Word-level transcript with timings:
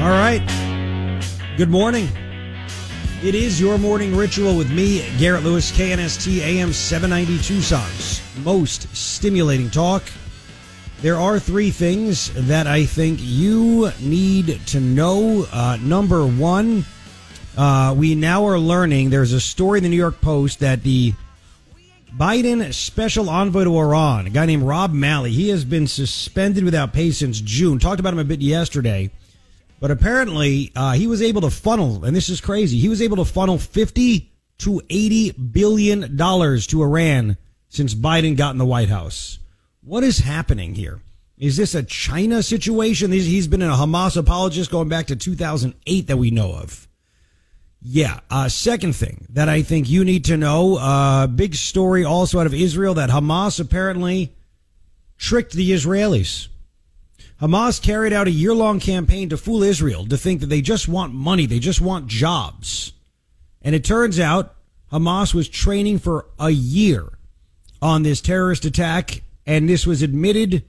All 0.00 0.10
right. 0.10 0.40
Good 1.56 1.70
morning. 1.70 2.08
It 3.20 3.34
is 3.34 3.60
your 3.60 3.78
morning 3.78 4.14
ritual 4.14 4.56
with 4.56 4.70
me, 4.70 5.04
Garrett 5.18 5.42
Lewis, 5.42 5.72
KNST 5.72 6.38
AM 6.38 6.72
790 6.72 7.42
Tucson's 7.42 8.22
most 8.44 8.94
stimulating 8.96 9.70
talk. 9.70 10.04
There 11.02 11.16
are 11.16 11.40
three 11.40 11.72
things 11.72 12.32
that 12.46 12.68
I 12.68 12.84
think 12.84 13.18
you 13.20 13.90
need 14.00 14.64
to 14.68 14.78
know. 14.78 15.48
Uh, 15.52 15.78
number 15.80 16.24
one, 16.24 16.84
uh, 17.56 17.92
we 17.98 18.14
now 18.14 18.46
are 18.46 18.58
learning 18.60 19.10
there's 19.10 19.32
a 19.32 19.40
story 19.40 19.78
in 19.78 19.82
the 19.82 19.90
New 19.90 19.96
York 19.96 20.20
Post 20.20 20.60
that 20.60 20.84
the 20.84 21.12
Biden 22.16 22.72
special 22.72 23.28
envoy 23.28 23.64
to 23.64 23.76
Iran, 23.76 24.28
a 24.28 24.30
guy 24.30 24.46
named 24.46 24.62
Rob 24.62 24.92
Malley, 24.92 25.32
he 25.32 25.48
has 25.48 25.64
been 25.64 25.88
suspended 25.88 26.62
without 26.62 26.92
pay 26.92 27.10
since 27.10 27.40
June. 27.40 27.80
Talked 27.80 27.98
about 27.98 28.12
him 28.12 28.20
a 28.20 28.24
bit 28.24 28.40
yesterday. 28.40 29.10
But 29.80 29.90
apparently, 29.90 30.72
uh, 30.74 30.92
he 30.92 31.06
was 31.06 31.22
able 31.22 31.42
to 31.42 31.50
funnel, 31.50 32.04
and 32.04 32.14
this 32.14 32.28
is 32.28 32.40
crazy. 32.40 32.78
He 32.78 32.88
was 32.88 33.00
able 33.00 33.16
to 33.18 33.24
funnel 33.24 33.58
fifty 33.58 34.32
to 34.58 34.82
eighty 34.90 35.30
billion 35.32 36.16
dollars 36.16 36.66
to 36.68 36.82
Iran 36.82 37.36
since 37.68 37.94
Biden 37.94 38.36
got 38.36 38.52
in 38.52 38.58
the 38.58 38.66
White 38.66 38.88
House. 38.88 39.38
What 39.82 40.02
is 40.02 40.18
happening 40.18 40.74
here? 40.74 41.00
Is 41.38 41.56
this 41.56 41.74
a 41.74 41.84
China 41.84 42.42
situation? 42.42 43.12
He's 43.12 43.46
been 43.46 43.62
a 43.62 43.68
Hamas 43.68 44.16
apologist 44.16 44.70
going 44.72 44.88
back 44.88 45.06
to 45.06 45.16
2008 45.16 46.06
that 46.08 46.16
we 46.16 46.32
know 46.32 46.52
of. 46.52 46.88
Yeah. 47.80 48.20
Uh, 48.28 48.48
second 48.48 48.94
thing 48.94 49.26
that 49.30 49.48
I 49.48 49.62
think 49.62 49.88
you 49.88 50.04
need 50.04 50.24
to 50.24 50.36
know, 50.36 50.76
uh, 50.76 51.28
big 51.28 51.54
story 51.54 52.04
also 52.04 52.40
out 52.40 52.46
of 52.46 52.54
Israel 52.54 52.94
that 52.94 53.10
Hamas 53.10 53.60
apparently 53.60 54.34
tricked 55.16 55.52
the 55.52 55.70
Israelis. 55.70 56.48
Hamas 57.40 57.80
carried 57.80 58.12
out 58.12 58.26
a 58.26 58.32
year 58.32 58.54
long 58.54 58.80
campaign 58.80 59.28
to 59.28 59.36
fool 59.36 59.62
Israel 59.62 60.04
to 60.06 60.16
think 60.16 60.40
that 60.40 60.46
they 60.48 60.60
just 60.60 60.88
want 60.88 61.14
money, 61.14 61.46
they 61.46 61.60
just 61.60 61.80
want 61.80 62.08
jobs. 62.08 62.92
And 63.62 63.74
it 63.74 63.84
turns 63.84 64.18
out 64.18 64.56
Hamas 64.92 65.34
was 65.34 65.48
training 65.48 65.98
for 65.98 66.26
a 66.38 66.50
year 66.50 67.18
on 67.80 68.02
this 68.02 68.20
terrorist 68.20 68.64
attack, 68.64 69.22
and 69.46 69.68
this 69.68 69.86
was 69.86 70.02
admitted 70.02 70.64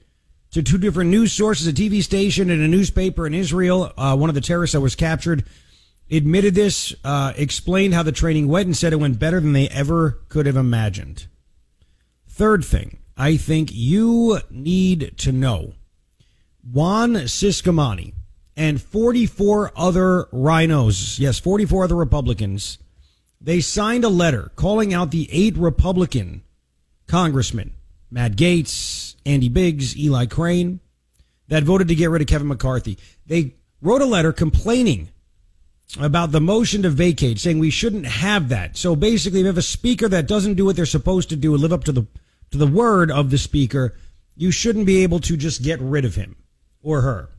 to 0.52 0.62
two 0.62 0.78
different 0.78 1.10
news 1.10 1.32
sources 1.32 1.66
a 1.66 1.72
TV 1.72 2.02
station 2.02 2.50
and 2.50 2.62
a 2.62 2.68
newspaper 2.68 3.26
in 3.26 3.34
Israel. 3.34 3.92
Uh, 3.96 4.16
one 4.16 4.28
of 4.28 4.34
the 4.34 4.40
terrorists 4.40 4.74
that 4.74 4.80
was 4.80 4.94
captured 4.94 5.44
admitted 6.10 6.54
this, 6.54 6.94
uh, 7.04 7.32
explained 7.36 7.94
how 7.94 8.02
the 8.02 8.12
training 8.12 8.46
went, 8.46 8.66
and 8.66 8.76
said 8.76 8.92
it 8.92 8.96
went 8.96 9.18
better 9.18 9.40
than 9.40 9.52
they 9.52 9.68
ever 9.68 10.20
could 10.28 10.46
have 10.46 10.56
imagined. 10.56 11.26
Third 12.28 12.64
thing, 12.64 12.98
I 13.16 13.36
think 13.36 13.70
you 13.72 14.40
need 14.50 15.14
to 15.18 15.32
know 15.32 15.74
Juan 16.72 17.14
Ciscomani 17.14 18.14
and 18.56 18.80
44 18.80 19.72
other 19.74 20.28
rhinos, 20.30 21.18
yes, 21.18 21.40
44 21.40 21.84
other 21.84 21.96
Republicans, 21.96 22.78
they 23.40 23.60
signed 23.60 24.04
a 24.04 24.08
letter 24.08 24.52
calling 24.54 24.94
out 24.94 25.10
the 25.10 25.28
eight 25.32 25.56
Republican 25.56 26.42
congressmen, 27.08 27.72
Matt 28.08 28.36
Gaetz, 28.36 29.16
Andy 29.26 29.48
Biggs, 29.48 29.96
Eli 29.98 30.26
Crane, 30.26 30.78
that 31.48 31.64
voted 31.64 31.88
to 31.88 31.94
get 31.96 32.10
rid 32.10 32.22
of 32.22 32.28
Kevin 32.28 32.46
McCarthy. 32.46 32.98
They 33.26 33.54
wrote 33.82 34.02
a 34.02 34.06
letter 34.06 34.32
complaining 34.32 35.08
about 35.98 36.30
the 36.30 36.40
motion 36.40 36.82
to 36.82 36.90
vacate, 36.90 37.40
saying 37.40 37.58
we 37.58 37.70
shouldn't 37.70 38.06
have 38.06 38.48
that. 38.50 38.76
So 38.76 38.94
basically, 38.94 39.40
if 39.40 39.44
you 39.44 39.48
have 39.48 39.58
a 39.58 39.62
speaker 39.62 40.08
that 40.08 40.28
doesn't 40.28 40.54
do 40.54 40.66
what 40.66 40.76
they're 40.76 40.86
supposed 40.86 41.30
to 41.30 41.36
do 41.36 41.52
and 41.52 41.62
live 41.62 41.72
up 41.72 41.84
to 41.84 41.92
the 41.92 42.06
to 42.52 42.58
the 42.58 42.66
word 42.66 43.10
of 43.10 43.30
the 43.30 43.38
speaker, 43.38 43.96
you 44.36 44.50
shouldn't 44.52 44.86
be 44.86 45.02
able 45.02 45.20
to 45.20 45.36
just 45.36 45.62
get 45.62 45.80
rid 45.80 46.04
of 46.04 46.14
him 46.16 46.36
or 46.82 47.02
her. 47.02 47.30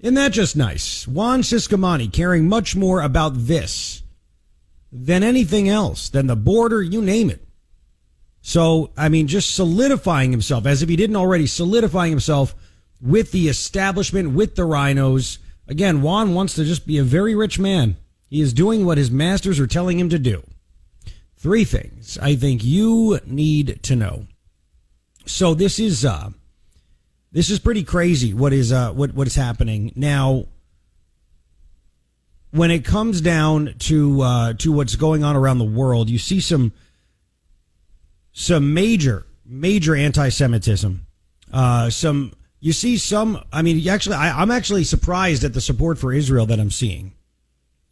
Isn't 0.00 0.14
that 0.14 0.32
just 0.32 0.56
nice? 0.56 1.06
Juan 1.06 1.42
Ciscomani 1.42 2.10
caring 2.10 2.48
much 2.48 2.74
more 2.74 3.02
about 3.02 3.32
this 3.36 4.02
than 4.90 5.22
anything 5.22 5.68
else, 5.68 6.08
than 6.08 6.26
the 6.26 6.36
border, 6.36 6.82
you 6.82 7.02
name 7.02 7.30
it. 7.30 7.46
So, 8.42 8.90
I 8.96 9.10
mean, 9.10 9.26
just 9.26 9.54
solidifying 9.54 10.30
himself 10.30 10.64
as 10.64 10.82
if 10.82 10.88
he 10.88 10.96
didn't 10.96 11.16
already 11.16 11.46
solidifying 11.46 12.10
himself 12.10 12.54
with 13.00 13.32
the 13.32 13.48
establishment, 13.48 14.32
with 14.32 14.56
the 14.56 14.64
rhinos. 14.64 15.38
Again, 15.68 16.00
Juan 16.02 16.34
wants 16.34 16.54
to 16.54 16.64
just 16.64 16.86
be 16.86 16.98
a 16.98 17.04
very 17.04 17.34
rich 17.34 17.58
man. 17.58 17.96
He 18.28 18.40
is 18.40 18.52
doing 18.52 18.86
what 18.86 18.98
his 18.98 19.10
masters 19.10 19.60
are 19.60 19.66
telling 19.66 19.98
him 19.98 20.08
to 20.08 20.18
do. 20.18 20.42
Three 21.36 21.64
things 21.64 22.18
I 22.18 22.34
think 22.34 22.64
you 22.64 23.20
need 23.26 23.82
to 23.84 23.96
know. 23.96 24.26
So 25.26 25.54
this 25.54 25.78
is, 25.78 26.04
uh, 26.04 26.30
this 27.32 27.50
is 27.50 27.58
pretty 27.58 27.84
crazy. 27.84 28.34
What 28.34 28.52
is 28.52 28.72
uh 28.72 28.92
what 28.92 29.14
what 29.14 29.26
is 29.26 29.34
happening 29.34 29.92
now? 29.94 30.46
When 32.52 32.72
it 32.72 32.84
comes 32.84 33.20
down 33.20 33.74
to 33.80 34.22
uh, 34.22 34.52
to 34.54 34.72
what's 34.72 34.96
going 34.96 35.22
on 35.22 35.36
around 35.36 35.58
the 35.58 35.64
world, 35.64 36.10
you 36.10 36.18
see 36.18 36.40
some 36.40 36.72
some 38.32 38.74
major 38.74 39.24
major 39.44 39.94
anti-Semitism. 39.94 41.06
Uh, 41.52 41.90
some 41.90 42.32
you 42.60 42.72
see 42.72 42.98
some. 42.98 43.42
I 43.52 43.62
mean, 43.62 43.86
actually, 43.88 44.16
I, 44.16 44.42
I'm 44.42 44.50
actually 44.50 44.84
surprised 44.84 45.44
at 45.44 45.54
the 45.54 45.60
support 45.60 45.98
for 45.98 46.12
Israel 46.12 46.46
that 46.46 46.60
I'm 46.60 46.70
seeing. 46.70 47.14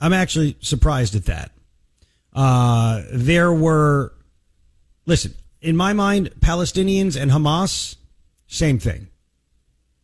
I'm 0.01 0.13
actually 0.13 0.57
surprised 0.61 1.15
at 1.15 1.25
that. 1.25 1.51
Uh, 2.33 3.03
there 3.11 3.53
were, 3.53 4.13
listen, 5.07 5.35
in 5.61 5.77
my 5.77 5.93
mind, 5.93 6.31
Palestinians 6.41 7.21
and 7.21 7.31
Hamas, 7.31 7.97
same 8.47 8.79
thing. 8.79 9.09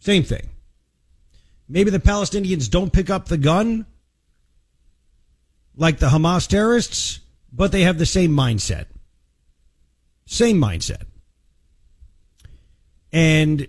Same 0.05 0.23
thing. 0.23 0.51
Maybe 1.67 1.89
the 1.89 1.99
Palestinians 1.99 2.69
don't 2.69 2.93
pick 2.93 3.09
up 3.09 3.25
the 3.29 3.39
gun 3.39 3.87
like 5.75 5.99
the 5.99 6.09
Hamas 6.09 6.47
terrorists, 6.47 7.21
but 7.51 7.73
they 7.73 7.85
have 7.85 7.97
the 7.97 8.05
same 8.05 8.33
mindset. 8.33 8.85
Same 10.27 10.61
mindset. 10.61 11.05
And 13.15 13.67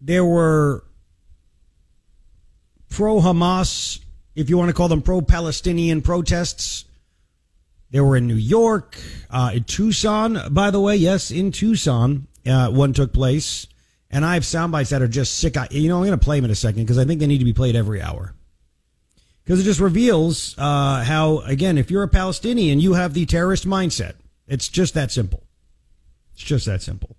there 0.00 0.24
were 0.24 0.82
pro 2.88 3.20
Hamas, 3.20 4.00
if 4.34 4.50
you 4.50 4.58
want 4.58 4.68
to 4.68 4.74
call 4.74 4.88
them 4.88 5.00
pro 5.00 5.20
Palestinian 5.20 6.02
protests. 6.02 6.86
They 7.92 8.00
were 8.00 8.16
in 8.16 8.26
New 8.26 8.34
York, 8.34 8.98
uh, 9.30 9.52
in 9.54 9.62
Tucson, 9.62 10.40
by 10.50 10.72
the 10.72 10.80
way. 10.80 10.96
Yes, 10.96 11.30
in 11.30 11.52
Tucson, 11.52 12.26
uh, 12.44 12.70
one 12.70 12.92
took 12.94 13.12
place. 13.12 13.68
And 14.12 14.24
I 14.24 14.34
have 14.34 14.44
sound 14.44 14.72
bites 14.72 14.90
that 14.90 15.00
are 15.00 15.08
just 15.08 15.38
sick. 15.38 15.56
I, 15.56 15.66
You 15.70 15.88
know, 15.88 15.96
I'm 15.96 16.06
going 16.06 16.18
to 16.18 16.22
play 16.22 16.36
them 16.36 16.44
in 16.44 16.50
a 16.50 16.54
second 16.54 16.82
because 16.82 16.98
I 16.98 17.04
think 17.04 17.18
they 17.18 17.26
need 17.26 17.38
to 17.38 17.44
be 17.46 17.54
played 17.54 17.74
every 17.74 18.02
hour. 18.02 18.34
Because 19.42 19.58
it 19.58 19.64
just 19.64 19.80
reveals 19.80 20.54
uh, 20.58 21.02
how, 21.02 21.38
again, 21.40 21.78
if 21.78 21.90
you're 21.90 22.02
a 22.02 22.08
Palestinian, 22.08 22.78
you 22.78 22.92
have 22.92 23.14
the 23.14 23.26
terrorist 23.26 23.66
mindset. 23.66 24.14
It's 24.46 24.68
just 24.68 24.94
that 24.94 25.10
simple. 25.10 25.42
It's 26.34 26.44
just 26.44 26.66
that 26.66 26.82
simple. 26.82 27.16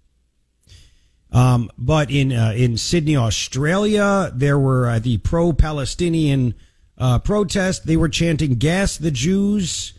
Um, 1.31 1.71
but 1.77 2.11
in 2.11 2.31
uh, 2.31 2.53
in 2.55 2.77
Sydney, 2.77 3.17
Australia, 3.17 4.31
there 4.35 4.59
were 4.59 4.87
uh, 4.87 4.99
the 4.99 5.17
pro-Palestinian 5.17 6.53
uh, 6.97 7.19
protest. 7.19 7.87
They 7.87 7.97
were 7.97 8.09
chanting 8.09 8.55
"Gas 8.55 8.97
the 8.97 9.09
Jews," 9.09 9.93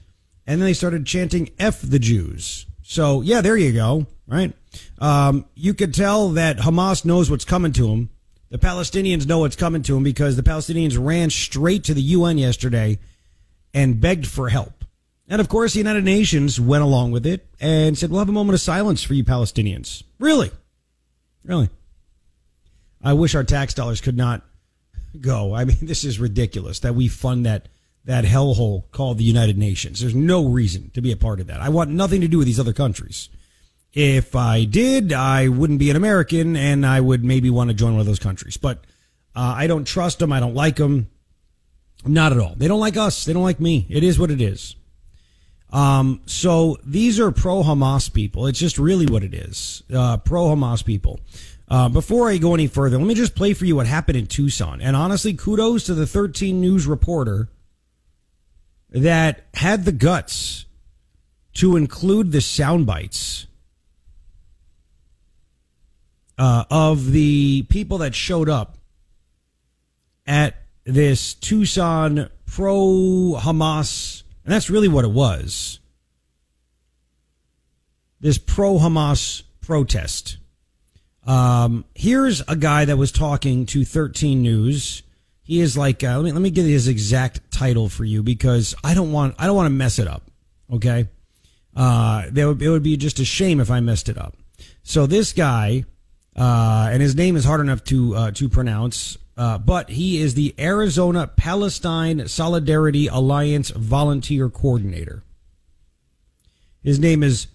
and 0.46 0.60
then 0.60 0.66
they 0.66 0.74
started 0.74 1.06
chanting 1.06 1.50
"F 1.58 1.82
the 1.82 1.98
Jews." 1.98 2.66
So 2.82 3.20
yeah, 3.20 3.40
there 3.40 3.56
you 3.56 3.72
go. 3.72 4.06
Right. 4.28 4.52
Um, 4.98 5.46
you 5.54 5.74
could 5.74 5.94
tell 5.94 6.30
that 6.30 6.58
Hamas 6.58 7.04
knows 7.04 7.30
what's 7.30 7.44
coming 7.44 7.72
to 7.72 7.88
them. 7.88 8.10
The 8.50 8.58
Palestinians 8.58 9.26
know 9.26 9.40
what's 9.40 9.56
coming 9.56 9.82
to 9.82 9.94
them 9.94 10.04
because 10.04 10.36
the 10.36 10.42
Palestinians 10.42 10.96
ran 11.02 11.30
straight 11.30 11.84
to 11.84 11.94
the 11.94 12.02
UN 12.02 12.38
yesterday 12.38 12.98
and 13.72 14.00
begged 14.00 14.26
for 14.26 14.48
help. 14.48 14.84
And 15.26 15.40
of 15.40 15.48
course, 15.48 15.72
the 15.72 15.78
United 15.78 16.04
Nations 16.04 16.60
went 16.60 16.84
along 16.84 17.10
with 17.10 17.26
it 17.26 17.46
and 17.58 17.96
said, 17.96 18.10
we'll 18.10 18.20
have 18.20 18.28
a 18.28 18.32
moment 18.32 18.54
of 18.54 18.60
silence 18.60 19.02
for 19.02 19.14
you 19.14 19.24
Palestinians. 19.24 20.02
Really? 20.18 20.50
Really? 21.44 21.68
I 23.02 23.12
wish 23.14 23.34
our 23.34 23.44
tax 23.44 23.74
dollars 23.74 24.00
could 24.00 24.16
not 24.16 24.42
go. 25.20 25.54
I 25.54 25.64
mean, 25.64 25.78
this 25.82 26.04
is 26.04 26.18
ridiculous 26.18 26.80
that 26.80 26.94
we 26.94 27.08
fund 27.08 27.46
that, 27.46 27.68
that 28.04 28.24
hellhole 28.24 28.90
called 28.90 29.18
the 29.18 29.24
United 29.24 29.58
Nations. 29.58 30.00
There's 30.00 30.14
no 30.14 30.46
reason 30.46 30.90
to 30.90 31.00
be 31.00 31.12
a 31.12 31.16
part 31.16 31.40
of 31.40 31.46
that. 31.46 31.60
I 31.60 31.70
want 31.70 31.90
nothing 31.90 32.20
to 32.20 32.28
do 32.28 32.38
with 32.38 32.46
these 32.46 32.60
other 32.60 32.72
countries. 32.72 33.28
If 33.94 34.34
I 34.34 34.64
did, 34.64 35.12
I 35.12 35.48
wouldn't 35.48 35.78
be 35.78 35.88
an 35.88 35.96
American 35.96 36.56
and 36.56 36.84
I 36.84 37.00
would 37.00 37.24
maybe 37.24 37.48
want 37.48 37.70
to 37.70 37.74
join 37.74 37.92
one 37.92 38.00
of 38.00 38.06
those 38.06 38.18
countries. 38.18 38.56
But 38.56 38.78
uh, 39.36 39.54
I 39.56 39.68
don't 39.68 39.86
trust 39.86 40.18
them. 40.18 40.32
I 40.32 40.40
don't 40.40 40.54
like 40.54 40.76
them. 40.76 41.08
Not 42.04 42.32
at 42.32 42.38
all. 42.38 42.54
They 42.56 42.66
don't 42.66 42.80
like 42.80 42.96
us. 42.96 43.24
They 43.24 43.32
don't 43.32 43.44
like 43.44 43.60
me. 43.60 43.86
It 43.88 44.02
is 44.02 44.18
what 44.18 44.32
it 44.32 44.40
is. 44.40 44.74
Um, 45.70 46.22
so 46.26 46.76
these 46.84 47.20
are 47.20 47.30
pro 47.30 47.62
Hamas 47.62 48.12
people. 48.12 48.46
It's 48.46 48.58
just 48.58 48.78
really 48.78 49.06
what 49.06 49.22
it 49.22 49.32
is. 49.32 49.82
Uh, 49.92 50.16
pro 50.18 50.46
Hamas 50.46 50.84
people. 50.84 51.20
Uh, 51.68 51.88
before 51.88 52.28
I 52.28 52.36
go 52.36 52.52
any 52.54 52.66
further, 52.66 52.98
let 52.98 53.06
me 53.06 53.14
just 53.14 53.34
play 53.34 53.54
for 53.54 53.64
you 53.64 53.76
what 53.76 53.86
happened 53.86 54.18
in 54.18 54.26
Tucson. 54.26 54.80
And 54.80 54.94
honestly, 54.96 55.34
kudos 55.34 55.84
to 55.84 55.94
the 55.94 56.06
13 56.06 56.60
News 56.60 56.86
reporter 56.86 57.48
that 58.90 59.46
had 59.54 59.84
the 59.84 59.92
guts 59.92 60.66
to 61.54 61.76
include 61.76 62.32
the 62.32 62.40
sound 62.40 62.86
bites 62.86 63.46
uh, 66.38 66.64
of 66.70 67.12
the 67.12 67.62
people 67.68 67.98
that 67.98 68.14
showed 68.14 68.48
up 68.48 68.78
at 70.26 70.56
this 70.84 71.34
Tucson 71.34 72.28
pro 72.46 73.36
Hamas, 73.38 74.22
and 74.44 74.52
that's 74.52 74.70
really 74.70 74.88
what 74.88 75.04
it 75.04 75.10
was. 75.10 75.80
This 78.20 78.38
pro 78.38 78.78
Hamas 78.78 79.42
protest. 79.60 80.38
Um, 81.26 81.84
here's 81.94 82.42
a 82.48 82.56
guy 82.56 82.84
that 82.84 82.96
was 82.96 83.12
talking 83.12 83.66
to 83.66 83.84
13 83.84 84.42
News. 84.42 85.02
He 85.42 85.60
is 85.60 85.76
like, 85.76 86.02
uh, 86.02 86.16
let 86.16 86.24
me 86.24 86.32
let 86.32 86.40
me 86.40 86.50
get 86.50 86.64
his 86.64 86.88
exact 86.88 87.50
title 87.50 87.88
for 87.88 88.04
you 88.04 88.22
because 88.22 88.74
I 88.82 88.94
don't 88.94 89.12
want 89.12 89.34
I 89.38 89.46
don't 89.46 89.56
want 89.56 89.66
to 89.66 89.70
mess 89.70 89.98
it 89.98 90.08
up. 90.08 90.30
Okay, 90.72 91.08
uh, 91.76 92.24
would, 92.32 92.62
it 92.62 92.68
would 92.68 92.82
be 92.82 92.96
just 92.96 93.18
a 93.20 93.24
shame 93.24 93.60
if 93.60 93.70
I 93.70 93.80
messed 93.80 94.08
it 94.08 94.16
up. 94.16 94.36
So 94.82 95.06
this 95.06 95.32
guy, 95.32 95.84
uh, 96.36 96.88
and 96.92 97.00
his 97.00 97.14
name 97.14 97.36
is 97.36 97.44
hard 97.44 97.60
enough 97.60 97.84
to 97.84 98.14
uh, 98.14 98.30
to 98.32 98.48
pronounce. 98.48 99.18
Uh, 99.36 99.58
but 99.58 99.90
he 99.90 100.20
is 100.20 100.34
the 100.34 100.54
Arizona 100.58 101.26
Palestine 101.26 102.28
Solidarity 102.28 103.08
Alliance 103.08 103.70
volunteer 103.70 104.48
coordinator. 104.48 105.24
His 106.82 107.00
name 107.00 107.22
is 107.22 107.48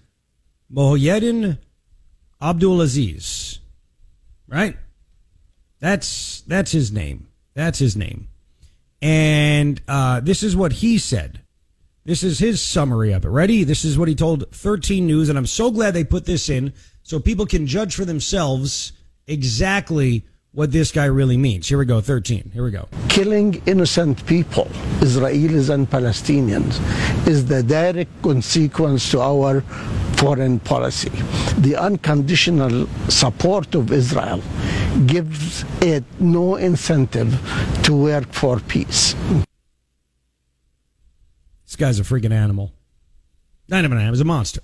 Mohyedin 0.72 1.58
Abdulaziz. 2.40 3.58
Right? 4.46 4.76
That's 5.78 6.42
that's 6.42 6.72
his 6.72 6.92
name. 6.92 7.28
That's 7.54 7.78
his 7.78 7.96
name. 7.96 8.28
And 9.00 9.80
uh, 9.88 10.20
this 10.20 10.42
is 10.42 10.54
what 10.54 10.74
he 10.74 10.98
said. 10.98 11.40
This 12.04 12.22
is 12.22 12.38
his 12.38 12.60
summary 12.60 13.12
of 13.12 13.24
it. 13.24 13.28
Ready? 13.28 13.64
This 13.64 13.84
is 13.84 13.98
what 13.98 14.08
he 14.08 14.14
told 14.14 14.50
13 14.50 15.06
News, 15.06 15.28
and 15.28 15.38
I'm 15.38 15.46
so 15.46 15.70
glad 15.70 15.94
they 15.94 16.04
put 16.04 16.24
this 16.24 16.48
in 16.48 16.72
so 17.02 17.18
people 17.18 17.46
can 17.46 17.66
judge 17.66 17.94
for 17.94 18.04
themselves 18.04 18.92
exactly 19.26 20.24
what 20.52 20.72
this 20.72 20.90
guy 20.90 21.04
really 21.04 21.36
means. 21.36 21.68
Here 21.68 21.78
we 21.78 21.84
go, 21.84 22.00
13. 22.00 22.50
Here 22.52 22.64
we 22.64 22.70
go. 22.70 22.88
Killing 23.08 23.62
innocent 23.66 24.26
people, 24.26 24.64
Israelis 24.98 25.70
and 25.70 25.88
Palestinians, 25.88 26.80
is 27.26 27.46
the 27.46 27.62
direct 27.62 28.10
consequence 28.22 29.10
to 29.12 29.20
our 29.20 29.60
foreign 30.16 30.58
policy. 30.58 31.10
The 31.58 31.76
unconditional 31.76 32.88
support 33.08 33.74
of 33.74 33.92
Israel 33.92 34.42
gives 35.06 35.64
it 35.80 36.04
no 36.18 36.56
incentive 36.56 37.30
to 37.84 37.96
work 37.96 38.32
for 38.32 38.58
peace. 38.58 39.14
This 41.64 41.76
guy's 41.76 42.00
a 42.00 42.02
freaking 42.02 42.32
animal. 42.32 42.72
Not 43.68 43.84
even 43.84 43.92
an 43.92 43.98
animal, 43.98 44.14
he's 44.14 44.20
a 44.20 44.24
monster. 44.24 44.60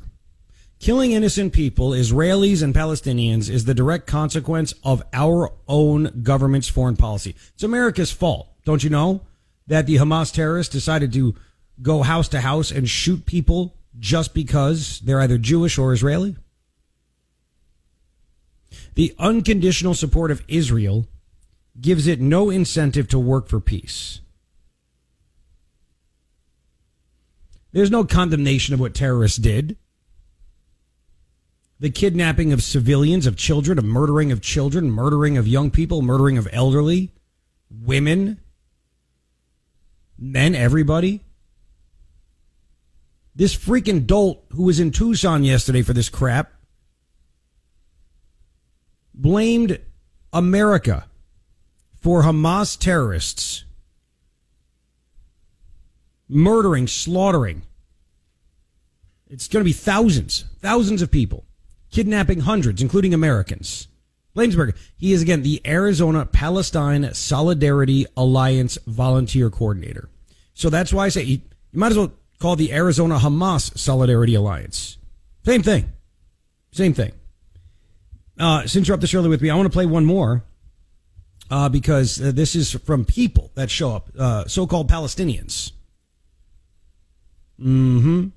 Killing 0.86 1.10
innocent 1.10 1.52
people, 1.52 1.90
Israelis 1.90 2.62
and 2.62 2.72
Palestinians, 2.72 3.50
is 3.50 3.64
the 3.64 3.74
direct 3.74 4.06
consequence 4.06 4.72
of 4.84 5.02
our 5.12 5.52
own 5.66 6.20
government's 6.22 6.68
foreign 6.68 6.94
policy. 6.94 7.34
It's 7.54 7.64
America's 7.64 8.12
fault, 8.12 8.46
don't 8.64 8.84
you 8.84 8.88
know? 8.88 9.22
That 9.66 9.88
the 9.88 9.96
Hamas 9.96 10.32
terrorists 10.32 10.72
decided 10.72 11.12
to 11.14 11.34
go 11.82 12.02
house 12.02 12.28
to 12.28 12.40
house 12.40 12.70
and 12.70 12.88
shoot 12.88 13.26
people 13.26 13.74
just 13.98 14.32
because 14.32 15.00
they're 15.00 15.20
either 15.20 15.38
Jewish 15.38 15.76
or 15.76 15.92
Israeli? 15.92 16.36
The 18.94 19.12
unconditional 19.18 19.94
support 19.94 20.30
of 20.30 20.44
Israel 20.46 21.08
gives 21.80 22.06
it 22.06 22.20
no 22.20 22.48
incentive 22.48 23.08
to 23.08 23.18
work 23.18 23.48
for 23.48 23.58
peace. 23.58 24.20
There's 27.72 27.90
no 27.90 28.04
condemnation 28.04 28.72
of 28.72 28.78
what 28.78 28.94
terrorists 28.94 29.38
did 29.38 29.76
the 31.78 31.90
kidnapping 31.90 32.52
of 32.52 32.62
civilians, 32.62 33.26
of 33.26 33.36
children, 33.36 33.78
of 33.78 33.84
murdering 33.84 34.32
of 34.32 34.40
children, 34.40 34.90
murdering 34.90 35.36
of 35.36 35.46
young 35.46 35.70
people, 35.70 36.02
murdering 36.02 36.38
of 36.38 36.48
elderly, 36.52 37.12
women, 37.70 38.40
men, 40.18 40.54
everybody. 40.54 41.22
This 43.34 43.54
freaking 43.54 44.06
dolt 44.06 44.42
who 44.52 44.62
was 44.62 44.80
in 44.80 44.90
Tucson 44.90 45.44
yesterday 45.44 45.82
for 45.82 45.92
this 45.92 46.08
crap 46.08 46.52
blamed 49.12 49.78
America 50.32 51.06
for 52.00 52.22
Hamas 52.22 52.78
terrorists 52.78 53.64
murdering, 56.28 56.86
slaughtering. 56.86 57.62
It's 59.28 59.48
going 59.48 59.60
to 59.60 59.68
be 59.68 59.72
thousands, 59.72 60.44
thousands 60.60 61.02
of 61.02 61.10
people 61.10 61.45
kidnapping 61.90 62.40
hundreds, 62.40 62.82
including 62.82 63.14
Americans. 63.14 63.88
Blamesburg, 64.36 64.76
he 64.96 65.12
is 65.12 65.22
again 65.22 65.42
the 65.42 65.62
Arizona 65.66 66.26
Palestine 66.26 67.14
Solidarity 67.14 68.06
Alliance 68.16 68.76
volunteer 68.86 69.48
coordinator. 69.48 70.10
So 70.52 70.68
that's 70.68 70.92
why 70.92 71.06
I 71.06 71.08
say 71.08 71.22
you, 71.22 71.40
you 71.72 71.78
might 71.80 71.92
as 71.92 71.98
well 71.98 72.12
call 72.38 72.54
the 72.54 72.72
Arizona 72.72 73.18
Hamas 73.18 73.76
Solidarity 73.78 74.34
Alliance. 74.34 74.98
Same 75.44 75.62
thing. 75.62 75.92
Same 76.70 76.92
thing. 76.92 77.12
Uh, 78.38 78.66
since 78.66 78.86
you're 78.86 78.94
up 78.94 79.00
this 79.00 79.14
early 79.14 79.30
with 79.30 79.40
me, 79.40 79.48
I 79.48 79.54
want 79.54 79.66
to 79.66 79.72
play 79.72 79.86
one 79.86 80.04
more 80.04 80.44
uh, 81.50 81.68
because 81.70 82.20
uh, 82.20 82.32
this 82.32 82.54
is 82.54 82.72
from 82.72 83.04
people 83.06 83.50
that 83.54 83.70
show 83.70 83.94
up, 83.94 84.10
uh, 84.18 84.46
so-called 84.46 84.90
Palestinians. 84.90 85.72
Mm-hmm. 87.58 88.28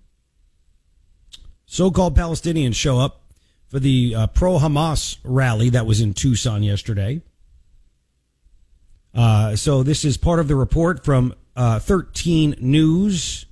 So-called 1.66 2.16
Palestinians 2.16 2.76
show 2.76 3.00
up 3.00 3.19
for 3.70 3.80
the 3.80 4.16
uh, 4.16 4.28
pro 4.28 4.58
Hamas 4.58 5.18
rally 5.24 5.70
that 5.70 5.86
was 5.86 6.02
in 6.02 6.14
Tucson 6.14 6.64
yesterday. 6.64 7.22
Uh, 9.14 9.56
so 9.56 9.84
this 9.84 10.04
is 10.04 10.18
part 10.18 10.40
of 10.40 10.48
the 10.48 10.56
report 10.56 11.04
from 11.06 11.34
uh, 11.56 11.80
13 11.80 12.56
News. 12.60 13.46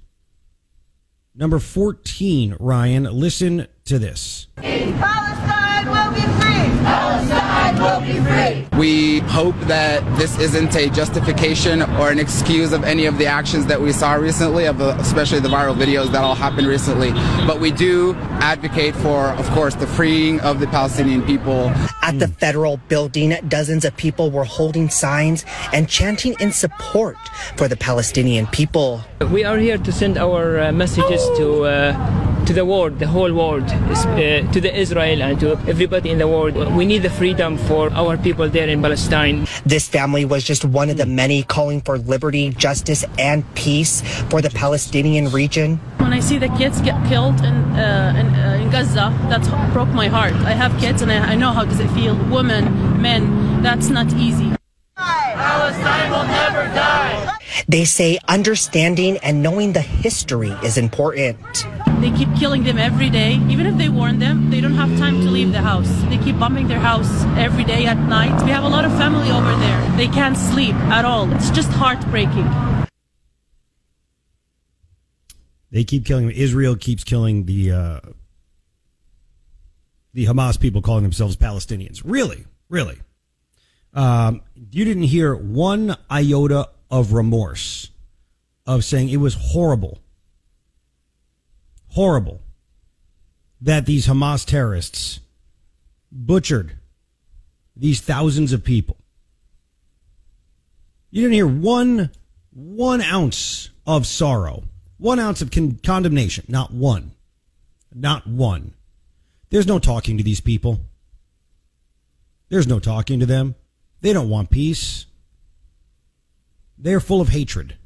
Number 1.36 1.60
14, 1.60 2.56
Ryan, 2.60 3.04
listen 3.04 3.68
to 3.86 4.00
this. 4.00 4.48
Palestine 4.56 5.88
will 5.88 6.14
be 6.16 6.37
be. 8.66 8.78
We 8.78 9.20
hope 9.20 9.56
that 9.62 10.04
this 10.18 10.38
isn't 10.40 10.76
a 10.76 10.90
justification 10.90 11.82
or 11.82 12.12
an 12.12 12.20
excuse 12.20 12.74
of 12.74 12.84
any 12.84 13.06
of 13.06 13.18
the 13.18 13.26
actions 13.26 13.66
that 13.68 13.82
we 13.82 13.92
saw 13.92 14.14
recently, 14.14 14.66
of 14.66 14.80
especially 14.82 15.40
the 15.40 15.50
viral 15.50 15.76
videos 15.76 16.12
that 16.12 16.24
all 16.24 16.36
happened 16.36 16.68
recently. 16.68 17.12
But 17.46 17.60
we 17.60 17.72
do 17.72 18.14
advocate 18.40 18.96
for, 18.96 19.30
of 19.30 19.50
course, 19.52 19.76
the 19.76 19.88
freeing 19.88 20.40
of 20.42 20.60
the 20.60 20.68
Palestinian 20.68 21.24
people. 21.24 21.72
At 22.02 22.20
the 22.20 22.28
federal 22.28 22.78
building, 22.88 23.36
dozens 23.48 23.86
of 23.86 23.96
people 23.98 24.32
were 24.32 24.46
holding 24.46 24.90
signs 24.90 25.46
and 25.74 25.90
chanting 25.90 26.36
in 26.40 26.52
support 26.52 27.18
for 27.56 27.68
the 27.68 27.78
Palestinian 27.78 28.48
people. 28.48 29.02
We 29.32 29.44
are 29.44 29.58
here 29.58 29.78
to 29.78 29.92
send 29.92 30.18
our 30.18 30.60
uh, 30.60 30.72
messages 30.72 31.22
to. 31.38 31.66
Uh, 31.66 32.34
to 32.48 32.54
the 32.54 32.64
world, 32.64 32.98
the 32.98 33.08
whole 33.08 33.34
world, 33.34 33.64
uh, 33.64 34.52
to 34.54 34.62
the 34.62 34.74
Israel 34.74 35.22
and 35.22 35.38
to 35.38 35.52
everybody 35.68 36.10
in 36.10 36.18
the 36.18 36.28
world. 36.28 36.56
We 36.74 36.86
need 36.86 37.04
the 37.04 37.10
freedom 37.10 37.58
for 37.58 37.92
our 37.92 38.18
people 38.18 38.48
there 38.48 38.70
in 38.70 38.82
Palestine. 38.82 39.46
This 39.66 39.90
family 39.90 40.24
was 40.24 40.46
just 40.46 40.64
one 40.64 40.90
of 40.90 40.96
the 40.96 41.06
many 41.06 41.44
calling 41.44 41.82
for 41.82 41.98
liberty, 41.98 42.52
justice, 42.52 43.04
and 43.20 43.44
peace 43.56 44.02
for 44.30 44.42
the 44.42 44.50
Palestinian 44.50 45.30
region. 45.32 45.78
When 45.98 46.14
I 46.14 46.22
see 46.22 46.38
the 46.38 46.48
kids 46.58 46.80
get 46.80 46.96
killed 47.10 47.38
in, 47.44 47.56
uh, 47.76 48.14
in, 48.18 48.28
uh, 48.28 48.62
in 48.62 48.70
Gaza, 48.70 49.14
that 49.28 49.44
broke 49.74 49.90
my 49.90 50.08
heart. 50.08 50.34
I 50.48 50.52
have 50.52 50.72
kids 50.80 51.02
and 51.02 51.12
I, 51.12 51.34
I 51.34 51.36
know 51.36 51.52
how 51.52 51.66
does 51.66 51.82
it 51.82 51.90
feel. 51.90 52.16
Women, 52.32 53.02
men, 53.02 53.62
that's 53.62 53.90
not 53.90 54.14
easy. 54.14 54.56
Palestine 54.96 56.12
will 56.12 56.24
never 56.24 56.64
die. 56.74 57.27
They 57.68 57.86
say 57.86 58.20
understanding 58.28 59.18
and 59.18 59.42
knowing 59.42 59.74
the 59.74 59.82
history 59.82 60.52
is 60.64 60.78
important. 60.78 61.38
They 62.00 62.12
keep 62.12 62.34
killing 62.36 62.64
them 62.64 62.78
every 62.78 63.10
day. 63.10 63.40
Even 63.50 63.66
if 63.66 63.78
they 63.78 63.90
warn 63.90 64.20
them, 64.20 64.50
they 64.52 64.62
don't 64.62 64.76
have 64.76 64.96
time 64.98 65.22
to 65.22 65.30
leave 65.30 65.52
the 65.52 65.62
house. 65.62 65.90
They 66.10 66.18
keep 66.20 66.38
bombing 66.38 66.68
their 66.68 66.80
house 66.80 67.24
every 67.38 67.64
day 67.64 67.86
at 67.86 67.98
night. 67.98 68.44
We 68.44 68.52
have 68.52 68.64
a 68.64 68.70
lot 68.70 68.86
of 68.86 68.92
family 68.98 69.32
over 69.32 69.56
there. 69.58 69.98
They 69.98 70.08
can't 70.08 70.38
sleep 70.38 70.76
at 70.76 71.06
all. 71.06 71.32
It's 71.34 71.50
just 71.50 71.70
heartbreaking. 71.72 72.48
They 75.72 75.84
keep 75.84 76.06
killing. 76.06 76.30
Israel 76.30 76.76
keeps 76.76 77.04
killing 77.04 77.46
the 77.46 77.72
uh, 77.72 78.00
The 80.14 80.26
Hamas 80.26 80.60
people 80.60 80.82
calling 80.82 81.04
themselves 81.04 81.36
Palestinians. 81.36 82.02
Really? 82.06 82.46
Really? 82.70 83.00
Um, 83.94 84.42
you 84.56 84.86
didn't 84.86 85.04
hear 85.04 85.36
one 85.36 85.98
iota 86.12 86.70
of 86.90 87.14
remorse 87.14 87.90
of 88.66 88.84
saying 88.84 89.10
it 89.10 89.18
was 89.18 89.36
horrible. 89.36 90.00
Horrible 91.90 92.42
that 93.62 93.86
these 93.86 94.08
Hamas 94.08 94.46
terrorists 94.46 95.20
butchered 96.12 96.78
these 97.76 98.02
thousands 98.02 98.54
of 98.54 98.64
people. 98.64 98.98
You 101.10 101.22
didn't 101.24 101.34
hear 101.34 101.48
one 101.48 102.12
one 102.54 103.02
ounce 103.02 103.70
of 103.86 104.06
sorrow, 104.06 104.64
one 104.98 105.20
ounce 105.20 105.42
of 105.42 105.52
con- 105.52 105.80
condemnation, 105.84 106.46
not 106.48 106.72
one. 106.72 107.12
Not 107.94 108.28
one. 108.28 108.74
There's 109.50 109.68
no 109.68 109.80
talking 109.80 110.18
to 110.18 110.24
these 110.24 110.42
people. 110.42 110.82
There's 112.50 112.68
no 112.68 112.80
talking 112.80 113.20
to 113.20 113.26
them. 113.26 113.56
They 114.02 114.14
don't 114.14 114.30
want 114.30 114.50
peace. 114.50 115.07
They're 116.78 117.00
full 117.00 117.22
of 117.22 117.30
hatred. 117.30 117.78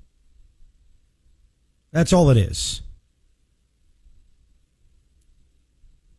That's 1.91 2.13
all 2.13 2.29
it 2.29 2.37
is. 2.37 2.81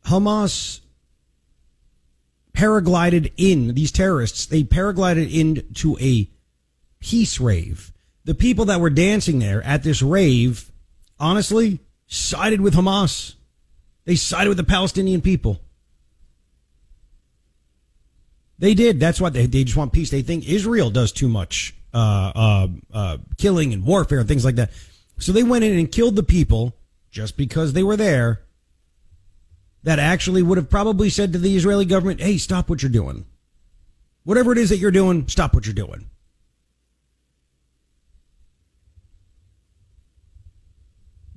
Hamas 0.07 0.81
paraglided 2.55 3.33
in, 3.37 3.75
these 3.75 3.93
terrorists, 3.93 4.47
they 4.47 4.63
paraglided 4.63 5.33
into 5.33 5.97
a 6.01 6.29
peace 7.01 7.41
rave. 7.41 7.93
The 8.25 8.35
people 8.35 8.67
that 8.67 8.81
were 8.81 8.91
dancing 8.91 9.39
there 9.39 9.63
at 9.63 9.83
this 9.83 10.03
rave, 10.03 10.71
honestly, 11.19 11.81
sided 12.07 12.61
with 12.61 12.75
Hamas. 12.75 13.35
They 14.05 14.17
sided 14.17 14.49
with 14.49 14.59
the 14.59 14.65
Palestinian 14.65 15.21
people. 15.21 15.61
They 18.59 18.75
did. 18.75 19.01
That's 19.01 19.21
what 19.21 19.33
they, 19.33 19.47
they 19.47 19.65
just 19.65 19.77
want 19.77 19.93
peace. 19.93 20.11
They 20.11 20.23
think 20.23 20.49
Israel 20.49 20.91
does 20.91 21.11
too 21.11 21.29
much 21.29 21.75
uh, 21.95 22.33
uh, 22.35 22.69
uh, 22.93 23.19
killing 23.39 23.73
and 23.73 23.85
warfare 23.85 24.19
and 24.19 24.29
things 24.29 24.45
like 24.45 24.57
that. 24.57 24.71
So 25.19 25.33
they 25.33 25.43
went 25.43 25.65
in 25.65 25.79
and 25.79 25.91
killed 25.91 26.17
the 26.17 26.23
people 26.23 26.77
just 27.11 27.37
because 27.37 27.73
they 27.73 27.83
were 27.83 27.97
there 27.97 28.43
that 29.83 29.99
actually 29.99 30.43
would 30.43 30.59
have 30.59 30.71
probably 30.71 31.11
said 31.11 31.33
to 31.33 31.39
the 31.39 31.57
Israeli 31.57 31.85
government, 31.85 32.21
hey, 32.21 32.39
stop 32.39 32.69
what 32.69 32.83
you're 32.83 32.91
doing. 32.91 33.27
Whatever 34.25 34.53
it 34.53 34.59
is 34.59 34.69
that 34.71 34.79
you're 34.79 34.91
doing, 34.91 35.27
stop 35.29 35.55
what 35.55 35.67
you're 35.67 35.75
doing. 35.75 36.09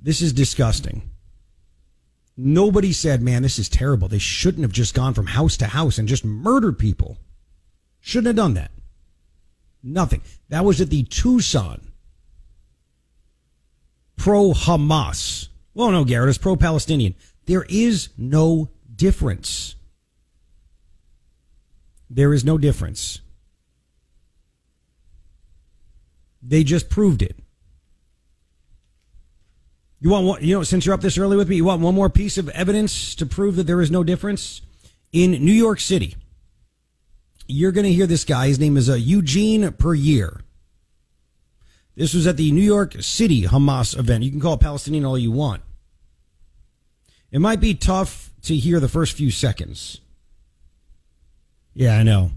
This 0.00 0.22
is 0.22 0.32
disgusting. 0.32 1.10
Nobody 2.36 2.92
said, 2.92 3.22
man, 3.22 3.42
this 3.42 3.58
is 3.58 3.68
terrible. 3.68 4.06
They 4.06 4.18
shouldn't 4.18 4.62
have 4.62 4.70
just 4.70 4.94
gone 4.94 5.14
from 5.14 5.26
house 5.26 5.56
to 5.56 5.66
house 5.66 5.98
and 5.98 6.06
just 6.06 6.24
murdered 6.24 6.78
people. 6.78 7.18
Shouldn't 8.00 8.28
have 8.28 8.36
done 8.36 8.54
that. 8.54 8.70
Nothing. 9.86 10.22
That 10.48 10.64
was 10.64 10.80
at 10.80 10.90
the 10.90 11.04
Tucson 11.04 11.92
pro 14.16 14.50
Hamas. 14.50 15.48
Well, 15.74 15.92
no, 15.92 16.04
Garrett, 16.04 16.28
it's 16.28 16.38
pro 16.38 16.56
Palestinian. 16.56 17.14
There 17.44 17.64
is 17.68 18.08
no 18.18 18.70
difference. 18.94 19.76
There 22.10 22.34
is 22.34 22.44
no 22.44 22.58
difference. 22.58 23.20
They 26.42 26.64
just 26.64 26.88
proved 26.88 27.22
it. 27.22 27.36
You 30.00 30.10
want 30.10 30.26
one, 30.26 30.44
you 30.44 30.56
know, 30.56 30.62
since 30.64 30.84
you're 30.84 30.94
up 30.94 31.00
this 31.00 31.16
early 31.16 31.36
with 31.36 31.48
me, 31.48 31.56
you 31.56 31.64
want 31.64 31.80
one 31.80 31.94
more 31.94 32.10
piece 32.10 32.38
of 32.38 32.48
evidence 32.50 33.14
to 33.14 33.26
prove 33.26 33.54
that 33.56 33.68
there 33.68 33.80
is 33.80 33.90
no 33.90 34.02
difference? 34.02 34.62
In 35.12 35.30
New 35.30 35.52
York 35.52 35.78
City, 35.78 36.16
you're 37.46 37.72
going 37.72 37.86
to 37.86 37.92
hear 37.92 38.06
this 38.06 38.24
guy. 38.24 38.48
His 38.48 38.58
name 38.58 38.76
is 38.76 38.88
uh, 38.90 38.94
Eugene 38.94 39.72
Puryear. 39.72 40.42
This 41.94 42.12
was 42.12 42.26
at 42.26 42.36
the 42.36 42.52
New 42.52 42.62
York 42.62 42.96
City 43.00 43.42
Hamas 43.44 43.98
event. 43.98 44.24
You 44.24 44.30
can 44.30 44.40
call 44.40 44.58
Palestinian 44.58 45.04
all 45.04 45.18
you 45.18 45.32
want. 45.32 45.62
It 47.30 47.40
might 47.40 47.60
be 47.60 47.74
tough 47.74 48.30
to 48.42 48.54
hear 48.54 48.80
the 48.80 48.88
first 48.88 49.14
few 49.14 49.30
seconds. 49.30 50.00
Yeah, 51.74 51.98
I 51.98 52.02
know. 52.02 52.30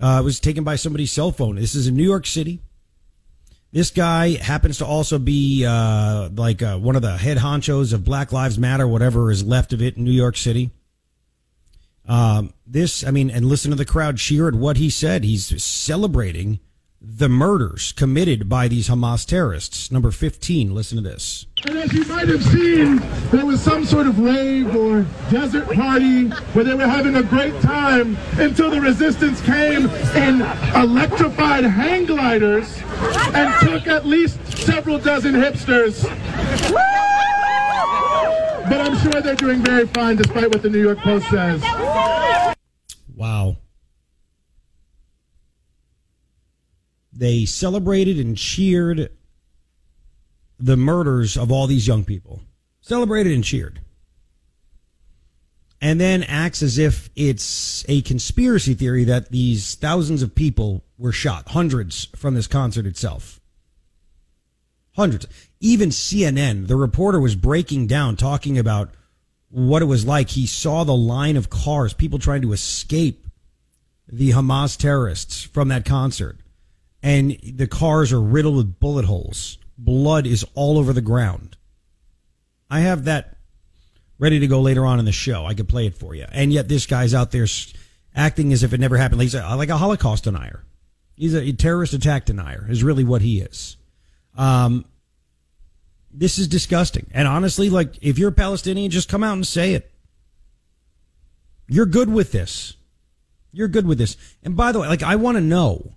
Uh, 0.00 0.20
it 0.22 0.24
was 0.24 0.40
taken 0.40 0.64
by 0.64 0.76
somebody's 0.76 1.12
cell 1.12 1.32
phone. 1.32 1.56
This 1.56 1.74
is 1.74 1.86
in 1.86 1.96
New 1.96 2.04
York 2.04 2.26
City. 2.26 2.60
This 3.72 3.90
guy 3.90 4.36
happens 4.36 4.78
to 4.78 4.86
also 4.86 5.18
be 5.18 5.64
uh, 5.64 6.28
like 6.34 6.62
uh, 6.62 6.78
one 6.78 6.96
of 6.96 7.02
the 7.02 7.16
head 7.16 7.38
honchos 7.38 7.92
of 7.92 8.04
Black 8.04 8.32
Lives 8.32 8.58
Matter, 8.58 8.88
whatever 8.88 9.30
is 9.30 9.44
left 9.44 9.72
of 9.72 9.82
it 9.82 9.96
in 9.96 10.04
New 10.04 10.10
York 10.10 10.36
City. 10.36 10.70
Um, 12.06 12.52
this, 12.66 13.04
I 13.06 13.10
mean, 13.10 13.30
and 13.30 13.46
listen 13.46 13.70
to 13.70 13.76
the 13.76 13.84
crowd 13.84 14.16
cheer 14.16 14.48
at 14.48 14.54
what 14.54 14.76
he 14.76 14.90
said. 14.90 15.24
He's 15.24 15.62
celebrating 15.62 16.60
the 17.02 17.28
murders 17.30 17.92
committed 17.92 18.46
by 18.48 18.68
these 18.68 18.88
Hamas 18.88 19.24
terrorists. 19.24 19.90
Number 19.90 20.10
15, 20.10 20.74
listen 20.74 21.02
to 21.02 21.02
this. 21.02 21.46
And 21.64 21.78
as 21.78 21.92
you 21.94 22.04
might 22.04 22.28
have 22.28 22.44
seen, 22.44 22.96
there 23.30 23.46
was 23.46 23.62
some 23.62 23.86
sort 23.86 24.06
of 24.06 24.18
rave 24.18 24.74
or 24.76 25.06
desert 25.30 25.70
party 25.70 26.28
where 26.28 26.64
they 26.64 26.74
were 26.74 26.86
having 26.86 27.16
a 27.16 27.22
great 27.22 27.58
time 27.62 28.18
until 28.32 28.70
the 28.70 28.80
resistance 28.80 29.40
came 29.40 29.88
in 30.14 30.42
electrified 30.74 31.64
hang 31.64 32.04
gliders 32.04 32.82
and 33.34 33.68
took 33.68 33.86
at 33.86 34.04
least 34.04 34.38
several 34.58 34.98
dozen 34.98 35.32
hipsters. 35.32 36.04
But 38.70 38.82
I'm 38.82 38.96
sure 38.98 39.20
they're 39.20 39.34
doing 39.34 39.64
very 39.64 39.84
fine 39.88 40.14
despite 40.14 40.48
what 40.48 40.62
the 40.62 40.70
New 40.70 40.80
York 40.80 40.98
Post 40.98 41.28
says. 41.28 41.60
Wow. 43.16 43.56
They 47.12 47.46
celebrated 47.46 48.18
and 48.18 48.36
cheered 48.36 49.10
the 50.60 50.76
murders 50.76 51.36
of 51.36 51.50
all 51.50 51.66
these 51.66 51.88
young 51.88 52.04
people. 52.04 52.42
Celebrated 52.80 53.32
and 53.32 53.42
cheered. 53.42 53.80
And 55.80 56.00
then 56.00 56.22
acts 56.22 56.62
as 56.62 56.78
if 56.78 57.10
it's 57.16 57.84
a 57.88 58.02
conspiracy 58.02 58.74
theory 58.74 59.02
that 59.02 59.32
these 59.32 59.74
thousands 59.74 60.22
of 60.22 60.36
people 60.36 60.84
were 60.96 61.10
shot, 61.10 61.48
hundreds 61.48 62.06
from 62.14 62.34
this 62.34 62.46
concert 62.46 62.86
itself. 62.86 63.39
Hundreds. 64.96 65.26
Even 65.60 65.90
CNN, 65.90 66.66
the 66.66 66.76
reporter 66.76 67.20
was 67.20 67.36
breaking 67.36 67.86
down, 67.86 68.16
talking 68.16 68.58
about 68.58 68.90
what 69.50 69.82
it 69.82 69.86
was 69.86 70.04
like. 70.06 70.30
He 70.30 70.46
saw 70.46 70.84
the 70.84 70.96
line 70.96 71.36
of 71.36 71.50
cars, 71.50 71.92
people 71.92 72.18
trying 72.18 72.42
to 72.42 72.52
escape 72.52 73.26
the 74.08 74.30
Hamas 74.30 74.76
terrorists 74.76 75.42
from 75.42 75.68
that 75.68 75.84
concert. 75.84 76.38
And 77.02 77.38
the 77.42 77.66
cars 77.66 78.12
are 78.12 78.20
riddled 78.20 78.56
with 78.56 78.80
bullet 78.80 79.04
holes. 79.04 79.58
Blood 79.78 80.26
is 80.26 80.44
all 80.54 80.78
over 80.78 80.92
the 80.92 81.00
ground. 81.00 81.56
I 82.68 82.80
have 82.80 83.04
that 83.04 83.36
ready 84.18 84.38
to 84.40 84.46
go 84.46 84.60
later 84.60 84.84
on 84.84 84.98
in 84.98 85.06
the 85.06 85.12
show. 85.12 85.46
I 85.46 85.54
could 85.54 85.68
play 85.68 85.86
it 85.86 85.94
for 85.94 86.14
you. 86.14 86.26
And 86.30 86.52
yet 86.52 86.68
this 86.68 86.86
guy's 86.86 87.14
out 87.14 87.30
there 87.30 87.46
acting 88.14 88.52
as 88.52 88.62
if 88.62 88.72
it 88.72 88.80
never 88.80 88.96
happened. 88.96 89.22
He's 89.22 89.34
a, 89.34 89.56
like 89.56 89.70
a 89.70 89.78
Holocaust 89.78 90.24
denier. 90.24 90.64
He's 91.16 91.34
a 91.34 91.52
terrorist 91.52 91.94
attack 91.94 92.26
denier 92.26 92.66
is 92.68 92.84
really 92.84 93.04
what 93.04 93.22
he 93.22 93.40
is. 93.40 93.76
Um, 94.40 94.86
this 96.10 96.38
is 96.38 96.48
disgusting. 96.48 97.10
And 97.12 97.28
honestly, 97.28 97.68
like 97.68 97.98
if 98.00 98.18
you're 98.18 98.30
a 98.30 98.32
Palestinian, 98.32 98.90
just 98.90 99.10
come 99.10 99.22
out 99.22 99.34
and 99.34 99.46
say 99.46 99.74
it. 99.74 99.92
You're 101.68 101.86
good 101.86 102.10
with 102.10 102.32
this. 102.32 102.74
You're 103.52 103.68
good 103.68 103.86
with 103.86 103.98
this. 103.98 104.16
And 104.42 104.56
by 104.56 104.72
the 104.72 104.80
way, 104.80 104.88
like 104.88 105.02
I 105.02 105.16
want 105.16 105.36
to 105.36 105.42
know. 105.42 105.94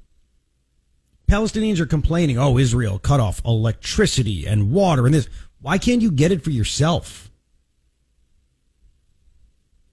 Palestinians 1.26 1.80
are 1.80 1.86
complaining, 1.86 2.38
oh, 2.38 2.58
Israel 2.58 3.00
cut 3.00 3.22
off 3.22 3.42
electricity 3.46 4.46
and 4.46 4.74
water 4.74 5.06
and 5.06 5.16
this. 5.16 5.30
Why 5.62 5.78
can't 5.78 6.02
you 6.02 6.12
get 6.12 6.34
it 6.34 6.44
for 6.44 6.52
yourself? 6.52 7.32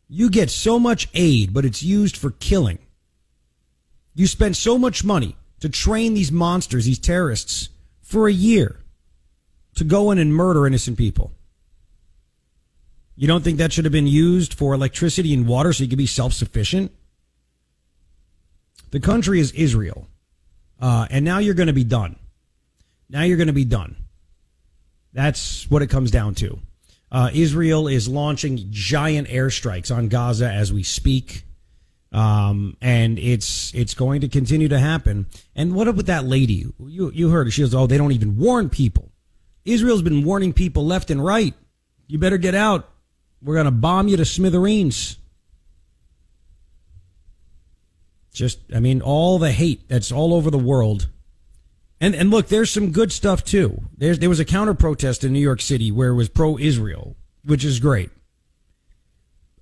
You 0.09 0.28
get 0.28 0.50
so 0.50 0.80
much 0.80 1.09
aid, 1.14 1.54
but 1.54 1.64
it's 1.64 1.85
used 1.85 2.16
for 2.16 2.33
killing. 2.33 2.80
You 4.12 4.26
spend 4.26 4.57
so 4.57 4.76
much 4.76 5.04
money 5.04 5.37
to 5.61 5.69
train 5.69 6.14
these 6.14 6.33
monsters, 6.33 6.85
these 6.85 6.99
terrorists, 6.99 7.69
for 8.11 8.26
a 8.26 8.33
year 8.33 8.81
to 9.76 9.85
go 9.85 10.11
in 10.11 10.19
and 10.19 10.35
murder 10.35 10.67
innocent 10.67 10.99
people. 10.99 11.31
You 13.14 13.29
don't 13.29 13.45
think 13.45 13.59
that 13.59 13.73
should 13.73 13.85
have 13.85 13.93
been 13.93 14.09
used 14.09 14.52
for 14.52 14.75
electricity 14.75 15.33
and 15.33 15.47
water 15.47 15.73
so 15.73 15.85
you 15.85 15.88
could 15.88 15.97
be 15.97 16.07
self 16.07 16.33
sufficient? 16.33 16.90
The 18.90 18.99
country 18.99 19.38
is 19.38 19.52
Israel. 19.52 20.09
Uh, 20.81 21.07
and 21.09 21.25
now 21.25 21.38
you're 21.38 21.55
going 21.55 21.69
to 21.69 21.73
be 21.73 21.85
done. 21.85 22.17
Now 23.09 23.23
you're 23.23 23.37
going 23.37 23.47
to 23.47 23.52
be 23.52 23.64
done. 23.64 23.95
That's 25.12 25.71
what 25.71 25.83
it 25.83 25.87
comes 25.87 26.11
down 26.11 26.35
to. 26.37 26.59
Uh, 27.12 27.31
Israel 27.33 27.87
is 27.87 28.09
launching 28.09 28.67
giant 28.71 29.29
airstrikes 29.29 29.95
on 29.95 30.09
Gaza 30.09 30.50
as 30.50 30.73
we 30.73 30.83
speak. 30.83 31.45
Um, 32.12 32.76
and 32.81 33.19
it's 33.19 33.73
it's 33.73 33.95
going 33.95 34.23
to 34.23 34.29
continue 34.29 34.69
to 34.69 34.79
happen. 34.79 35.26
And 35.55 35.75
what 35.75 35.87
about 35.87 36.07
that 36.07 36.25
lady? 36.25 36.67
You 36.79 37.12
you 37.14 37.31
heard 37.31 37.47
her. 37.47 37.50
She 37.50 37.62
goes, 37.62 37.75
"Oh, 37.75 37.87
they 37.87 37.99
don't 37.99 38.12
even 38.12 38.37
warn 38.37 38.69
people." 38.69 39.12
Israel's 39.64 40.02
been 40.02 40.25
warning 40.25 40.52
people 40.52 40.85
left 40.85 41.11
and 41.11 41.25
right. 41.25 41.55
You 42.07 42.19
better 42.19 42.38
get 42.38 42.55
out. 42.55 42.88
We're 43.43 43.55
going 43.55 43.67
to 43.67 43.71
bomb 43.71 44.09
you 44.09 44.17
to 44.17 44.25
smithereens. 44.25 45.17
Just, 48.33 48.61
I 48.75 48.81
mean, 48.81 49.02
all 49.02 49.38
the 49.38 49.52
hate 49.52 49.88
that's 49.88 50.12
all 50.12 50.35
over 50.35 50.50
the 50.50 50.59
world. 50.59 51.09
And 52.00 52.14
and 52.14 52.31
look, 52.31 52.49
there's 52.49 52.71
some 52.71 52.93
good 52.93 53.12
stuff 53.12 53.45
too. 53.45 53.83
There's 53.97 54.19
there 54.19 54.29
was 54.29 54.40
a 54.40 54.45
counter 54.45 54.75
protest 54.75 55.23
in 55.25 55.33
New 55.33 55.40
York 55.40 55.61
City 55.61 55.93
where 55.93 56.11
it 56.11 56.14
was 56.14 56.29
pro 56.29 56.59
Israel, 56.59 57.17
which 57.45 57.64
is 57.64 57.79
great. 57.79 58.11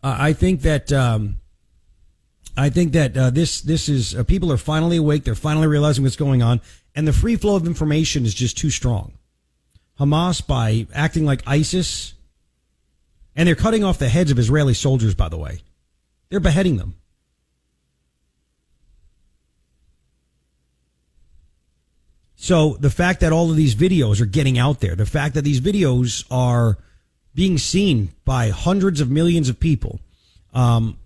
Uh, 0.02 0.16
I 0.18 0.32
think 0.32 0.62
that 0.62 0.92
um, 0.92 1.40
I 2.58 2.70
think 2.70 2.92
that 2.94 3.16
uh, 3.16 3.30
this 3.30 3.60
this 3.60 3.88
is 3.88 4.16
uh, 4.16 4.24
people 4.24 4.50
are 4.50 4.56
finally 4.56 4.96
awake. 4.96 5.22
They're 5.22 5.36
finally 5.36 5.68
realizing 5.68 6.02
what's 6.02 6.16
going 6.16 6.42
on, 6.42 6.60
and 6.92 7.06
the 7.06 7.12
free 7.12 7.36
flow 7.36 7.54
of 7.54 7.66
information 7.68 8.24
is 8.24 8.34
just 8.34 8.58
too 8.58 8.70
strong. 8.70 9.12
Hamas, 10.00 10.44
by 10.44 10.88
acting 10.92 11.24
like 11.24 11.40
ISIS, 11.46 12.14
and 13.36 13.46
they're 13.46 13.54
cutting 13.54 13.84
off 13.84 14.00
the 14.00 14.08
heads 14.08 14.32
of 14.32 14.40
Israeli 14.40 14.74
soldiers. 14.74 15.14
By 15.14 15.28
the 15.28 15.36
way, 15.36 15.60
they're 16.30 16.40
beheading 16.40 16.78
them. 16.78 16.96
So 22.34 22.76
the 22.80 22.90
fact 22.90 23.20
that 23.20 23.32
all 23.32 23.50
of 23.50 23.56
these 23.56 23.76
videos 23.76 24.20
are 24.20 24.26
getting 24.26 24.58
out 24.58 24.80
there, 24.80 24.96
the 24.96 25.06
fact 25.06 25.36
that 25.36 25.42
these 25.42 25.60
videos 25.60 26.24
are 26.28 26.78
being 27.36 27.56
seen 27.58 28.10
by 28.24 28.48
hundreds 28.48 29.00
of 29.00 29.10
millions 29.10 29.48
of 29.48 29.60
people, 29.60 30.00
um, 30.52 30.98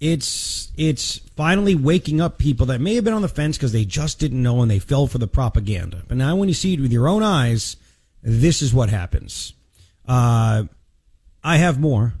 it's 0.00 0.72
it's 0.76 1.18
finally 1.36 1.74
waking 1.74 2.20
up 2.20 2.38
people 2.38 2.66
that 2.66 2.80
may 2.80 2.94
have 2.94 3.04
been 3.04 3.12
on 3.12 3.22
the 3.22 3.28
fence 3.28 3.58
because 3.58 3.72
they 3.72 3.84
just 3.84 4.18
didn't 4.18 4.42
know 4.42 4.62
and 4.62 4.70
they 4.70 4.78
fell 4.78 5.06
for 5.06 5.18
the 5.18 5.26
propaganda. 5.26 6.02
But 6.08 6.16
now, 6.16 6.34
when 6.36 6.48
you 6.48 6.54
see 6.54 6.74
it 6.74 6.80
with 6.80 6.92
your 6.92 7.06
own 7.06 7.22
eyes, 7.22 7.76
this 8.22 8.62
is 8.62 8.72
what 8.72 8.88
happens. 8.88 9.52
Uh, 10.08 10.64
I 11.44 11.58
have 11.58 11.78
more. 11.78 12.14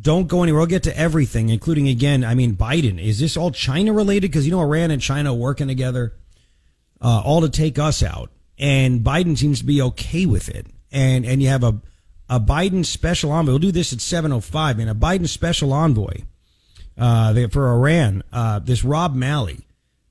Don't 0.00 0.28
go 0.28 0.44
anywhere. 0.44 0.60
I'll 0.60 0.66
get 0.68 0.84
to 0.84 0.96
everything, 0.96 1.48
including 1.48 1.88
again. 1.88 2.22
I 2.22 2.36
mean, 2.36 2.54
Biden. 2.54 3.02
Is 3.02 3.18
this 3.18 3.36
all 3.36 3.50
China 3.50 3.92
related? 3.92 4.30
Because 4.30 4.46
you 4.46 4.52
know, 4.52 4.60
Iran 4.60 4.92
and 4.92 5.02
China 5.02 5.34
working 5.34 5.66
together, 5.66 6.14
uh, 7.00 7.22
all 7.24 7.40
to 7.40 7.48
take 7.48 7.76
us 7.76 8.04
out, 8.04 8.30
and 8.56 9.00
Biden 9.00 9.36
seems 9.36 9.58
to 9.58 9.64
be 9.64 9.82
okay 9.82 10.26
with 10.26 10.48
it. 10.48 10.68
And 10.92 11.26
and 11.26 11.42
you 11.42 11.48
have 11.48 11.64
a 11.64 11.80
a 12.28 12.38
Biden 12.38 12.86
special 12.86 13.32
envoy. 13.32 13.50
We'll 13.50 13.58
do 13.58 13.72
this 13.72 13.92
at 13.92 14.00
seven 14.00 14.32
oh 14.32 14.40
five. 14.40 14.78
And 14.78 14.88
a 14.88 14.94
Biden 14.94 15.26
special 15.26 15.72
envoy 15.72 16.22
uh, 17.00 17.48
for 17.48 17.68
Iran. 17.72 18.22
Uh, 18.32 18.58
this 18.58 18.84
Rob 18.84 19.14
Malley, 19.14 19.60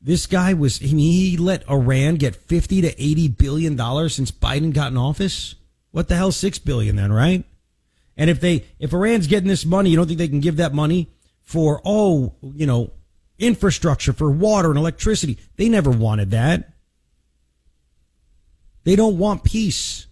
this 0.01 0.25
guy 0.25 0.53
was 0.53 0.77
he 0.79 1.37
let 1.37 1.69
Iran 1.69 2.15
get 2.15 2.35
fifty 2.35 2.81
to 2.81 3.01
eighty 3.01 3.27
billion 3.27 3.75
dollars 3.75 4.15
since 4.15 4.31
Biden 4.31 4.73
got 4.73 4.91
in 4.91 4.97
office. 4.97 5.55
What 5.91 6.07
the 6.07 6.15
hell, 6.15 6.31
six 6.31 6.59
billion 6.59 6.95
then, 6.95 7.13
right? 7.13 7.45
And 8.17 8.29
if 8.29 8.41
they 8.41 8.65
if 8.79 8.91
Iran's 8.91 9.27
getting 9.27 9.47
this 9.47 9.65
money, 9.65 9.91
you 9.91 9.95
don't 9.95 10.07
think 10.07 10.17
they 10.17 10.27
can 10.27 10.39
give 10.39 10.57
that 10.57 10.73
money 10.73 11.11
for 11.43 11.81
oh 11.85 12.33
you 12.41 12.65
know 12.65 12.91
infrastructure 13.37 14.11
for 14.11 14.31
water 14.31 14.69
and 14.69 14.77
electricity? 14.77 15.37
They 15.55 15.69
never 15.69 15.91
wanted 15.91 16.31
that. 16.31 16.73
They 18.83 18.95
don't 18.95 19.17
want 19.17 19.43
peace. 19.43 20.07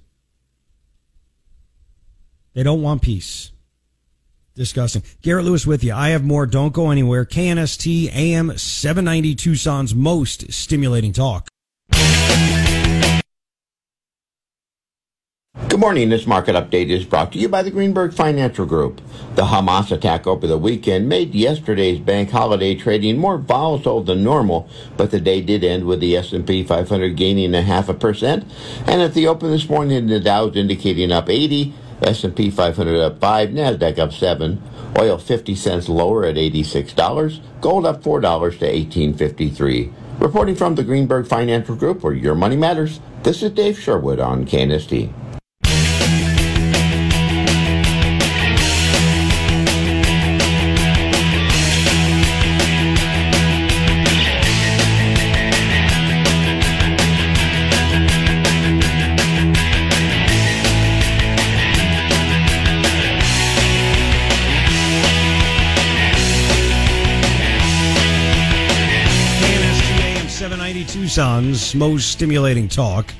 They 2.53 2.63
don't 2.63 2.81
want 2.81 3.01
peace 3.01 3.51
discussing. 4.57 5.03
Garrett 5.21 5.45
Lewis 5.45 5.65
with 5.65 5.83
you. 5.83 5.93
I 5.93 6.09
have 6.09 6.25
more. 6.25 6.45
Don't 6.45 6.73
go 6.73 6.91
anywhere. 6.91 7.23
KNST 7.23 8.13
AM 8.13 8.57
790 8.57 9.35
Tucson's 9.35 9.95
most 9.95 10.51
stimulating 10.51 11.13
talk. 11.13 11.47
Good 15.69 15.81
morning. 15.81 16.09
This 16.09 16.25
market 16.25 16.55
update 16.55 16.89
is 16.89 17.03
brought 17.03 17.33
to 17.33 17.39
you 17.39 17.49
by 17.49 17.61
the 17.61 17.71
Greenberg 17.71 18.13
Financial 18.13 18.65
Group. 18.65 19.01
The 19.35 19.43
Hamas 19.43 19.91
attack 19.91 20.25
over 20.25 20.47
the 20.47 20.57
weekend 20.57 21.09
made 21.09 21.35
yesterday's 21.35 21.99
bank 21.99 22.31
holiday 22.31 22.73
trading 22.73 23.17
more 23.17 23.37
volatile 23.37 24.01
than 24.01 24.23
normal, 24.23 24.69
but 24.95 25.11
the 25.11 25.19
day 25.19 25.41
did 25.41 25.63
end 25.63 25.85
with 25.85 25.99
the 25.99 26.15
S&P 26.15 26.63
500 26.63 27.15
gaining 27.15 27.53
a 27.53 27.61
half 27.61 27.89
a 27.89 27.93
percent, 27.93 28.45
and 28.87 29.01
at 29.01 29.13
the 29.13 29.27
open 29.27 29.51
this 29.51 29.67
morning, 29.67 30.07
the 30.07 30.19
Dow's 30.19 30.55
indicating 30.55 31.11
up 31.11 31.29
80, 31.29 31.73
S&P 32.01 32.51
500 32.51 32.99
up 32.99 33.19
5, 33.19 33.49
Nasdaq 33.49 33.97
up 33.97 34.13
7, 34.13 34.61
oil 34.99 35.17
50 35.17 35.55
cents 35.55 35.89
lower 35.89 36.25
at 36.25 36.35
$86, 36.35 37.39
gold 37.61 37.85
up 37.85 38.03
$4 38.03 38.59
to 38.59 38.71
18.53. 39.09 39.93
Reporting 40.19 40.55
from 40.55 40.75
the 40.75 40.83
Greenberg 40.83 41.27
Financial 41.27 41.75
Group 41.75 42.03
where 42.03 42.13
your 42.13 42.35
money 42.35 42.55
matters. 42.55 42.99
This 43.23 43.43
is 43.43 43.51
Dave 43.51 43.79
Sherwood 43.79 44.19
on 44.19 44.45
KNST. 44.45 45.13
Tucson's 71.17 71.73
most 71.73 72.11
stimulating 72.11 72.67
talk. 72.67 73.11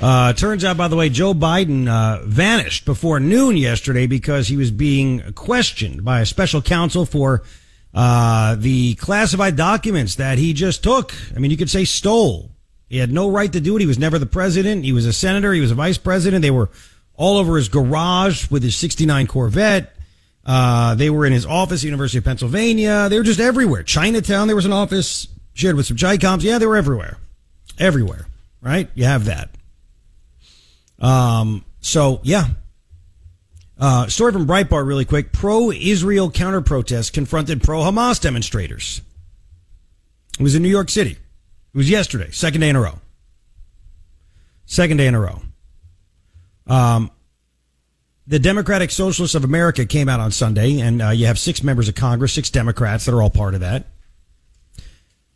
Uh, 0.00 0.32
turns 0.34 0.64
out, 0.64 0.76
by 0.76 0.86
the 0.86 0.94
way, 0.94 1.08
Joe 1.08 1.34
Biden 1.34 1.88
uh, 1.88 2.24
vanished 2.24 2.84
before 2.84 3.18
noon 3.18 3.56
yesterday 3.56 4.06
because 4.06 4.46
he 4.46 4.56
was 4.56 4.70
being 4.70 5.32
questioned 5.32 6.04
by 6.04 6.20
a 6.20 6.26
special 6.26 6.62
counsel 6.62 7.04
for 7.04 7.42
uh, 7.92 8.54
the 8.54 8.94
classified 8.94 9.56
documents 9.56 10.14
that 10.14 10.38
he 10.38 10.52
just 10.52 10.84
took. 10.84 11.12
I 11.34 11.40
mean, 11.40 11.50
you 11.50 11.56
could 11.56 11.68
say 11.68 11.84
stole. 11.84 12.52
He 12.88 12.98
had 12.98 13.10
no 13.10 13.28
right 13.28 13.52
to 13.52 13.60
do 13.60 13.74
it. 13.74 13.80
He 13.80 13.86
was 13.86 13.98
never 13.98 14.20
the 14.20 14.26
president. 14.26 14.84
He 14.84 14.92
was 14.92 15.04
a 15.04 15.12
senator. 15.12 15.52
He 15.52 15.60
was 15.60 15.72
a 15.72 15.74
vice 15.74 15.98
president. 15.98 16.42
They 16.42 16.52
were 16.52 16.70
all 17.16 17.38
over 17.38 17.56
his 17.56 17.68
garage 17.68 18.48
with 18.48 18.62
his 18.62 18.76
69 18.76 19.26
Corvette. 19.26 19.92
Uh, 20.46 20.94
they 20.94 21.10
were 21.10 21.26
in 21.26 21.32
his 21.32 21.46
office 21.46 21.82
University 21.82 22.18
of 22.18 22.24
Pennsylvania. 22.24 23.08
They 23.08 23.18
were 23.18 23.24
just 23.24 23.40
everywhere. 23.40 23.82
Chinatown, 23.82 24.46
there 24.46 24.54
was 24.54 24.66
an 24.66 24.72
office 24.72 25.26
shared 25.52 25.74
with 25.74 25.86
some 25.86 25.96
Chicoms. 25.96 26.44
Yeah, 26.44 26.58
they 26.58 26.66
were 26.66 26.76
everywhere. 26.76 27.18
Everywhere. 27.78 28.26
Right? 28.60 28.88
You 28.94 29.04
have 29.04 29.26
that. 29.26 29.50
Um, 30.98 31.64
so, 31.80 32.20
yeah. 32.22 32.46
Uh, 33.78 34.06
story 34.06 34.32
from 34.32 34.46
Breitbart 34.46 34.86
really 34.86 35.04
quick. 35.04 35.32
Pro 35.32 35.70
Israel 35.70 36.30
counter 36.30 36.60
protests 36.60 37.10
confronted 37.10 37.62
pro 37.62 37.80
Hamas 37.80 38.20
demonstrators. 38.20 39.02
It 40.38 40.42
was 40.42 40.54
in 40.54 40.62
New 40.62 40.68
York 40.68 40.88
City. 40.88 41.12
It 41.12 41.76
was 41.76 41.90
yesterday, 41.90 42.30
second 42.30 42.60
day 42.60 42.68
in 42.68 42.76
a 42.76 42.80
row. 42.80 42.98
Second 44.66 44.96
day 44.96 45.06
in 45.06 45.14
a 45.14 45.20
row. 45.20 45.42
Um, 46.66 47.10
the 48.26 48.38
Democratic 48.38 48.90
Socialists 48.90 49.34
of 49.34 49.44
America 49.44 49.84
came 49.84 50.08
out 50.08 50.20
on 50.20 50.30
Sunday, 50.30 50.80
and 50.80 51.02
uh, 51.02 51.10
you 51.10 51.26
have 51.26 51.38
six 51.38 51.62
members 51.62 51.88
of 51.88 51.94
Congress, 51.94 52.32
six 52.32 52.48
Democrats 52.48 53.04
that 53.04 53.14
are 53.14 53.20
all 53.20 53.28
part 53.28 53.54
of 53.54 53.60
that. 53.60 53.86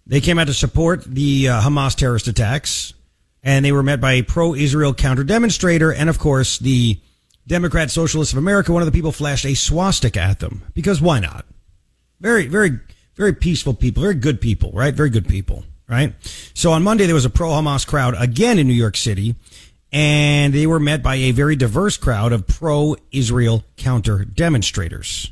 They 0.09 0.23
came 0.23 0.39
out 0.39 0.47
to 0.47 0.55
support 0.55 1.05
the 1.05 1.49
uh, 1.49 1.61
Hamas 1.61 1.95
terrorist 1.95 2.29
attacks, 2.29 2.95
and 3.43 3.63
they 3.63 3.73
were 3.73 3.83
met 3.83 4.01
by 4.01 4.15
a 4.15 4.23
pro-Israel 4.23 4.95
counter 4.95 5.23
demonstrator, 5.23 5.93
and 5.93 6.09
of 6.09 6.19
course 6.19 6.59
the 6.59 6.99
Democrat 7.47 7.91
Socialists 7.91 8.33
of 8.33 8.39
America. 8.39 8.73
One 8.73 8.83
of 8.83 8.87
the 8.87 8.93
people 8.93 9.13
flashed 9.13 9.45
a 9.45 9.55
swastika 9.55 10.21
at 10.21 10.41
them 10.41 10.63
because 10.75 11.01
why 11.01 11.21
not? 11.21 11.45
Very, 12.21 12.47
very, 12.47 12.81
very 13.17 13.35
peaceful 13.35 13.75
people, 13.75 14.03
very 14.03 14.15
good 14.15 14.41
people, 14.41 14.71
right? 14.73 14.95
Very 14.95 15.11
good 15.11 15.29
people, 15.29 15.65
right? 15.89 16.15
So 16.55 16.73
on 16.73 16.83
Monday 16.83 17.05
there 17.05 17.15
was 17.15 17.27
a 17.27 17.31
pro-Hamas 17.31 17.87
crowd 17.87 18.15
again 18.19 18.59
in 18.59 18.67
New 18.67 18.75
York 18.75 18.97
City, 18.97 19.35
and 19.93 20.55
they 20.55 20.67
were 20.67 20.81
met 20.81 21.03
by 21.03 21.17
a 21.17 21.33
very 21.33 21.55
diverse 21.55 21.99
crowd 21.99 22.33
of 22.33 22.47
pro-Israel 22.47 23.63
counter 23.77 24.25
demonstrators. 24.25 25.31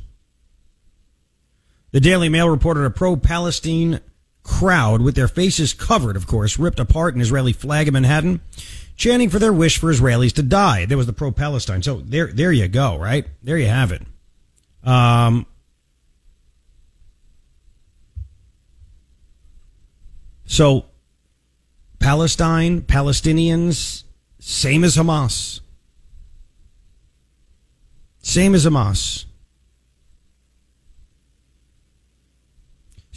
The 1.91 1.99
Daily 1.99 2.29
Mail 2.29 2.49
reported 2.49 2.85
a 2.85 2.89
pro-Palestine 2.91 4.01
crowd 4.47 5.01
with 5.01 5.15
their 5.15 5.27
faces 5.27 5.73
covered, 5.73 6.15
of 6.15 6.25
course, 6.25 6.57
ripped 6.57 6.79
apart 6.79 7.13
an 7.13 7.21
Israeli 7.21 7.53
flag 7.53 7.87
in 7.87 7.93
Manhattan, 7.93 8.39
chanting 8.95 9.29
for 9.29 9.37
their 9.37 9.53
wish 9.53 9.77
for 9.77 9.91
Israelis 9.91 10.33
to 10.33 10.41
die. 10.41 10.85
There 10.85 10.97
was 10.97 11.05
the 11.05 11.13
pro-Palestine. 11.13 11.83
So 11.83 12.01
there, 12.03 12.27
there 12.27 12.51
you 12.51 12.67
go, 12.67 12.97
right? 12.97 13.27
There 13.43 13.57
you 13.57 13.67
have 13.67 13.91
it. 13.91 14.01
Um, 14.83 15.45
so 20.45 20.85
Palestine, 21.99 22.81
Palestinians, 22.81 24.03
same 24.39 24.83
as 24.83 24.95
Hamas. 24.95 25.59
Same 28.21 28.55
as 28.55 28.65
Hamas. 28.65 29.26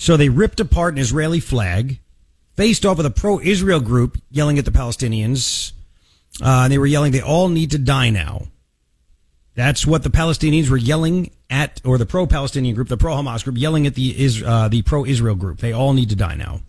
So 0.00 0.16
they 0.16 0.30
ripped 0.30 0.60
apart 0.60 0.94
an 0.94 0.98
Israeli 0.98 1.40
flag, 1.40 2.00
faced 2.56 2.86
off 2.86 2.96
with 2.96 3.04
a 3.04 3.10
pro 3.10 3.38
Israel 3.38 3.80
group 3.80 4.16
yelling 4.30 4.58
at 4.58 4.64
the 4.64 4.70
Palestinians. 4.70 5.72
Uh, 6.40 6.68
they 6.68 6.78
were 6.78 6.86
yelling, 6.86 7.12
they 7.12 7.20
all 7.20 7.50
need 7.50 7.72
to 7.72 7.78
die 7.78 8.08
now. 8.08 8.46
That's 9.54 9.86
what 9.86 10.02
the 10.02 10.08
Palestinians 10.08 10.70
were 10.70 10.78
yelling 10.78 11.32
at, 11.50 11.82
or 11.84 11.98
the 11.98 12.06
pro-Palestinian 12.06 12.74
group, 12.74 12.88
the 12.88 12.96
pro-Hamas 12.96 13.44
group, 13.44 13.58
yelling 13.58 13.86
at 13.86 13.94
the 13.94 14.18
is 14.18 14.42
uh, 14.42 14.68
the 14.68 14.80
pro-Israel 14.80 15.34
group. 15.34 15.58
They 15.58 15.72
all 15.72 15.92
need 15.92 16.08
to 16.08 16.16
die 16.16 16.34
now. 16.34 16.60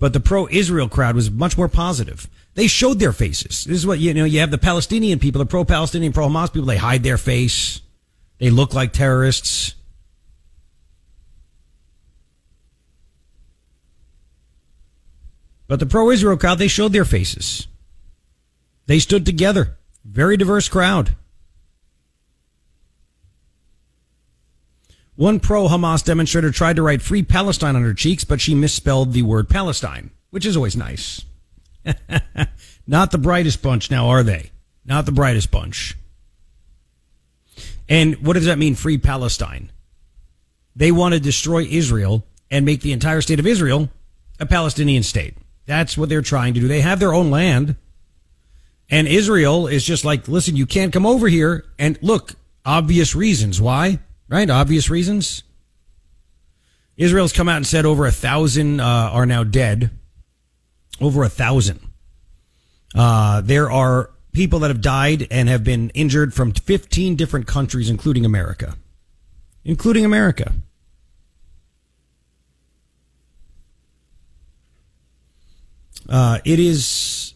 But 0.00 0.12
the 0.12 0.18
pro-Israel 0.18 0.88
crowd 0.88 1.14
was 1.14 1.30
much 1.30 1.56
more 1.56 1.68
positive. 1.68 2.28
They 2.54 2.66
showed 2.66 2.98
their 2.98 3.12
faces. 3.12 3.62
This 3.62 3.76
is 3.76 3.86
what 3.86 4.00
you 4.00 4.12
know. 4.12 4.24
You 4.24 4.40
have 4.40 4.50
the 4.50 4.58
Palestinian 4.58 5.20
people, 5.20 5.38
the 5.38 5.46
pro-Palestinian, 5.46 6.12
pro-Hamas 6.12 6.52
people. 6.52 6.66
They 6.66 6.78
hide 6.78 7.04
their 7.04 7.18
face. 7.18 7.80
They 8.38 8.50
look 8.50 8.74
like 8.74 8.92
terrorists. 8.92 9.75
But 15.68 15.80
the 15.80 15.86
pro-Israel 15.86 16.36
crowd, 16.36 16.58
they 16.58 16.68
showed 16.68 16.92
their 16.92 17.04
faces. 17.04 17.66
They 18.86 18.98
stood 18.98 19.26
together. 19.26 19.76
Very 20.04 20.36
diverse 20.36 20.68
crowd. 20.68 21.16
One 25.16 25.40
pro 25.40 25.66
Hamas 25.66 26.04
demonstrator 26.04 26.50
tried 26.50 26.76
to 26.76 26.82
write 26.82 27.02
free 27.02 27.22
Palestine 27.22 27.74
on 27.74 27.82
her 27.82 27.94
cheeks, 27.94 28.22
but 28.22 28.40
she 28.40 28.54
misspelled 28.54 29.12
the 29.12 29.22
word 29.22 29.48
Palestine, 29.48 30.10
which 30.30 30.44
is 30.44 30.56
always 30.56 30.76
nice. 30.76 31.24
Not 32.86 33.10
the 33.10 33.18
brightest 33.18 33.62
bunch 33.62 33.90
now, 33.90 34.08
are 34.08 34.22
they? 34.22 34.50
Not 34.84 35.06
the 35.06 35.12
brightest 35.12 35.50
bunch. 35.50 35.96
And 37.88 38.16
what 38.16 38.34
does 38.34 38.44
that 38.44 38.58
mean, 38.58 38.74
free 38.74 38.98
Palestine? 38.98 39.72
They 40.76 40.92
want 40.92 41.14
to 41.14 41.20
destroy 41.20 41.62
Israel 41.62 42.26
and 42.50 42.66
make 42.66 42.82
the 42.82 42.92
entire 42.92 43.22
state 43.22 43.40
of 43.40 43.46
Israel 43.46 43.88
a 44.38 44.46
Palestinian 44.46 45.02
state. 45.02 45.34
That's 45.66 45.98
what 45.98 46.08
they're 46.08 46.22
trying 46.22 46.54
to 46.54 46.60
do. 46.60 46.68
They 46.68 46.80
have 46.80 47.00
their 47.00 47.12
own 47.12 47.30
land. 47.30 47.76
And 48.88 49.08
Israel 49.08 49.66
is 49.66 49.84
just 49.84 50.04
like, 50.04 50.28
listen, 50.28 50.56
you 50.56 50.66
can't 50.66 50.92
come 50.92 51.04
over 51.04 51.28
here. 51.28 51.64
And 51.78 51.98
look, 52.02 52.34
obvious 52.64 53.14
reasons. 53.14 53.60
Why? 53.60 53.98
right? 54.28 54.48
Obvious 54.48 54.90
reasons. 54.90 55.42
Israel's 56.96 57.32
come 57.32 57.48
out 57.48 57.56
and 57.56 57.66
said 57.66 57.84
over 57.84 58.06
a 58.06 58.12
thousand 58.12 58.80
uh, 58.80 58.84
are 59.12 59.26
now 59.26 59.44
dead. 59.44 59.90
Over 61.00 61.24
a 61.24 61.28
thousand. 61.28 61.80
Uh, 62.94 63.42
there 63.42 63.70
are 63.70 64.10
people 64.32 64.60
that 64.60 64.68
have 64.68 64.80
died 64.80 65.26
and 65.30 65.48
have 65.48 65.62
been 65.62 65.90
injured 65.90 66.32
from 66.32 66.52
15 66.52 67.16
different 67.16 67.46
countries, 67.46 67.90
including 67.90 68.24
America. 68.24 68.76
Including 69.64 70.04
America. 70.04 70.54
Uh, 76.08 76.38
it 76.44 76.58
is 76.58 77.34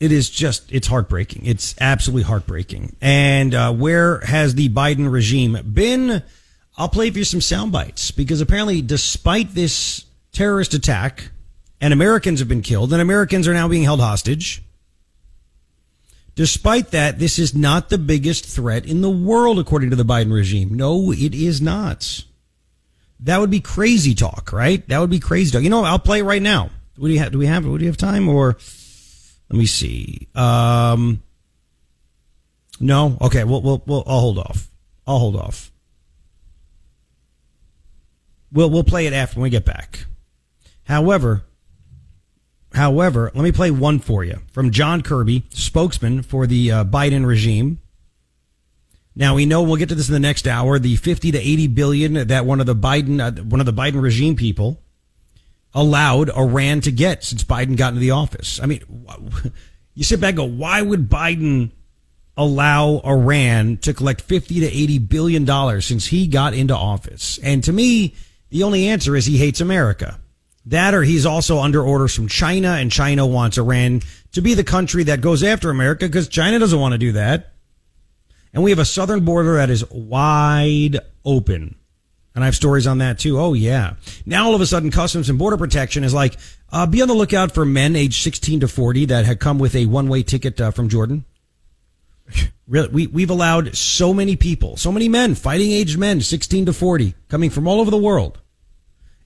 it 0.00 0.12
is 0.12 0.30
just 0.30 0.70
it's 0.72 0.86
heartbreaking. 0.86 1.46
It's 1.46 1.74
absolutely 1.80 2.22
heartbreaking. 2.22 2.96
And 3.00 3.54
uh, 3.54 3.72
where 3.72 4.20
has 4.20 4.54
the 4.54 4.68
Biden 4.68 5.10
regime 5.10 5.58
been? 5.72 6.22
I'll 6.76 6.88
play 6.88 7.10
for 7.10 7.18
you 7.18 7.24
some 7.24 7.40
sound 7.40 7.72
bites 7.72 8.10
because 8.12 8.40
apparently, 8.40 8.80
despite 8.82 9.54
this 9.54 10.04
terrorist 10.32 10.74
attack, 10.74 11.30
and 11.80 11.92
Americans 11.92 12.38
have 12.38 12.48
been 12.48 12.62
killed, 12.62 12.92
and 12.92 13.02
Americans 13.02 13.48
are 13.48 13.54
now 13.54 13.68
being 13.68 13.82
held 13.82 14.00
hostage. 14.00 14.62
Despite 16.36 16.92
that, 16.92 17.18
this 17.18 17.36
is 17.36 17.52
not 17.52 17.88
the 17.88 17.98
biggest 17.98 18.46
threat 18.46 18.86
in 18.86 19.00
the 19.00 19.10
world, 19.10 19.58
according 19.58 19.90
to 19.90 19.96
the 19.96 20.04
Biden 20.04 20.32
regime. 20.32 20.74
No, 20.74 21.10
it 21.10 21.34
is 21.34 21.60
not. 21.60 22.24
That 23.20 23.40
would 23.40 23.50
be 23.50 23.60
crazy 23.60 24.14
talk, 24.14 24.52
right? 24.52 24.86
That 24.88 25.00
would 25.00 25.10
be 25.10 25.18
crazy 25.18 25.50
talk. 25.50 25.62
You 25.62 25.70
know, 25.70 25.82
I'll 25.82 25.98
play 25.98 26.22
right 26.22 26.40
now. 26.40 26.70
Do 26.98 27.04
we 27.04 27.16
have? 27.18 27.30
Do 27.30 27.38
we 27.38 27.46
have? 27.46 27.62
Do 27.62 27.70
we 27.70 27.86
have 27.86 27.96
time? 27.96 28.28
Or 28.28 28.56
let 29.48 29.58
me 29.58 29.66
see. 29.66 30.26
Um, 30.34 31.22
no. 32.80 33.16
Okay. 33.20 33.44
We'll, 33.44 33.62
we'll, 33.62 33.82
we'll, 33.86 34.04
I'll 34.04 34.20
hold 34.20 34.38
off. 34.38 34.68
I'll 35.06 35.18
hold 35.18 35.36
off. 35.36 35.70
We'll, 38.50 38.70
we'll 38.70 38.84
play 38.84 39.06
it 39.06 39.12
after 39.12 39.38
when 39.38 39.44
we 39.44 39.50
get 39.50 39.64
back. 39.64 40.06
However, 40.84 41.44
however, 42.72 43.30
let 43.32 43.44
me 43.44 43.52
play 43.52 43.70
one 43.70 44.00
for 44.00 44.24
you 44.24 44.40
from 44.50 44.70
John 44.72 45.02
Kirby, 45.02 45.44
spokesman 45.50 46.22
for 46.22 46.46
the 46.46 46.72
uh, 46.72 46.84
Biden 46.84 47.26
regime. 47.26 47.78
Now 49.14 49.34
we 49.34 49.46
know 49.46 49.62
we'll 49.62 49.76
get 49.76 49.90
to 49.90 49.94
this 49.94 50.08
in 50.08 50.14
the 50.14 50.20
next 50.20 50.48
hour. 50.48 50.78
The 50.78 50.96
50 50.96 51.32
to 51.32 51.38
80 51.38 51.66
billion 51.68 52.28
that 52.28 52.44
one 52.44 52.58
of 52.58 52.66
the 52.66 52.74
Biden, 52.74 53.20
uh, 53.20 53.42
one 53.42 53.60
of 53.60 53.66
the 53.66 53.72
Biden 53.72 54.02
regime 54.02 54.34
people 54.34 54.80
allowed 55.78 56.28
Iran 56.30 56.80
to 56.80 56.90
get 56.90 57.22
since 57.22 57.44
Biden 57.44 57.76
got 57.76 57.90
into 57.90 58.00
the 58.00 58.10
office. 58.10 58.58
I 58.60 58.66
mean, 58.66 58.82
you 59.94 60.02
sit 60.02 60.20
back 60.20 60.30
and 60.30 60.38
go, 60.38 60.44
why 60.44 60.82
would 60.82 61.08
Biden 61.08 61.70
allow 62.36 63.00
Iran 63.04 63.76
to 63.78 63.94
collect 63.94 64.22
50 64.22 64.58
to 64.60 64.66
80 64.66 64.98
billion 64.98 65.44
dollars 65.44 65.86
since 65.86 66.06
he 66.06 66.26
got 66.26 66.52
into 66.52 66.74
office? 66.74 67.38
And 67.44 67.62
to 67.62 67.72
me, 67.72 68.16
the 68.50 68.64
only 68.64 68.88
answer 68.88 69.14
is 69.14 69.24
he 69.24 69.38
hates 69.38 69.60
America. 69.60 70.18
That 70.66 70.94
or 70.94 71.04
he's 71.04 71.24
also 71.24 71.60
under 71.60 71.80
orders 71.80 72.12
from 72.12 72.26
China 72.26 72.72
and 72.72 72.90
China 72.90 73.24
wants 73.24 73.56
Iran 73.56 74.02
to 74.32 74.42
be 74.42 74.54
the 74.54 74.64
country 74.64 75.04
that 75.04 75.20
goes 75.20 75.44
after 75.44 75.70
America 75.70 76.06
because 76.06 76.26
China 76.28 76.58
doesn't 76.58 76.80
want 76.80 76.92
to 76.92 76.98
do 76.98 77.12
that. 77.12 77.52
And 78.52 78.64
we 78.64 78.70
have 78.70 78.80
a 78.80 78.84
southern 78.84 79.24
border 79.24 79.54
that 79.54 79.70
is 79.70 79.88
wide 79.90 80.98
open. 81.24 81.76
And 82.34 82.44
I 82.44 82.46
have 82.46 82.54
stories 82.54 82.86
on 82.86 82.98
that 82.98 83.18
too. 83.18 83.38
Oh 83.38 83.54
yeah. 83.54 83.94
Now 84.24 84.46
all 84.46 84.54
of 84.54 84.60
a 84.60 84.66
sudden 84.66 84.90
Customs 84.90 85.28
and 85.28 85.38
Border 85.38 85.56
Protection 85.56 86.04
is 86.04 86.14
like, 86.14 86.36
uh, 86.70 86.86
be 86.86 87.02
on 87.02 87.08
the 87.08 87.14
lookout 87.14 87.52
for 87.52 87.64
men 87.64 87.96
aged 87.96 88.22
16 88.22 88.60
to 88.60 88.68
40 88.68 89.06
that 89.06 89.24
had 89.24 89.40
come 89.40 89.58
with 89.58 89.74
a 89.74 89.86
one-way 89.86 90.22
ticket 90.22 90.60
uh, 90.60 90.70
from 90.70 90.88
Jordan. 90.88 91.24
Really, 92.68 92.88
we, 92.88 93.06
we've 93.06 93.30
allowed 93.30 93.74
so 93.74 94.12
many 94.12 94.36
people, 94.36 94.76
so 94.76 94.92
many 94.92 95.08
men, 95.08 95.34
fighting 95.34 95.72
aged 95.72 95.96
men, 95.96 96.20
16 96.20 96.66
to 96.66 96.74
40, 96.74 97.14
coming 97.30 97.48
from 97.48 97.66
all 97.66 97.80
over 97.80 97.90
the 97.90 97.96
world. 97.96 98.42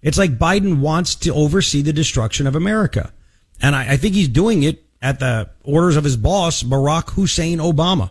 It's 0.01 0.17
like 0.17 0.39
Biden 0.39 0.79
wants 0.79 1.17
to 1.17 1.35
oversee 1.35 1.83
the 1.83 1.93
destruction 1.93 2.47
of 2.47 2.55
America. 2.55 3.13
And 3.61 3.75
I, 3.75 3.95
I 3.95 3.97
think 3.97 4.15
he's 4.15 4.29
doing 4.29 4.63
it 4.63 4.85
at 5.03 5.19
the 5.19 5.51
orders 5.65 5.97
of 5.97 6.05
his 6.05 6.17
boss, 6.17 6.63
Barack 6.63 7.11
Hussein 7.11 7.59
Obama. 7.59 8.11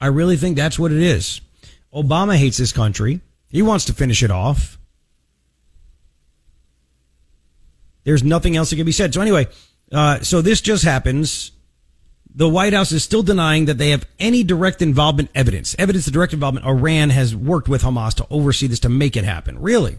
I 0.00 0.08
really 0.08 0.36
think 0.36 0.56
that's 0.56 0.78
what 0.78 0.92
it 0.92 1.02
is. 1.02 1.40
Obama 1.94 2.36
hates 2.36 2.58
this 2.58 2.72
country. 2.72 3.20
He 3.52 3.60
wants 3.60 3.84
to 3.84 3.92
finish 3.92 4.22
it 4.22 4.30
off. 4.30 4.78
There's 8.04 8.24
nothing 8.24 8.56
else 8.56 8.70
that 8.70 8.76
can 8.76 8.86
be 8.86 8.92
said. 8.92 9.14
So 9.14 9.20
anyway, 9.20 9.46
uh, 9.92 10.20
so 10.20 10.40
this 10.40 10.60
just 10.60 10.84
happens. 10.84 11.52
The 12.34 12.48
White 12.48 12.72
House 12.72 12.92
is 12.92 13.04
still 13.04 13.22
denying 13.22 13.66
that 13.66 13.76
they 13.76 13.90
have 13.90 14.06
any 14.18 14.42
direct 14.42 14.80
involvement 14.80 15.30
evidence. 15.34 15.76
Evidence 15.78 16.06
of 16.06 16.14
direct 16.14 16.32
involvement. 16.32 16.66
Iran 16.66 17.10
has 17.10 17.36
worked 17.36 17.68
with 17.68 17.82
Hamas 17.82 18.14
to 18.14 18.26
oversee 18.30 18.66
this 18.66 18.80
to 18.80 18.88
make 18.88 19.16
it 19.16 19.24
happen. 19.24 19.60
Really? 19.60 19.98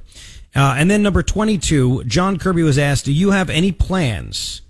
Uh, 0.56 0.76
and 0.78 0.90
then 0.90 1.04
number 1.04 1.22
22, 1.22 2.06
John 2.06 2.40
Kirby 2.40 2.64
was 2.64 2.80
asked, 2.80 3.06
do 3.06 3.14
you 3.14 3.32
have 3.32 3.52
any 3.52 3.72
plans 3.72 4.62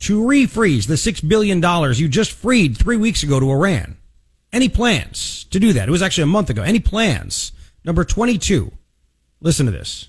to 0.00 0.20
refreeze 0.22 0.86
the 0.86 0.94
$6 0.94 1.28
billion 1.28 1.62
you 1.94 2.08
just 2.08 2.32
freed 2.32 2.78
three 2.78 2.96
weeks 2.96 3.22
ago 3.22 3.38
to 3.38 3.50
Iran? 3.50 3.98
Any 4.52 4.70
plans 4.70 5.44
to 5.50 5.60
do 5.60 5.74
that? 5.74 5.88
It 5.88 5.92
was 5.92 6.02
actually 6.02 6.24
a 6.24 6.28
month 6.28 6.48
ago. 6.48 6.62
Any 6.62 6.80
plans? 6.80 7.52
Number 7.84 8.04
22. 8.04 8.72
Listen 9.40 9.66
to 9.66 9.72
this. 9.72 10.08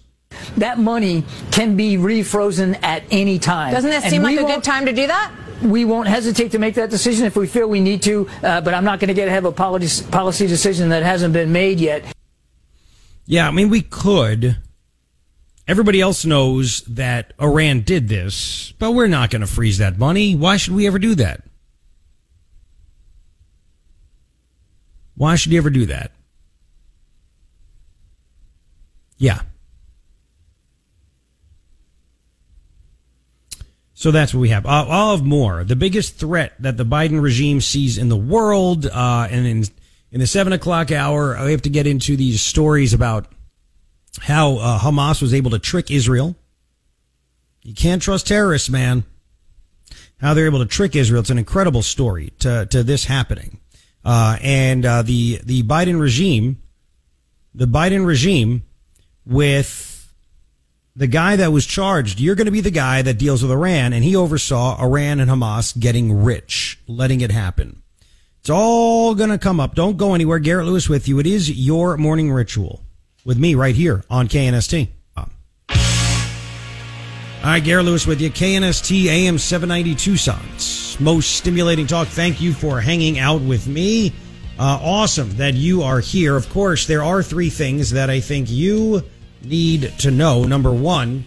That 0.58 0.80
money 0.80 1.24
can 1.52 1.76
be 1.76 1.98
refrozen 1.98 2.82
at 2.84 3.04
any 3.12 3.40
time. 3.40 3.74
Doesn't 3.74 3.90
that 3.90 4.04
seem 4.04 4.24
like 4.24 4.40
a 4.40 4.44
good 4.44 4.64
time 4.64 4.86
to 4.86 4.94
do 4.94 5.08
that? 5.08 5.32
We 5.62 5.86
won't 5.86 6.08
hesitate 6.08 6.52
to 6.52 6.60
make 6.60 6.76
that 6.76 6.90
decision 6.90 7.26
if 7.26 7.36
we 7.36 7.48
feel 7.48 7.68
we 7.68 7.80
need 7.80 8.02
to, 8.04 8.28
uh, 8.44 8.62
but 8.62 8.74
I'm 8.74 8.84
not 8.84 9.00
going 9.00 9.08
to 9.08 9.14
get 9.14 9.28
ahead 9.28 9.40
of 9.40 9.46
a 9.46 9.52
policy, 9.52 10.06
policy 10.10 10.48
decision 10.48 10.90
that 10.90 11.04
hasn't 11.04 11.34
been 11.34 11.52
made 11.52 11.80
yet. 11.80 12.04
Yeah, 13.26 13.48
I 13.48 13.52
mean, 13.52 13.70
we 13.70 13.82
could. 13.82 14.58
Everybody 15.68 16.00
else 16.02 16.26
knows 16.26 16.82
that 16.82 17.34
Iran 17.42 17.82
did 17.82 18.08
this, 18.08 18.74
but 18.78 18.92
we're 18.92 19.08
not 19.08 19.32
going 19.32 19.42
to 19.42 19.48
freeze 19.48 19.80
that 19.80 19.98
money. 19.98 20.36
Why 20.36 20.58
should 20.58 20.76
we 20.76 20.86
ever 20.86 21.00
do 21.00 21.16
that? 21.16 21.42
Why 25.16 25.36
should 25.36 25.54
you 25.54 25.58
ever 25.58 25.70
do 25.70 25.86
that? 25.88 26.12
Yeah. 29.18 29.42
So 33.94 34.12
that's 34.12 34.34
what 34.34 34.42
we 34.42 34.50
have. 34.50 34.66
Uh, 34.66 34.86
all 34.88 35.16
of 35.16 35.24
more. 35.24 35.64
The 35.64 35.76
biggest 35.76 36.18
threat 36.18 36.54
that 36.60 36.78
the 36.78 36.86
Biden 36.86 37.22
regime 37.22 37.62
sees 37.62 37.98
in 37.98 38.10
the 38.10 38.18
world, 38.18 38.86
uh, 38.86 39.28
and 39.32 39.48
in 39.48 39.64
in 40.12 40.20
the 40.20 40.28
seven 40.28 40.54
o'clock 40.54 40.92
hour, 40.92 41.36
we 41.44 41.52
have 41.52 41.64
to 41.64 41.70
get 41.70 41.88
into 41.88 42.16
these 42.16 42.42
stories 42.42 42.94
about 42.94 43.32
how 44.22 44.58
uh, 44.58 44.80
Hamas 44.80 45.22
was 45.22 45.34
able 45.34 45.52
to 45.52 45.60
trick 45.60 45.90
Israel. 45.90 46.36
You 47.64 47.74
can't 47.74 48.02
trust 48.02 48.28
terrorists, 48.28 48.70
man. 48.70 49.06
How 50.20 50.34
they're 50.34 50.46
able 50.46 50.60
to 50.60 50.66
trick 50.66 50.96
Israel. 50.96 51.22
It's 51.22 51.30
an 51.30 51.40
incredible 51.40 51.82
story 51.82 52.34
to 52.40 52.66
to 52.68 52.84
this 52.84 53.06
happening. 53.06 53.60
Uh, 54.04 54.38
and 54.42 54.86
uh, 54.86 55.02
the 55.04 55.40
the 55.44 55.64
Biden 55.64 56.02
regime, 56.02 56.62
the 57.54 57.66
Biden 57.66 58.06
regime 58.06 58.65
with 59.26 60.12
the 60.96 61.08
guy 61.08 61.36
that 61.36 61.52
was 61.52 61.66
charged. 61.66 62.20
You're 62.20 62.36
going 62.36 62.46
to 62.46 62.52
be 62.52 62.62
the 62.62 62.72
guy 62.72 63.02
that 63.02 63.18
deals 63.18 63.42
with 63.42 63.52
Iran, 63.52 63.94
and 63.94 64.04
he 64.04 64.16
oversaw 64.16 64.82
Iran 64.82 65.20
and 65.20 65.30
Hamas 65.30 65.78
getting 65.78 66.24
rich, 66.24 66.80
letting 66.88 67.22
it 67.22 67.32
happen. 67.32 67.82
It's 68.40 68.50
all 68.50 69.16
going 69.16 69.32
to 69.32 69.38
come 69.38 69.60
up. 69.60 69.76
Don't 69.76 69.98
go 69.98 70.14
anywhere. 70.14 70.40
Garrett 70.40 70.68
Lewis 70.68 70.88
with 70.88 71.08
you. 71.08 71.20
It 71.20 71.26
is 71.26 71.52
your 71.52 71.98
morning 71.98 72.32
ritual 72.32 72.82
with 73.26 73.40
me 73.40 73.56
right 73.56 73.76
here 73.76 74.04
on 74.10 74.28
KNST. 74.28 74.90
All 77.46 77.52
right, 77.52 77.64
Garrett 77.64 77.86
Lewis 77.86 78.08
with 78.08 78.22
you. 78.22 78.32
KNST 78.32 79.06
AM 79.06 79.38
790 79.38 79.94
Tucson's 79.94 81.00
most 81.00 81.36
stimulating 81.36 81.86
talk. 81.86 82.08
Thank 82.08 82.42
you 82.42 82.54
for 82.54 82.82
hanging 82.82 83.20
out 83.20 83.42
with 83.42 83.68
me. 83.68 84.14
Uh, 84.58 84.80
awesome 84.82 85.30
that 85.38 85.54
you 85.54 85.84
are 85.84 86.00
here. 86.00 86.36
Of 86.36 86.50
course, 86.50 86.88
there 86.88 87.04
are 87.04 87.22
three 87.22 87.52
things 87.52 87.92
that 87.92 88.10
I 88.10 88.20
think 88.20 88.50
you 88.50 89.04
need 89.46 89.94
to 90.00 90.12
know. 90.12 90.44
Number 90.44 90.72
one, 90.72 91.26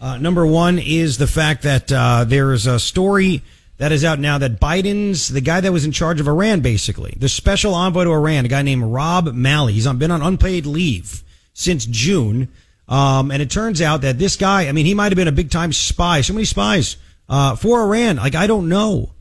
uh, 0.00 0.18
number 0.18 0.46
one 0.46 0.78
is 0.78 1.18
the 1.18 1.26
fact 1.26 1.62
that 1.62 1.90
uh, 1.90 2.24
there 2.24 2.52
is 2.52 2.66
a 2.66 2.78
story 2.78 3.42
that 3.78 3.92
is 3.92 4.04
out 4.04 4.18
now 4.18 4.38
that 4.38 4.60
Biden's 4.60 5.28
the 5.28 5.40
guy 5.40 5.60
that 5.60 5.72
was 5.72 5.84
in 5.84 5.92
charge 5.92 6.20
of 6.20 6.28
Iran, 6.28 6.60
basically 6.60 7.14
the 7.18 7.28
special 7.28 7.74
envoy 7.74 8.04
to 8.04 8.12
Iran, 8.12 8.44
a 8.44 8.48
guy 8.48 8.62
named 8.62 8.84
Rob 8.84 9.32
Malley. 9.34 9.74
He's 9.74 9.86
on, 9.86 9.98
been 9.98 10.10
on 10.10 10.22
unpaid 10.22 10.66
leave 10.66 11.22
since 11.52 11.86
June, 11.86 12.48
um, 12.88 13.30
and 13.30 13.42
it 13.42 13.50
turns 13.50 13.80
out 13.82 14.02
that 14.02 14.18
this 14.18 14.36
guy, 14.36 14.68
I 14.68 14.72
mean, 14.72 14.86
he 14.86 14.94
might 14.94 15.12
have 15.12 15.16
been 15.16 15.28
a 15.28 15.32
big 15.32 15.50
time 15.50 15.72
spy. 15.72 16.20
So 16.20 16.32
many 16.32 16.44
spies 16.44 16.96
uh, 17.28 17.56
for 17.56 17.82
Iran. 17.82 18.16
Like 18.16 18.34
I 18.34 18.46
don't 18.46 18.68
know. 18.68 19.12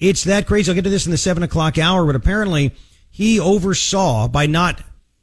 It's 0.00 0.24
that 0.24 0.46
crazy. 0.46 0.70
I'll 0.70 0.76
get 0.76 0.84
to 0.84 0.90
this 0.90 1.06
in 1.06 1.12
the 1.12 1.18
seven 1.18 1.42
o'clock 1.42 1.76
hour, 1.76 2.06
but 2.06 2.14
apparently 2.14 2.72
he 3.10 3.40
oversaw 3.40 4.28
by 4.28 4.46
not 4.46 4.80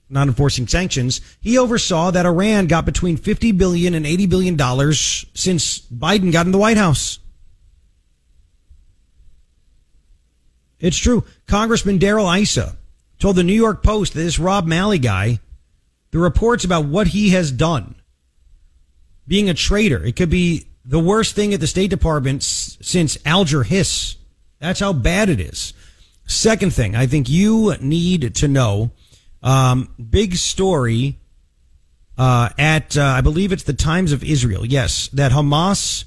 not 0.09 0.27
enforcing 0.27 0.67
sanctions. 0.67 1.21
He 1.41 1.57
oversaw 1.57 2.11
that 2.11 2.25
Iran 2.25 2.67
got 2.67 2.85
between 2.85 3.17
50 3.17 3.51
billion 3.53 3.93
and 3.93 4.05
80 4.05 4.27
billion 4.27 4.55
dollars 4.55 5.25
since 5.33 5.79
Biden 5.81 6.31
got 6.31 6.45
in 6.45 6.51
the 6.51 6.57
White 6.57 6.77
House. 6.77 7.19
It's 10.79 10.97
true. 10.97 11.23
Congressman 11.47 11.97
Darrell 11.97 12.29
Issa 12.29 12.75
told 13.17 13.35
the 13.35 13.43
New 13.43 13.53
York 13.53 13.81
Post 13.81 14.13
that 14.13 14.21
this 14.21 14.39
Rob 14.39 14.65
Malley 14.65 14.99
guy, 14.99 15.39
the 16.11 16.19
reports 16.19 16.63
about 16.63 16.85
what 16.85 17.07
he 17.07 17.29
has 17.29 17.51
done, 17.51 17.95
being 19.27 19.49
a 19.49 19.53
traitor, 19.53 20.03
it 20.03 20.15
could 20.15 20.29
be 20.29 20.67
the 20.83 20.99
worst 20.99 21.35
thing 21.35 21.53
at 21.53 21.59
the 21.59 21.67
State 21.67 21.89
Department 21.89 22.43
since 22.43 23.17
Alger 23.25 23.63
Hiss. 23.63 24.17
That's 24.59 24.79
how 24.79 24.93
bad 24.93 25.29
it 25.29 25.39
is. 25.39 25.73
Second 26.27 26.73
thing, 26.73 26.95
I 26.95 27.07
think 27.07 27.29
you 27.29 27.75
need 27.81 28.35
to 28.35 28.47
know. 28.47 28.91
Um, 29.45 29.93
big 29.97 30.35
story 30.35 31.19
uh, 32.17 32.49
at 32.57 32.97
uh, 32.97 33.03
I 33.03 33.21
believe 33.21 33.51
it's 33.51 33.63
the 33.63 33.73
Times 33.73 34.11
of 34.11 34.23
Israel. 34.23 34.65
Yes, 34.65 35.07
that 35.09 35.31
Hamas 35.31 36.05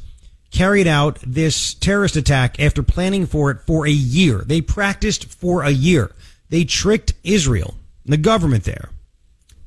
carried 0.50 0.88
out 0.88 1.18
this 1.24 1.74
terrorist 1.74 2.16
attack 2.16 2.58
after 2.58 2.82
planning 2.82 3.26
for 3.26 3.50
it 3.52 3.60
for 3.66 3.86
a 3.86 3.90
year. 3.90 4.42
They 4.44 4.60
practiced 4.60 5.26
for 5.26 5.62
a 5.62 5.70
year. 5.70 6.10
They 6.48 6.64
tricked 6.64 7.12
Israel, 7.22 7.74
the 8.04 8.16
government 8.16 8.64
there, 8.64 8.90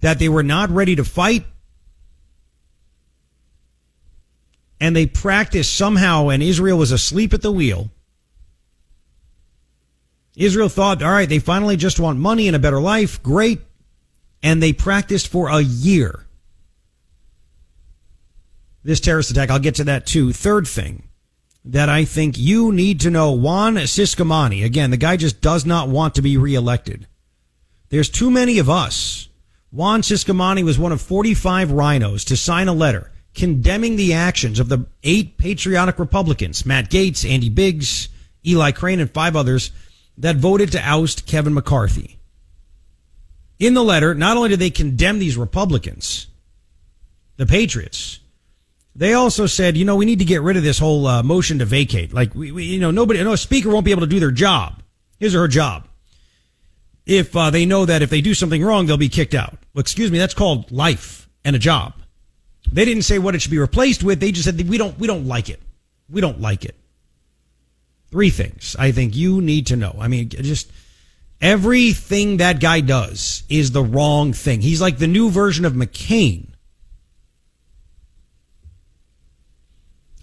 that 0.01 0.19
they 0.19 0.27
were 0.27 0.43
not 0.43 0.69
ready 0.69 0.95
to 0.97 1.05
fight. 1.05 1.45
And 4.79 4.95
they 4.95 5.05
practiced 5.05 5.77
somehow, 5.77 6.29
and 6.29 6.43
Israel 6.43 6.79
was 6.79 6.91
asleep 6.91 7.33
at 7.33 7.43
the 7.43 7.51
wheel. 7.51 7.91
Israel 10.35 10.69
thought, 10.69 11.03
all 11.03 11.11
right, 11.11 11.27
they 11.27 11.39
finally 11.39 11.75
just 11.75 11.99
want 11.99 12.19
money 12.19 12.47
and 12.47 12.55
a 12.55 12.59
better 12.59 12.79
life. 12.79 13.21
Great. 13.21 13.61
And 14.41 14.61
they 14.61 14.73
practiced 14.73 15.27
for 15.27 15.49
a 15.49 15.59
year 15.61 16.25
this 18.83 18.99
terrorist 18.99 19.31
attack. 19.31 19.49
I'll 19.49 19.59
get 19.59 19.75
to 19.75 19.83
that 19.85 20.05
too. 20.05 20.33
Third 20.33 20.67
thing 20.67 21.03
that 21.65 21.89
I 21.89 22.05
think 22.05 22.37
you 22.37 22.71
need 22.71 23.01
to 23.01 23.11
know 23.11 23.31
Juan 23.31 23.75
Ciscomani, 23.75 24.65
again, 24.65 24.91
the 24.91 24.97
guy 24.97 25.17
just 25.17 25.41
does 25.41 25.65
not 25.65 25.89
want 25.89 26.15
to 26.15 26.21
be 26.21 26.37
reelected. 26.37 27.07
There's 27.89 28.09
too 28.09 28.31
many 28.31 28.57
of 28.57 28.69
us. 28.69 29.29
Juan 29.71 30.01
Ciscomani 30.01 30.63
was 30.63 30.79
one 30.79 30.91
of 30.91 31.01
45 31.01 31.71
rhinos 31.71 32.25
to 32.25 32.37
sign 32.37 32.67
a 32.67 32.73
letter 32.73 33.11
condemning 33.33 33.95
the 33.95 34.13
actions 34.13 34.59
of 34.59 34.67
the 34.67 34.85
eight 35.03 35.37
patriotic 35.37 35.97
Republicans, 35.99 36.65
Matt 36.65 36.89
Gaetz, 36.89 37.29
Andy 37.29 37.49
Biggs, 37.49 38.09
Eli 38.45 38.71
Crane, 38.71 38.99
and 38.99 39.09
five 39.09 39.35
others 39.35 39.71
that 40.17 40.35
voted 40.35 40.71
to 40.71 40.81
oust 40.81 41.25
Kevin 41.25 41.53
McCarthy. 41.53 42.19
In 43.59 43.73
the 43.73 43.83
letter, 43.83 44.15
not 44.15 44.37
only 44.37 44.49
did 44.49 44.59
they 44.59 44.69
condemn 44.69 45.19
these 45.19 45.37
Republicans, 45.37 46.27
the 47.37 47.45
Patriots, 47.45 48.19
they 48.95 49.13
also 49.13 49.45
said, 49.45 49.77
you 49.77 49.85
know, 49.85 49.95
we 49.95 50.05
need 50.05 50.19
to 50.19 50.25
get 50.25 50.41
rid 50.41 50.57
of 50.57 50.63
this 50.63 50.79
whole 50.79 51.07
uh, 51.07 51.23
motion 51.23 51.59
to 51.59 51.65
vacate. 51.65 52.13
Like, 52.13 52.35
we, 52.35 52.51
we, 52.51 52.65
you 52.65 52.79
know, 52.79 52.91
nobody, 52.91 53.23
no 53.23 53.35
speaker 53.35 53.69
won't 53.69 53.85
be 53.85 53.91
able 53.91 54.01
to 54.01 54.07
do 54.07 54.19
their 54.19 54.31
job, 54.31 54.81
his 55.19 55.35
or 55.35 55.41
her 55.41 55.47
job, 55.47 55.87
if 57.05 57.35
uh, 57.35 57.49
they 57.49 57.65
know 57.65 57.85
that 57.85 58.01
if 58.01 58.09
they 58.09 58.21
do 58.21 58.33
something 58.33 58.63
wrong, 58.63 58.85
they'll 58.85 58.97
be 58.97 59.09
kicked 59.09 59.33
out. 59.33 59.57
Well, 59.73 59.81
excuse 59.81 60.11
me, 60.11 60.17
that's 60.17 60.33
called 60.33 60.71
life 60.71 61.29
and 61.43 61.55
a 61.55 61.59
job. 61.59 61.93
They 62.71 62.85
didn't 62.85 63.03
say 63.03 63.19
what 63.19 63.35
it 63.35 63.41
should 63.41 63.51
be 63.51 63.59
replaced 63.59 64.03
with. 64.03 64.19
They 64.19 64.31
just 64.31 64.45
said 64.45 64.69
we 64.69 64.77
don't, 64.77 64.97
we 64.99 65.07
don't 65.07 65.27
like 65.27 65.49
it. 65.49 65.59
We 66.09 66.21
don't 66.21 66.39
like 66.39 66.63
it. 66.63 66.75
Three 68.11 68.29
things 68.29 68.75
I 68.77 68.91
think 68.91 69.15
you 69.15 69.41
need 69.41 69.67
to 69.67 69.75
know. 69.75 69.95
I 69.99 70.07
mean, 70.07 70.29
just 70.29 70.71
everything 71.39 72.37
that 72.37 72.59
guy 72.59 72.81
does 72.81 73.43
is 73.49 73.71
the 73.71 73.83
wrong 73.83 74.33
thing. 74.33 74.61
He's 74.61 74.81
like 74.81 74.97
the 74.97 75.07
new 75.07 75.29
version 75.29 75.65
of 75.65 75.73
McCain 75.73 76.51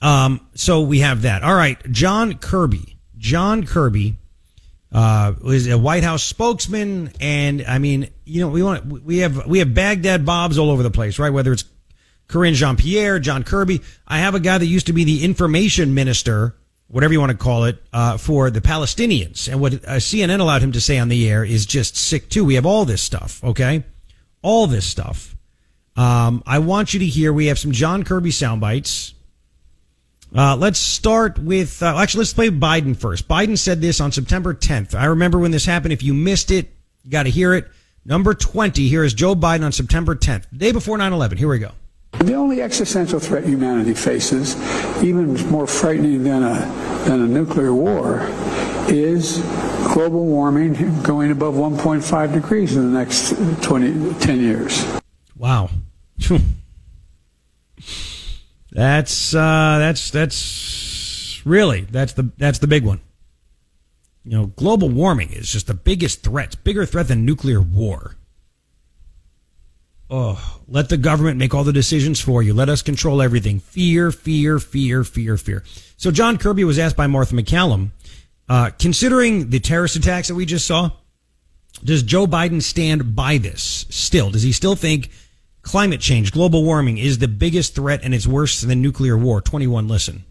Um, 0.00 0.40
so 0.54 0.82
we 0.82 1.00
have 1.00 1.22
that. 1.22 1.42
All 1.42 1.54
right, 1.54 1.78
John 1.90 2.34
Kirby. 2.34 2.98
John 3.16 3.66
Kirby 3.66 4.16
uh, 4.92 5.34
was 5.42 5.66
a 5.66 5.76
White 5.76 6.04
House 6.04 6.22
spokesman, 6.22 7.12
and 7.20 7.64
I 7.66 7.78
mean, 7.78 8.08
you 8.24 8.40
know, 8.40 8.48
we 8.48 8.62
want 8.62 8.86
we 8.86 9.18
have 9.18 9.46
we 9.46 9.58
have 9.58 9.74
Baghdad 9.74 10.24
Bobs 10.24 10.58
all 10.58 10.70
over 10.70 10.82
the 10.82 10.90
place, 10.90 11.18
right? 11.18 11.30
Whether 11.30 11.52
it's 11.52 11.64
Karine 12.28 12.54
Jean-Pierre, 12.54 13.18
John 13.18 13.42
Kirby. 13.42 13.80
I 14.06 14.18
have 14.18 14.34
a 14.34 14.40
guy 14.40 14.58
that 14.58 14.66
used 14.66 14.86
to 14.86 14.92
be 14.92 15.04
the 15.04 15.24
information 15.24 15.94
minister, 15.94 16.54
whatever 16.88 17.12
you 17.12 17.20
want 17.20 17.32
to 17.32 17.38
call 17.38 17.64
it, 17.64 17.82
uh, 17.92 18.16
for 18.16 18.50
the 18.50 18.60
Palestinians, 18.60 19.48
and 19.48 19.60
what 19.60 19.74
uh, 19.74 19.96
CNN 19.96 20.40
allowed 20.40 20.62
him 20.62 20.72
to 20.72 20.80
say 20.80 20.98
on 20.98 21.08
the 21.08 21.28
air 21.28 21.44
is 21.44 21.66
just 21.66 21.96
sick 21.96 22.28
too. 22.28 22.44
We 22.44 22.54
have 22.54 22.66
all 22.66 22.84
this 22.84 23.02
stuff, 23.02 23.42
okay, 23.44 23.84
all 24.42 24.66
this 24.66 24.86
stuff. 24.86 25.36
Um, 25.96 26.42
I 26.46 26.60
want 26.60 26.94
you 26.94 27.00
to 27.00 27.06
hear. 27.06 27.32
We 27.32 27.46
have 27.46 27.58
some 27.58 27.72
John 27.72 28.04
Kirby 28.04 28.30
sound 28.30 28.60
bites. 28.60 29.14
Uh, 30.34 30.56
let's 30.56 30.78
start 30.78 31.38
with, 31.38 31.82
uh, 31.82 31.96
actually, 31.98 32.20
let's 32.20 32.34
play 32.34 32.50
Biden 32.50 32.96
first. 32.96 33.26
Biden 33.26 33.56
said 33.56 33.80
this 33.80 34.00
on 34.00 34.12
September 34.12 34.54
10th. 34.54 34.94
I 34.94 35.06
remember 35.06 35.38
when 35.38 35.50
this 35.50 35.64
happened. 35.64 35.92
If 35.92 36.02
you 36.02 36.12
missed 36.12 36.50
it, 36.50 36.70
you 37.02 37.10
got 37.10 37.22
to 37.24 37.30
hear 37.30 37.54
it. 37.54 37.66
Number 38.04 38.34
20, 38.34 38.88
here 38.88 39.04
is 39.04 39.14
Joe 39.14 39.34
Biden 39.34 39.64
on 39.64 39.72
September 39.72 40.14
10th, 40.14 40.44
the 40.50 40.58
day 40.58 40.72
before 40.72 40.98
9 40.98 41.12
11. 41.12 41.38
Here 41.38 41.48
we 41.48 41.58
go. 41.58 41.72
The 42.12 42.34
only 42.34 42.62
existential 42.62 43.20
threat 43.20 43.44
humanity 43.44 43.94
faces, 43.94 44.56
even 45.02 45.34
more 45.50 45.66
frightening 45.66 46.24
than 46.24 46.42
a, 46.42 46.54
than 47.06 47.20
a 47.20 47.26
nuclear 47.26 47.72
war, 47.72 48.26
is 48.88 49.38
global 49.92 50.26
warming 50.26 51.02
going 51.02 51.30
above 51.30 51.54
1.5 51.54 52.32
degrees 52.32 52.76
in 52.76 52.92
the 52.92 52.98
next 52.98 53.34
20, 53.62 54.14
10 54.14 54.40
years. 54.40 54.84
Wow. 55.36 55.70
That's 58.70 59.34
uh, 59.34 59.78
that's 59.78 60.10
that's 60.10 61.42
really 61.44 61.80
that's 61.80 62.12
the 62.12 62.30
that's 62.36 62.58
the 62.58 62.66
big 62.66 62.84
one. 62.84 63.00
You 64.24 64.36
know, 64.36 64.46
global 64.46 64.88
warming 64.88 65.32
is 65.32 65.50
just 65.50 65.66
the 65.66 65.74
biggest 65.74 66.22
threat, 66.22 66.62
bigger 66.64 66.84
threat 66.84 67.08
than 67.08 67.24
nuclear 67.24 67.60
war. 67.62 68.17
Oh, 70.10 70.60
let 70.66 70.88
the 70.88 70.96
government 70.96 71.36
make 71.36 71.54
all 71.54 71.64
the 71.64 71.72
decisions 71.72 72.20
for 72.20 72.42
you. 72.42 72.54
Let 72.54 72.68
us 72.68 72.80
control 72.80 73.20
everything. 73.20 73.60
Fear, 73.60 74.10
fear, 74.10 74.58
fear, 74.58 75.04
fear, 75.04 75.36
fear. 75.36 75.64
So 75.96 76.10
John 76.10 76.38
Kirby 76.38 76.64
was 76.64 76.78
asked 76.78 76.96
by 76.96 77.06
Martha 77.06 77.34
MacCallum, 77.34 77.90
uh, 78.48 78.70
considering 78.78 79.50
the 79.50 79.60
terrorist 79.60 79.96
attacks 79.96 80.28
that 80.28 80.34
we 80.34 80.46
just 80.46 80.66
saw, 80.66 80.90
does 81.84 82.02
Joe 82.02 82.26
Biden 82.26 82.62
stand 82.62 83.14
by 83.14 83.36
this 83.38 83.84
still? 83.90 84.30
Does 84.30 84.42
he 84.42 84.52
still 84.52 84.74
think 84.74 85.10
Climate 85.68 86.00
change, 86.00 86.32
global 86.32 86.64
warming 86.64 86.96
is 86.96 87.18
the 87.18 87.28
biggest 87.28 87.74
threat 87.74 88.00
and 88.02 88.14
it's 88.14 88.26
worse 88.26 88.62
than 88.62 88.80
nuclear 88.80 89.18
war. 89.18 89.42
21, 89.42 89.86
listen. 89.86 90.24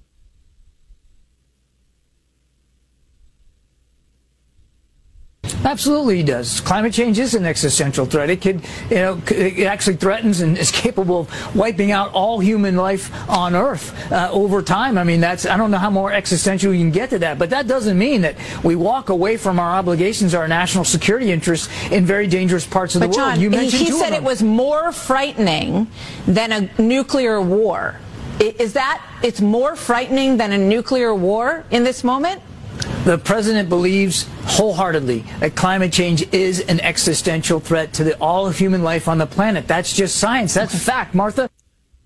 Absolutely, 5.65 6.17
he 6.17 6.23
does. 6.23 6.61
Climate 6.61 6.93
change 6.93 7.19
is 7.19 7.33
an 7.33 7.45
existential 7.45 8.05
threat. 8.05 8.29
It 8.29 8.41
could, 8.41 8.61
you 8.89 8.95
know, 8.95 9.21
it 9.27 9.65
actually 9.65 9.95
threatens 9.95 10.41
and 10.41 10.57
is 10.57 10.71
capable 10.87 11.21
of 11.21 11.55
wiping 11.55 11.91
out 11.91 12.13
all 12.13 12.39
human 12.39 12.75
life 12.75 13.11
on 13.29 13.55
Earth 13.55 13.93
uh, 14.11 14.29
over 14.31 14.61
time. 14.61 14.97
I 14.97 15.03
mean, 15.03 15.19
that's 15.19 15.45
I 15.45 15.57
don't 15.57 15.71
know 15.71 15.77
how 15.77 15.89
more 15.89 16.11
existential 16.13 16.73
you 16.73 16.79
can 16.79 16.91
get 16.91 17.09
to 17.09 17.19
that, 17.19 17.39
but 17.39 17.49
that 17.49 17.67
doesn't 17.67 17.97
mean 17.97 18.21
that 18.21 18.35
we 18.63 18.75
walk 18.75 19.09
away 19.09 19.37
from 19.37 19.59
our 19.59 19.71
obligations, 19.71 20.33
our 20.33 20.47
national 20.47 20.85
security 20.85 21.31
interests 21.31 21.69
in 21.91 22.05
very 22.05 22.27
dangerous 22.27 22.65
parts 22.65 22.95
of 22.95 23.01
but 23.01 23.11
the 23.11 23.17
world. 23.17 23.37
You 23.37 23.49
mentioned 23.49 23.81
he, 23.81 23.85
he 23.85 23.91
said 23.91 24.13
it 24.13 24.23
was 24.23 24.43
more 24.43 24.91
frightening 24.91 25.87
than 26.27 26.51
a 26.51 26.81
nuclear 26.81 27.41
war. 27.41 27.99
Is 28.39 28.73
that 28.73 29.03
it's 29.23 29.41
more 29.41 29.75
frightening 29.75 30.37
than 30.37 30.51
a 30.51 30.57
nuclear 30.57 31.13
war 31.15 31.65
in 31.71 31.83
this 31.83 32.03
moment? 32.03 32.41
The 33.07 33.17
president 33.17 33.69
believes 33.69 34.27
wholeheartedly 34.43 35.23
that 35.39 35.55
climate 35.55 35.93
change 35.93 36.27
is 36.33 36.59
an 36.59 36.81
existential 36.81 37.61
threat 37.61 37.93
to 37.93 38.03
the, 38.03 38.17
all 38.17 38.49
human 38.49 38.83
life 38.83 39.07
on 39.07 39.17
the 39.17 39.25
planet. 39.25 39.65
That's 39.65 39.95
just 39.95 40.17
science. 40.17 40.53
That's 40.53 40.73
a 40.73 40.77
fact, 40.77 41.15
Martha. 41.15 41.49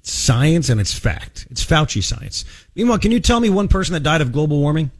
Science 0.03 0.69
and 0.69 0.79
it's 0.79 0.93
fact. 0.93 1.47
It's 1.49 1.65
Fauci 1.65 2.03
science. 2.03 2.45
Meanwhile, 2.75 2.99
can 2.99 3.11
you 3.11 3.19
tell 3.19 3.39
me 3.39 3.49
one 3.49 3.67
person 3.67 3.93
that 3.93 4.01
died 4.01 4.21
of 4.21 4.31
global 4.31 4.59
warming? 4.59 4.91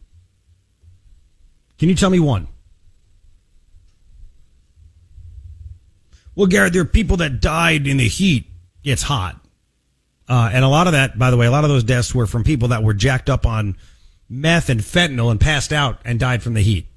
Can 1.78 1.88
you 1.88 1.94
tell 1.94 2.10
me 2.10 2.20
one? 2.20 2.48
Well, 6.34 6.48
Garrett, 6.48 6.74
there 6.74 6.82
are 6.82 6.86
people 6.86 7.18
that 7.18 7.42
died 7.42 7.86
in 7.86 7.98
the 7.98 8.08
heat. 8.08 8.48
It's 8.84 9.04
hot. 9.04 9.40
Uh, 10.28 10.50
and 10.52 10.66
a 10.66 10.68
lot 10.68 10.88
of 10.88 10.94
that, 10.94 11.20
by 11.20 11.30
the 11.30 11.38
way, 11.38 11.46
a 11.46 11.52
lot 11.52 11.64
of 11.64 11.70
those 11.70 11.84
deaths 11.84 12.16
were 12.16 12.26
from 12.26 12.44
people 12.44 12.70
that 12.70 12.82
were 12.82 12.96
jacked 12.96 13.30
up 13.30 13.46
on 13.46 13.78
meth 14.32 14.70
and 14.70 14.80
fentanyl 14.80 15.30
and 15.30 15.42
passed 15.42 15.74
out 15.74 16.00
and 16.06 16.18
died 16.20 16.42
from 16.42 16.54
the 16.54 16.62
heat. 16.62 16.88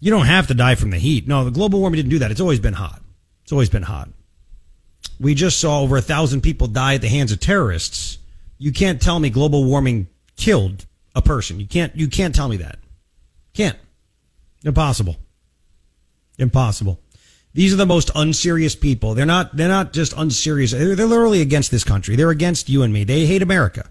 You 0.00 0.10
don't 0.10 0.26
have 0.26 0.48
to 0.48 0.54
die 0.54 0.74
from 0.74 0.90
the 0.90 0.98
heat. 0.98 1.26
No, 1.26 1.44
the 1.44 1.50
global 1.50 1.80
warming 1.80 1.96
didn't 1.96 2.10
do 2.10 2.18
that. 2.18 2.30
It's 2.30 2.42
always 2.42 2.60
been 2.60 2.74
hot. 2.74 3.00
It's 3.42 3.52
always 3.52 3.70
been 3.70 3.82
hot. 3.82 4.10
We 5.18 5.34
just 5.34 5.58
saw 5.58 5.80
over 5.80 5.96
a 5.96 6.02
thousand 6.02 6.42
people 6.42 6.66
die 6.66 6.96
at 6.96 7.00
the 7.00 7.08
hands 7.08 7.32
of 7.32 7.40
terrorists. 7.40 8.18
You 8.58 8.70
can't 8.70 9.00
tell 9.00 9.18
me 9.18 9.30
global 9.30 9.64
warming 9.64 10.08
killed 10.36 10.84
a 11.14 11.22
person. 11.22 11.58
You 11.58 11.66
can't, 11.66 11.96
you 11.96 12.08
can't 12.08 12.34
tell 12.34 12.48
me 12.48 12.58
that. 12.58 12.78
Can't. 13.54 13.78
Impossible. 14.62 15.16
Impossible. 16.38 17.00
These 17.54 17.72
are 17.72 17.76
the 17.76 17.86
most 17.86 18.10
unserious 18.14 18.76
people. 18.76 19.14
They're 19.14 19.24
not, 19.24 19.56
they're 19.56 19.68
not 19.68 19.94
just 19.94 20.12
unserious. 20.16 20.72
They're, 20.72 20.96
they're 20.96 21.06
literally 21.06 21.40
against 21.40 21.70
this 21.70 21.84
country. 21.84 22.16
They're 22.16 22.30
against 22.30 22.68
you 22.68 22.82
and 22.82 22.92
me. 22.92 23.04
They 23.04 23.24
hate 23.24 23.42
America. 23.42 23.88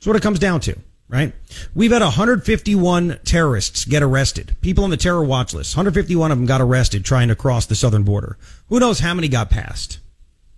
That's 0.00 0.06
what 0.06 0.16
it 0.16 0.22
comes 0.22 0.38
down 0.38 0.60
to, 0.60 0.78
right? 1.08 1.34
We've 1.74 1.92
had 1.92 2.00
151 2.00 3.20
terrorists 3.22 3.84
get 3.84 4.02
arrested. 4.02 4.56
People 4.62 4.84
on 4.84 4.88
the 4.88 4.96
terror 4.96 5.22
watch 5.22 5.52
list. 5.52 5.76
151 5.76 6.32
of 6.32 6.38
them 6.38 6.46
got 6.46 6.62
arrested 6.62 7.04
trying 7.04 7.28
to 7.28 7.36
cross 7.36 7.66
the 7.66 7.74
southern 7.74 8.02
border. 8.02 8.38
Who 8.68 8.80
knows 8.80 9.00
how 9.00 9.12
many 9.12 9.28
got 9.28 9.50
passed, 9.50 9.98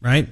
right? 0.01 0.29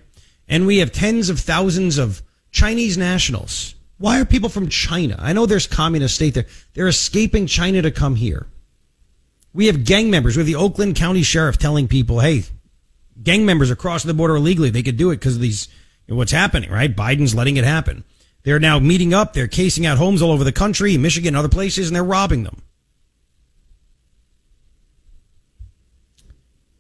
And 0.49 0.64
we 0.64 0.79
have 0.79 0.92
tens 0.92 1.29
of 1.29 1.40
thousands 1.40 1.99
of 1.99 2.23
Chinese 2.53 2.96
nationals. 2.96 3.75
Why 3.99 4.20
are 4.20 4.25
people 4.25 4.49
from 4.49 4.68
China? 4.68 5.16
I 5.18 5.33
know 5.33 5.44
there's 5.44 5.66
communist 5.66 6.14
state 6.14 6.35
there. 6.35 6.46
They're 6.75 6.87
escaping 6.87 7.49
China 7.49 7.83
to 7.83 7.90
come 7.90 8.14
here. 8.14 8.46
We 9.53 9.66
have 9.66 9.85
gang 9.85 10.09
members. 10.09 10.37
We 10.37 10.40
have 10.42 10.46
the 10.46 10.55
Oakland 10.55 10.94
County 10.94 11.25
Sheriff 11.25 11.59
telling 11.59 11.88
people, 11.88 12.20
hey, 12.20 12.44
gang 13.20 13.44
members 13.44 13.73
are 13.73 13.77
crossing 13.77 14.07
the 14.09 14.14
border 14.14 14.37
illegally. 14.37 14.70
They 14.70 14.85
could 14.85 14.96
do 14.96 15.11
it 15.11 15.16
because 15.16 15.35
of 15.35 15.42
these, 15.42 15.66
what's 16.09 16.31
happening, 16.31 16.70
right? 16.70 16.94
Biden's 16.94 17.35
letting 17.35 17.57
it 17.57 17.64
happen. 17.64 18.05
They're 18.42 18.61
now 18.61 18.79
meeting 18.79 19.12
up. 19.12 19.33
They're 19.33 19.48
casing 19.48 19.87
out 19.87 19.98
homes 19.98 20.22
all 20.22 20.33
over 20.33 20.44
the 20.44 20.53
country, 20.53 20.96
Michigan, 20.96 21.29
and 21.29 21.37
other 21.37 21.48
places, 21.48 21.88
and 21.88 21.96
they're 21.96 22.05
robbing 22.05 22.44
them. 22.44 22.62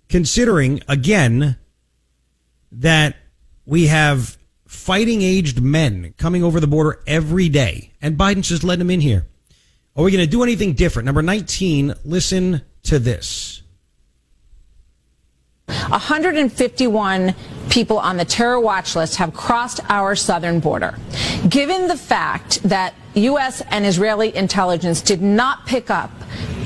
Considering, 0.08 0.82
again, 0.88 1.56
that 2.72 3.16
we 3.66 3.86
have 3.86 4.38
fighting 4.66 5.22
aged 5.22 5.60
men 5.60 6.14
coming 6.16 6.42
over 6.42 6.60
the 6.60 6.66
border 6.66 7.02
every 7.06 7.48
day, 7.48 7.92
and 8.00 8.16
Biden's 8.16 8.48
just 8.48 8.64
letting 8.64 8.80
them 8.80 8.90
in 8.90 9.00
here. 9.00 9.26
Are 9.96 10.04
we 10.04 10.10
going 10.12 10.24
to 10.24 10.30
do 10.30 10.42
anything 10.42 10.72
different? 10.74 11.06
Number 11.06 11.22
19, 11.22 11.94
listen 12.04 12.62
to 12.84 12.98
this. 12.98 13.59
151 15.88 17.34
people 17.70 17.98
on 17.98 18.16
the 18.16 18.24
terror 18.24 18.60
watch 18.60 18.96
list 18.96 19.16
have 19.16 19.32
crossed 19.32 19.80
our 19.88 20.16
southern 20.16 20.60
border. 20.60 20.94
Given 21.48 21.88
the 21.88 21.96
fact 21.96 22.62
that 22.64 22.94
U.S. 23.14 23.62
and 23.70 23.86
Israeli 23.86 24.34
intelligence 24.36 25.00
did 25.00 25.22
not 25.22 25.66
pick 25.66 25.90
up 25.90 26.10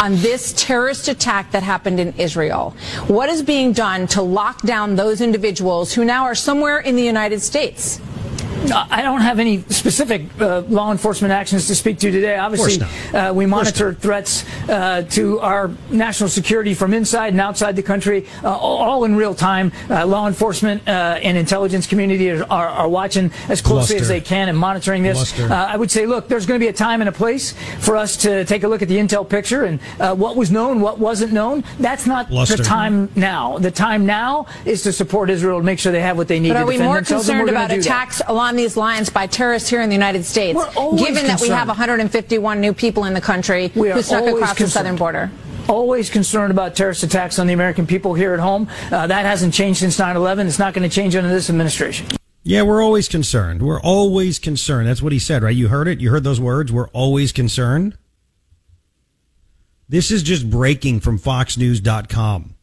on 0.01 0.17
this 0.17 0.53
terrorist 0.57 1.09
attack 1.09 1.53
that 1.53 1.63
happened 1.63 2.01
in 2.01 2.13
Israel, 2.19 2.75
what 3.07 3.29
is 3.29 3.43
being 3.43 3.73
done 3.73 4.07
to 4.09 4.23
lock 4.23 4.63
down 4.63 4.97
those 4.97 5.21
individuals 5.21 5.93
who 5.93 6.05
now 6.05 6.25
are 6.25 6.35
somewhere 6.35 6.81
in 6.81 6.97
the 6.97 7.03
United 7.03 7.41
States? 7.41 8.01
I 8.73 9.03
don't 9.03 9.21
have 9.21 9.39
any 9.39 9.63
specific 9.69 10.23
uh, 10.41 10.61
law 10.61 10.91
enforcement 10.91 11.33
actions 11.33 11.67
to 11.67 11.75
speak 11.75 11.99
to 11.99 12.11
today. 12.11 12.37
Obviously, 12.37 12.85
uh, 13.13 13.33
we 13.33 13.47
monitor 13.47 13.95
threats 13.95 14.45
uh, 14.69 15.03
to 15.03 15.41
our 15.41 15.71
national 15.91 16.29
security 16.29 16.75
from 16.75 16.95
inside 16.95 17.29
and 17.33 17.41
outside 17.41 17.77
the 17.77 17.83
country, 17.83 18.27
uh, 18.43 18.57
all 18.57 19.05
in 19.05 19.17
real 19.17 19.35
time. 19.35 19.73
Uh, 19.91 20.07
law 20.07 20.27
enforcement 20.27 20.87
uh, 20.89 21.19
and 21.23 21.37
intelligence 21.37 21.87
community 21.87 22.31
are, 22.31 22.45
are, 22.51 22.69
are, 22.69 22.89
watching 22.89 23.31
as 23.49 23.61
closely 23.61 23.97
as 23.97 24.09
they 24.09 24.21
can 24.21 24.49
and 24.49 24.57
monitoring 24.57 25.03
this. 25.03 25.39
I 25.41 25.77
would 25.77 25.91
say, 25.91 26.07
look, 26.07 26.29
there's 26.29 26.47
going 26.47 26.59
to 26.59 26.65
be 26.65 26.69
a 26.69 26.73
time 26.73 27.01
and 27.01 27.09
a 27.09 27.13
place 27.13 27.53
for 27.81 27.97
us 27.97 28.17
to 28.19 28.45
take 28.45 28.63
a 28.63 28.69
look 28.69 28.83
at 28.83 28.89
the 28.89 28.97
intel 28.97 29.29
picture 29.29 29.65
and 29.65 29.81
what 30.19 30.37
was 30.37 30.51
known, 30.51 30.81
what 30.81 30.99
wasn't 30.99 31.33
known. 31.33 31.65
That's 31.79 32.07
not 32.07 32.29
Bluster. 32.29 32.57
the 32.57 32.65
time 32.65 33.11
now. 33.15 33.59
The 33.59 33.71
time 33.71 34.07
now 34.07 34.47
is 34.65 34.83
to 34.85 34.93
support 34.93 35.31
Israel 35.31 35.59
and 35.59 35.67
make 35.67 35.79
sure 35.79 35.93
they 35.93 36.01
have 36.01 36.17
what 36.17 36.29
they 36.29 36.41
need. 36.41 36.49
But 36.49 36.59
are 36.59 36.67
we 36.67 36.79
more 36.79 37.03
concerned 37.03 37.49
about 37.49 37.71
attacks 37.71 38.19
that. 38.19 38.31
Along 38.35 38.57
these 38.57 38.77
lines 38.77 39.11
by 39.11 39.29
terrorists 39.29 39.69
here 39.69 39.81
in 39.81 39.89
the 39.89 39.95
United 39.95 40.25
States, 40.25 40.59
given 40.97 41.27
that 41.29 41.41
we 41.41 41.49
have 41.49 41.69
151 41.69 42.61
new 42.61 42.75
people 42.75 43.05
in 43.05 43.15
the 43.15 43.21
country 43.21 43.69
who 43.69 44.03
snuck 44.03 44.25
across 44.27 44.57
concerned. 44.57 44.57
the 44.57 44.71
southern 44.71 44.97
border? 44.97 45.31
Always 45.69 46.11
concerned 46.11 46.51
about 46.51 46.75
terrorist 46.75 47.05
attacks 47.05 47.39
on 47.39 47.47
the 47.47 47.53
American 47.53 47.87
people 47.87 48.13
here 48.13 48.35
at 48.35 48.41
home. 48.41 48.69
Uh, 48.91 49.07
that 49.07 49.25
hasn't 49.25 49.55
changed 49.55 49.81
since 49.81 49.99
9 49.99 50.17
11. 50.17 50.49
It's 50.49 50.59
not 50.59 50.75
going 50.75 50.89
to 50.89 50.95
change 50.95 51.15
under 51.17 51.31
this 51.31 51.49
administration. 51.49 52.07
Yeah, 52.43 52.63
we're 52.63 52.83
always 52.83 53.09
concerned. 53.09 53.63
We're 53.63 53.81
always 53.81 54.39
concerned. 54.39 54.89
That's 54.89 55.01
what 55.01 55.13
he 55.13 55.19
said, 55.19 55.43
right? 55.43 55.55
You 55.55 55.69
heard 55.69 55.89
it? 55.89 56.01
You 56.01 56.11
heard 56.11 56.25
those 56.25 56.41
words? 56.41 56.71
We're 56.71 56.89
always 56.89 57.33
concerned. 57.33 57.97
This 59.89 60.11
is 60.11 60.23
just 60.23 60.51
breaking 60.51 61.01
from 61.01 61.19
FoxNews.com. 61.19 62.57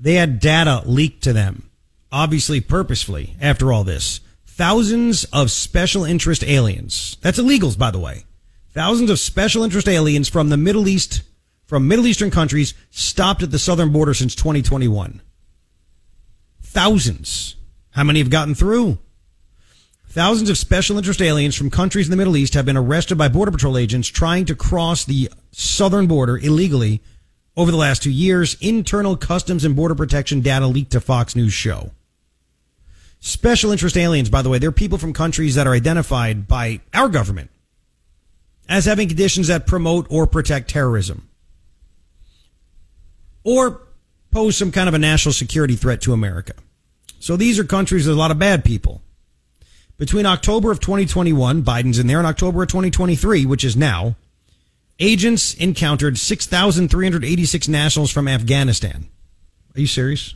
They 0.00 0.14
had 0.14 0.40
data 0.40 0.82
leaked 0.84 1.22
to 1.24 1.32
them, 1.32 1.70
obviously 2.10 2.60
purposefully, 2.60 3.36
after 3.40 3.72
all 3.72 3.84
this 3.84 4.20
thousands 4.60 5.24
of 5.32 5.50
special 5.50 6.04
interest 6.04 6.44
aliens. 6.44 7.16
That's 7.22 7.38
illegals, 7.38 7.78
by 7.78 7.90
the 7.90 7.98
way. 7.98 8.26
Thousands 8.74 9.08
of 9.08 9.18
special 9.18 9.64
interest 9.64 9.88
aliens 9.88 10.28
from 10.28 10.50
the 10.50 10.58
Middle 10.58 10.86
East, 10.86 11.22
from 11.64 11.88
Middle 11.88 12.06
Eastern 12.06 12.30
countries, 12.30 12.74
stopped 12.90 13.42
at 13.42 13.52
the 13.52 13.58
southern 13.58 13.90
border 13.90 14.12
since 14.12 14.34
2021. 14.34 15.22
Thousands. 16.60 17.56
How 17.92 18.04
many 18.04 18.18
have 18.18 18.28
gotten 18.28 18.54
through? 18.54 18.98
Thousands 20.10 20.50
of 20.50 20.58
special 20.58 20.98
interest 20.98 21.22
aliens 21.22 21.56
from 21.56 21.70
countries 21.70 22.08
in 22.08 22.10
the 22.10 22.18
Middle 22.18 22.36
East 22.36 22.52
have 22.52 22.66
been 22.66 22.76
arrested 22.76 23.16
by 23.16 23.28
Border 23.28 23.52
Patrol 23.52 23.78
agents 23.78 24.08
trying 24.08 24.44
to 24.44 24.54
cross 24.54 25.06
the 25.06 25.30
southern 25.52 26.06
border 26.06 26.36
illegally 26.36 27.00
over 27.56 27.70
the 27.70 27.78
last 27.78 28.02
two 28.02 28.10
years. 28.10 28.58
Internal 28.60 29.16
Customs 29.16 29.64
and 29.64 29.74
Border 29.74 29.94
Protection 29.94 30.42
data 30.42 30.66
leaked 30.66 30.92
to 30.92 31.00
Fox 31.00 31.34
News 31.34 31.54
show. 31.54 31.92
Special 33.20 33.70
interest 33.70 33.96
aliens, 33.96 34.30
by 34.30 34.40
the 34.42 34.48
way, 34.48 34.58
they're 34.58 34.72
people 34.72 34.98
from 34.98 35.12
countries 35.12 35.54
that 35.54 35.66
are 35.66 35.74
identified 35.74 36.48
by 36.48 36.80
our 36.94 37.08
government 37.08 37.50
as 38.68 38.86
having 38.86 39.08
conditions 39.08 39.48
that 39.48 39.66
promote 39.66 40.06
or 40.10 40.26
protect 40.26 40.70
terrorism 40.70 41.28
or 43.44 43.82
pose 44.30 44.56
some 44.56 44.72
kind 44.72 44.88
of 44.88 44.94
a 44.94 44.98
national 44.98 45.32
security 45.32 45.76
threat 45.76 46.00
to 46.02 46.12
America. 46.12 46.54
So 47.18 47.36
these 47.36 47.58
are 47.58 47.64
countries 47.64 48.06
with 48.06 48.16
a 48.16 48.18
lot 48.18 48.30
of 48.30 48.38
bad 48.38 48.64
people. 48.64 49.02
Between 49.98 50.24
October 50.24 50.70
of 50.70 50.80
2021, 50.80 51.62
Biden's 51.62 51.98
in 51.98 52.06
there, 52.06 52.18
and 52.18 52.26
October 52.26 52.62
of 52.62 52.68
2023, 52.68 53.44
which 53.44 53.64
is 53.64 53.76
now, 53.76 54.16
agents 54.98 55.52
encountered 55.54 56.16
6,386 56.16 57.68
nationals 57.68 58.10
from 58.10 58.26
Afghanistan. 58.26 59.08
Are 59.74 59.80
you 59.80 59.86
serious? 59.86 60.34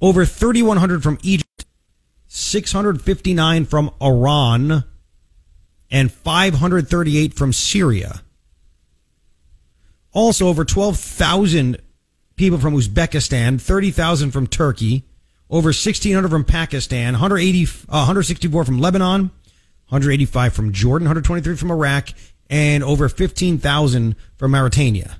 Over 0.00 0.24
3,100 0.24 1.02
from 1.02 1.18
Egypt, 1.22 1.66
659 2.26 3.64
from 3.66 3.90
Iran, 4.00 4.84
and 5.90 6.12
538 6.12 7.34
from 7.34 7.52
Syria. 7.52 8.22
Also, 10.12 10.48
over 10.48 10.64
12,000 10.64 11.80
people 12.36 12.58
from 12.58 12.74
Uzbekistan, 12.74 13.60
30,000 13.60 14.30
from 14.30 14.46
Turkey, 14.46 15.04
over 15.48 15.68
1,600 15.68 16.28
from 16.28 16.44
Pakistan, 16.44 17.14
180, 17.14 17.64
uh, 17.88 17.98
164 17.98 18.64
from 18.64 18.78
Lebanon, 18.78 19.30
185 19.88 20.52
from 20.52 20.72
Jordan, 20.72 21.06
123 21.06 21.56
from 21.56 21.70
Iraq, 21.70 22.10
and 22.48 22.82
over 22.82 23.08
15,000 23.08 24.16
from 24.36 24.50
Mauritania. 24.52 25.18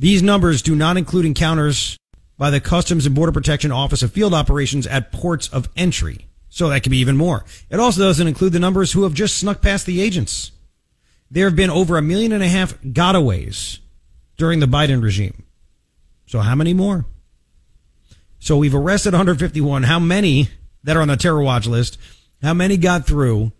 These 0.00 0.22
numbers 0.22 0.62
do 0.62 0.74
not 0.74 0.96
include 0.96 1.26
encounters 1.26 1.98
by 2.38 2.48
the 2.48 2.58
Customs 2.58 3.04
and 3.04 3.14
Border 3.14 3.32
Protection 3.32 3.70
Office 3.70 4.02
of 4.02 4.10
Field 4.10 4.32
Operations 4.32 4.86
at 4.86 5.12
ports 5.12 5.46
of 5.48 5.68
entry. 5.76 6.26
So 6.48 6.70
that 6.70 6.82
could 6.82 6.90
be 6.90 7.00
even 7.00 7.18
more. 7.18 7.44
It 7.68 7.78
also 7.78 8.00
doesn't 8.00 8.26
include 8.26 8.54
the 8.54 8.60
numbers 8.60 8.92
who 8.92 9.02
have 9.02 9.12
just 9.12 9.36
snuck 9.36 9.60
past 9.60 9.84
the 9.84 10.00
agents. 10.00 10.52
There 11.30 11.44
have 11.44 11.54
been 11.54 11.68
over 11.68 11.98
a 11.98 12.02
million 12.02 12.32
and 12.32 12.42
a 12.42 12.48
half 12.48 12.80
gotaways 12.80 13.80
during 14.38 14.60
the 14.60 14.64
Biden 14.64 15.02
regime. 15.02 15.44
So 16.24 16.40
how 16.40 16.54
many 16.54 16.72
more? 16.72 17.04
So 18.38 18.56
we've 18.56 18.74
arrested 18.74 19.12
151. 19.12 19.82
How 19.82 19.98
many 19.98 20.48
that 20.82 20.96
are 20.96 21.02
on 21.02 21.08
the 21.08 21.18
terror 21.18 21.42
watch 21.42 21.66
list? 21.66 21.98
How 22.40 22.54
many 22.54 22.78
got 22.78 23.06
through 23.06 23.52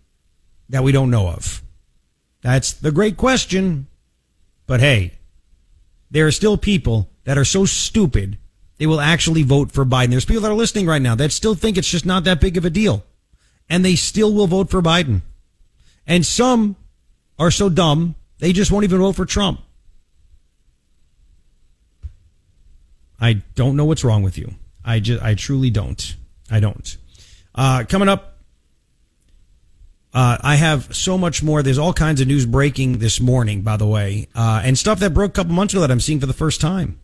that 0.69 0.83
we 0.83 0.91
don't 0.91 1.11
know 1.11 1.27
of? 1.27 1.61
That's 2.41 2.73
the 2.73 2.91
great 2.91 3.15
question. 3.15 3.85
But 4.65 4.79
hey, 4.79 5.19
there 6.11 6.27
are 6.27 6.31
still 6.31 6.57
people 6.57 7.09
that 7.23 7.37
are 7.37 7.45
so 7.45 7.65
stupid 7.65 8.37
they 8.77 8.87
will 8.87 8.99
actually 8.99 9.43
vote 9.43 9.71
for 9.71 9.85
Biden. 9.85 10.09
There's 10.09 10.25
people 10.25 10.41
that 10.41 10.49
are 10.51 10.55
listening 10.55 10.87
right 10.87 11.01
now 11.01 11.13
that 11.13 11.31
still 11.31 11.53
think 11.53 11.77
it's 11.77 11.87
just 11.87 12.03
not 12.05 12.23
that 12.23 12.41
big 12.41 12.57
of 12.57 12.65
a 12.65 12.69
deal. 12.71 13.03
And 13.69 13.85
they 13.85 13.95
still 13.95 14.33
will 14.33 14.47
vote 14.47 14.71
for 14.71 14.81
Biden. 14.81 15.21
And 16.07 16.25
some 16.25 16.75
are 17.37 17.51
so 17.51 17.69
dumb, 17.69 18.15
they 18.39 18.53
just 18.53 18.71
won't 18.71 18.83
even 18.83 18.97
vote 18.97 19.15
for 19.15 19.25
Trump. 19.25 19.61
I 23.19 23.33
don't 23.53 23.75
know 23.75 23.85
what's 23.85 24.03
wrong 24.03 24.23
with 24.23 24.35
you. 24.35 24.55
I 24.83 24.99
just, 24.99 25.21
I 25.21 25.35
truly 25.35 25.69
don't. 25.69 26.15
I 26.49 26.59
don't. 26.59 26.97
Uh, 27.53 27.83
coming 27.87 28.09
up, 28.09 28.30
uh, 30.13 30.37
I 30.41 30.55
have 30.55 30.95
so 30.95 31.17
much 31.17 31.41
more. 31.41 31.63
There's 31.63 31.77
all 31.77 31.93
kinds 31.93 32.21
of 32.21 32.27
news 32.27 32.45
breaking 32.45 32.97
this 32.97 33.19
morning, 33.21 33.61
by 33.61 33.77
the 33.77 33.87
way, 33.87 34.27
uh, 34.35 34.61
and 34.63 34.77
stuff 34.77 34.99
that 34.99 35.13
broke 35.13 35.31
a 35.31 35.33
couple 35.33 35.53
months 35.53 35.73
ago 35.73 35.81
that 35.81 35.91
I'm 35.91 35.99
seeing 35.99 36.19
for 36.19 36.25
the 36.25 36.33
first 36.33 36.59
time. 36.59 36.99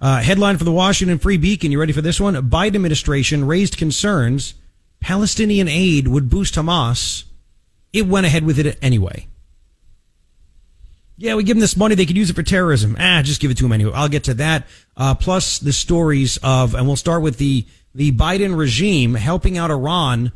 Uh, 0.00 0.20
headline 0.20 0.58
for 0.58 0.64
the 0.64 0.72
Washington 0.72 1.18
Free 1.18 1.36
Beacon. 1.36 1.70
You 1.70 1.78
ready 1.78 1.92
for 1.92 2.02
this 2.02 2.20
one? 2.20 2.34
Biden 2.50 2.74
administration 2.74 3.44
raised 3.44 3.76
concerns 3.76 4.54
Palestinian 5.00 5.68
aid 5.68 6.08
would 6.08 6.30
boost 6.30 6.54
Hamas. 6.54 7.24
It 7.92 8.06
went 8.06 8.26
ahead 8.26 8.44
with 8.44 8.58
it 8.58 8.78
anyway. 8.80 9.26
Yeah, 11.18 11.34
we 11.34 11.44
give 11.44 11.56
them 11.56 11.60
this 11.60 11.76
money. 11.76 11.94
They 11.94 12.06
could 12.06 12.16
use 12.16 12.30
it 12.30 12.36
for 12.36 12.42
terrorism. 12.42 12.96
Ah, 12.98 13.20
just 13.22 13.40
give 13.40 13.50
it 13.50 13.56
to 13.58 13.64
them 13.64 13.72
anyway. 13.72 13.92
I'll 13.94 14.08
get 14.08 14.24
to 14.24 14.34
that. 14.34 14.66
Uh, 14.96 15.14
plus 15.14 15.58
the 15.58 15.72
stories 15.72 16.38
of, 16.42 16.74
and 16.74 16.86
we'll 16.86 16.96
start 16.96 17.22
with 17.22 17.38
the, 17.38 17.66
the 17.94 18.12
Biden 18.12 18.56
regime 18.56 19.14
helping 19.14 19.58
out 19.58 19.70
Iran 19.70 20.32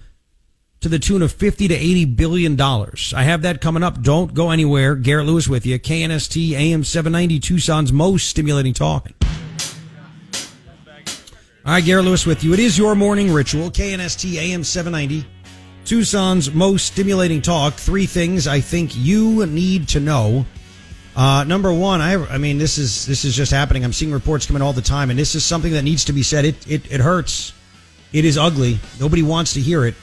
to 0.81 0.89
the 0.89 0.99
tune 0.99 1.23
of 1.23 1.33
50 1.33 1.69
to 1.69 1.75
80 1.75 2.05
billion 2.05 2.57
dollars. 2.57 3.13
I 3.17 3.23
have 3.23 3.43
that 3.43 3.61
coming 3.61 3.83
up. 3.83 4.03
Don't 4.03 4.35
go 4.35 4.51
anywhere. 4.51 4.95
Garrett 4.95 5.27
Lewis 5.27 5.49
with 5.49 5.67
you. 5.67 5.79
KNST 5.79 6.53
AM 6.53 6.85
790 6.85 7.41
Tucson's 7.41 7.93
most 7.93 8.29
stimulating 8.29 8.75
talk. 8.75 9.11
All 11.65 11.73
right, 11.73 11.85
Garrett 11.85 12.05
Lewis 12.05 12.25
with 12.25 12.45
you. 12.45 12.53
It 12.53 12.61
is 12.61 12.79
your 12.79 12.95
morning 12.95 13.33
ritual. 13.33 13.71
KNST 13.71 14.37
AM 14.37 14.63
790 14.63 15.27
Tucson's 15.85 16.53
most 16.53 16.87
stimulating 16.87 17.43
talk. 17.43 17.75
Three 17.75 18.07
things 18.07 18.47
I 18.47 18.61
think 18.61 18.97
you 18.97 19.47
need 19.47 19.89
to 19.89 20.01
know. 20.01 20.47
Uh, 21.17 21.45
number 21.45 21.73
one, 21.73 22.01
I, 22.01 22.15
I 22.27 22.39
mean, 22.39 22.59
this 22.59 22.77
is 22.77 23.07
this 23.07 23.25
is 23.25 23.35
just 23.35 23.51
happening. 23.51 23.85
I'm 23.85 23.93
seeing 23.93 24.13
reports 24.13 24.47
coming 24.47 24.63
all 24.63 24.75
the 24.75 24.83
time, 24.83 25.11
and 25.11 25.19
this 25.19 25.35
is 25.35 25.45
something 25.45 25.73
that 25.73 25.83
needs 25.83 26.05
to 26.05 26.13
be 26.13 26.23
said. 26.23 26.45
It 26.45 26.71
it, 26.71 26.93
it 26.93 27.01
hurts. 27.01 27.55
It 28.13 28.25
is 28.25 28.37
ugly. 28.37 28.79
Nobody 29.01 29.23
wants 29.23 29.55
to 29.55 29.61
hear 29.61 29.87
it. 29.87 29.95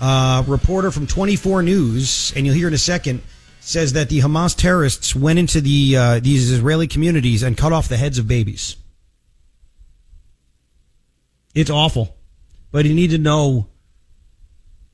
Uh, 0.00 0.44
reporter 0.46 0.90
from 0.90 1.06
24 1.06 1.62
News, 1.62 2.32
and 2.36 2.46
you'll 2.46 2.54
hear 2.54 2.68
in 2.68 2.74
a 2.74 2.78
second, 2.78 3.20
says 3.60 3.94
that 3.94 4.08
the 4.08 4.20
Hamas 4.20 4.56
terrorists 4.56 5.14
went 5.14 5.38
into 5.38 5.60
the 5.60 5.96
uh, 5.96 6.20
these 6.20 6.50
Israeli 6.50 6.86
communities 6.86 7.42
and 7.42 7.56
cut 7.56 7.72
off 7.72 7.88
the 7.88 7.96
heads 7.96 8.18
of 8.18 8.28
babies. 8.28 8.76
It's 11.54 11.70
awful, 11.70 12.16
but 12.70 12.86
you 12.86 12.94
need 12.94 13.10
to 13.10 13.18
know 13.18 13.66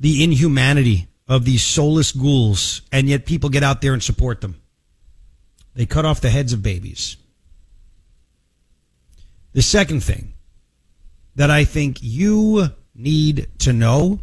the 0.01 0.25
inhumanity 0.25 1.09
of 1.29 1.45
these 1.45 1.63
soulless 1.63 2.13
ghouls, 2.13 2.83
and 2.91 3.09
yet 3.09 3.27
people 3.27 3.51
get 3.51 3.63
out 3.63 3.83
there 3.83 3.93
and 3.93 4.03
support 4.03 4.41
them. 4.41 4.61
They 5.75 5.87
cut 5.87 6.05
off 6.05 6.21
the 6.21 6.31
heads 6.31 6.53
of 6.53 6.63
babies. 6.63 7.17
The 9.53 9.63
second 9.63 10.03
thing 10.03 10.35
that 11.37 11.51
I 11.51 11.65
think 11.65 11.99
you 12.01 12.69
need 12.95 13.49
to 13.61 13.73
know 13.73 14.21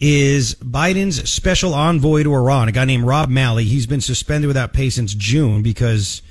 is 0.00 0.54
Biden's 0.56 1.30
special 1.30 1.74
envoy 1.74 2.22
to 2.22 2.34
Iran, 2.34 2.68
a 2.68 2.72
guy 2.72 2.86
named 2.86 3.04
Rob 3.04 3.28
Malley. 3.28 3.64
He's 3.64 3.86
been 3.86 4.00
suspended 4.00 4.48
without 4.48 4.72
pay 4.72 4.90
since 4.90 5.14
June 5.14 5.62
because, 5.62 6.22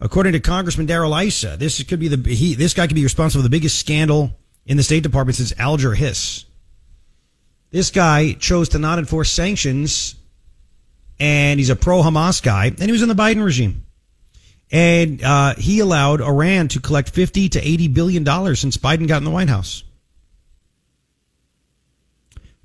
according 0.00 0.32
to 0.32 0.40
Congressman 0.40 0.86
Darrell 0.86 1.14
Issa, 1.14 1.56
this 1.56 1.82
could 1.84 2.00
be 2.00 2.08
the 2.08 2.34
he, 2.34 2.54
this 2.54 2.74
guy 2.74 2.86
could 2.86 2.96
be 2.96 3.04
responsible 3.04 3.42
for 3.42 3.48
the 3.48 3.56
biggest 3.56 3.78
scandal 3.78 4.32
in 4.66 4.76
the 4.76 4.82
State 4.82 5.04
Department 5.04 5.36
since 5.36 5.52
Alger 5.58 5.94
Hiss. 5.94 6.44
This 7.70 7.90
guy 7.90 8.32
chose 8.34 8.70
to 8.70 8.78
not 8.78 8.98
enforce 8.98 9.30
sanctions 9.30 10.16
and 11.22 11.60
he's 11.60 11.70
a 11.70 11.76
pro 11.76 12.02
Hamas 12.02 12.42
guy, 12.42 12.66
and 12.66 12.80
he 12.80 12.90
was 12.90 13.02
in 13.02 13.08
the 13.08 13.14
Biden 13.14 13.44
regime. 13.44 13.86
And 14.72 15.22
uh, 15.22 15.54
he 15.54 15.78
allowed 15.78 16.20
Iran 16.20 16.66
to 16.68 16.80
collect 16.80 17.10
50 17.10 17.50
to 17.50 17.60
80 17.60 17.88
billion 17.88 18.24
dollars 18.24 18.58
since 18.58 18.76
Biden 18.76 19.06
got 19.06 19.18
in 19.18 19.24
the 19.24 19.30
White 19.30 19.48
House. 19.48 19.84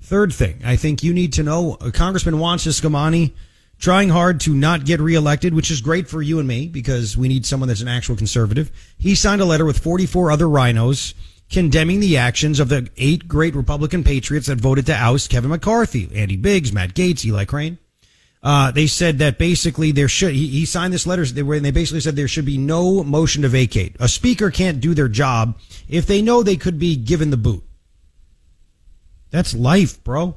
Third 0.08 0.32
thing, 0.32 0.62
I 0.64 0.76
think 0.76 1.02
you 1.02 1.12
need 1.12 1.34
to 1.34 1.42
know 1.42 1.76
uh, 1.82 1.90
Congressman 1.90 2.38
Juan 2.38 2.56
Ciscomani 2.56 3.32
trying 3.78 4.08
hard 4.08 4.40
to 4.40 4.54
not 4.54 4.86
get 4.86 5.00
reelected, 5.00 5.52
which 5.52 5.70
is 5.70 5.82
great 5.82 6.08
for 6.08 6.22
you 6.22 6.38
and 6.38 6.48
me 6.48 6.66
because 6.66 7.14
we 7.14 7.28
need 7.28 7.44
someone 7.44 7.68
that's 7.68 7.82
an 7.82 7.88
actual 7.88 8.16
conservative. 8.16 8.72
He 8.96 9.14
signed 9.14 9.42
a 9.42 9.44
letter 9.44 9.66
with 9.66 9.78
44 9.78 10.30
other 10.30 10.48
rhinos 10.48 11.12
condemning 11.50 12.00
the 12.00 12.16
actions 12.16 12.58
of 12.58 12.70
the 12.70 12.88
eight 12.96 13.28
great 13.28 13.54
Republican 13.54 14.02
patriots 14.02 14.46
that 14.46 14.58
voted 14.58 14.86
to 14.86 14.96
oust 14.96 15.28
Kevin 15.28 15.50
McCarthy, 15.50 16.08
Andy 16.14 16.36
Biggs, 16.36 16.72
Matt 16.72 16.94
Gaetz, 16.94 17.26
Eli 17.26 17.44
Crane. 17.44 17.76
Uh, 18.42 18.70
they 18.70 18.86
said 18.86 19.18
that 19.18 19.36
basically 19.36 19.92
there 19.92 20.08
should, 20.08 20.32
he, 20.32 20.46
he 20.48 20.64
signed 20.64 20.94
this 20.94 21.06
letter 21.06 21.20
and 21.20 21.64
they 21.66 21.70
basically 21.70 22.00
said 22.00 22.16
there 22.16 22.28
should 22.28 22.46
be 22.46 22.56
no 22.56 23.04
motion 23.04 23.42
to 23.42 23.48
vacate. 23.50 23.94
A 24.00 24.08
speaker 24.08 24.50
can't 24.50 24.80
do 24.80 24.94
their 24.94 25.08
job 25.08 25.58
if 25.86 26.06
they 26.06 26.22
know 26.22 26.42
they 26.42 26.56
could 26.56 26.78
be 26.78 26.96
given 26.96 27.28
the 27.28 27.36
boot. 27.36 27.62
That's 29.30 29.54
life, 29.54 30.02
bro. 30.04 30.36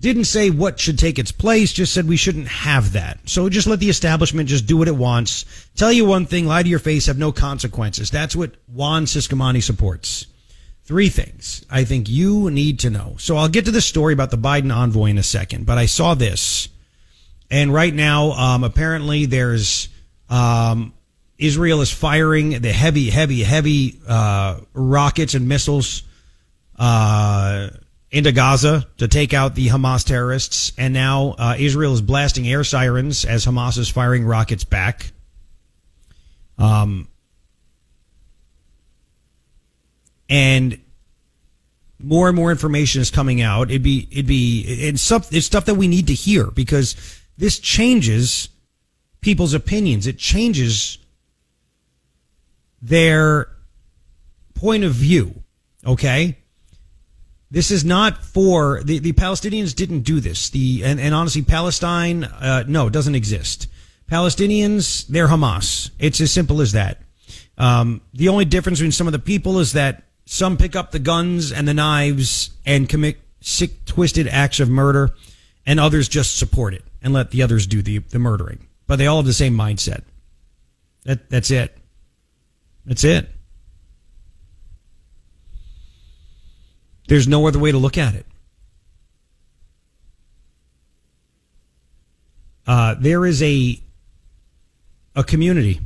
Didn't 0.00 0.24
say 0.24 0.48
what 0.48 0.80
should 0.80 0.98
take 0.98 1.18
its 1.18 1.30
place, 1.30 1.72
just 1.72 1.92
said 1.92 2.08
we 2.08 2.16
shouldn't 2.16 2.48
have 2.48 2.92
that. 2.92 3.18
So 3.28 3.48
just 3.50 3.66
let 3.66 3.80
the 3.80 3.90
establishment 3.90 4.48
just 4.48 4.66
do 4.66 4.78
what 4.78 4.88
it 4.88 4.96
wants. 4.96 5.44
Tell 5.74 5.92
you 5.92 6.06
one 6.06 6.24
thing, 6.24 6.46
lie 6.46 6.62
to 6.62 6.68
your 6.68 6.78
face, 6.78 7.06
have 7.06 7.18
no 7.18 7.32
consequences. 7.32 8.10
That's 8.10 8.34
what 8.34 8.54
Juan 8.66 9.04
Ciscomani 9.04 9.62
supports. 9.62 10.26
Three 10.84 11.10
things 11.10 11.66
I 11.70 11.84
think 11.84 12.08
you 12.08 12.50
need 12.50 12.80
to 12.80 12.90
know. 12.90 13.16
So 13.18 13.36
I'll 13.36 13.48
get 13.48 13.66
to 13.66 13.70
the 13.70 13.82
story 13.82 14.14
about 14.14 14.30
the 14.30 14.38
Biden 14.38 14.74
envoy 14.74 15.06
in 15.06 15.18
a 15.18 15.22
second, 15.22 15.66
but 15.66 15.76
I 15.76 15.86
saw 15.86 16.14
this 16.14 16.68
and 17.50 17.74
right 17.74 17.92
now, 17.92 18.30
um, 18.32 18.64
apparently, 18.64 19.26
there's 19.26 19.88
um, 20.28 20.94
Israel 21.36 21.80
is 21.80 21.90
firing 21.90 22.60
the 22.60 22.72
heavy, 22.72 23.10
heavy, 23.10 23.42
heavy 23.42 24.00
uh, 24.06 24.60
rockets 24.72 25.34
and 25.34 25.48
missiles 25.48 26.04
uh, 26.80 27.68
into 28.10 28.32
Gaza 28.32 28.88
to 28.96 29.06
take 29.06 29.32
out 29.34 29.54
the 29.54 29.68
Hamas 29.68 30.04
terrorists. 30.04 30.72
And 30.76 30.92
now 30.92 31.36
uh, 31.38 31.54
Israel 31.58 31.92
is 31.92 32.00
blasting 32.00 32.48
air 32.48 32.64
sirens 32.64 33.24
as 33.24 33.46
Hamas 33.46 33.78
is 33.78 33.88
firing 33.88 34.24
rockets 34.24 34.64
back. 34.64 35.12
Um, 36.58 37.06
and 40.28 40.80
more 41.98 42.28
and 42.28 42.36
more 42.36 42.50
information 42.50 43.02
is 43.02 43.10
coming 43.10 43.42
out. 43.42 43.70
It'd 43.70 43.82
be 43.82 44.08
it'd 44.10 44.26
be 44.26 44.62
it's 44.62 45.02
stuff 45.02 45.32
it's 45.32 45.46
stuff 45.46 45.66
that 45.66 45.74
we 45.74 45.86
need 45.86 46.06
to 46.06 46.14
hear 46.14 46.46
because 46.50 46.96
this 47.36 47.58
changes 47.58 48.48
people's 49.20 49.54
opinions. 49.54 50.06
It 50.06 50.18
changes 50.18 50.98
their 52.80 53.48
point 54.54 54.84
of 54.84 54.92
view. 54.92 55.42
Okay. 55.86 56.39
This 57.50 57.70
is 57.70 57.84
not 57.84 58.24
for 58.24 58.82
the, 58.84 59.00
the 59.00 59.12
Palestinians 59.12 59.74
didn't 59.74 60.02
do 60.02 60.20
this. 60.20 60.50
The 60.50 60.82
and, 60.84 61.00
and 61.00 61.14
honestly, 61.14 61.42
Palestine, 61.42 62.24
uh, 62.24 62.64
no, 62.68 62.86
it 62.86 62.92
doesn't 62.92 63.14
exist. 63.16 63.66
Palestinians, 64.10 65.06
they're 65.08 65.28
Hamas. 65.28 65.90
It's 65.98 66.20
as 66.20 66.32
simple 66.32 66.60
as 66.60 66.72
that. 66.72 67.02
Um, 67.58 68.00
the 68.14 68.28
only 68.28 68.44
difference 68.44 68.78
between 68.78 68.92
some 68.92 69.06
of 69.06 69.12
the 69.12 69.18
people 69.18 69.58
is 69.58 69.72
that 69.72 70.04
some 70.24 70.56
pick 70.56 70.76
up 70.76 70.92
the 70.92 70.98
guns 70.98 71.52
and 71.52 71.66
the 71.66 71.74
knives 71.74 72.50
and 72.64 72.88
commit 72.88 73.18
sick, 73.40 73.84
twisted 73.84 74.28
acts 74.28 74.60
of 74.60 74.68
murder, 74.68 75.10
and 75.66 75.80
others 75.80 76.08
just 76.08 76.38
support 76.38 76.72
it 76.72 76.84
and 77.02 77.12
let 77.12 77.30
the 77.30 77.42
others 77.42 77.66
do 77.66 77.82
the, 77.82 77.98
the 77.98 78.18
murdering. 78.18 78.66
But 78.86 78.96
they 78.96 79.06
all 79.06 79.18
have 79.18 79.26
the 79.26 79.32
same 79.32 79.54
mindset. 79.54 80.02
That, 81.04 81.30
that's 81.30 81.50
it. 81.50 81.76
That's 82.86 83.04
it. 83.04 83.28
There's 87.10 87.26
no 87.26 87.46
other 87.46 87.58
way 87.58 87.72
to 87.72 87.78
look 87.78 87.98
at 87.98 88.14
it. 88.14 88.24
Uh, 92.66 92.94
there 92.98 93.26
is 93.26 93.42
a 93.42 93.80
a 95.16 95.24
community 95.24 95.80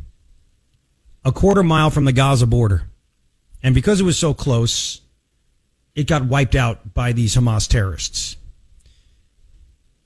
a 1.25 1.33
quarter 1.33 1.63
mile 1.63 1.89
from 1.89 2.05
the 2.05 2.13
Gaza 2.13 2.47
border, 2.47 2.83
and 3.63 3.75
because 3.75 4.01
it 4.01 4.05
was 4.05 4.19
so 4.19 4.35
close, 4.35 5.01
it 5.95 6.07
got 6.07 6.27
wiped 6.27 6.55
out 6.55 6.93
by 6.93 7.13
these 7.13 7.35
Hamas 7.35 7.67
terrorists 7.67 8.37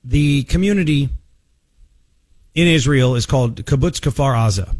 the 0.03 0.43
community 0.43 1.09
in 2.55 2.67
Israel 2.67 3.15
is 3.15 3.25
called 3.25 3.63
Kibbutz 3.65 3.99
Kfar 3.99 4.35
Aza. 4.35 4.75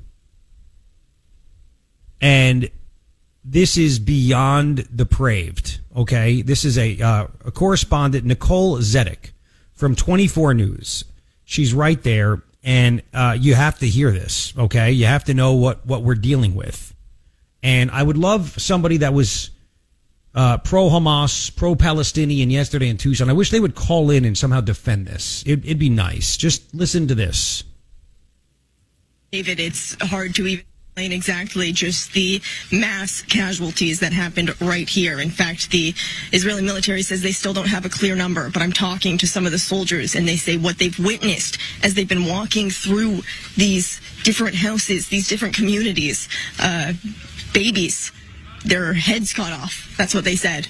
And 2.22 2.70
this 3.44 3.78
is 3.78 4.00
beyond 4.00 4.96
depraved. 4.96 5.80
Okay, 6.00 6.42
this 6.42 6.64
is 6.64 6.78
a 6.78 6.98
uh, 7.02 7.28
a 7.44 7.52
correspondent 7.52 8.24
Nicole 8.24 8.78
Zedek 8.78 9.32
from 9.74 9.98
24 9.98 10.54
News. 10.54 11.04
She's 11.44 11.74
right 11.74 12.02
there, 12.04 12.42
and 12.64 13.04
uh, 13.14 13.36
you 13.38 13.54
have 13.54 13.80
to 13.80 13.86
hear 13.86 14.10
this. 14.12 14.54
Okay, 14.58 14.94
you 14.94 15.08
have 15.08 15.26
to 15.26 15.34
know 15.34 15.56
what 15.56 15.86
what 15.86 16.04
we're 16.04 16.16
dealing 16.16 16.56
with. 16.56 16.96
And 17.62 17.92
I 17.92 18.02
would 18.02 18.18
love 18.18 18.62
somebody 18.62 18.96
that 18.98 19.14
was 19.14 19.50
uh, 20.34 20.60
pro 20.60 20.90
Hamas, 20.90 21.54
pro 21.54 21.76
Palestinian 21.76 22.50
yesterday 22.50 22.88
in 22.88 22.96
Tucson. 22.96 23.30
I 23.30 23.34
wish 23.34 23.52
they 23.52 23.60
would 23.60 23.76
call 23.76 24.10
in 24.10 24.24
and 24.24 24.38
somehow 24.38 24.62
defend 24.62 25.06
this. 25.06 25.44
It, 25.46 25.66
it'd 25.66 25.80
be 25.80 25.90
nice. 25.90 26.38
Just 26.38 26.74
listen 26.74 27.10
to 27.10 27.16
this. 27.16 27.66
David, 29.34 29.60
it's 29.60 30.02
hard 30.02 30.34
to 30.36 30.48
even 30.48 30.64
exactly 30.98 31.72
just 31.72 32.14
the 32.14 32.42
mass 32.72 33.22
casualties 33.22 34.00
that 34.02 34.12
happened 34.12 34.60
right 34.62 34.88
here. 34.88 35.20
In 35.20 35.30
fact, 35.30 35.72
the 35.72 35.94
Israeli 36.32 36.62
military 36.62 37.02
says 37.02 37.22
they 37.22 37.32
still 37.32 37.54
don't 37.54 37.68
have 37.68 37.86
a 37.86 37.90
clear 37.90 38.16
number, 38.16 38.50
but 38.50 38.62
I'm 38.62 38.74
talking 38.74 39.18
to 39.20 39.28
some 39.28 39.46
of 39.46 39.52
the 39.52 39.60
soldiers 39.60 40.16
and 40.16 40.28
they 40.28 40.36
say 40.36 40.58
what 40.58 40.78
they've 40.78 40.98
witnessed 41.00 41.58
as 41.84 41.94
they've 41.94 42.08
been 42.08 42.26
walking 42.26 42.70
through 42.70 43.22
these 43.56 44.02
different 44.24 44.56
houses, 44.56 45.08
these 45.08 45.28
different 45.28 45.56
communities, 45.56 46.28
uh, 46.60 46.94
babies, 47.54 48.12
their 48.66 48.94
heads 48.94 49.34
cut 49.34 49.54
off. 49.54 49.94
That's 49.98 50.14
what 50.14 50.26
they 50.26 50.36
said. 50.36 50.68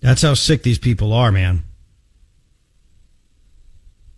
That's 0.00 0.22
how 0.22 0.34
sick 0.34 0.62
these 0.62 0.78
people 0.78 1.12
are, 1.12 1.32
man. 1.32 1.62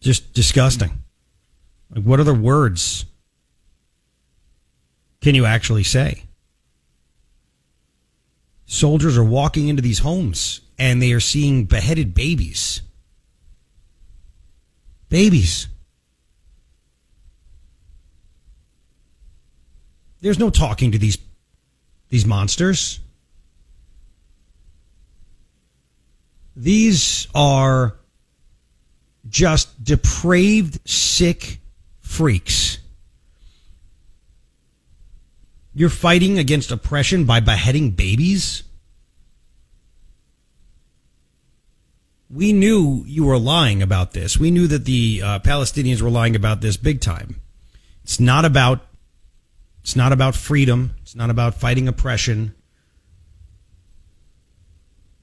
Just 0.06 0.34
disgusting. 0.34 1.02
Like, 1.92 2.04
what 2.04 2.20
other 2.20 2.32
words 2.32 3.06
can 5.20 5.34
you 5.34 5.44
actually 5.44 5.82
say? 5.82 6.22
Soldiers 8.66 9.18
are 9.18 9.24
walking 9.24 9.66
into 9.66 9.82
these 9.82 9.98
homes 9.98 10.60
and 10.78 11.02
they 11.02 11.10
are 11.10 11.18
seeing 11.18 11.64
beheaded 11.64 12.14
babies. 12.14 12.82
Babies. 15.08 15.66
There's 20.20 20.38
no 20.38 20.50
talking 20.50 20.92
to 20.92 20.98
these 20.98 21.18
these 22.10 22.24
monsters. 22.24 23.00
These 26.54 27.26
are 27.34 27.96
just 29.28 29.84
depraved, 29.84 30.88
sick 30.88 31.60
freaks. 32.00 32.78
You're 35.74 35.90
fighting 35.90 36.38
against 36.38 36.70
oppression 36.70 37.24
by 37.24 37.40
beheading 37.40 37.90
babies? 37.90 38.62
We 42.30 42.52
knew 42.52 43.04
you 43.06 43.24
were 43.24 43.38
lying 43.38 43.82
about 43.82 44.12
this. 44.12 44.38
We 44.38 44.50
knew 44.50 44.66
that 44.68 44.84
the 44.84 45.20
uh, 45.22 45.38
Palestinians 45.40 46.00
were 46.00 46.10
lying 46.10 46.34
about 46.34 46.60
this 46.60 46.76
big 46.76 47.00
time. 47.00 47.40
It's 48.02 48.18
not 48.18 48.44
about 48.44 48.86
it's 49.82 49.94
not 49.94 50.12
about 50.12 50.34
freedom. 50.34 50.94
It's 51.02 51.14
not 51.14 51.30
about 51.30 51.54
fighting 51.54 51.86
oppression. 51.86 52.54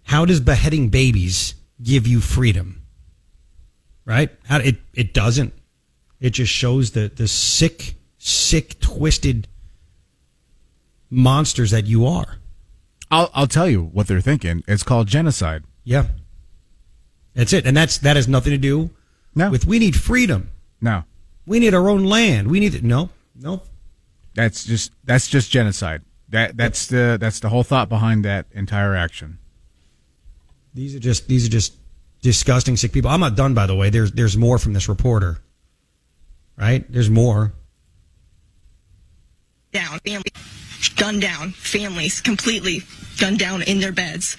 How 0.04 0.24
does 0.24 0.40
beheading 0.40 0.90
babies 0.90 1.56
give 1.82 2.08
you 2.08 2.22
freedom? 2.22 2.83
Right? 4.06 4.30
How, 4.46 4.60
it 4.60 4.78
it 4.94 5.14
doesn't. 5.14 5.54
It 6.20 6.32
just 6.32 6.52
shows 6.52 6.92
the 6.92 7.12
the 7.14 7.28
sick, 7.28 7.96
sick, 8.18 8.80
twisted 8.80 9.48
monsters 11.10 11.72
that 11.72 11.86
you 11.86 12.06
are. 12.06 12.38
I'll 13.12 13.30
I'll 13.34 13.48
tell 13.48 13.70
you 13.70 13.84
what 13.84 14.08
they're 14.08 14.22
thinking. 14.22 14.64
It's 14.68 14.84
called 14.84 15.08
genocide. 15.08 15.64
Yeah. 15.84 16.08
That's 17.34 17.54
it. 17.54 17.66
And 17.66 17.76
that's 17.76 17.98
that 18.00 18.16
has 18.16 18.28
nothing 18.28 18.52
to 18.52 18.58
do 18.58 18.90
no. 19.36 19.52
with 19.52 19.66
we 19.66 19.80
need 19.80 19.96
freedom. 19.96 20.52
No. 20.82 21.04
We 21.46 21.60
need 21.60 21.74
our 21.74 21.90
own 21.90 22.06
land. 22.06 22.50
We 22.50 22.60
need 22.60 22.74
it. 22.76 22.84
No. 22.84 23.10
No. 23.36 23.62
That's 24.36 24.64
just 24.64 24.92
that's 25.04 25.28
just 25.28 25.52
genocide. 25.52 26.02
That 26.30 26.58
that's 26.58 26.88
the 26.88 27.18
that's 27.20 27.40
the 27.40 27.50
whole 27.50 27.64
thought 27.64 27.90
behind 27.90 28.26
that 28.26 28.48
entire 28.52 28.96
action. 28.96 29.38
These 30.74 30.96
are 30.96 31.00
just 31.00 31.28
these 31.28 31.46
are 31.46 31.52
just 31.52 31.74
disgusting 32.24 32.78
sick 32.78 32.92
people. 32.92 33.12
I'm 33.12 33.20
not 33.20 33.36
done 33.36 33.54
by 33.54 33.68
the 33.68 33.76
way. 33.76 33.92
There's 33.92 34.12
there's 34.12 34.36
more 34.36 34.58
from 34.58 34.74
this 34.74 34.90
reporter. 34.90 35.40
Right? 36.58 36.92
There's 36.92 37.10
more. 37.10 37.54
Down, 39.72 40.00
gunned 40.96 41.22
down, 41.22 41.52
families 41.52 42.22
completely 42.22 42.84
gunned 43.20 43.40
down 43.40 43.64
in 43.64 43.80
their 43.80 43.92
beds. 43.92 44.38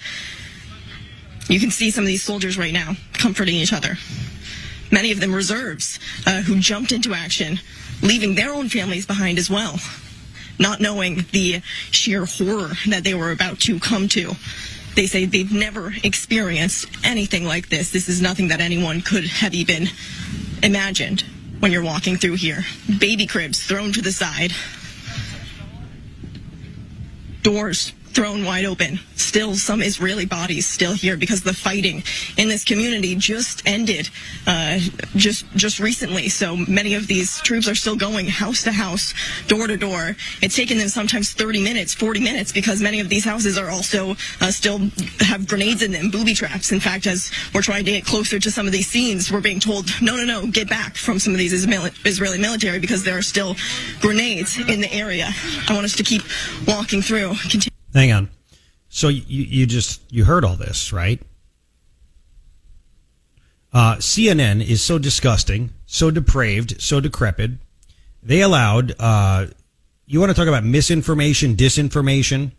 You 1.49 1.59
can 1.59 1.71
see 1.71 1.91
some 1.91 2.03
of 2.03 2.07
these 2.07 2.23
soldiers 2.23 2.57
right 2.57 2.73
now 2.73 2.95
comforting 3.13 3.55
each 3.55 3.73
other. 3.73 3.97
Many 4.91 5.11
of 5.11 5.19
them 5.19 5.35
reserves 5.35 5.99
uh, 6.25 6.41
who 6.41 6.59
jumped 6.59 6.91
into 6.91 7.13
action, 7.13 7.59
leaving 8.01 8.35
their 8.35 8.53
own 8.53 8.69
families 8.69 9.05
behind 9.05 9.37
as 9.37 9.49
well, 9.49 9.79
not 10.57 10.79
knowing 10.79 11.25
the 11.31 11.61
sheer 11.91 12.25
horror 12.25 12.71
that 12.87 13.03
they 13.03 13.13
were 13.13 13.31
about 13.31 13.59
to 13.61 13.79
come 13.79 14.07
to. 14.09 14.35
They 14.95 15.07
say 15.07 15.25
they've 15.25 15.51
never 15.51 15.93
experienced 16.03 16.87
anything 17.03 17.43
like 17.45 17.69
this. 17.69 17.91
This 17.91 18.07
is 18.07 18.21
nothing 18.21 18.47
that 18.47 18.61
anyone 18.61 19.01
could 19.01 19.25
have 19.25 19.53
even 19.53 19.87
imagined 20.63 21.23
when 21.59 21.71
you're 21.71 21.83
walking 21.83 22.15
through 22.17 22.35
here. 22.35 22.63
Baby 22.99 23.27
cribs 23.27 23.61
thrown 23.63 23.91
to 23.93 24.01
the 24.01 24.11
side, 24.11 24.53
doors 27.43 27.91
thrown 28.15 28.45
wide 28.45 28.63
open. 28.63 28.97
Still, 29.17 29.55
some 29.55 29.81
Israeli 29.81 30.25
bodies 30.25 30.65
still 30.65 30.93
here 30.93 31.17
because 31.17 31.41
the 31.41 31.53
fighting 31.53 32.01
in 32.37 32.47
this 32.47 32.63
community 32.63 33.13
just 33.13 33.61
ended 33.67 34.09
uh, 34.47 34.79
just 35.15 35.45
just 35.55 35.79
recently. 35.79 36.29
So 36.29 36.55
many 36.55 36.93
of 36.93 37.07
these 37.07 37.41
troops 37.41 37.67
are 37.67 37.75
still 37.75 37.97
going 37.97 38.27
house 38.27 38.63
to 38.63 38.71
house, 38.71 39.13
door 39.47 39.67
to 39.67 39.75
door. 39.75 40.15
It's 40.41 40.55
taken 40.55 40.77
them 40.77 40.87
sometimes 40.87 41.33
30 41.33 41.61
minutes, 41.61 41.93
40 41.93 42.21
minutes 42.21 42.53
because 42.53 42.81
many 42.81 43.01
of 43.01 43.09
these 43.09 43.25
houses 43.25 43.57
are 43.57 43.69
also 43.69 44.15
uh, 44.39 44.49
still 44.49 44.79
have 45.19 45.45
grenades 45.47 45.81
in 45.81 45.91
them, 45.91 46.09
booby 46.09 46.33
traps. 46.33 46.71
In 46.71 46.79
fact, 46.79 47.07
as 47.07 47.31
we're 47.53 47.61
trying 47.61 47.83
to 47.83 47.91
get 47.91 48.05
closer 48.05 48.39
to 48.39 48.49
some 48.49 48.65
of 48.65 48.71
these 48.71 48.87
scenes, 48.87 49.29
we're 49.29 49.41
being 49.41 49.59
told, 49.59 49.89
no, 50.01 50.15
no, 50.15 50.23
no, 50.23 50.47
get 50.47 50.69
back 50.69 50.95
from 50.95 51.19
some 51.19 51.33
of 51.33 51.39
these 51.39 51.51
Israeli 51.51 52.37
military 52.39 52.79
because 52.79 53.03
there 53.03 53.17
are 53.17 53.21
still 53.21 53.55
grenades 53.99 54.57
in 54.57 54.79
the 54.79 54.91
area. 54.93 55.27
I 55.67 55.73
want 55.73 55.83
us 55.83 55.95
to 55.97 56.03
keep 56.03 56.21
walking 56.65 57.01
through. 57.01 57.35
Continue. 57.49 57.74
Hang 57.95 58.11
on. 58.11 58.29
So 58.89 59.07
you, 59.07 59.23
you 59.43 59.65
just 59.65 60.01
you 60.11 60.25
heard 60.25 60.43
all 60.43 60.57
this, 60.57 60.91
right? 60.91 61.21
Uh, 63.73 63.95
CNN 63.95 64.65
is 64.65 64.81
so 64.81 64.99
disgusting, 64.99 65.73
so 65.85 66.11
depraved, 66.11 66.81
so 66.81 66.99
decrepit. 66.99 67.51
They 68.21 68.41
allowed. 68.41 68.93
Uh, 68.99 69.47
you 70.05 70.19
want 70.19 70.29
to 70.29 70.35
talk 70.35 70.47
about 70.47 70.63
misinformation, 70.63 71.55
disinformation? 71.55 72.51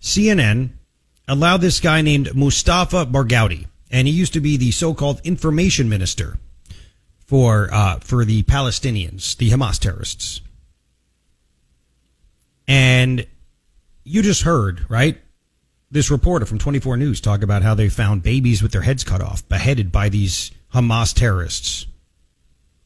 CNN 0.00 0.70
allowed 1.28 1.60
this 1.60 1.80
guy 1.80 2.00
named 2.00 2.34
Mustafa 2.34 3.06
Barghouti, 3.06 3.66
and 3.90 4.08
he 4.08 4.12
used 4.12 4.32
to 4.32 4.40
be 4.40 4.56
the 4.56 4.70
so-called 4.70 5.20
information 5.22 5.88
minister 5.88 6.38
for 7.26 7.68
uh, 7.72 7.98
for 8.00 8.24
the 8.24 8.42
Palestinians, 8.44 9.36
the 9.36 9.50
Hamas 9.50 9.78
terrorists. 9.78 10.40
And 12.66 13.26
you 14.04 14.22
just 14.22 14.42
heard, 14.42 14.88
right? 14.88 15.20
This 15.90 16.10
reporter 16.10 16.46
from 16.46 16.58
24 16.58 16.96
News 16.96 17.20
talk 17.20 17.42
about 17.42 17.62
how 17.62 17.74
they 17.74 17.88
found 17.88 18.22
babies 18.22 18.62
with 18.62 18.72
their 18.72 18.82
heads 18.82 19.04
cut 19.04 19.20
off, 19.20 19.48
beheaded 19.48 19.92
by 19.92 20.08
these 20.08 20.50
Hamas 20.72 21.14
terrorists. 21.14 21.86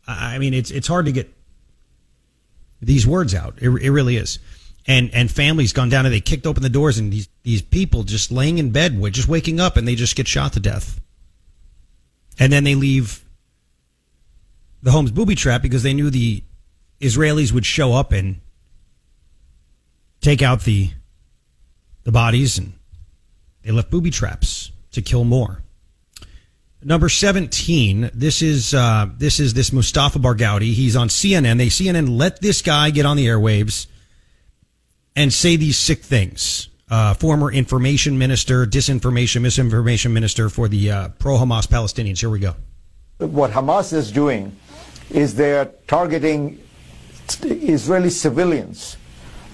I 0.07 0.39
mean, 0.39 0.55
it's 0.55 0.71
it's 0.71 0.89
hard 0.89 1.07
to 1.07 1.13
get 1.13 1.33
these 2.81 3.07
words 3.07 3.35
out. 3.35 3.55
It, 3.59 3.69
it 3.69 3.91
really 3.91 4.17
is. 4.17 4.39
And 4.87 5.11
and 5.13 5.31
families 5.31 5.73
gone 5.73 5.91
down 5.91 6.07
and 6.07 6.15
they 6.15 6.21
kicked 6.21 6.47
open 6.47 6.63
the 6.63 6.69
doors 6.69 6.99
and 6.99 7.13
these 7.13 7.29
these 7.43 7.63
people 7.63 8.05
just 8.05 8.33
laying 8.33 8.59
in 8.59 8.71
bed, 8.71 9.01
just 9.13 9.29
waking 9.29 9.61
up 9.61 9.77
and 9.77 9.87
they 9.87 9.95
just 9.95 10.17
get 10.17 10.27
shot 10.27 10.55
to 10.55 10.61
death. 10.61 11.01
And 12.39 12.53
then 12.53 12.65
they 12.65 12.75
leave 12.75 13.25
the 14.83 14.91
home's 14.91 15.11
booby 15.11 15.35
trap 15.35 15.61
because 15.61 15.83
they 15.83 15.93
knew 15.93 16.09
the 16.09 16.43
Israelis 17.01 17.53
would 17.53 17.67
show 17.67 17.95
up 17.95 18.13
and 18.13 18.41
take 20.21 20.43
out 20.43 20.63
the 20.63 20.91
the 22.05 22.13
bodies 22.13 22.59
and 22.59 22.73
they 23.63 23.71
left 23.71 23.91
booby 23.91 24.11
traps 24.11 24.71
to 24.93 25.03
kill 25.03 25.25
more. 25.25 25.63
Number 26.83 27.09
17, 27.09 28.11
this 28.15 28.41
is 28.41 28.73
uh, 28.73 29.07
this 29.17 29.41
is 29.41 29.53
this 29.55 29.73
Mustafa 29.73 30.21
Barghouti. 30.21 30.73
He's 30.73 30.95
on 30.95 31.09
CNN. 31.09 31.59
They 31.59 31.67
CNN 31.67 32.17
let 32.17 32.41
this 32.41 32.63
guy 32.63 32.91
get 32.91 33.05
on 33.05 33.17
the 33.17 33.27
airwaves 33.27 33.89
and 35.17 35.33
say 35.33 35.57
these 35.57 35.77
sick 35.77 36.03
things. 36.03 36.69
Uh, 36.91 37.13
former 37.15 37.51
information 37.53 38.17
minister, 38.17 38.65
disinformation, 38.65 39.43
misinformation 39.43 40.13
minister 40.13 40.49
for 40.49 40.69
the 40.69 40.91
uh, 40.91 41.09
pro 41.19 41.37
Hamas 41.37 41.67
Palestinians. 41.67 42.21
Here 42.21 42.31
we 42.31 42.39
go. 42.39 42.55
What 43.19 43.51
Hamas 43.51 43.93
is 43.93 44.13
doing 44.13 44.57
is 45.11 45.35
they're 45.35 45.67
targeting 45.89 46.61
Israeli 47.43 48.11
civilians, 48.11 48.97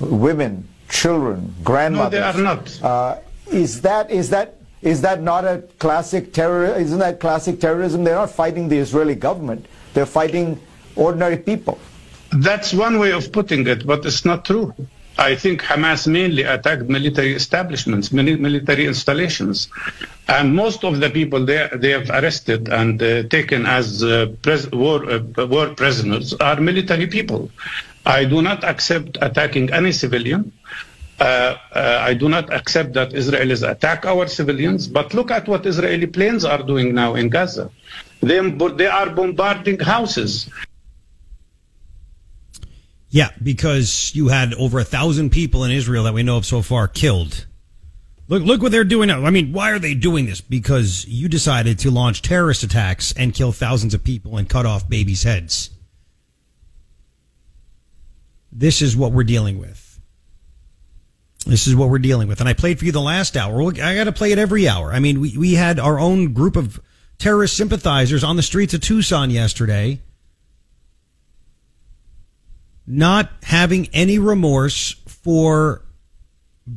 women, 0.00 0.68
children, 0.88 1.54
grandmothers. 1.62 2.12
No, 2.12 2.32
they 2.32 2.38
are 2.38 2.42
not. 2.42 2.82
Uh, 2.82 3.18
is 3.50 3.80
that 3.82 4.10
is 4.10 4.30
that 4.30 4.56
is 4.82 5.00
that 5.00 5.22
not 5.22 5.44
a 5.44 5.62
classic 5.78 6.32
terror? 6.32 6.74
Isn't 6.74 6.98
that 6.98 7.20
classic 7.20 7.60
terrorism? 7.60 8.04
They're 8.04 8.14
not 8.14 8.30
fighting 8.30 8.68
the 8.68 8.78
Israeli 8.78 9.14
government. 9.14 9.66
They're 9.94 10.06
fighting 10.06 10.60
ordinary 10.96 11.38
people. 11.38 11.78
That's 12.32 12.72
one 12.74 12.98
way 12.98 13.12
of 13.12 13.32
putting 13.32 13.66
it, 13.66 13.86
but 13.86 14.04
it's 14.04 14.24
not 14.24 14.44
true. 14.44 14.74
I 15.16 15.36
think 15.36 15.62
Hamas 15.62 16.08
mainly 16.08 16.42
attacked 16.42 16.82
military 16.88 17.34
establishments, 17.34 18.10
military 18.12 18.86
installations, 18.86 19.68
and 20.26 20.56
most 20.56 20.82
of 20.82 20.98
the 20.98 21.08
people 21.08 21.46
they 21.46 21.68
they 21.72 21.90
have 21.90 22.10
arrested 22.10 22.68
and 22.68 23.00
uh, 23.00 23.22
taken 23.28 23.64
as 23.64 24.02
uh, 24.02 24.26
pres- 24.42 24.70
war 24.72 25.08
uh, 25.08 25.46
war 25.46 25.68
prisoners 25.68 26.34
are 26.34 26.60
military 26.60 27.06
people. 27.06 27.50
I 28.06 28.24
do 28.24 28.42
not 28.42 28.64
accept 28.64 29.18
attacking 29.20 29.72
any 29.72 29.92
civilian. 29.92 30.52
Uh, 31.18 31.56
uh, 31.72 31.98
I 32.02 32.14
do 32.14 32.28
not 32.28 32.52
accept 32.52 32.92
that 32.94 33.10
Israelis 33.10 33.68
attack 33.68 34.04
our 34.04 34.26
civilians. 34.26 34.88
But 34.88 35.14
look 35.14 35.30
at 35.30 35.46
what 35.48 35.64
Israeli 35.64 36.06
planes 36.06 36.44
are 36.44 36.62
doing 36.62 36.94
now 36.94 37.14
in 37.14 37.28
Gaza. 37.28 37.70
They, 38.20 38.40
they 38.50 38.86
are 38.86 39.10
bombarding 39.10 39.78
houses. 39.80 40.50
Yeah, 43.10 43.30
because 43.40 44.12
you 44.14 44.28
had 44.28 44.54
over 44.54 44.80
a 44.80 44.84
thousand 44.84 45.30
people 45.30 45.62
in 45.62 45.70
Israel 45.70 46.04
that 46.04 46.14
we 46.14 46.24
know 46.24 46.36
of 46.36 46.46
so 46.46 46.62
far 46.62 46.88
killed. 46.88 47.46
Look, 48.26 48.42
look 48.42 48.62
what 48.62 48.72
they're 48.72 48.84
doing 48.84 49.08
now. 49.08 49.24
I 49.24 49.30
mean, 49.30 49.52
why 49.52 49.70
are 49.70 49.78
they 49.78 49.94
doing 49.94 50.26
this? 50.26 50.40
Because 50.40 51.06
you 51.06 51.28
decided 51.28 51.78
to 51.80 51.90
launch 51.90 52.22
terrorist 52.22 52.62
attacks 52.62 53.12
and 53.12 53.34
kill 53.34 53.52
thousands 53.52 53.94
of 53.94 54.02
people 54.02 54.38
and 54.38 54.48
cut 54.48 54.66
off 54.66 54.88
babies' 54.88 55.22
heads. 55.22 55.70
This 58.54 58.80
is 58.80 58.96
what 58.96 59.12
we're 59.12 59.24
dealing 59.24 59.58
with. 59.58 60.00
This 61.44 61.66
is 61.66 61.76
what 61.76 61.90
we're 61.90 61.98
dealing 61.98 62.28
with. 62.28 62.40
And 62.40 62.48
I 62.48 62.54
played 62.54 62.78
for 62.78 62.86
you 62.86 62.92
the 62.92 63.00
last 63.00 63.36
hour. 63.36 63.60
I 63.62 63.94
got 63.94 64.04
to 64.04 64.12
play 64.12 64.32
it 64.32 64.38
every 64.38 64.66
hour. 64.66 64.92
I 64.92 65.00
mean, 65.00 65.20
we, 65.20 65.36
we 65.36 65.54
had 65.54 65.78
our 65.78 65.98
own 65.98 66.32
group 66.32 66.56
of 66.56 66.80
terrorist 67.18 67.56
sympathizers 67.56 68.24
on 68.24 68.36
the 68.36 68.42
streets 68.42 68.72
of 68.72 68.80
Tucson 68.80 69.30
yesterday 69.30 70.00
not 72.86 73.30
having 73.42 73.88
any 73.92 74.18
remorse 74.18 74.96
for 75.06 75.82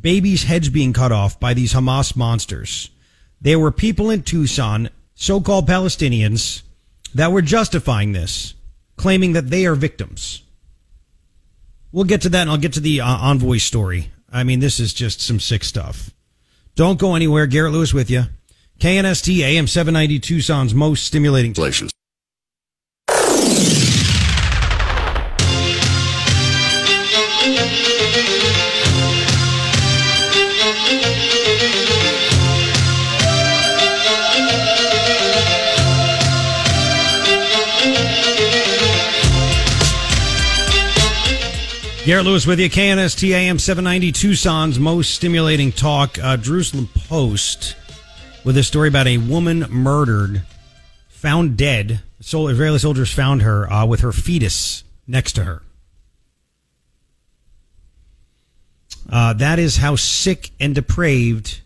babies' 0.01 0.43
heads 0.43 0.69
being 0.69 0.93
cut 0.93 1.11
off 1.11 1.39
by 1.39 1.53
these 1.53 1.73
Hamas 1.73 2.15
monsters. 2.15 2.89
There 3.41 3.59
were 3.59 3.71
people 3.71 4.09
in 4.09 4.23
Tucson, 4.23 4.89
so 5.15 5.41
called 5.41 5.67
Palestinians, 5.67 6.63
that 7.13 7.31
were 7.31 7.41
justifying 7.41 8.11
this, 8.11 8.53
claiming 8.95 9.33
that 9.33 9.49
they 9.49 9.65
are 9.65 9.75
victims. 9.75 10.43
We'll 11.91 12.05
get 12.05 12.21
to 12.21 12.29
that 12.29 12.41
and 12.41 12.49
I'll 12.49 12.57
get 12.57 12.73
to 12.73 12.79
the 12.79 13.01
uh, 13.01 13.17
envoy 13.17 13.57
story. 13.57 14.11
I 14.31 14.43
mean, 14.43 14.59
this 14.59 14.79
is 14.79 14.93
just 14.93 15.21
some 15.21 15.39
sick 15.39 15.63
stuff. 15.63 16.11
Don't 16.75 16.99
go 16.99 17.15
anywhere. 17.15 17.47
Garrett 17.47 17.73
Lewis 17.73 17.93
with 17.93 18.09
you. 18.09 18.25
KNST 18.79 19.39
AM 19.39 19.67
790 19.67 20.19
Tucson's 20.19 20.73
most 20.73 21.05
stimulating. 21.05 21.53
Garrett 42.07 42.25
Lewis 42.25 42.47
with 42.47 42.57
you, 42.57 42.69
KNST 42.69 43.31
AM 43.31 43.59
790 43.59 44.13
Tucson's 44.13 44.79
most 44.79 45.13
stimulating 45.13 45.73
talk. 45.73 46.17
Uh, 46.17 46.37
Jerusalem 46.37 46.87
Post 46.95 47.75
with 48.45 48.55
a 48.55 48.63
story 48.63 48.87
about 48.87 49.07
a 49.07 49.17
woman 49.17 49.65
murdered, 49.69 50.43
found 51.09 51.57
dead. 51.57 52.01
So 52.21 52.47
Israeli 52.47 52.79
soldiers 52.79 53.13
found 53.13 53.41
her 53.41 53.69
uh, 53.69 53.85
with 53.85 53.99
her 53.99 54.13
fetus 54.13 54.85
next 55.05 55.33
to 55.33 55.43
her. 55.43 55.63
Uh, 59.11 59.33
that 59.33 59.59
is 59.59 59.75
how 59.75 59.97
sick 59.97 60.51
and 60.61 60.73
depraved 60.73 61.59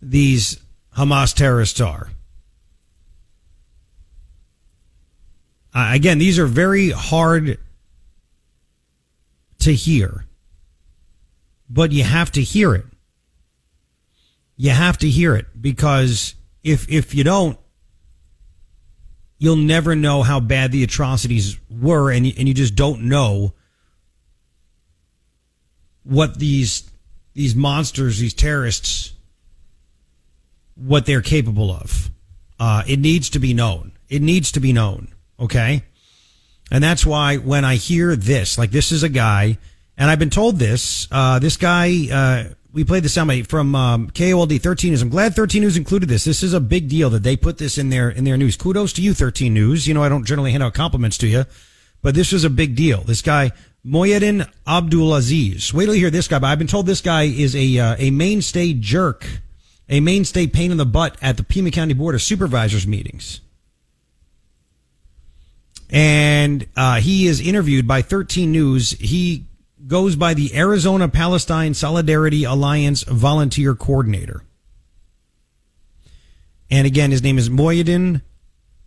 these 0.00 0.60
Hamas 0.96 1.34
terrorists 1.34 1.80
are. 1.80 2.10
Uh, 5.74 5.90
again, 5.92 6.18
these 6.18 6.38
are 6.38 6.46
very 6.46 6.90
hard 6.90 7.58
to 9.66 9.74
hear, 9.74 10.24
but 11.68 11.90
you 11.90 12.04
have 12.04 12.30
to 12.30 12.40
hear 12.40 12.72
it. 12.72 12.84
You 14.56 14.70
have 14.70 14.96
to 14.98 15.10
hear 15.10 15.34
it 15.34 15.46
because 15.60 16.36
if 16.62 16.88
if 16.88 17.16
you 17.16 17.24
don't, 17.24 17.58
you'll 19.38 19.56
never 19.56 19.96
know 19.96 20.22
how 20.22 20.38
bad 20.38 20.70
the 20.70 20.84
atrocities 20.84 21.58
were, 21.68 22.12
and 22.12 22.24
you, 22.24 22.32
and 22.38 22.46
you 22.46 22.54
just 22.54 22.76
don't 22.76 23.02
know 23.02 23.54
what 26.04 26.38
these 26.38 26.88
these 27.34 27.56
monsters, 27.56 28.20
these 28.20 28.34
terrorists, 28.34 29.14
what 30.76 31.06
they're 31.06 31.22
capable 31.22 31.72
of. 31.72 32.08
Uh, 32.60 32.84
it 32.86 33.00
needs 33.00 33.30
to 33.30 33.40
be 33.40 33.52
known. 33.52 33.90
It 34.08 34.22
needs 34.22 34.52
to 34.52 34.60
be 34.60 34.72
known. 34.72 35.08
Okay. 35.40 35.82
And 36.70 36.82
that's 36.82 37.06
why 37.06 37.36
when 37.36 37.64
I 37.64 37.76
hear 37.76 38.16
this, 38.16 38.58
like 38.58 38.70
this 38.70 38.92
is 38.92 39.02
a 39.02 39.08
guy, 39.08 39.58
and 39.96 40.10
I've 40.10 40.18
been 40.18 40.30
told 40.30 40.58
this, 40.58 41.08
uh, 41.10 41.38
this 41.38 41.56
guy, 41.56 42.08
uh, 42.12 42.54
we 42.72 42.84
played 42.84 43.04
the 43.04 43.08
soundbite 43.08 43.46
from 43.46 43.74
um, 43.74 44.10
KOLD 44.10 44.60
13 44.60 44.90
News. 44.90 45.00
I'm 45.00 45.08
glad 45.08 45.34
13 45.34 45.62
News 45.62 45.76
included 45.76 46.08
this. 46.08 46.24
This 46.24 46.42
is 46.42 46.52
a 46.52 46.60
big 46.60 46.88
deal 46.88 47.08
that 47.10 47.22
they 47.22 47.36
put 47.36 47.56
this 47.56 47.78
in 47.78 47.88
their 47.88 48.10
in 48.10 48.24
their 48.24 48.36
news. 48.36 48.56
Kudos 48.56 48.92
to 48.94 49.02
you, 49.02 49.14
13 49.14 49.54
News. 49.54 49.86
You 49.86 49.94
know 49.94 50.02
I 50.02 50.10
don't 50.10 50.26
generally 50.26 50.50
hand 50.50 50.62
out 50.62 50.74
compliments 50.74 51.16
to 51.18 51.26
you, 51.26 51.44
but 52.02 52.14
this 52.14 52.32
was 52.32 52.44
a 52.44 52.50
big 52.50 52.76
deal. 52.76 53.02
This 53.02 53.22
guy 53.22 53.52
Moyedin 53.86 54.50
Abdulaziz. 54.66 55.72
Wait 55.72 55.86
till 55.86 55.94
you 55.94 56.00
hear 56.00 56.10
this 56.10 56.28
guy. 56.28 56.38
But 56.40 56.48
I've 56.48 56.58
been 56.58 56.66
told 56.66 56.86
this 56.86 57.00
guy 57.00 57.22
is 57.22 57.56
a 57.56 57.78
uh, 57.78 57.96
a 57.98 58.10
mainstay 58.10 58.74
jerk, 58.74 59.26
a 59.88 60.00
mainstay 60.00 60.46
pain 60.46 60.70
in 60.70 60.76
the 60.76 60.84
butt 60.84 61.16
at 61.22 61.38
the 61.38 61.44
Pima 61.44 61.70
County 61.70 61.94
Board 61.94 62.14
of 62.14 62.20
Supervisors 62.20 62.86
meetings 62.86 63.40
and 65.90 66.66
uh, 66.76 67.00
he 67.00 67.26
is 67.26 67.40
interviewed 67.40 67.86
by 67.86 68.02
13 68.02 68.50
News. 68.50 68.92
He 68.92 69.46
goes 69.86 70.16
by 70.16 70.34
the 70.34 70.56
Arizona 70.56 71.08
Palestine 71.08 71.74
Solidarity 71.74 72.44
Alliance 72.44 73.02
volunteer 73.04 73.74
coordinator. 73.74 74.42
And 76.70 76.86
again, 76.86 77.12
his 77.12 77.22
name 77.22 77.38
is 77.38 77.48
Moyedin 77.48 78.22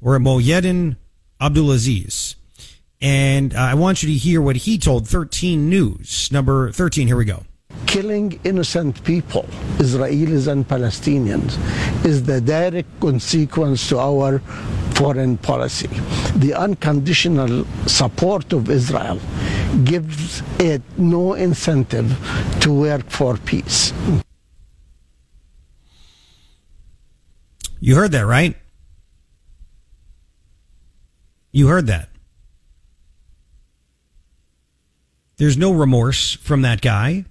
or 0.02 0.18
Moyedin 0.20 0.98
Abdulaziz. 1.40 2.36
And 3.02 3.56
uh, 3.56 3.60
I 3.60 3.74
want 3.76 4.04
you 4.04 4.10
to 4.10 4.16
hear 4.16 4.42
what 4.42 4.58
he 4.58 4.78
told 4.78 5.08
13 5.08 5.70
News. 5.70 6.30
Number 6.32 6.72
13, 6.72 7.08
here 7.08 7.16
we 7.16 7.26
go 7.26 7.46
killing 7.90 8.40
innocent 8.44 9.04
people, 9.04 9.44
Israelis 9.78 10.48
and 10.48 10.68
Palestinians, 10.68 11.58
is 12.06 12.24
the 12.24 12.40
direct 12.40 12.88
consequence 13.00 13.90
to 13.90 13.98
our 13.98 14.42
foreign 15.00 15.38
policy. 15.38 15.88
The 16.36 16.54
unconditional 16.54 17.66
support 17.88 18.52
of 18.52 18.70
Israel 18.70 19.18
gives 19.86 20.44
it 20.60 20.82
no 20.98 21.36
incentive 21.36 22.10
to 22.60 22.74
work 22.74 23.10
for 23.10 23.38
peace. 23.38 23.94
You 27.80 27.96
heard 27.96 28.12
that, 28.12 28.26
right? 28.26 28.58
You 31.54 31.70
heard 31.70 31.88
that. 31.88 32.10
There's 35.38 35.58
no 35.58 35.72
remorse 35.72 36.34
from 36.36 36.62
that 36.64 36.82
guy. 36.82 37.24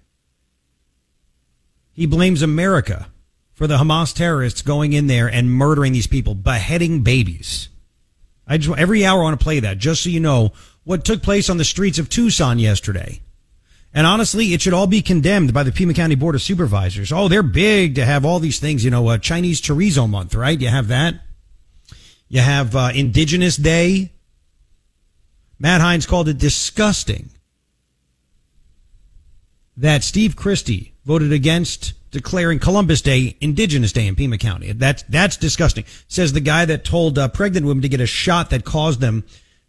He 1.92 2.06
blames 2.06 2.40
America 2.40 3.08
for 3.58 3.66
the 3.66 3.78
Hamas 3.78 4.14
terrorists 4.14 4.62
going 4.62 4.92
in 4.92 5.08
there 5.08 5.26
and 5.26 5.50
murdering 5.50 5.92
these 5.92 6.06
people, 6.06 6.36
beheading 6.36 7.02
babies. 7.02 7.68
I 8.46 8.56
just, 8.56 8.78
every 8.78 9.04
hour 9.04 9.18
I 9.18 9.24
want 9.24 9.40
to 9.40 9.42
play 9.42 9.58
that 9.58 9.78
just 9.78 10.04
so 10.04 10.10
you 10.10 10.20
know 10.20 10.52
what 10.84 11.04
took 11.04 11.24
place 11.24 11.50
on 11.50 11.56
the 11.56 11.64
streets 11.64 11.98
of 11.98 12.08
Tucson 12.08 12.60
yesterday. 12.60 13.20
And 13.92 14.06
honestly, 14.06 14.54
it 14.54 14.62
should 14.62 14.74
all 14.74 14.86
be 14.86 15.02
condemned 15.02 15.52
by 15.52 15.64
the 15.64 15.72
Pima 15.72 15.92
County 15.92 16.14
Board 16.14 16.36
of 16.36 16.40
Supervisors. 16.40 17.10
Oh, 17.10 17.26
they're 17.26 17.42
big 17.42 17.96
to 17.96 18.04
have 18.04 18.24
all 18.24 18.38
these 18.38 18.60
things, 18.60 18.84
you 18.84 18.92
know, 18.92 19.08
uh, 19.08 19.18
Chinese 19.18 19.60
chorizo 19.60 20.08
month, 20.08 20.36
right? 20.36 20.60
You 20.60 20.68
have 20.68 20.86
that. 20.86 21.16
You 22.28 22.40
have 22.40 22.76
uh, 22.76 22.92
Indigenous 22.94 23.56
Day. 23.56 24.12
Matt 25.58 25.80
Heinz 25.80 26.06
called 26.06 26.28
it 26.28 26.38
disgusting 26.38 27.30
that 29.76 30.04
Steve 30.04 30.36
Christy 30.36 30.94
voted 31.04 31.32
against 31.32 31.94
declaring 32.10 32.58
Columbus 32.58 33.02
Day 33.02 33.36
Indigenous 33.40 33.92
Day 33.92 34.06
in 34.06 34.16
Pima 34.16 34.38
County. 34.38 34.72
That's 34.72 35.02
that's 35.04 35.36
disgusting. 35.36 35.84
Says 36.08 36.32
the 36.32 36.40
guy 36.40 36.64
that 36.64 36.84
told 36.84 37.18
uh, 37.18 37.28
pregnant 37.28 37.66
women 37.66 37.82
to 37.82 37.88
get 37.88 38.00
a 38.00 38.06
shot 38.06 38.50
that 38.50 38.64
caused 38.64 39.00
them 39.00 39.24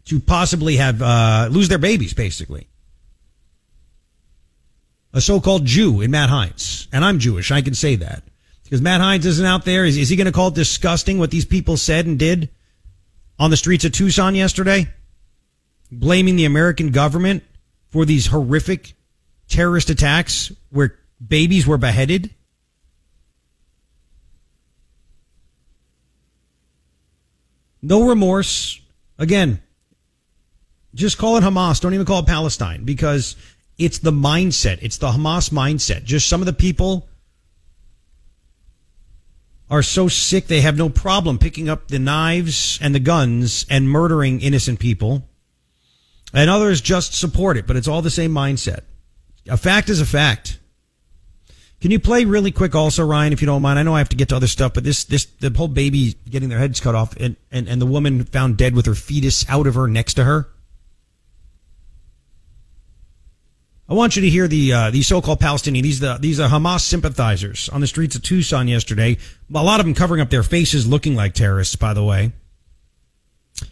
to 0.06 0.20
possibly 0.20 0.76
have 0.76 1.02
uh, 1.02 1.48
lose 1.50 1.68
their 1.68 1.78
babies, 1.78 2.14
basically. 2.14 2.66
A 5.12 5.20
so-called 5.20 5.64
Jew 5.64 6.00
in 6.00 6.12
Matt 6.12 6.30
Heinz, 6.30 6.86
and 6.92 7.04
I'm 7.04 7.18
Jewish. 7.18 7.50
I 7.50 7.62
can 7.62 7.74
say 7.74 7.96
that 7.96 8.22
because 8.62 8.80
Matt 8.80 9.00
Heinz 9.00 9.26
isn't 9.26 9.44
out 9.44 9.64
there. 9.64 9.84
Is, 9.84 9.96
is 9.96 10.08
he 10.08 10.16
going 10.16 10.26
to 10.26 10.32
call 10.32 10.48
it 10.48 10.54
disgusting 10.54 11.18
what 11.18 11.30
these 11.30 11.44
people 11.44 11.76
said 11.76 12.06
and 12.06 12.18
did 12.18 12.48
on 13.38 13.50
the 13.50 13.56
streets 13.56 13.84
of 13.84 13.92
Tucson 13.92 14.34
yesterday, 14.34 14.88
blaming 15.90 16.36
the 16.36 16.44
American 16.44 16.90
government 16.90 17.42
for 17.88 18.04
these 18.04 18.26
horrific 18.26 18.94
terrorist 19.48 19.90
attacks 19.90 20.52
where 20.70 20.96
babies 21.26 21.66
were 21.66 21.78
beheaded? 21.78 22.34
No 27.82 28.08
remorse. 28.08 28.80
Again, 29.18 29.62
just 30.94 31.18
call 31.18 31.36
it 31.36 31.42
Hamas. 31.42 31.80
Don't 31.80 31.94
even 31.94 32.06
call 32.06 32.20
it 32.20 32.26
Palestine 32.26 32.84
because 32.84 33.36
it's 33.78 33.98
the 33.98 34.12
mindset. 34.12 34.78
It's 34.82 34.98
the 34.98 35.10
Hamas 35.10 35.50
mindset. 35.50 36.04
Just 36.04 36.28
some 36.28 36.42
of 36.42 36.46
the 36.46 36.52
people 36.52 37.08
are 39.70 39.82
so 39.82 40.08
sick 40.08 40.46
they 40.46 40.60
have 40.60 40.76
no 40.76 40.88
problem 40.88 41.38
picking 41.38 41.68
up 41.68 41.88
the 41.88 41.98
knives 41.98 42.78
and 42.82 42.94
the 42.94 43.00
guns 43.00 43.64
and 43.70 43.88
murdering 43.88 44.40
innocent 44.40 44.80
people. 44.80 45.26
And 46.32 46.50
others 46.50 46.80
just 46.80 47.14
support 47.14 47.56
it, 47.56 47.66
but 47.66 47.76
it's 47.76 47.88
all 47.88 48.02
the 48.02 48.10
same 48.10 48.32
mindset. 48.32 48.80
A 49.48 49.56
fact 49.56 49.88
is 49.88 50.00
a 50.00 50.06
fact. 50.06 50.59
Can 51.80 51.90
you 51.90 51.98
play 51.98 52.26
really 52.26 52.50
quick 52.50 52.74
also, 52.74 53.06
Ryan, 53.06 53.32
if 53.32 53.40
you 53.40 53.46
don't 53.46 53.62
mind? 53.62 53.78
I 53.78 53.82
know 53.82 53.94
I 53.94 53.98
have 53.98 54.10
to 54.10 54.16
get 54.16 54.28
to 54.28 54.36
other 54.36 54.46
stuff, 54.46 54.74
but 54.74 54.84
this, 54.84 55.04
this, 55.04 55.24
the 55.24 55.50
whole 55.50 55.66
baby 55.66 56.14
getting 56.28 56.50
their 56.50 56.58
heads 56.58 56.78
cut 56.78 56.94
off 56.94 57.16
and, 57.16 57.36
and, 57.50 57.68
and 57.68 57.80
the 57.80 57.86
woman 57.86 58.24
found 58.24 58.58
dead 58.58 58.74
with 58.74 58.84
her 58.84 58.94
fetus 58.94 59.48
out 59.48 59.66
of 59.66 59.76
her 59.76 59.88
next 59.88 60.14
to 60.14 60.24
her. 60.24 60.48
I 63.88 63.94
want 63.94 64.14
you 64.14 64.22
to 64.22 64.28
hear 64.30 64.46
the 64.46 64.72
uh, 64.72 64.90
these 64.92 65.08
so-called 65.08 65.40
Palestinian 65.40 65.82
these 65.82 65.98
the 65.98 66.16
these 66.20 66.38
are 66.38 66.48
Hamas 66.48 66.82
sympathizers 66.82 67.68
on 67.70 67.80
the 67.80 67.88
streets 67.88 68.14
of 68.14 68.22
Tucson 68.22 68.68
yesterday. 68.68 69.18
A 69.52 69.64
lot 69.64 69.80
of 69.80 69.86
them 69.86 69.96
covering 69.96 70.20
up 70.20 70.30
their 70.30 70.44
faces, 70.44 70.86
looking 70.86 71.16
like 71.16 71.34
terrorists. 71.34 71.74
By 71.74 71.92
the 71.92 72.04
way, 72.04 72.30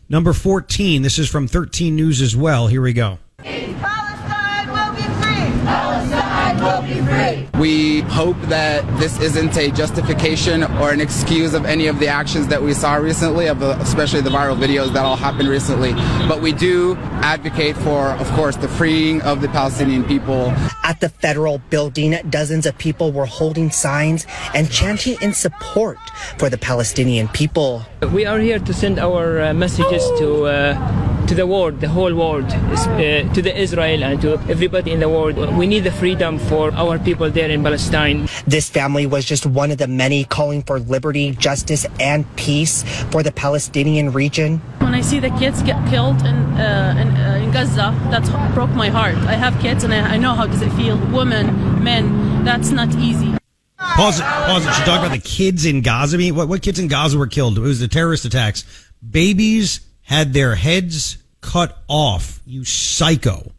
number 0.08 0.32
fourteen. 0.32 1.02
This 1.02 1.20
is 1.20 1.28
from 1.28 1.46
thirteen 1.46 1.94
News 1.94 2.20
as 2.20 2.34
well. 2.34 2.66
Here 2.66 2.82
we 2.82 2.94
go. 2.94 3.20
Palestine 3.38 4.68
will 4.72 4.92
be 4.96 5.02
free. 5.02 5.52
Palestine 5.64 6.58
will 6.64 6.82
be 6.82 7.00
free. 7.06 7.37
We 7.58 8.02
hope 8.02 8.40
that 8.42 8.86
this 8.98 9.20
isn't 9.20 9.56
a 9.56 9.72
justification 9.72 10.62
or 10.62 10.92
an 10.92 11.00
excuse 11.00 11.54
of 11.54 11.64
any 11.64 11.88
of 11.88 11.98
the 11.98 12.06
actions 12.06 12.46
that 12.48 12.62
we 12.62 12.72
saw 12.72 12.94
recently, 12.94 13.48
of 13.48 13.58
the, 13.58 13.76
especially 13.80 14.20
the 14.20 14.30
viral 14.30 14.56
videos 14.56 14.92
that 14.92 15.04
all 15.04 15.16
happened 15.16 15.48
recently. 15.48 15.92
But 16.28 16.40
we 16.40 16.52
do 16.52 16.94
advocate 17.20 17.76
for, 17.76 18.10
of 18.10 18.30
course, 18.30 18.54
the 18.54 18.68
freeing 18.68 19.22
of 19.22 19.40
the 19.40 19.48
Palestinian 19.48 20.04
people. 20.04 20.52
At 20.84 21.00
the 21.00 21.08
federal 21.08 21.58
building, 21.68 22.16
dozens 22.30 22.64
of 22.64 22.78
people 22.78 23.10
were 23.10 23.26
holding 23.26 23.72
signs 23.72 24.24
and 24.54 24.70
chanting 24.70 25.16
in 25.20 25.32
support 25.32 25.98
for 26.38 26.48
the 26.48 26.58
Palestinian 26.58 27.26
people. 27.28 27.84
We 28.12 28.24
are 28.24 28.38
here 28.38 28.60
to 28.60 28.72
send 28.72 29.00
our 29.00 29.40
uh, 29.40 29.52
messages 29.52 30.04
to 30.20 30.46
uh, 30.46 31.08
to 31.28 31.34
the 31.34 31.46
world, 31.46 31.78
the 31.80 31.88
whole 31.88 32.14
world, 32.14 32.46
uh, 32.46 33.34
to 33.34 33.42
the 33.42 33.54
Israel 33.54 34.02
and 34.02 34.18
to 34.22 34.40
everybody 34.48 34.92
in 34.92 35.00
the 35.00 35.10
world. 35.10 35.36
We 35.58 35.66
need 35.66 35.84
the 35.84 35.90
freedom 35.90 36.38
for 36.38 36.72
our 36.72 36.98
people 36.98 37.30
there 37.30 37.47
in 37.50 37.62
Palestine. 37.62 38.28
This 38.46 38.68
family 38.68 39.06
was 39.06 39.24
just 39.24 39.46
one 39.46 39.70
of 39.70 39.78
the 39.78 39.86
many 39.88 40.24
calling 40.24 40.62
for 40.62 40.80
liberty, 40.80 41.32
justice, 41.32 41.86
and 42.00 42.24
peace 42.36 42.82
for 43.10 43.22
the 43.22 43.32
Palestinian 43.32 44.12
region. 44.12 44.58
When 44.80 44.94
I 44.94 45.00
see 45.00 45.20
the 45.20 45.30
kids 45.30 45.62
get 45.62 45.78
killed 45.88 46.20
in 46.24 46.36
uh, 46.58 46.94
in, 46.98 47.08
uh, 47.16 47.40
in 47.42 47.50
Gaza, 47.50 47.94
that 48.10 48.54
broke 48.54 48.70
my 48.70 48.88
heart. 48.88 49.16
I 49.28 49.34
have 49.34 49.60
kids, 49.60 49.84
and 49.84 49.92
I, 49.94 50.14
I 50.14 50.16
know 50.16 50.34
how 50.34 50.46
does 50.46 50.62
it 50.62 50.72
feel. 50.72 50.96
Women, 51.12 51.82
men, 51.82 52.44
that's 52.44 52.70
not 52.70 52.94
easy. 52.96 53.36
Pause 53.78 54.20
it. 54.20 54.22
Pause 54.22 54.66
it. 54.66 54.74
She 54.74 54.84
talked 54.84 55.06
about 55.06 55.12
the 55.12 55.22
kids 55.22 55.64
in 55.64 55.82
Gaza. 55.82 56.16
I 56.16 56.18
mean, 56.18 56.34
what, 56.34 56.48
what 56.48 56.62
kids 56.62 56.78
in 56.78 56.88
Gaza 56.88 57.18
were 57.18 57.26
killed? 57.26 57.58
It 57.58 57.60
was 57.60 57.80
the 57.80 57.88
terrorist 57.88 58.24
attacks. 58.24 58.64
Babies 59.08 59.80
had 60.02 60.32
their 60.32 60.54
heads 60.54 61.18
cut 61.40 61.78
off. 61.88 62.40
You 62.44 62.64
psycho. 62.64 63.52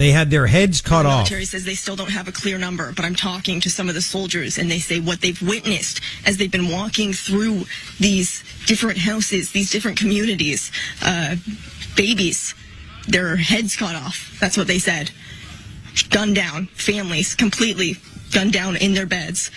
They 0.00 0.12
had 0.12 0.30
their 0.30 0.46
heads 0.46 0.80
cut 0.80 1.00
off. 1.00 1.02
the 1.02 1.08
off. 1.08 1.18
military 1.18 1.44
says 1.44 1.66
they 1.66 1.74
still 1.74 1.94
don't 1.94 2.10
have 2.10 2.26
a 2.26 2.32
clear 2.32 2.56
number, 2.56 2.90
but 2.96 3.04
I'm 3.04 3.14
talking 3.14 3.60
to 3.60 3.68
some 3.68 3.86
of 3.90 3.94
the 3.94 4.00
soldiers 4.00 4.56
and 4.56 4.70
they 4.70 4.78
say 4.78 4.98
what 4.98 5.20
they've 5.20 5.40
witnessed 5.42 6.00
as 6.24 6.38
they've 6.38 6.50
been 6.50 6.70
walking 6.70 7.12
through 7.12 7.66
these 7.98 8.42
different 8.64 8.96
houses, 8.96 9.52
these 9.52 9.70
different 9.70 9.98
communities, 9.98 10.72
uh, 11.02 11.36
babies, 11.96 12.54
their 13.08 13.36
heads 13.36 13.76
cut 13.76 13.94
off. 13.94 14.38
That's 14.40 14.56
what 14.56 14.68
they 14.68 14.78
said. 14.78 15.10
Gunned 16.08 16.34
down, 16.34 16.68
families 16.68 17.34
completely 17.34 17.98
gunned 18.32 18.54
down 18.54 18.76
in 18.76 18.94
their 18.94 19.04
beds. 19.04 19.50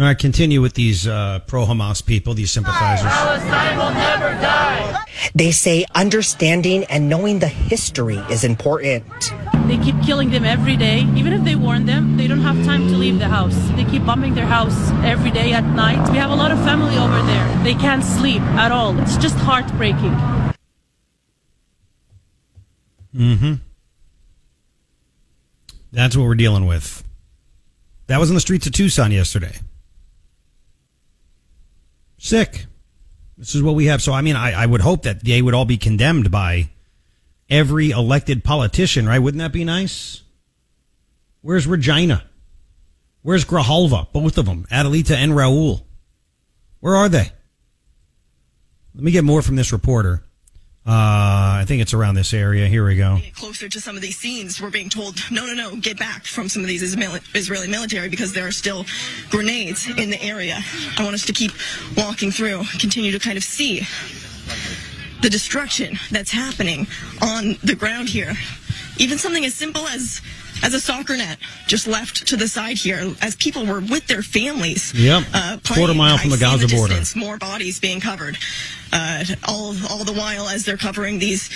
All 0.00 0.06
right, 0.06 0.18
continue 0.18 0.62
with 0.62 0.72
these 0.72 1.06
uh, 1.06 1.40
pro 1.46 1.66
Hamas 1.66 2.02
people, 2.02 2.32
these 2.32 2.50
sympathizers. 2.50 3.12
Palestine 3.12 3.76
will 3.76 3.90
never 3.90 4.30
die. 4.40 5.04
They 5.34 5.52
say 5.52 5.84
understanding 5.94 6.84
and 6.84 7.10
knowing 7.10 7.40
the 7.40 7.48
history 7.48 8.16
is 8.30 8.42
important. 8.42 9.04
They 9.66 9.76
keep 9.76 10.02
killing 10.02 10.30
them 10.30 10.46
every 10.46 10.78
day. 10.78 11.00
Even 11.16 11.34
if 11.34 11.44
they 11.44 11.54
warn 11.54 11.84
them, 11.84 12.16
they 12.16 12.26
don't 12.26 12.40
have 12.40 12.64
time 12.64 12.88
to 12.88 12.96
leave 12.96 13.18
the 13.18 13.28
house. 13.28 13.54
They 13.76 13.84
keep 13.84 14.06
bombing 14.06 14.32
their 14.32 14.46
house 14.46 14.90
every 15.04 15.30
day 15.30 15.52
at 15.52 15.64
night. 15.64 16.10
We 16.10 16.16
have 16.16 16.30
a 16.30 16.34
lot 16.34 16.50
of 16.50 16.56
family 16.60 16.96
over 16.96 17.20
there. 17.26 17.62
They 17.62 17.74
can't 17.74 18.02
sleep 18.02 18.40
at 18.40 18.72
all. 18.72 18.98
It's 19.00 19.18
just 19.18 19.36
heartbreaking. 19.36 20.16
Mm-hmm. 23.14 23.54
That's 25.92 26.16
what 26.16 26.24
we're 26.24 26.36
dealing 26.36 26.64
with. 26.64 27.04
That 28.06 28.18
was 28.18 28.30
in 28.30 28.34
the 28.34 28.40
streets 28.40 28.66
of 28.66 28.72
Tucson 28.72 29.12
yesterday. 29.12 29.58
Sick. 32.22 32.66
This 33.38 33.54
is 33.54 33.62
what 33.62 33.74
we 33.74 33.86
have. 33.86 34.02
So, 34.02 34.12
I 34.12 34.20
mean, 34.20 34.36
I, 34.36 34.52
I 34.52 34.66
would 34.66 34.82
hope 34.82 35.04
that 35.04 35.24
they 35.24 35.40
would 35.40 35.54
all 35.54 35.64
be 35.64 35.78
condemned 35.78 36.30
by 36.30 36.68
every 37.48 37.90
elected 37.90 38.44
politician, 38.44 39.08
right? 39.08 39.18
Wouldn't 39.18 39.38
that 39.38 39.52
be 39.52 39.64
nice? 39.64 40.22
Where's 41.40 41.66
Regina? 41.66 42.22
Where's 43.22 43.46
Grijalva? 43.46 44.12
Both 44.12 44.36
of 44.36 44.44
them, 44.44 44.66
Adelita 44.70 45.16
and 45.16 45.32
Raul. 45.32 45.82
Where 46.80 46.94
are 46.94 47.08
they? 47.08 47.32
Let 48.94 49.02
me 49.02 49.12
get 49.12 49.24
more 49.24 49.40
from 49.40 49.56
this 49.56 49.72
reporter. 49.72 50.22
Uh, 50.86 51.60
I 51.60 51.64
think 51.66 51.82
it's 51.82 51.92
around 51.92 52.14
this 52.14 52.32
area. 52.32 52.66
Here 52.66 52.86
we 52.86 52.96
go. 52.96 53.18
Closer 53.34 53.68
to 53.68 53.80
some 53.80 53.96
of 53.96 54.02
these 54.02 54.16
scenes, 54.16 54.62
we're 54.62 54.70
being 54.70 54.88
told, 54.88 55.18
no, 55.30 55.44
no, 55.44 55.52
no, 55.52 55.76
get 55.76 55.98
back 55.98 56.24
from 56.24 56.48
some 56.48 56.62
of 56.62 56.68
these 56.68 56.82
Israeli 56.82 57.68
military 57.68 58.08
because 58.08 58.32
there 58.32 58.46
are 58.46 58.52
still 58.52 58.86
grenades 59.28 59.86
in 59.86 60.08
the 60.08 60.20
area. 60.22 60.58
I 60.96 61.02
want 61.02 61.14
us 61.14 61.26
to 61.26 61.34
keep 61.34 61.52
walking 61.98 62.30
through, 62.30 62.62
continue 62.78 63.12
to 63.12 63.18
kind 63.18 63.36
of 63.36 63.44
see 63.44 63.86
the 65.20 65.28
destruction 65.28 65.98
that's 66.10 66.30
happening 66.30 66.86
on 67.20 67.56
the 67.62 67.74
ground 67.74 68.08
here. 68.08 68.32
Even 68.96 69.18
something 69.18 69.44
as 69.44 69.54
simple 69.54 69.86
as 69.88 70.22
as 70.62 70.74
a 70.74 70.80
soccer 70.80 71.16
net 71.16 71.38
just 71.66 71.86
left 71.86 72.26
to 72.28 72.36
the 72.36 72.48
side 72.48 72.76
here 72.76 73.14
as 73.20 73.36
people 73.36 73.66
were 73.66 73.80
with 73.80 74.06
their 74.06 74.22
families. 74.22 74.92
Yep. 74.94 75.24
Uh, 75.32 75.58
Quarter 75.66 75.94
mile 75.94 76.18
from 76.18 76.30
the 76.30 76.36
Gaza 76.36 76.68
border. 76.68 76.94
distance 76.94 77.16
More 77.16 77.38
bodies 77.38 77.80
being 77.80 78.00
covered. 78.00 78.36
Uh, 78.92 79.24
all 79.46 79.74
all 79.88 80.04
the 80.04 80.12
while 80.12 80.48
as 80.48 80.64
they're 80.64 80.76
covering 80.76 81.18
these 81.18 81.48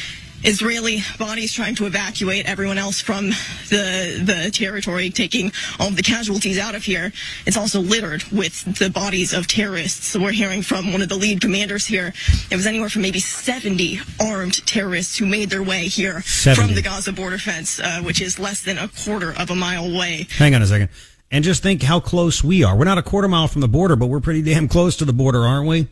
Israeli 0.45 1.03
bodies 1.19 1.53
trying 1.53 1.75
to 1.77 1.87
evacuate 1.87 2.47
everyone 2.47 2.77
else 2.79 3.01
from 3.01 3.29
the 3.71 4.21
the 4.23 4.51
territory, 4.53 5.11
taking 5.11 5.53
all 5.81 5.89
of 5.89 5.97
the 5.97 6.03
casualties 6.03 6.59
out 6.59 6.75
of 6.75 6.85
here. 6.85 7.13
It's 7.47 7.57
also 7.57 7.81
littered 7.81 8.25
with 8.25 8.79
the 8.79 8.91
bodies 8.91 9.33
of 9.33 9.47
terrorists. 9.47 10.09
So 10.09 10.21
we're 10.21 10.33
hearing 10.33 10.63
from 10.63 10.93
one 10.93 11.03
of 11.03 11.09
the 11.09 11.17
lead 11.17 11.41
commanders 11.41 11.87
here. 11.87 12.13
It 12.51 12.57
was 12.57 12.67
anywhere 12.67 12.91
from 12.91 13.03
maybe 13.03 13.21
70 13.21 14.01
armed 14.21 14.67
terrorists 14.67 15.17
who 15.19 15.27
made 15.27 15.51
their 15.51 15.63
way 15.63 15.89
here 15.89 16.21
70. 16.23 16.61
from 16.61 16.75
the 16.75 16.83
Gaza 16.83 17.13
border 17.13 17.39
fence, 17.39 17.81
uh, 17.81 18.03
which 18.03 18.21
is 18.21 18.39
less 18.39 18.63
than 18.63 18.79
a 18.79 18.89
quarter 18.89 19.33
of 19.33 19.51
a 19.51 19.55
mile 19.55 19.87
away. 19.87 20.27
Hang 20.37 20.55
on 20.55 20.63
a 20.63 20.67
second. 20.67 20.91
And 21.31 21.43
just 21.43 21.63
think 21.63 21.83
how 21.83 22.01
close 22.01 22.45
we 22.45 22.63
are. 22.63 22.77
We're 22.77 22.85
not 22.85 22.99
a 22.99 23.03
quarter 23.03 23.29
mile 23.29 23.49
from 23.49 23.61
the 23.63 23.69
border, 23.69 23.97
but 23.97 24.07
we're 24.07 24.21
pretty 24.21 24.43
damn 24.43 24.69
close 24.69 24.97
to 24.99 25.05
the 25.05 25.13
border, 25.13 25.41
aren't 25.41 25.67
we? 25.67 25.89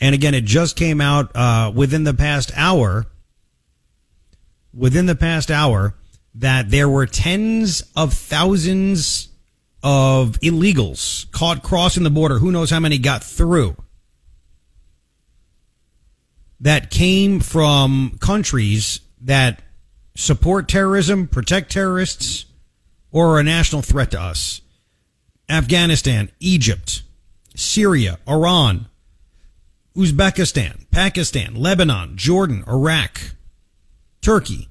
And 0.00 0.14
again, 0.14 0.32
it 0.32 0.44
just 0.44 0.76
came 0.76 1.00
out 1.00 1.34
uh, 1.34 1.72
within 1.74 2.04
the 2.04 2.14
past 2.14 2.52
hour. 2.54 3.06
Within 4.72 5.06
the 5.06 5.16
past 5.16 5.50
hour, 5.50 5.94
that 6.34 6.70
there 6.70 6.88
were 6.88 7.06
tens 7.06 7.82
of 7.96 8.14
thousands 8.14 9.28
of 9.82 10.38
illegals 10.40 11.30
caught 11.32 11.62
crossing 11.62 12.04
the 12.04 12.10
border. 12.10 12.38
Who 12.38 12.52
knows 12.52 12.70
how 12.70 12.80
many 12.80 12.98
got 12.98 13.24
through? 13.24 13.76
That 16.60 16.90
came 16.90 17.40
from 17.40 18.18
countries 18.20 19.00
that 19.22 19.62
support 20.14 20.68
terrorism, 20.68 21.26
protect 21.26 21.72
terrorists, 21.72 22.44
or 23.10 23.34
are 23.34 23.40
a 23.40 23.44
national 23.44 23.82
threat 23.82 24.10
to 24.12 24.20
us. 24.20 24.60
Afghanistan, 25.48 26.30
Egypt, 26.38 27.02
Syria, 27.56 28.18
Iran, 28.28 28.86
Uzbekistan, 29.96 30.88
Pakistan, 30.90 31.54
Lebanon, 31.56 32.16
Jordan, 32.16 32.62
Iraq, 32.68 33.20
Turkey. 34.20 34.68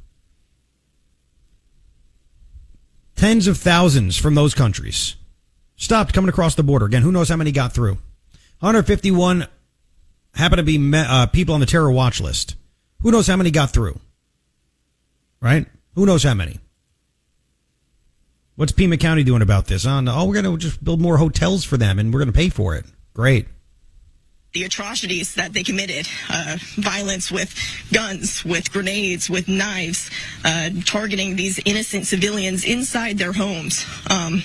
Tens 3.16 3.48
of 3.48 3.58
thousands 3.58 4.18
from 4.18 4.36
those 4.36 4.54
countries 4.54 5.16
stopped 5.76 6.14
coming 6.14 6.30
across 6.30 6.56
the 6.56 6.64
border. 6.64 6.86
Again, 6.86 7.02
who 7.02 7.12
knows 7.12 7.30
how 7.30 7.36
many 7.36 7.52
got 7.52 7.74
through? 7.74 7.98
151 8.60 9.48
happen 10.34 10.58
to 10.58 10.64
be 10.64 10.78
me- 10.78 11.00
uh, 11.00 11.26
people 11.28 11.54
on 11.54 11.60
the 11.60 11.66
terror 11.66 11.92
watch 11.92 12.22
list. 12.22 12.56
Who 13.02 13.12
knows 13.12 13.28
how 13.28 13.36
many 13.36 13.52
got 13.52 13.72
through? 13.72 14.00
Right? 15.42 15.66
Who 15.96 16.06
knows 16.06 16.24
how 16.24 16.34
many? 16.34 16.60
What's 18.56 18.72
Pima 18.72 18.98
County 18.98 19.24
doing 19.24 19.42
about 19.42 19.68
this? 19.68 19.86
Oh, 19.86 20.26
we're 20.26 20.42
going 20.42 20.46
to 20.46 20.58
just 20.58 20.84
build 20.84 21.02
more 21.02 21.18
hotels 21.18 21.64
for 21.64 21.78
them 21.78 21.98
and 21.98 22.14
we're 22.14 22.20
going 22.20 22.32
to 22.32 22.38
pay 22.38 22.50
for 22.50 22.76
it. 22.76 22.86
Great 23.14 23.48
the 24.54 24.64
atrocities 24.64 25.36
that 25.36 25.54
they 25.54 25.62
committed 25.62 26.08
uh, 26.28 26.58
violence 26.76 27.32
with 27.32 27.54
guns, 27.94 28.44
with 28.44 28.72
grenades, 28.72 29.30
with 29.30 29.48
knives, 29.48 30.10
uh, 30.44 30.72
targeting 30.86 31.36
these 31.36 31.60
innocent 31.66 32.08
civilians 32.08 32.66
inside 32.66 33.20
their 33.20 33.34
homes. 33.34 33.86
Um, 34.10 34.42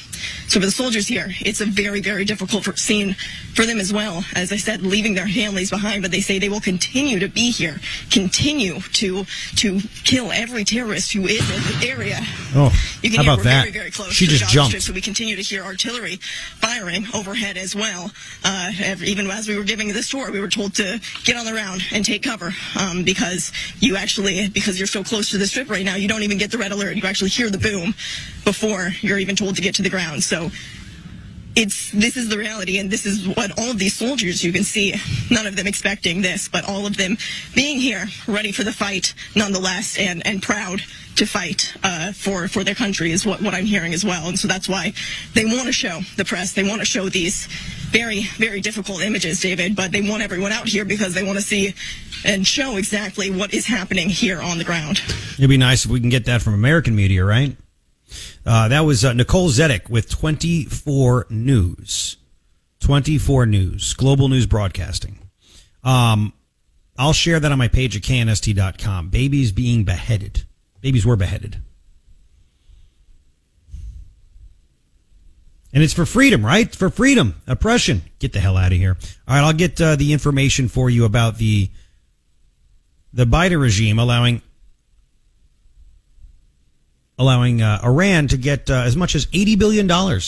so 0.46 0.60
for 0.60 0.66
the 0.66 0.72
soldiers 0.72 1.06
here, 1.06 1.28
it's 1.40 1.62
a 1.62 1.64
very, 1.64 2.00
very 2.00 2.26
difficult 2.26 2.64
scene 2.78 3.16
for 3.54 3.64
them 3.64 3.78
as 3.78 3.92
well. 3.94 4.24
As 4.34 4.52
I 4.52 4.56
said, 4.56 4.82
leaving 4.82 5.14
their 5.14 5.26
families 5.26 5.70
behind, 5.70 6.02
but 6.02 6.10
they 6.10 6.20
say 6.20 6.38
they 6.38 6.50
will 6.50 6.60
continue 6.60 7.18
to 7.20 7.28
be 7.28 7.50
here, 7.50 7.80
continue 8.10 8.80
to 8.80 9.24
to 9.56 9.80
kill 10.04 10.32
every 10.32 10.64
terrorist 10.64 11.12
who 11.12 11.26
is 11.26 11.40
in 11.50 11.80
the 11.80 11.86
area. 11.88 12.18
Oh, 12.54 12.70
you 13.02 13.10
how 13.10 13.10
can 13.10 13.10
hear 13.10 13.20
about 13.22 13.38
we're 13.38 13.44
that? 13.44 13.60
very, 13.62 13.72
very 13.72 13.90
close 13.90 14.12
she 14.12 14.26
to 14.26 14.32
just 14.32 14.52
jumped. 14.52 14.70
Strip, 14.70 14.82
so 14.82 14.92
we 14.92 15.00
continue 15.00 15.36
to 15.36 15.42
hear 15.42 15.62
artillery 15.62 16.16
firing 16.56 17.06
overhead 17.14 17.56
as 17.56 17.74
well. 17.74 18.10
Uh, 18.44 18.70
even 19.02 19.30
as 19.30 19.48
we 19.48 19.56
were 19.56 19.64
giving 19.64 19.93
this 19.94 20.08
tour, 20.08 20.30
we 20.30 20.40
were 20.40 20.48
told 20.48 20.74
to 20.74 21.00
get 21.24 21.36
on 21.36 21.44
the 21.44 21.52
ground 21.52 21.82
and 21.92 22.04
take 22.04 22.22
cover 22.22 22.52
um, 22.78 23.04
because 23.04 23.52
you 23.80 23.96
actually, 23.96 24.48
because 24.48 24.78
you're 24.78 24.86
so 24.86 25.02
close 25.02 25.30
to 25.30 25.38
the 25.38 25.46
strip 25.46 25.70
right 25.70 25.84
now, 25.84 25.96
you 25.96 26.08
don't 26.08 26.22
even 26.22 26.38
get 26.38 26.50
the 26.50 26.58
red 26.58 26.72
alert. 26.72 26.96
You 26.96 27.02
actually 27.04 27.30
hear 27.30 27.50
the 27.50 27.58
boom 27.58 27.94
before 28.44 28.90
you're 29.00 29.18
even 29.18 29.36
told 29.36 29.56
to 29.56 29.62
get 29.62 29.74
to 29.76 29.82
the 29.82 29.90
ground. 29.90 30.22
So 30.22 30.50
it's 31.56 31.92
this 31.92 32.16
is 32.16 32.28
the 32.28 32.36
reality 32.36 32.78
and 32.78 32.90
this 32.90 33.06
is 33.06 33.28
what 33.28 33.56
all 33.58 33.70
of 33.70 33.78
these 33.78 33.94
soldiers 33.94 34.42
you 34.42 34.52
can 34.52 34.64
see 34.64 34.94
none 35.30 35.46
of 35.46 35.54
them 35.54 35.66
expecting 35.66 36.20
this 36.20 36.48
but 36.48 36.68
all 36.68 36.84
of 36.86 36.96
them 36.96 37.16
being 37.54 37.78
here 37.78 38.06
ready 38.26 38.50
for 38.50 38.64
the 38.64 38.72
fight 38.72 39.14
nonetheless 39.36 39.96
and 39.98 40.26
and 40.26 40.42
proud 40.42 40.80
to 41.14 41.24
fight 41.24 41.72
uh, 41.84 42.10
for 42.12 42.48
for 42.48 42.64
their 42.64 42.74
country 42.74 43.12
is 43.12 43.24
what 43.24 43.40
what 43.40 43.54
I'm 43.54 43.66
hearing 43.66 43.94
as 43.94 44.04
well 44.04 44.26
and 44.26 44.38
so 44.38 44.48
that's 44.48 44.68
why 44.68 44.94
they 45.34 45.44
want 45.44 45.66
to 45.66 45.72
show 45.72 46.00
the 46.16 46.24
press 46.24 46.52
they 46.52 46.64
want 46.64 46.80
to 46.80 46.86
show 46.86 47.08
these 47.08 47.48
very 47.94 48.22
very 48.36 48.60
difficult 48.60 49.00
images 49.00 49.40
David 49.40 49.74
but 49.74 49.92
they 49.92 50.02
want 50.02 50.22
everyone 50.22 50.52
out 50.52 50.66
here 50.66 50.84
because 50.84 51.14
they 51.14 51.22
want 51.22 51.38
to 51.38 51.44
see 51.44 51.74
and 52.24 52.46
show 52.46 52.76
exactly 52.76 53.30
what 53.30 53.54
is 53.54 53.66
happening 53.66 54.08
here 54.08 54.40
on 54.40 54.58
the 54.58 54.64
ground 54.64 55.00
It'd 55.38 55.50
be 55.50 55.56
nice 55.56 55.84
if 55.84 55.90
we 55.90 55.98
can 56.00 56.10
get 56.10 56.26
that 56.26 56.42
from 56.42 56.54
American 56.54 56.94
media, 56.94 57.24
right? 57.24 57.56
Uh, 58.46 58.68
that 58.68 58.80
was 58.80 59.04
uh, 59.04 59.12
Nicole 59.12 59.48
Zedek 59.48 59.90
with 59.90 60.08
24 60.08 61.26
News. 61.30 62.18
24 62.80 63.46
News, 63.46 63.94
Global 63.94 64.28
News 64.28 64.46
Broadcasting. 64.46 65.18
Um, 65.82 66.32
I'll 66.96 67.12
share 67.12 67.40
that 67.40 67.50
on 67.50 67.58
my 67.58 67.68
page 67.68 67.96
at 67.96 68.02
knst.com. 68.02 69.08
Babies 69.08 69.50
being 69.50 69.84
beheaded. 69.84 70.44
Babies 70.80 71.04
were 71.04 71.16
beheaded. 71.16 71.56
And 75.74 75.82
it's 75.82 75.92
for 75.92 76.06
freedom, 76.06 76.46
right? 76.46 76.72
For 76.72 76.88
freedom. 76.88 77.34
Oppression. 77.48 78.02
Get 78.20 78.32
the 78.32 78.38
hell 78.38 78.56
out 78.56 78.70
of 78.70 78.78
here. 78.78 78.96
All 79.26 79.34
right, 79.34 79.44
I'll 79.44 79.52
get 79.52 79.80
uh, 79.80 79.96
the 79.96 80.12
information 80.12 80.68
for 80.68 80.88
you 80.88 81.04
about 81.04 81.36
the 81.36 81.68
the 83.12 83.24
Biden 83.24 83.60
regime 83.60 83.98
allowing 83.98 84.40
allowing 87.18 87.60
uh, 87.60 87.80
Iran 87.82 88.28
to 88.28 88.36
get 88.36 88.70
uh, 88.70 88.74
as 88.74 88.96
much 88.96 89.14
as 89.14 89.26
$80 89.26 89.58
billion. 89.58 90.20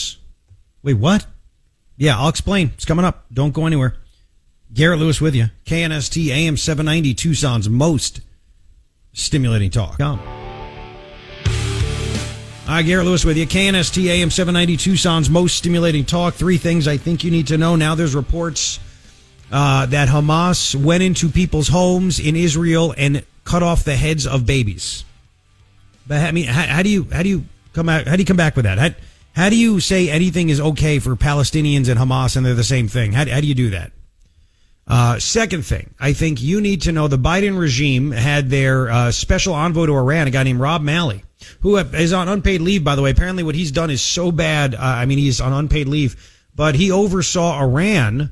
Wait, 0.83 0.93
what? 0.93 1.25
Yeah, 1.97 2.17
I'll 2.17 2.29
explain. 2.29 2.71
It's 2.75 2.85
coming 2.85 3.03
up. 3.03 3.25
Don't 3.33 3.53
go 3.53 3.65
anywhere. 3.65 3.97
Garrett 4.73 4.99
Lewis 4.99 5.19
with 5.19 5.35
you. 5.35 5.47
KNST 5.65 6.27
AM 6.29 6.55
790, 6.55 7.13
Tucson's 7.13 7.67
most 7.67 8.21
stimulating 9.13 9.69
talk. 9.69 9.97
Come. 9.97 10.36
Hi, 12.67 12.81
Garrett 12.81 13.05
Lewis 13.05 13.23
with 13.23 13.37
you. 13.37 13.47
KNST 13.47 14.07
AM 14.07 14.29
790, 14.29 14.75
Tucson's 14.75 15.29
most 15.29 15.55
stimulating 15.55 16.03
talk. 16.03 16.33
Three 16.33 16.57
things 16.57 16.85
I 16.85 16.97
think 16.97 17.23
you 17.23 17.31
need 17.31 17.47
to 17.47 17.57
know. 17.57 17.77
Now 17.77 17.95
there's 17.95 18.13
reports 18.13 18.81
uh, 19.49 19.85
that 19.85 20.09
Hamas 20.09 20.75
went 20.75 21.01
into 21.01 21.29
people's 21.29 21.69
homes 21.69 22.19
in 22.19 22.35
Israel 22.35 22.93
and 22.97 23.23
cut 23.45 23.63
off 23.63 23.85
the 23.85 23.95
heads 23.95 24.27
of 24.27 24.45
babies. 24.45 25.05
But 26.07 26.27
I 26.27 26.33
mean, 26.33 26.47
how, 26.47 26.63
how, 26.63 26.83
do 26.83 26.89
you 26.89 27.07
how 27.09 27.23
do 27.23 27.29
you 27.29 27.45
come 27.71 27.87
out? 27.87 28.05
How 28.05 28.17
do 28.17 28.21
you 28.21 28.25
come 28.25 28.35
back 28.35 28.57
with 28.57 28.65
that? 28.65 28.77
How, 28.77 28.89
how 29.43 29.49
do 29.49 29.55
you 29.55 29.79
say 29.79 30.09
anything 30.09 30.49
is 30.49 30.59
okay 30.59 30.99
for 30.99 31.15
Palestinians 31.15 31.87
and 31.87 31.97
Hamas 31.97 32.35
and 32.35 32.45
they're 32.45 32.53
the 32.53 32.65
same 32.65 32.89
thing? 32.89 33.13
How, 33.13 33.25
how 33.29 33.39
do 33.39 33.47
you 33.47 33.55
do 33.55 33.69
that? 33.69 33.93
Uh, 34.89 35.19
second 35.19 35.65
thing, 35.65 35.93
I 35.99 36.13
think 36.13 36.41
you 36.41 36.61
need 36.61 36.83
to 36.83 36.93
know 36.93 37.09
the 37.09 37.17
Biden 37.17 37.59
regime 37.59 38.11
had 38.11 38.49
their 38.49 38.89
uh, 38.89 39.11
special 39.11 39.53
envoy 39.53 39.87
to 39.87 39.97
Iran, 39.97 40.27
a 40.27 40.31
guy 40.31 40.43
named 40.43 40.61
Rob 40.61 40.81
Malley, 40.81 41.23
who 41.59 41.75
is 41.75 42.13
on 42.13 42.29
unpaid 42.29 42.61
leave. 42.61 42.85
By 42.85 42.95
the 42.95 43.01
way, 43.01 43.11
apparently 43.11 43.43
what 43.43 43.55
he's 43.55 43.71
done 43.71 43.89
is 43.89 44.01
so 44.01 44.31
bad. 44.31 44.75
Uh, 44.75 44.79
I 44.79 45.05
mean, 45.05 45.17
he's 45.17 45.41
on 45.41 45.51
unpaid 45.51 45.89
leave, 45.89 46.15
but 46.55 46.75
he 46.75 46.89
oversaw 46.89 47.59
Iran 47.59 48.31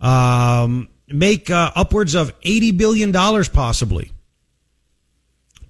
um, 0.00 0.88
make 1.06 1.48
uh, 1.48 1.70
upwards 1.76 2.16
of 2.16 2.32
eighty 2.42 2.72
billion 2.72 3.12
dollars 3.12 3.48
possibly 3.48 4.10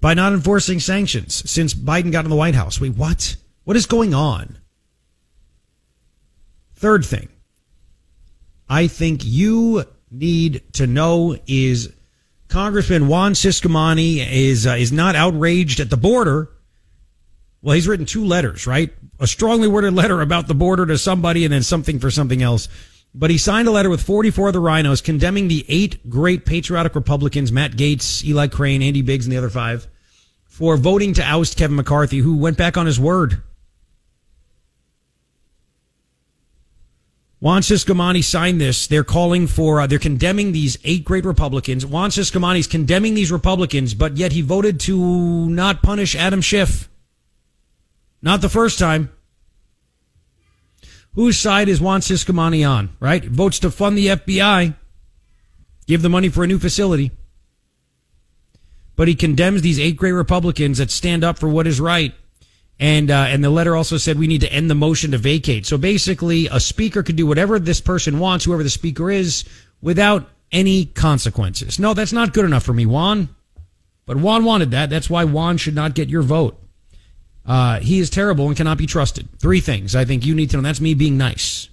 by 0.01 0.15
not 0.15 0.33
enforcing 0.33 0.79
sanctions 0.79 1.47
since 1.49 1.75
Biden 1.75 2.11
got 2.11 2.25
in 2.25 2.31
the 2.31 2.35
White 2.35 2.55
House. 2.55 2.81
Wait, 2.81 2.95
what? 2.95 3.35
What 3.63 3.77
is 3.77 3.85
going 3.85 4.15
on? 4.15 4.57
Third 6.73 7.05
thing, 7.05 7.29
I 8.67 8.87
think 8.87 9.21
you 9.23 9.85
need 10.11 10.63
to 10.73 10.87
know 10.87 11.37
is 11.47 11.93
Congressman 12.47 13.07
Juan 13.07 13.33
Ciscomani 13.33 14.25
is 14.27 14.65
uh, 14.65 14.71
is 14.71 14.91
not 14.91 15.15
outraged 15.15 15.79
at 15.79 15.89
the 15.89 15.97
border. 15.97 16.49
Well, 17.61 17.75
he's 17.75 17.87
written 17.87 18.05
two 18.05 18.25
letters, 18.25 18.65
right? 18.65 18.91
A 19.19 19.27
strongly 19.27 19.67
worded 19.67 19.93
letter 19.93 20.21
about 20.21 20.47
the 20.47 20.55
border 20.55 20.85
to 20.85 20.97
somebody 20.97 21.43
and 21.43 21.53
then 21.53 21.63
something 21.63 21.99
for 21.99 22.09
something 22.09 22.41
else. 22.41 22.69
But 23.13 23.31
he 23.31 23.37
signed 23.37 23.67
a 23.67 23.71
letter 23.71 23.89
with 23.89 24.01
44 24.01 24.47
of 24.47 24.53
the 24.53 24.59
rhinos 24.59 25.01
condemning 25.01 25.47
the 25.47 25.65
eight 25.67 26.09
great 26.09 26.45
patriotic 26.45 26.95
Republicans, 26.95 27.51
Matt 27.51 27.71
Gaetz, 27.71 28.23
Eli 28.23 28.47
Crane, 28.47 28.81
Andy 28.81 29.01
Biggs, 29.01 29.25
and 29.25 29.33
the 29.33 29.37
other 29.37 29.49
five, 29.49 29.87
for 30.45 30.77
voting 30.77 31.13
to 31.15 31.23
oust 31.23 31.57
Kevin 31.57 31.75
McCarthy, 31.75 32.19
who 32.19 32.37
went 32.37 32.57
back 32.57 32.77
on 32.77 32.85
his 32.85 32.99
word. 32.99 33.41
Juan 37.41 37.61
Ciscomani 37.61 38.21
signed 38.23 38.59
this. 38.59 38.85
They're 38.87 39.05
calling 39.05 39.47
for, 39.47 39.79
uh, 39.79 39.87
they're 39.87 39.97
condemning 39.97 40.51
these 40.51 40.77
eight 40.83 41.05
great 41.05 41.23
Republicans. 41.23 41.85
Juan 41.85 42.09
Ciscomani's 42.09 42.67
condemning 42.67 43.13
these 43.13 43.31
Republicans, 43.31 43.93
but 43.93 44.17
yet 44.17 44.33
he 44.33 44.41
voted 44.41 44.79
to 44.81 45.49
not 45.49 45.81
punish 45.81 46.15
Adam 46.15 46.41
Schiff. 46.41 46.89
Not 48.21 48.41
the 48.41 48.49
first 48.49 48.77
time. 48.77 49.09
Whose 51.15 51.37
side 51.37 51.69
is 51.69 51.79
Juan 51.81 52.01
Ciscomani 52.01 52.69
on, 52.69 52.89
right? 52.99 53.23
Votes 53.23 53.59
to 53.59 53.71
fund 53.71 53.97
the 53.97 54.07
FBI, 54.07 54.75
give 55.87 56.01
the 56.01 56.09
money 56.09 56.29
for 56.29 56.43
a 56.43 56.47
new 56.47 56.59
facility. 56.59 57.11
But 58.97 59.07
he 59.07 59.15
condemns 59.15 59.61
these 59.61 59.79
eight 59.79 59.95
great 59.95 60.11
Republicans 60.11 60.77
that 60.77 60.91
stand 60.91 61.23
up 61.23 61.39
for 61.39 61.47
what 61.47 61.67
is 61.67 61.79
right. 61.79 62.13
And 62.79 63.11
uh, 63.11 63.25
and 63.27 63.43
the 63.43 63.49
letter 63.49 63.75
also 63.75 63.97
said 63.97 64.17
we 64.17 64.27
need 64.27 64.41
to 64.41 64.53
end 64.53 64.69
the 64.69 64.75
motion 64.75 65.11
to 65.11 65.17
vacate. 65.17 65.65
So 65.65 65.77
basically, 65.77 66.47
a 66.47 66.61
speaker 66.61 67.03
could 67.03 67.17
do 67.17 67.27
whatever 67.27 67.59
this 67.59 67.81
person 67.81 68.19
wants, 68.19 68.45
whoever 68.45 68.63
the 68.63 68.69
speaker 68.69 69.11
is, 69.11 69.43
without 69.81 70.29
any 70.51 70.85
consequences. 70.85 71.77
No, 71.77 71.93
that's 71.93 72.13
not 72.13 72.33
good 72.33 72.45
enough 72.45 72.63
for 72.63 72.73
me, 72.73 72.85
Juan. 72.85 73.29
But 74.05 74.17
Juan 74.17 74.45
wanted 74.45 74.71
that. 74.71 74.89
That's 74.89 75.09
why 75.09 75.25
Juan 75.25 75.57
should 75.57 75.75
not 75.75 75.93
get 75.93 76.09
your 76.09 76.21
vote. 76.21 76.57
Uh, 77.45 77.79
he 77.79 77.99
is 77.99 78.09
terrible 78.09 78.47
and 78.47 78.55
cannot 78.55 78.77
be 78.77 78.85
trusted. 78.85 79.27
Three 79.39 79.59
things 79.59 79.95
I 79.95 80.05
think 80.05 80.25
you 80.25 80.33
need 80.33 80.49
to 80.51 80.57
know. 80.57 80.63
That's 80.63 80.81
me 80.81 80.93
being 80.93 81.17
nice. 81.17 81.69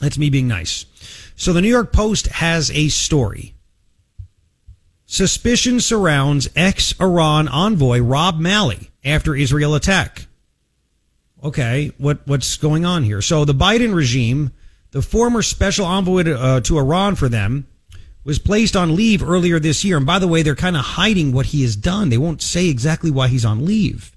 That's 0.00 0.18
me 0.18 0.30
being 0.30 0.48
nice. 0.48 0.86
So 1.34 1.52
the 1.52 1.60
New 1.60 1.68
York 1.68 1.92
Post 1.92 2.28
has 2.28 2.70
a 2.70 2.88
story. 2.88 3.54
Suspicion 5.06 5.80
surrounds 5.80 6.48
ex 6.54 6.98
Iran 7.00 7.48
envoy 7.48 8.00
Rob 8.00 8.38
Malley 8.38 8.91
after 9.04 9.34
Israel 9.34 9.74
attack. 9.74 10.26
Okay, 11.42 11.92
what 11.98 12.20
what's 12.26 12.56
going 12.56 12.84
on 12.84 13.02
here? 13.02 13.20
So 13.20 13.44
the 13.44 13.54
Biden 13.54 13.94
regime, 13.94 14.52
the 14.92 15.02
former 15.02 15.42
special 15.42 15.86
envoy 15.86 16.22
to, 16.24 16.40
uh, 16.40 16.60
to 16.60 16.78
Iran 16.78 17.16
for 17.16 17.28
them, 17.28 17.66
was 18.24 18.38
placed 18.38 18.76
on 18.76 18.94
leave 18.94 19.22
earlier 19.22 19.58
this 19.58 19.84
year. 19.84 19.96
And 19.96 20.06
by 20.06 20.18
the 20.18 20.28
way, 20.28 20.42
they're 20.42 20.54
kind 20.54 20.76
of 20.76 20.84
hiding 20.84 21.32
what 21.32 21.46
he 21.46 21.62
has 21.62 21.74
done. 21.74 22.10
They 22.10 22.18
won't 22.18 22.42
say 22.42 22.68
exactly 22.68 23.10
why 23.10 23.28
he's 23.28 23.44
on 23.44 23.64
leave. 23.64 24.12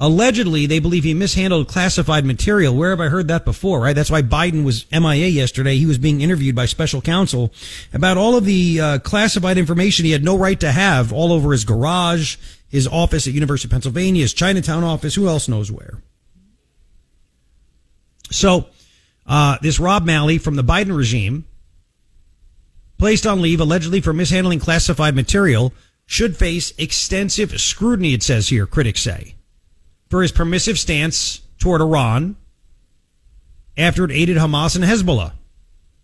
Allegedly, 0.00 0.66
they 0.66 0.80
believe 0.80 1.04
he 1.04 1.14
mishandled 1.14 1.68
classified 1.68 2.24
material. 2.24 2.74
Where 2.74 2.90
have 2.90 3.00
I 3.00 3.08
heard 3.08 3.28
that 3.28 3.44
before, 3.44 3.80
right? 3.80 3.94
That's 3.94 4.10
why 4.10 4.22
Biden 4.22 4.64
was 4.64 4.90
MIA 4.90 5.28
yesterday. 5.28 5.76
He 5.76 5.86
was 5.86 5.98
being 5.98 6.20
interviewed 6.20 6.56
by 6.56 6.66
special 6.66 7.00
counsel 7.00 7.52
about 7.92 8.16
all 8.16 8.36
of 8.36 8.44
the 8.44 8.80
uh, 8.80 8.98
classified 8.98 9.56
information 9.56 10.04
he 10.04 10.10
had 10.10 10.24
no 10.24 10.36
right 10.36 10.58
to 10.58 10.72
have 10.72 11.12
all 11.12 11.32
over 11.32 11.52
his 11.52 11.64
garage, 11.64 12.36
his 12.74 12.88
office 12.88 13.28
at 13.28 13.32
University 13.32 13.68
of 13.68 13.70
Pennsylvania, 13.70 14.22
his 14.22 14.34
Chinatown 14.34 14.82
office, 14.82 15.14
who 15.14 15.28
else 15.28 15.46
knows 15.46 15.70
where. 15.70 16.02
So, 18.32 18.66
uh, 19.26 19.58
this 19.62 19.78
Rob 19.78 20.04
Malley 20.04 20.38
from 20.38 20.56
the 20.56 20.64
Biden 20.64 20.96
regime, 20.96 21.44
placed 22.98 23.28
on 23.28 23.40
leave 23.40 23.60
allegedly 23.60 24.00
for 24.00 24.12
mishandling 24.12 24.58
classified 24.58 25.14
material, 25.14 25.72
should 26.04 26.36
face 26.36 26.72
extensive 26.76 27.60
scrutiny, 27.60 28.12
it 28.12 28.24
says 28.24 28.48
here, 28.48 28.66
critics 28.66 29.02
say 29.02 29.36
for 30.10 30.22
his 30.22 30.32
permissive 30.32 30.76
stance 30.76 31.42
toward 31.60 31.80
Iran 31.80 32.34
after 33.76 34.04
it 34.04 34.10
aided 34.10 34.36
Hamas 34.36 34.74
and 34.74 34.84
Hezbollah. 34.84 35.32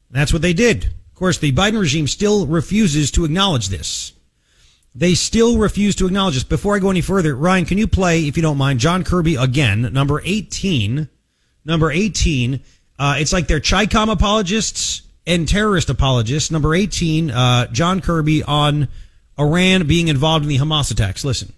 That's 0.09 0.33
what 0.33 0.43
they 0.43 0.53
did. 0.53 0.85
Of 0.85 1.15
course, 1.17 1.39
the 1.39 1.51
Biden 1.51 1.81
regime 1.81 2.07
still 2.07 2.47
refuses 2.47 3.11
to 3.11 3.25
acknowledge 3.25 3.71
this. 3.71 4.13
They 4.95 5.15
still 5.15 5.59
refuse 5.59 5.95
to 5.97 6.07
acknowledge 6.07 6.35
this. 6.35 6.45
Before 6.45 6.75
I 6.75 6.81
go 6.81 6.91
any 6.91 7.01
further, 7.01 7.37
Ryan, 7.37 7.65
can 7.65 7.79
you 7.79 7.87
play, 7.87 8.27
if 8.27 8.37
you 8.37 8.43
don't 8.43 8.59
mind, 8.59 8.81
John 8.81 9.05
Kirby 9.05 9.37
again, 9.37 9.93
number 9.93 10.21
18? 10.25 11.09
Number 11.65 11.91
18. 11.91 12.61
Uh, 12.99 13.15
it's 13.19 13.33
like 13.33 13.47
they're 13.47 13.61
CHICOM 13.61 14.11
apologists 14.11 15.03
and 15.27 15.49
terrorist 15.49 15.91
apologists. 15.91 16.51
Number 16.51 16.75
18, 16.75 17.31
uh, 17.31 17.67
John 17.69 18.01
Kirby 18.01 18.43
on 18.43 18.89
Iran 19.39 19.87
being 19.87 20.09
involved 20.09 20.45
in 20.45 20.49
the 20.49 20.59
Hamas 20.59 20.91
attacks. 20.91 21.25
Listen. 21.25 21.53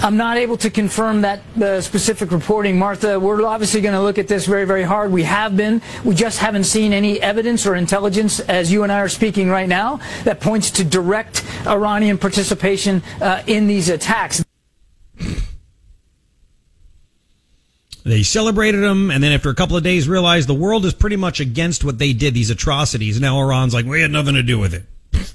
I'm 0.00 0.16
not 0.16 0.36
able 0.36 0.56
to 0.58 0.70
confirm 0.70 1.22
that 1.22 1.40
uh, 1.56 1.80
specific 1.80 2.30
reporting, 2.30 2.78
Martha. 2.78 3.18
We're 3.18 3.42
obviously 3.46 3.80
going 3.80 3.94
to 3.94 4.02
look 4.02 4.18
at 4.18 4.28
this 4.28 4.46
very, 4.46 4.66
very 4.66 4.82
hard. 4.82 5.12
We 5.12 5.22
have 5.22 5.56
been. 5.56 5.80
We 6.04 6.14
just 6.14 6.38
haven't 6.38 6.64
seen 6.64 6.92
any 6.92 7.20
evidence 7.22 7.66
or 7.66 7.74
intelligence, 7.74 8.40
as 8.40 8.70
you 8.70 8.82
and 8.82 8.92
I 8.92 9.00
are 9.00 9.08
speaking 9.08 9.48
right 9.48 9.68
now, 9.68 10.00
that 10.24 10.40
points 10.40 10.70
to 10.72 10.84
direct 10.84 11.42
Iranian 11.66 12.18
participation 12.18 13.02
uh, 13.20 13.42
in 13.46 13.66
these 13.66 13.88
attacks. 13.88 14.44
They 18.04 18.22
celebrated 18.22 18.82
them, 18.82 19.10
and 19.10 19.24
then 19.24 19.32
after 19.32 19.48
a 19.48 19.54
couple 19.54 19.78
of 19.78 19.82
days, 19.82 20.06
realized 20.06 20.46
the 20.46 20.54
world 20.54 20.84
is 20.84 20.92
pretty 20.92 21.16
much 21.16 21.40
against 21.40 21.82
what 21.84 21.98
they 21.98 22.12
did, 22.12 22.34
these 22.34 22.50
atrocities. 22.50 23.18
Now 23.18 23.40
Iran's 23.40 23.72
like, 23.72 23.86
we 23.86 24.02
had 24.02 24.10
nothing 24.10 24.34
to 24.34 24.42
do 24.42 24.58
with 24.58 24.74
it. 24.74 24.84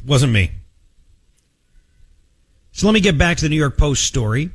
Wasn't 0.06 0.32
me. 0.32 0.52
So 2.80 2.88
let 2.88 2.94
me 2.94 3.02
get 3.02 3.18
back 3.18 3.36
to 3.36 3.44
the 3.44 3.50
New 3.50 3.58
York 3.58 3.76
Post 3.76 4.06
story. 4.06 4.52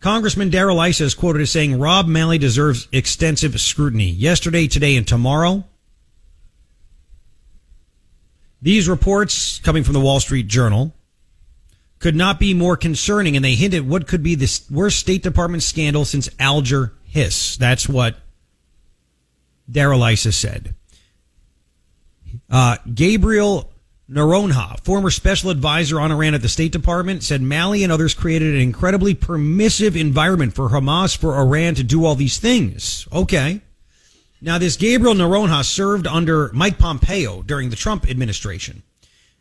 Congressman 0.00 0.48
Darrell 0.48 0.80
Issa 0.80 1.04
is 1.04 1.14
quoted 1.14 1.42
as 1.42 1.50
saying 1.50 1.78
Rob 1.78 2.06
Malley 2.06 2.38
deserves 2.38 2.88
extensive 2.92 3.60
scrutiny. 3.60 4.08
Yesterday, 4.08 4.66
today, 4.68 4.96
and 4.96 5.06
tomorrow. 5.06 5.62
These 8.62 8.88
reports 8.88 9.58
coming 9.58 9.84
from 9.84 9.92
the 9.92 10.00
Wall 10.00 10.18
Street 10.18 10.46
Journal 10.46 10.94
could 11.98 12.16
not 12.16 12.40
be 12.40 12.54
more 12.54 12.74
concerning, 12.74 13.36
and 13.36 13.44
they 13.44 13.54
hint 13.54 13.74
at 13.74 13.84
what 13.84 14.08
could 14.08 14.22
be 14.22 14.34
the 14.34 14.62
worst 14.70 15.00
State 15.00 15.22
Department 15.22 15.62
scandal 15.62 16.06
since 16.06 16.30
Alger 16.38 16.94
Hiss. 17.04 17.58
That's 17.58 17.86
what 17.86 18.16
Darrell 19.70 20.02
Issa 20.04 20.32
said. 20.32 20.74
Uh, 22.48 22.78
Gabriel 22.94 23.71
Noronha, 24.12 24.78
former 24.84 25.10
special 25.10 25.48
advisor 25.48 25.98
on 25.98 26.12
Iran 26.12 26.34
at 26.34 26.42
the 26.42 26.48
State 26.48 26.70
Department, 26.70 27.22
said 27.22 27.40
Malley 27.40 27.82
and 27.82 27.90
others 27.90 28.12
created 28.12 28.54
an 28.54 28.60
incredibly 28.60 29.14
permissive 29.14 29.96
environment 29.96 30.54
for 30.54 30.68
Hamas, 30.68 31.16
for 31.16 31.34
Iran 31.38 31.74
to 31.76 31.82
do 31.82 32.04
all 32.04 32.14
these 32.14 32.38
things. 32.38 33.08
Okay. 33.12 33.62
Now, 34.42 34.58
this 34.58 34.76
Gabriel 34.76 35.14
Noronha 35.14 35.64
served 35.64 36.06
under 36.06 36.50
Mike 36.52 36.78
Pompeo 36.78 37.42
during 37.42 37.70
the 37.70 37.76
Trump 37.76 38.08
administration. 38.10 38.82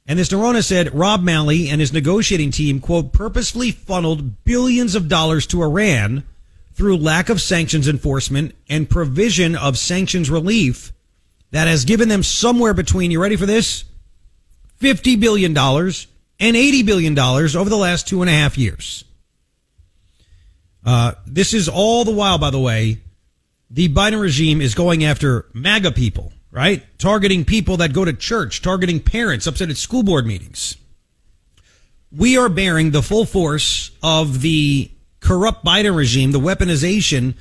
And 0.08 0.18
this 0.18 0.30
Noronha 0.30 0.64
said 0.64 0.96
Rob 0.96 1.22
Malley 1.22 1.68
and 1.68 1.82
his 1.82 1.92
negotiating 1.92 2.52
team, 2.52 2.80
quote, 2.80 3.12
purposefully 3.12 3.72
funneled 3.72 4.44
billions 4.46 4.96
of 4.96 5.10
dollars 5.10 5.46
to 5.48 5.64
Iran 5.64 6.24
through 6.74 6.98
lack 6.98 7.30
of 7.30 7.42
sanctions 7.42 7.88
enforcement 7.88 8.56
and 8.70 8.90
provision 8.90 9.56
of 9.56 9.78
sanctions 9.78 10.30
relief 10.30 10.94
that 11.52 11.68
has 11.68 11.84
given 11.84 12.08
them 12.08 12.24
somewhere 12.24 12.74
between, 12.74 13.12
you 13.12 13.22
ready 13.22 13.36
for 13.36 13.46
this? 13.46 13.84
$50 14.82 15.20
billion 15.20 15.56
and 15.56 16.56
$80 16.56 16.86
billion 16.86 17.18
over 17.18 17.70
the 17.70 17.78
last 17.78 18.08
two 18.08 18.22
and 18.22 18.30
a 18.30 18.34
half 18.34 18.58
years. 18.58 19.06
Uh, 20.84 21.14
this 21.28 21.54
is 21.54 21.70
all 21.70 22.04
the 22.04 22.12
while, 22.12 22.40
by 22.40 22.50
the 22.50 22.60
way, 22.60 23.00
the 23.70 23.88
Biden 23.90 24.20
regime 24.20 24.60
is 24.60 24.74
going 24.74 25.04
after 25.04 25.46
MAGA 25.54 25.92
people, 25.92 26.34
right? 26.50 26.84
Targeting 26.98 27.46
people 27.46 27.78
that 27.78 27.94
go 27.94 28.04
to 28.04 28.14
church, 28.14 28.62
targeting 28.62 29.00
parents 29.00 29.48
upset 29.48 29.70
at 29.70 29.78
school 29.78 30.04
board 30.04 30.26
meetings. 30.26 30.76
We 32.12 32.38
are 32.38 32.50
bearing 32.50 32.92
the 32.92 33.04
full 33.04 33.26
force 33.26 33.92
of 34.04 34.42
the 34.42 34.92
corrupt 35.22 35.64
Biden 35.64 35.96
regime, 35.96 36.32
the 36.32 36.40
weaponization 36.40 37.36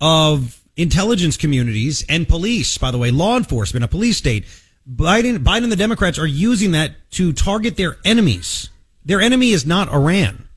of 0.00 0.60
intelligence 0.76 1.36
communities 1.36 2.04
and 2.08 2.26
police, 2.26 2.76
by 2.78 2.90
the 2.90 2.98
way, 2.98 3.10
law 3.10 3.36
enforcement, 3.36 3.84
a 3.84 3.88
police 3.88 4.16
state 4.16 4.44
Biden, 4.88 5.38
Biden 5.38 5.64
and 5.64 5.72
the 5.72 5.76
Democrats 5.76 6.18
are 6.18 6.26
using 6.26 6.72
that 6.72 7.10
to 7.12 7.32
target 7.32 7.76
their 7.76 7.96
enemies. 8.04 8.70
Their 9.04 9.20
enemy 9.20 9.50
is 9.50 9.66
not 9.66 9.88
Iran. 9.88 10.48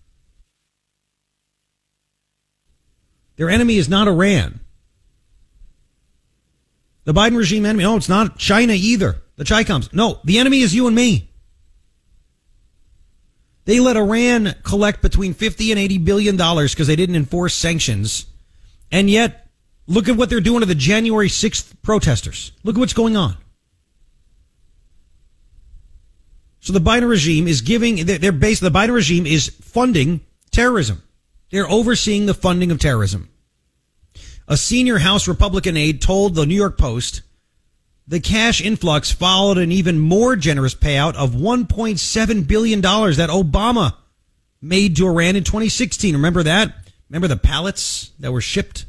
Their 3.37 3.49
enemy 3.49 3.77
is 3.77 3.89
not 3.89 4.07
Iran. 4.07 4.59
The 7.05 7.13
Biden 7.13 7.37
regime 7.37 7.65
enemy. 7.65 7.83
No, 7.83 7.95
it's 7.95 8.09
not 8.09 8.37
China 8.37 8.73
either. 8.73 9.15
The 9.37 9.45
Chicoms. 9.45 9.91
No, 9.93 10.19
the 10.25 10.37
enemy 10.37 10.59
is 10.61 10.75
you 10.75 10.85
and 10.85 10.95
me. 10.95 11.31
They 13.65 13.79
let 13.79 13.97
Iran 13.97 14.55
collect 14.63 15.01
between 15.01 15.33
50 15.33 15.71
and 15.71 15.79
80 15.79 15.99
billion 15.99 16.37
dollars 16.37 16.73
because 16.73 16.87
they 16.87 16.95
didn't 16.95 17.15
enforce 17.15 17.53
sanctions. 17.53 18.25
And 18.91 19.09
yet, 19.09 19.47
look 19.87 20.09
at 20.09 20.17
what 20.17 20.29
they're 20.29 20.41
doing 20.41 20.59
to 20.59 20.65
the 20.65 20.75
January 20.75 21.29
6th 21.29 21.81
protesters. 21.81 22.51
Look 22.63 22.75
at 22.75 22.79
what's 22.79 22.93
going 22.93 23.15
on. 23.15 23.37
So 26.61 26.73
the 26.73 26.81
Biden 26.81 27.09
regime 27.09 27.47
is 27.47 27.61
giving, 27.61 28.05
they're 28.05 28.31
based, 28.31 28.61
the 28.61 28.69
Biden 28.69 28.93
regime 28.93 29.25
is 29.25 29.49
funding 29.61 30.21
terrorism. 30.51 31.03
They're 31.51 31.69
overseeing 31.69 32.25
the 32.25 32.33
funding 32.33 32.71
of 32.71 32.79
terrorism. 32.79 33.29
A 34.47 34.57
senior 34.57 34.97
House 34.97 35.27
Republican 35.27 35.77
aide 35.77 36.01
told 36.01 36.35
the 36.35 36.45
New 36.45 36.55
York 36.55 36.77
Post 36.77 37.21
the 38.09 38.19
cash 38.19 38.59
influx 38.59 39.11
followed 39.11 39.59
an 39.59 39.71
even 39.71 39.99
more 39.99 40.35
generous 40.35 40.73
payout 40.73 41.13
of 41.13 41.31
$1.7 41.31 42.47
billion 42.47 42.81
that 42.81 43.29
Obama 43.29 43.93
made 44.61 44.97
to 44.97 45.05
Iran 45.05 45.35
in 45.35 45.43
2016. 45.43 46.15
Remember 46.15 46.41
that? 46.41 46.73
Remember 47.07 47.27
the 47.27 47.37
pallets 47.37 48.09
that 48.19 48.31
were 48.31 48.41
shipped? 48.41 48.85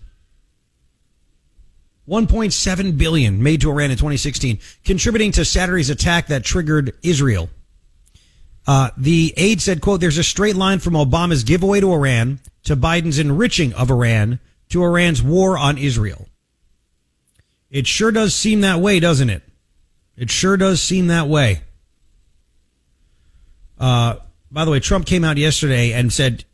1.7 2.08 2.96
billion 2.96 3.42
made 3.42 3.60
to 3.60 3.70
Iran 3.70 3.90
in 3.90 3.98
2016, 3.98 4.58
contributing 4.84 5.32
to 5.32 5.44
Saturday's 5.44 5.90
attack 5.90 6.28
that 6.28 6.42
triggered 6.42 6.94
Israel. 7.02 7.50
Uh, 8.66 8.90
the 8.96 9.34
aide 9.36 9.60
said, 9.60 9.80
quote, 9.80 10.00
there's 10.00 10.18
a 10.18 10.24
straight 10.24 10.56
line 10.56 10.78
from 10.78 10.94
Obama's 10.94 11.44
giveaway 11.44 11.80
to 11.80 11.92
Iran 11.92 12.40
to 12.64 12.76
Biden's 12.76 13.18
enriching 13.18 13.72
of 13.72 13.90
Iran 13.90 14.38
to 14.68 14.84
Iran's 14.84 15.22
war 15.22 15.58
on 15.58 15.78
Israel. 15.78 16.28
It 17.70 17.86
sure 17.86 18.10
does 18.10 18.34
seem 18.34 18.60
that 18.60 18.80
way, 18.80 19.00
doesn't 19.00 19.30
it? 19.30 19.42
It 20.16 20.30
sure 20.30 20.56
does 20.56 20.82
seem 20.82 21.06
that 21.06 21.28
way. 21.28 21.62
Uh, 23.78 24.16
by 24.50 24.64
the 24.64 24.70
way, 24.70 24.80
Trump 24.80 25.06
came 25.06 25.24
out 25.24 25.38
yesterday 25.38 25.92
and 25.92 26.12
said 26.12 26.44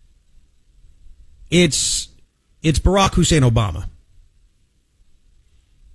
it's 1.50 2.08
it's 2.62 2.78
Barack 2.78 3.14
Hussein 3.14 3.42
Obama. 3.42 3.88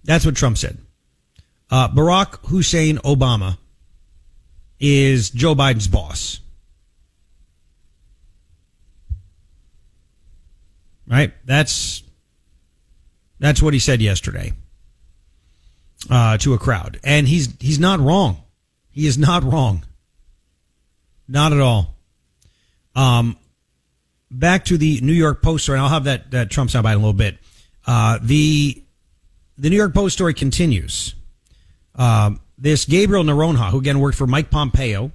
That's 0.03 0.25
what 0.25 0.35
Trump 0.35 0.57
said. 0.57 0.77
Uh, 1.69 1.87
Barack 1.87 2.45
Hussein 2.47 2.97
Obama 2.97 3.57
is 4.81 5.29
Joe 5.29 5.53
Biden's 5.55 5.87
boss. 5.87 6.39
Right? 11.07 11.33
That's 11.45 12.03
that's 13.39 13.61
what 13.61 13.73
he 13.73 13.79
said 13.79 14.01
yesterday 14.01 14.53
uh, 16.09 16.37
to 16.39 16.53
a 16.53 16.57
crowd, 16.57 16.99
and 17.03 17.27
he's 17.27 17.53
he's 17.59 17.79
not 17.79 17.99
wrong. 17.99 18.43
He 18.89 19.07
is 19.07 19.17
not 19.17 19.43
wrong. 19.43 19.85
Not 21.27 21.53
at 21.53 21.59
all. 21.59 21.95
Um, 22.95 23.37
back 24.29 24.65
to 24.65 24.77
the 24.77 24.99
New 25.01 25.13
York 25.13 25.41
Post 25.41 25.63
story. 25.65 25.79
I'll 25.79 25.89
have 25.89 26.05
that 26.05 26.31
that 26.31 26.49
Trump 26.49 26.69
soundbite 26.69 26.93
in 26.93 26.97
a 26.97 26.97
little 26.97 27.13
bit. 27.13 27.37
Uh, 27.85 28.19
the 28.21 28.83
the 29.57 29.69
New 29.69 29.75
York 29.75 29.93
Post 29.93 30.13
story 30.13 30.33
continues. 30.33 31.13
Um, 31.95 32.39
this 32.61 32.85
Gabriel 32.85 33.23
Noronha, 33.23 33.71
who 33.71 33.79
again 33.79 33.99
worked 33.99 34.17
for 34.17 34.27
Mike 34.27 34.51
Pompeo 34.51 35.11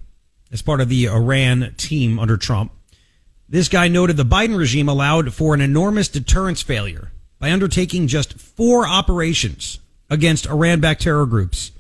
as 0.50 0.62
part 0.62 0.80
of 0.80 0.88
the 0.88 1.08
Iran 1.08 1.74
team 1.76 2.18
under 2.18 2.36
Trump, 2.36 2.72
This 3.48 3.68
guy 3.68 3.86
noted 3.86 4.16
the 4.16 4.24
Biden 4.24 4.58
regime 4.58 4.88
allowed 4.88 5.32
for 5.32 5.54
an 5.54 5.60
enormous 5.60 6.08
deterrence 6.08 6.60
failure 6.60 7.12
by 7.38 7.52
undertaking 7.52 8.08
just 8.08 8.34
four 8.34 8.86
operations 8.86 9.78
against 10.10 10.48
Iran 10.48 10.80
backed 10.80 11.02
terror 11.02 11.26
groups 11.26 11.70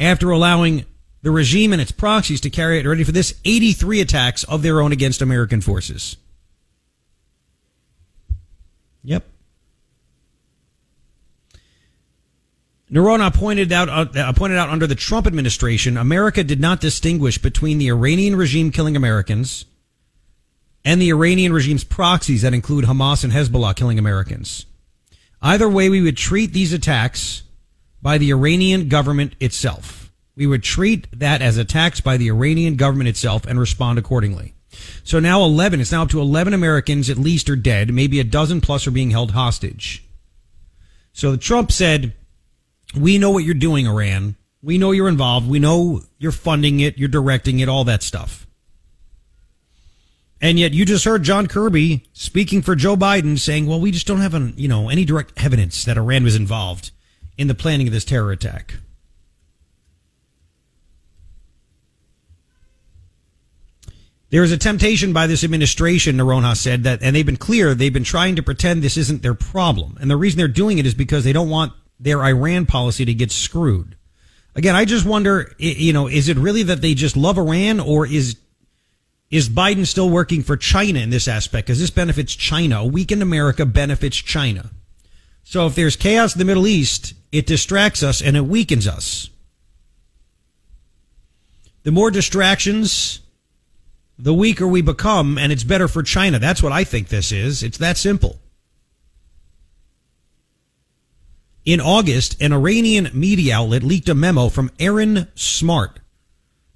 after 0.00 0.32
allowing 0.32 0.84
the 1.22 1.30
regime 1.30 1.72
and 1.72 1.80
its 1.80 1.92
proxies 1.92 2.40
to 2.40 2.50
carry 2.50 2.80
out, 2.80 2.86
ready 2.86 3.04
for 3.04 3.12
this, 3.12 3.34
83 3.44 4.00
attacks 4.00 4.42
of 4.44 4.62
their 4.62 4.80
own 4.80 4.90
against 4.90 5.22
American 5.22 5.60
forces. 5.60 6.16
Yep. 9.04 9.24
Noronha 12.90 13.34
pointed 13.34 13.70
out 13.70 13.88
uh, 13.88 14.32
pointed 14.32 14.56
out 14.56 14.70
under 14.70 14.86
the 14.86 14.94
Trump 14.94 15.26
administration, 15.26 15.96
America 15.96 16.42
did 16.42 16.60
not 16.60 16.80
distinguish 16.80 17.38
between 17.38 17.78
the 17.78 17.88
Iranian 17.88 18.34
regime 18.36 18.70
killing 18.70 18.96
Americans 18.96 19.66
and 20.84 21.02
the 21.02 21.10
Iranian 21.10 21.52
regime's 21.52 21.84
proxies 21.84 22.42
that 22.42 22.54
include 22.54 22.86
Hamas 22.86 23.24
and 23.24 23.32
Hezbollah 23.32 23.76
killing 23.76 23.98
Americans. 23.98 24.64
Either 25.42 25.68
way, 25.68 25.88
we 25.88 26.00
would 26.00 26.16
treat 26.16 26.52
these 26.52 26.72
attacks 26.72 27.42
by 28.00 28.16
the 28.16 28.30
Iranian 28.30 28.88
government 28.88 29.34
itself. 29.38 30.10
We 30.34 30.46
would 30.46 30.62
treat 30.62 31.06
that 31.18 31.42
as 31.42 31.56
attacks 31.56 32.00
by 32.00 32.16
the 32.16 32.28
Iranian 32.28 32.76
government 32.76 33.08
itself 33.08 33.44
and 33.44 33.60
respond 33.60 33.98
accordingly. 33.98 34.54
So 35.02 35.20
now 35.20 35.42
11, 35.42 35.80
it's 35.80 35.92
now 35.92 36.02
up 36.02 36.10
to 36.10 36.20
11 36.20 36.54
Americans 36.54 37.10
at 37.10 37.18
least 37.18 37.50
are 37.50 37.56
dead. 37.56 37.92
Maybe 37.92 38.20
a 38.20 38.24
dozen 38.24 38.60
plus 38.60 38.86
are 38.86 38.92
being 38.92 39.10
held 39.10 39.32
hostage. 39.32 40.04
So 41.12 41.36
Trump 41.36 41.72
said, 41.72 42.14
we 42.96 43.18
know 43.18 43.30
what 43.30 43.44
you're 43.44 43.54
doing, 43.54 43.86
Iran. 43.86 44.36
We 44.62 44.78
know 44.78 44.92
you're 44.92 45.08
involved. 45.08 45.48
We 45.48 45.58
know 45.58 46.02
you're 46.18 46.32
funding 46.32 46.80
it. 46.80 46.98
You're 46.98 47.08
directing 47.08 47.60
it, 47.60 47.68
all 47.68 47.84
that 47.84 48.02
stuff. 48.02 48.46
And 50.40 50.58
yet 50.58 50.72
you 50.72 50.84
just 50.84 51.04
heard 51.04 51.24
John 51.24 51.46
Kirby 51.46 52.04
speaking 52.12 52.62
for 52.62 52.76
Joe 52.76 52.96
Biden 52.96 53.38
saying, 53.38 53.66
well, 53.66 53.80
we 53.80 53.90
just 53.90 54.06
don't 54.06 54.20
have, 54.20 54.34
an, 54.34 54.54
you 54.56 54.68
know, 54.68 54.88
any 54.88 55.04
direct 55.04 55.32
evidence 55.42 55.84
that 55.84 55.98
Iran 55.98 56.22
was 56.22 56.36
involved 56.36 56.92
in 57.36 57.48
the 57.48 57.54
planning 57.54 57.88
of 57.88 57.92
this 57.92 58.04
terror 58.04 58.30
attack. 58.30 58.74
There 64.30 64.44
is 64.44 64.52
a 64.52 64.58
temptation 64.58 65.12
by 65.12 65.26
this 65.26 65.42
administration, 65.42 66.16
Noronha 66.16 66.54
said, 66.54 66.84
that, 66.84 67.02
and 67.02 67.16
they've 67.16 67.24
been 67.24 67.38
clear, 67.38 67.74
they've 67.74 67.92
been 67.92 68.04
trying 68.04 68.36
to 68.36 68.42
pretend 68.42 68.82
this 68.82 68.98
isn't 68.98 69.22
their 69.22 69.34
problem. 69.34 69.96
And 70.00 70.10
the 70.10 70.18
reason 70.18 70.36
they're 70.36 70.48
doing 70.48 70.78
it 70.78 70.86
is 70.86 70.94
because 70.94 71.24
they 71.24 71.32
don't 71.32 71.48
want 71.48 71.72
their 72.00 72.22
Iran 72.22 72.66
policy 72.66 73.04
to 73.04 73.14
get 73.14 73.30
screwed. 73.30 73.96
Again, 74.54 74.74
I 74.74 74.84
just 74.84 75.06
wonder, 75.06 75.54
you 75.58 75.92
know, 75.92 76.08
is 76.08 76.28
it 76.28 76.36
really 76.36 76.64
that 76.64 76.80
they 76.80 76.94
just 76.94 77.16
love 77.16 77.38
Iran 77.38 77.80
or 77.80 78.06
is, 78.06 78.36
is 79.30 79.48
Biden 79.48 79.86
still 79.86 80.10
working 80.10 80.42
for 80.42 80.56
China 80.56 80.98
in 81.00 81.10
this 81.10 81.28
aspect? 81.28 81.66
Because 81.66 81.78
this 81.78 81.90
benefits 81.90 82.34
China. 82.34 82.80
A 82.80 82.84
weakened 82.84 83.22
America 83.22 83.66
benefits 83.66 84.16
China. 84.16 84.70
So 85.44 85.66
if 85.66 85.74
there's 85.74 85.96
chaos 85.96 86.34
in 86.34 86.40
the 86.40 86.44
Middle 86.44 86.66
East, 86.66 87.14
it 87.30 87.46
distracts 87.46 88.02
us 88.02 88.20
and 88.20 88.36
it 88.36 88.46
weakens 88.46 88.86
us. 88.86 89.30
The 91.84 91.92
more 91.92 92.10
distractions, 92.10 93.20
the 94.18 94.34
weaker 94.34 94.66
we 94.66 94.82
become, 94.82 95.38
and 95.38 95.52
it's 95.52 95.64
better 95.64 95.88
for 95.88 96.02
China. 96.02 96.38
That's 96.38 96.62
what 96.62 96.72
I 96.72 96.84
think 96.84 97.08
this 97.08 97.32
is. 97.32 97.62
It's 97.62 97.78
that 97.78 97.96
simple. 97.96 98.38
In 101.68 101.82
August, 101.82 102.40
an 102.40 102.54
Iranian 102.54 103.10
media 103.12 103.58
outlet 103.58 103.82
leaked 103.82 104.08
a 104.08 104.14
memo 104.14 104.48
from 104.48 104.70
Erin 104.78 105.28
Smart, 105.34 106.00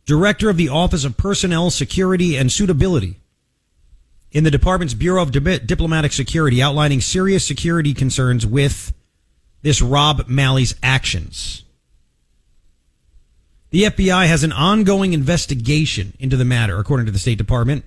director 0.04 0.50
of 0.50 0.58
the 0.58 0.68
Office 0.68 1.06
of 1.06 1.16
Personnel 1.16 1.70
Security 1.70 2.36
and 2.36 2.52
Suitability 2.52 3.18
in 4.32 4.44
the 4.44 4.50
department's 4.50 4.92
Bureau 4.92 5.22
of 5.22 5.32
Diplomatic 5.32 6.12
Security, 6.12 6.60
outlining 6.60 7.00
serious 7.00 7.42
security 7.46 7.94
concerns 7.94 8.44
with 8.44 8.92
this 9.62 9.80
Rob 9.80 10.28
Malley's 10.28 10.74
actions. 10.82 11.64
The 13.70 13.84
FBI 13.84 14.26
has 14.26 14.44
an 14.44 14.52
ongoing 14.52 15.14
investigation 15.14 16.12
into 16.18 16.36
the 16.36 16.44
matter, 16.44 16.78
according 16.78 17.06
to 17.06 17.12
the 17.12 17.18
State 17.18 17.38
Department. 17.38 17.86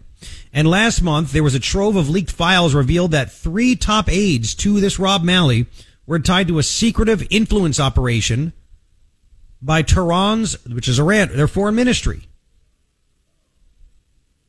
And 0.51 0.67
last 0.67 1.03
month, 1.03 1.33
there 1.33 1.43
was 1.43 1.53
a 1.53 1.59
trove 1.59 1.97
of 1.97 2.09
leaked 2.09 2.31
files 2.31 2.73
revealed 2.73 3.11
that 3.11 3.31
three 3.31 3.75
top 3.75 4.09
aides 4.09 4.55
to 4.55 4.79
this 4.79 4.97
Rob 4.97 5.21
Malley 5.21 5.67
were 6.05 6.19
tied 6.19 6.47
to 6.47 6.59
a 6.59 6.63
secretive 6.63 7.25
influence 7.29 7.79
operation 7.79 8.53
by 9.61 9.81
Tehran's, 9.81 10.63
which 10.65 10.87
is 10.87 10.99
Iran, 10.99 11.29
their 11.35 11.47
foreign 11.47 11.75
ministry. 11.75 12.27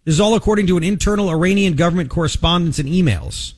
This 0.04 0.14
is 0.14 0.20
all 0.20 0.34
according 0.34 0.66
to 0.68 0.76
an 0.76 0.84
internal 0.84 1.30
Iranian 1.30 1.74
government 1.74 2.10
correspondence 2.10 2.78
and 2.78 2.88
emails. 2.88 3.54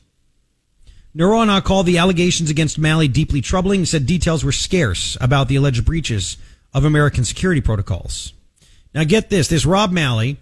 Noronha 1.17 1.63
called 1.65 1.87
the 1.87 1.99
allegations 1.99 2.49
against 2.49 2.79
Malley 2.79 3.09
deeply 3.09 3.41
troubling, 3.41 3.85
said 3.85 4.07
details 4.07 4.45
were 4.45 4.53
scarce 4.53 5.17
about 5.21 5.49
the 5.49 5.57
alleged 5.57 5.85
breaches 5.85 6.37
of 6.73 6.85
American 6.85 7.25
security 7.25 7.61
protocols. 7.61 8.33
Now 8.95 9.05
get 9.05 9.29
this, 9.29 9.49
this 9.49 9.67
Rob 9.67 9.91
Malley 9.91 10.39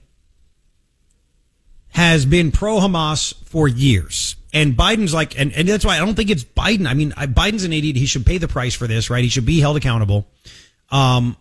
has 1.90 2.26
been 2.26 2.52
pro 2.52 2.76
Hamas 2.76 3.34
for 3.44 3.66
years. 3.66 4.36
And 4.56 4.74
Biden's 4.74 5.12
like, 5.12 5.38
and, 5.38 5.52
and 5.52 5.68
that's 5.68 5.84
why 5.84 5.96
I 5.96 5.98
don't 5.98 6.14
think 6.14 6.30
it's 6.30 6.42
Biden. 6.42 6.88
I 6.88 6.94
mean, 6.94 7.10
Biden's 7.10 7.64
an 7.64 7.74
idiot. 7.74 7.94
He 7.94 8.06
should 8.06 8.24
pay 8.24 8.38
the 8.38 8.48
price 8.48 8.74
for 8.74 8.86
this, 8.86 9.10
right? 9.10 9.22
He 9.22 9.28
should 9.28 9.44
be 9.44 9.60
held 9.60 9.76
accountable. 9.76 10.26
Um, 10.90 11.36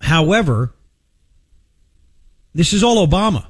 however, 0.00 0.72
this 2.54 2.72
is 2.72 2.82
all 2.82 3.06
Obama. 3.06 3.44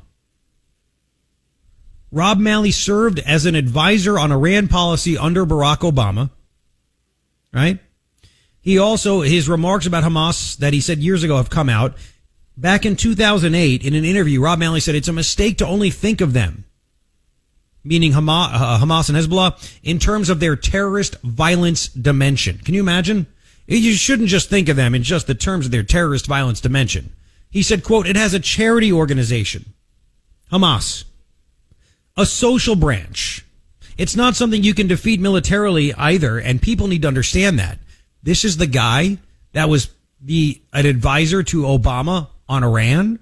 Rob 2.10 2.40
Malley 2.40 2.72
served 2.72 3.20
as 3.20 3.46
an 3.46 3.54
advisor 3.54 4.18
on 4.18 4.32
Iran 4.32 4.66
policy 4.66 5.16
under 5.16 5.46
Barack 5.46 5.88
Obama, 5.88 6.30
right? 7.54 7.78
He 8.60 8.80
also, 8.80 9.20
his 9.20 9.48
remarks 9.48 9.86
about 9.86 10.02
Hamas 10.02 10.56
that 10.56 10.72
he 10.72 10.80
said 10.80 10.98
years 10.98 11.22
ago 11.22 11.36
have 11.36 11.50
come 11.50 11.68
out. 11.68 11.96
Back 12.56 12.84
in 12.84 12.96
2008, 12.96 13.84
in 13.84 13.94
an 13.94 14.04
interview, 14.04 14.40
Rob 14.40 14.58
Malley 14.58 14.80
said 14.80 14.96
it's 14.96 15.06
a 15.06 15.12
mistake 15.12 15.58
to 15.58 15.66
only 15.68 15.90
think 15.90 16.20
of 16.20 16.32
them, 16.32 16.64
meaning 17.86 18.12
Hamas, 18.12 18.50
uh, 18.52 18.78
Hamas 18.78 19.08
and 19.08 19.16
Hezbollah, 19.16 19.78
in 19.82 19.98
terms 19.98 20.28
of 20.28 20.40
their 20.40 20.56
terrorist 20.56 21.20
violence 21.22 21.88
dimension. 21.88 22.58
Can 22.58 22.74
you 22.74 22.80
imagine? 22.80 23.26
You 23.66 23.94
shouldn't 23.94 24.28
just 24.28 24.48
think 24.48 24.68
of 24.68 24.76
them 24.76 24.94
in 24.94 25.02
just 25.02 25.26
the 25.26 25.34
terms 25.34 25.66
of 25.66 25.72
their 25.72 25.82
terrorist 25.82 26.26
violence 26.26 26.60
dimension. 26.60 27.12
He 27.50 27.62
said, 27.62 27.82
quote, 27.82 28.06
it 28.06 28.16
has 28.16 28.34
a 28.34 28.40
charity 28.40 28.92
organization, 28.92 29.72
Hamas, 30.52 31.04
a 32.16 32.26
social 32.26 32.76
branch. 32.76 33.44
It's 33.98 34.14
not 34.14 34.36
something 34.36 34.62
you 34.62 34.74
can 34.74 34.88
defeat 34.88 35.20
militarily 35.20 35.94
either, 35.94 36.38
and 36.38 36.60
people 36.60 36.86
need 36.86 37.02
to 37.02 37.08
understand 37.08 37.58
that. 37.58 37.78
This 38.22 38.44
is 38.44 38.56
the 38.56 38.66
guy 38.66 39.18
that 39.52 39.68
was 39.68 39.88
the 40.20 40.60
an 40.72 40.86
advisor 40.86 41.42
to 41.44 41.62
Obama 41.62 42.28
on 42.48 42.62
Iran. 42.62 43.18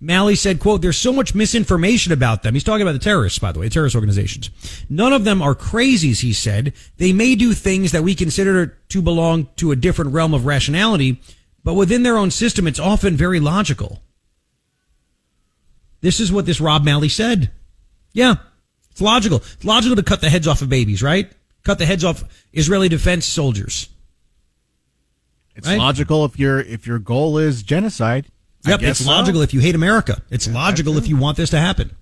Malley 0.00 0.36
said, 0.36 0.60
quote, 0.60 0.80
there's 0.80 0.96
so 0.96 1.12
much 1.12 1.34
misinformation 1.34 2.12
about 2.12 2.42
them. 2.42 2.54
He's 2.54 2.64
talking 2.64 2.82
about 2.82 2.92
the 2.92 2.98
terrorists, 2.98 3.38
by 3.38 3.50
the 3.50 3.58
way, 3.58 3.68
terrorist 3.68 3.96
organizations. 3.96 4.50
None 4.88 5.12
of 5.12 5.24
them 5.24 5.42
are 5.42 5.54
crazies, 5.54 6.20
he 6.20 6.32
said. 6.32 6.72
They 6.98 7.12
may 7.12 7.34
do 7.34 7.52
things 7.52 7.92
that 7.92 8.04
we 8.04 8.14
consider 8.14 8.78
to 8.88 9.02
belong 9.02 9.48
to 9.56 9.72
a 9.72 9.76
different 9.76 10.12
realm 10.12 10.34
of 10.34 10.46
rationality, 10.46 11.20
but 11.64 11.74
within 11.74 12.04
their 12.04 12.16
own 12.16 12.30
system, 12.30 12.66
it's 12.66 12.78
often 12.78 13.16
very 13.16 13.40
logical. 13.40 14.00
This 16.00 16.20
is 16.20 16.30
what 16.30 16.46
this 16.46 16.60
Rob 16.60 16.84
Malley 16.84 17.08
said. 17.08 17.50
Yeah, 18.12 18.36
it's 18.92 19.00
logical. 19.00 19.38
It's 19.38 19.64
logical 19.64 19.96
to 19.96 20.02
cut 20.04 20.20
the 20.20 20.30
heads 20.30 20.46
off 20.46 20.62
of 20.62 20.68
babies, 20.68 21.02
right? 21.02 21.28
cut 21.68 21.78
the 21.78 21.86
heads 21.86 22.04
off 22.04 22.24
Israeli 22.52 22.88
defense 22.88 23.26
soldiers. 23.26 23.90
It's 25.54 25.68
right? 25.68 25.78
logical 25.78 26.24
if 26.24 26.38
your 26.38 26.60
if 26.60 26.86
your 26.86 26.98
goal 26.98 27.36
is 27.38 27.62
genocide. 27.62 28.26
Yep, 28.66 28.82
it's 28.82 29.04
so. 29.04 29.10
logical 29.10 29.42
if 29.42 29.54
you 29.54 29.60
hate 29.60 29.74
America. 29.74 30.22
It's 30.30 30.46
yeah, 30.46 30.54
logical 30.54 30.98
if 30.98 31.06
you 31.06 31.16
want 31.16 31.36
this 31.36 31.50
to 31.50 31.58
happen. 31.58 31.94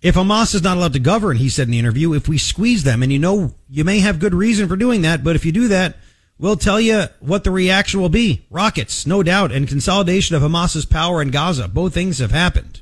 If 0.00 0.14
Hamas 0.14 0.54
is 0.54 0.62
not 0.62 0.76
allowed 0.76 0.92
to 0.92 1.00
govern, 1.00 1.36
he 1.38 1.48
said 1.48 1.66
in 1.66 1.72
the 1.72 1.78
interview, 1.78 2.14
if 2.14 2.28
we 2.28 2.38
squeeze 2.38 2.84
them, 2.84 3.02
and 3.02 3.12
you 3.12 3.18
know 3.18 3.54
you 3.68 3.82
may 3.82 3.98
have 3.98 4.20
good 4.20 4.34
reason 4.34 4.68
for 4.68 4.76
doing 4.76 5.02
that, 5.02 5.24
but 5.24 5.34
if 5.34 5.44
you 5.44 5.50
do 5.50 5.68
that, 5.68 5.96
we'll 6.38 6.56
tell 6.56 6.80
you 6.80 7.06
what 7.18 7.42
the 7.42 7.50
reaction 7.50 8.00
will 8.00 8.08
be. 8.08 8.46
Rockets, 8.48 9.06
no 9.06 9.24
doubt, 9.24 9.50
and 9.50 9.66
consolidation 9.66 10.36
of 10.36 10.42
Hamas's 10.42 10.86
power 10.86 11.20
in 11.20 11.30
Gaza. 11.30 11.66
Both 11.66 11.94
things 11.94 12.20
have 12.20 12.30
happened. 12.30 12.80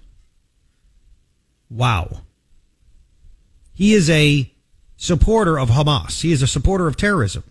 Wow. 1.70 2.20
He 3.72 3.94
is 3.94 4.10
a 4.10 4.52
supporter 4.96 5.58
of 5.58 5.70
Hamas. 5.70 6.20
He 6.20 6.32
is 6.32 6.42
a 6.42 6.46
supporter 6.46 6.86
of 6.86 6.96
terrorism. 6.96 7.44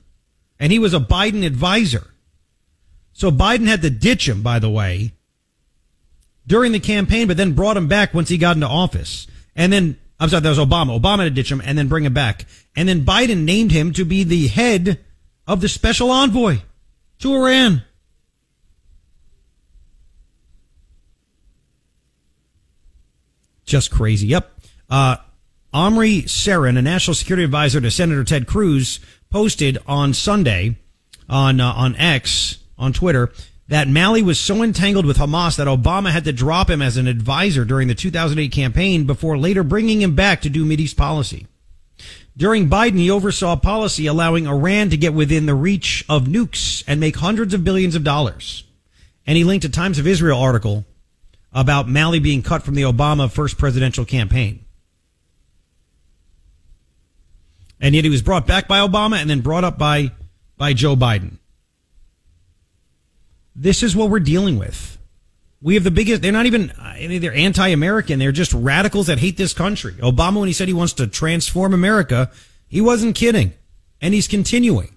And 0.60 0.72
he 0.72 0.80
was 0.80 0.94
a 0.94 1.00
Biden 1.00 1.46
advisor. 1.46 2.08
So 3.16 3.32
Biden 3.32 3.66
had 3.66 3.82
to 3.84 3.90
ditch 3.90 4.28
him, 4.28 4.42
by 4.42 4.60
the 4.60 4.70
way, 4.70 5.14
during 6.46 6.74
the 6.74 6.82
campaign, 6.82 7.30
but 7.30 7.38
then 7.38 7.54
brought 7.54 7.78
him 7.78 7.88
back 7.88 8.14
once 8.14 8.28
he 8.28 8.38
got 8.38 8.58
into 8.58 8.68
office. 8.68 9.26
And 9.56 9.72
then, 9.72 9.98
I'm 10.20 10.28
sorry, 10.28 10.42
that 10.42 10.50
was 10.50 10.60
Obama. 10.60 11.00
Obama 11.00 11.24
to 11.24 11.30
ditch 11.30 11.50
him 11.50 11.62
and 11.64 11.78
then 11.78 11.88
bring 11.88 12.04
him 12.04 12.14
back. 12.14 12.46
And 12.76 12.90
then 12.90 13.06
Biden 13.06 13.46
named 13.46 13.72
him 13.72 13.94
to 13.94 14.04
be 14.04 14.26
the 14.26 14.48
head 14.48 15.00
of 15.48 15.62
the 15.62 15.70
special 15.70 16.12
envoy 16.12 16.58
to 17.20 17.34
Iran. 17.34 17.84
Just 23.64 23.92
crazy. 23.92 24.28
Yep. 24.28 24.52
Uh, 24.90 25.16
Omri 25.74 26.24
Ceren, 26.24 26.78
a 26.78 26.82
national 26.82 27.16
security 27.16 27.46
advisor 27.46 27.80
to 27.80 27.90
Senator 27.90 28.26
Ted 28.26 28.46
Cruz, 28.46 29.00
posted 29.30 29.78
on 29.88 30.14
Sunday 30.14 30.76
on 31.30 31.62
uh, 31.62 31.72
on 31.72 31.96
X 31.96 32.58
on 32.78 32.94
Twitter 32.94 33.32
that 33.68 33.88
Malley 33.88 34.22
was 34.22 34.40
so 34.40 34.62
entangled 34.62 35.06
with 35.06 35.18
Hamas 35.18 35.58
that 35.58 35.68
Obama 35.68 36.12
had 36.12 36.24
to 36.26 36.34
drop 36.34 36.70
him 36.70 36.82
as 36.82 36.98
an 36.98 37.08
advisor 37.08 37.66
during 37.66 37.88
the 37.88 37.96
2008 37.96 38.52
campaign 38.52 39.06
before 39.06 39.38
later 39.38 39.64
bringing 39.64 40.02
him 40.02 40.16
back 40.16 40.42
to 40.42 40.50
do 40.50 40.66
Mideast 40.66 40.96
policy. 40.96 41.48
During 42.38 42.70
Biden, 42.70 42.98
he 42.98 43.10
oversaw 43.10 43.56
policy 43.56 44.08
allowing 44.08 44.46
Iran 44.46 44.90
to 44.90 44.98
get 44.98 45.14
within 45.14 45.46
the 45.46 45.56
reach 45.56 46.06
of 46.10 46.26
nukes 46.26 46.84
and 46.86 47.00
make 47.00 47.16
hundreds 47.16 47.54
of 47.54 47.64
billions 47.64 47.96
of 47.96 48.04
dollars. 48.04 48.66
And 49.26 49.38
he 49.38 49.44
linked 49.44 49.66
a 49.66 49.70
Times 49.70 49.98
of 49.98 50.06
Israel 50.06 50.40
article 50.40 50.86
about 51.54 51.88
Malley 51.88 52.20
being 52.20 52.44
cut 52.44 52.62
from 52.62 52.76
the 52.76 52.82
Obama 52.84 53.32
first 53.32 53.58
presidential 53.58 54.06
campaign. 54.06 54.66
And 57.80 57.96
yet 57.96 58.04
he 58.04 58.10
was 58.10 58.22
brought 58.22 58.46
back 58.46 58.68
by 58.68 58.86
Obama 58.86 59.18
and 59.18 59.30
then 59.30 59.40
brought 59.40 59.64
up 59.64 59.78
by, 59.78 60.12
by 60.58 60.74
Joe 60.74 60.96
Biden. 60.96 61.38
This 63.56 63.84
is 63.84 63.96
what 63.96 64.10
we're 64.10 64.20
dealing 64.20 64.60
with. 64.60 64.98
We 65.62 65.76
have 65.76 65.84
the 65.84 65.92
biggest, 65.92 66.22
they're 66.22 66.32
not 66.32 66.46
even, 66.46 66.72
eh, 66.72 67.20
they're 67.20 67.34
anti-American. 67.34 68.20
They're 68.20 68.32
just 68.32 68.54
radicals 68.54 69.08
that 69.08 69.20
hate 69.20 69.38
this 69.38 69.54
country. 69.54 69.94
Obama, 69.94 70.40
when 70.40 70.48
he 70.48 70.54
said 70.54 70.68
he 70.68 70.74
wants 70.74 70.94
to 70.94 71.08
transform 71.08 71.74
America, 71.74 72.30
he 72.68 72.82
wasn't 72.82 73.16
kidding. 73.16 73.54
And 74.02 74.14
he's 74.14 74.28
continuing. 74.28 74.94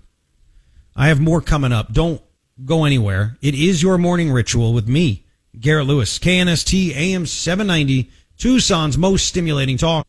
I 0.96 1.08
have 1.08 1.20
more 1.20 1.40
coming 1.40 1.72
up. 1.72 1.92
Don't 1.92 2.20
go 2.64 2.84
anywhere. 2.84 3.38
It 3.40 3.54
is 3.54 3.82
your 3.82 3.98
morning 3.98 4.32
ritual 4.32 4.74
with 4.74 4.88
me, 4.88 5.24
Garret 5.58 5.86
Lewis, 5.86 6.18
KNST 6.18 6.94
AM 6.94 7.24
790, 7.24 8.10
Tucson's 8.36 8.98
most 8.98 9.26
stimulating 9.26 9.76
talk. 9.76 10.06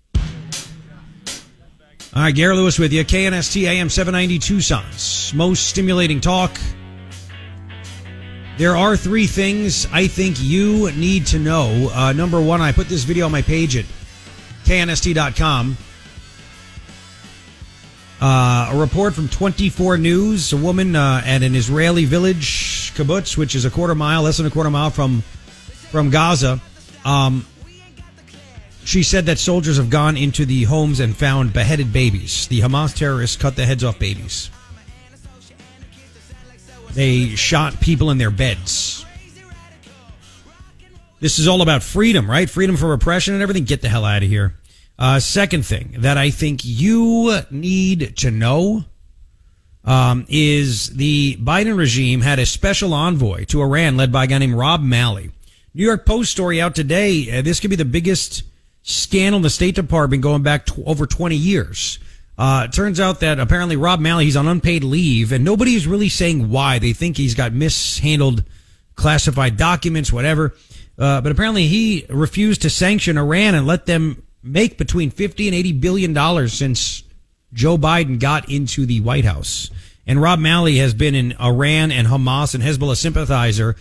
All 2.12 2.24
right, 2.24 2.34
Garret 2.34 2.58
Lewis 2.58 2.80
with 2.80 2.92
you, 2.92 3.06
KNST 3.06 3.64
AM 3.66 3.90
790, 3.90 4.40
Tucson's 4.40 5.32
most 5.36 5.68
stimulating 5.68 6.20
talk. 6.20 6.58
There 8.60 8.76
are 8.76 8.98
three 8.98 9.26
things 9.26 9.88
I 9.90 10.08
think 10.08 10.36
you 10.38 10.92
need 10.92 11.28
to 11.28 11.40
know. 11.40 11.90
Uh, 11.94 12.12
number 12.12 12.42
one, 12.42 12.60
I 12.60 12.74
put 12.74 12.90
this 12.90 13.06
video 13.06 13.26
on 13.26 13.32
my 13.32 13.42
page 13.42 13.78
at 13.78 13.86
knst.com. 14.66 15.78
Uh, 18.20 18.70
a 18.74 18.78
report 18.78 19.14
from 19.14 19.30
24 19.30 19.98
News. 20.00 20.52
A 20.52 20.58
woman 20.58 20.94
uh, 20.94 21.22
at 21.26 21.42
an 21.42 21.56
Israeli 21.56 22.04
village, 22.04 22.92
kibbutz, 22.96 23.38
which 23.38 23.56
is 23.56 23.64
a 23.64 23.70
quarter 23.70 23.96
mile, 23.96 24.24
less 24.24 24.36
than 24.36 24.46
a 24.46 24.52
quarter 24.52 24.70
mile 24.70 24.90
from 24.90 25.22
from 25.92 26.10
Gaza. 26.10 26.60
Um, 27.06 27.46
she 28.84 29.04
said 29.04 29.28
that 29.28 29.40
soldiers 29.40 29.78
have 29.78 29.90
gone 29.90 30.18
into 30.18 30.46
the 30.46 30.64
homes 30.64 31.00
and 31.00 31.16
found 31.16 31.54
beheaded 31.54 31.94
babies. 31.94 32.46
The 32.48 32.60
Hamas 32.60 32.94
terrorists 32.94 33.38
cut 33.38 33.56
the 33.56 33.66
heads 33.66 33.86
off 33.86 34.00
babies. 34.00 34.50
They 37.00 37.30
shot 37.38 37.80
people 37.80 38.12
in 38.12 38.18
their 38.18 38.30
beds. 38.30 39.06
This 41.22 41.40
is 41.40 41.48
all 41.48 41.62
about 41.62 41.82
freedom, 41.82 42.30
right? 42.30 42.50
Freedom 42.50 42.76
from 42.76 42.92
oppression 42.92 43.34
and 43.34 43.42
everything. 43.42 43.64
Get 43.64 43.82
the 43.82 43.88
hell 43.88 44.04
out 44.04 44.22
of 44.22 44.28
here. 44.28 44.56
Uh, 44.98 45.22
second 45.22 45.66
thing 45.66 45.96
that 46.00 46.18
I 46.18 46.30
think 46.30 46.60
you 46.66 47.40
need 47.52 48.18
to 48.18 48.32
know 48.32 48.84
um, 49.86 50.26
is 50.28 50.90
the 50.90 51.38
Biden 51.38 51.78
regime 51.78 52.20
had 52.20 52.38
a 52.38 52.46
special 52.46 52.94
envoy 52.94 53.46
to 53.46 53.62
Iran 53.62 53.96
led 53.96 54.12
by 54.12 54.26
a 54.26 54.28
guy 54.28 54.40
named 54.40 54.56
Rob 54.56 54.82
Malley. 54.82 55.32
New 55.74 55.86
York 55.86 56.06
Post 56.06 56.32
story 56.32 56.60
out 56.60 56.76
today. 56.76 57.40
Uh, 57.40 57.42
this 57.42 57.62
could 57.62 57.70
be 57.70 57.78
the 57.78 57.86
biggest 57.86 58.44
scandal 58.84 59.38
in 59.38 59.44
the 59.44 59.50
State 59.50 59.76
Department 59.76 60.22
going 60.22 60.44
back 60.44 60.68
over 60.86 61.08
20 61.08 61.34
years. 61.34 61.98
Uh, 62.40 62.64
it 62.64 62.74
turns 62.74 63.02
out 63.02 63.20
that 63.20 63.38
apparently 63.38 63.76
Rob 63.76 64.00
Malley, 64.00 64.24
he's 64.24 64.38
on 64.38 64.48
unpaid 64.48 64.82
leave 64.86 65.34
and 65.34 65.44
nobody's 65.44 65.86
really 65.86 66.08
saying 66.08 66.50
why. 66.50 66.80
They 66.80 66.94
think 66.94 67.18
he's 67.18 67.36
got 67.36 67.52
mishandled 67.52 68.46
classified 68.96 69.58
documents, 69.58 70.14
whatever. 70.14 70.56
Uh, 70.98 71.20
but 71.20 71.34
apparently 71.34 71.68
he 71.68 72.06
refused 72.10 72.62
to 72.62 72.70
sanction 72.70 73.18
Iran 73.18 73.56
and 73.56 73.68
let 73.68 73.86
them 73.86 74.24
make 74.42 74.78
between 74.78 75.12
50 75.12 75.50
and 75.50 75.56
80 75.56 75.74
billion 75.74 76.14
dollars 76.14 76.54
since 76.54 77.04
Joe 77.52 77.78
Biden 77.78 78.22
got 78.22 78.50
into 78.50 78.86
the 78.86 79.02
White 79.02 79.26
House. 79.26 79.70
And 80.08 80.22
Rob 80.22 80.40
Malley 80.40 80.78
has 80.78 80.94
been 80.94 81.16
an 81.16 81.36
Iran 81.42 81.92
and 81.92 82.08
Hamas 82.08 82.56
and 82.56 82.64
Hezbollah 82.64 82.96
sympathizer 82.96 83.76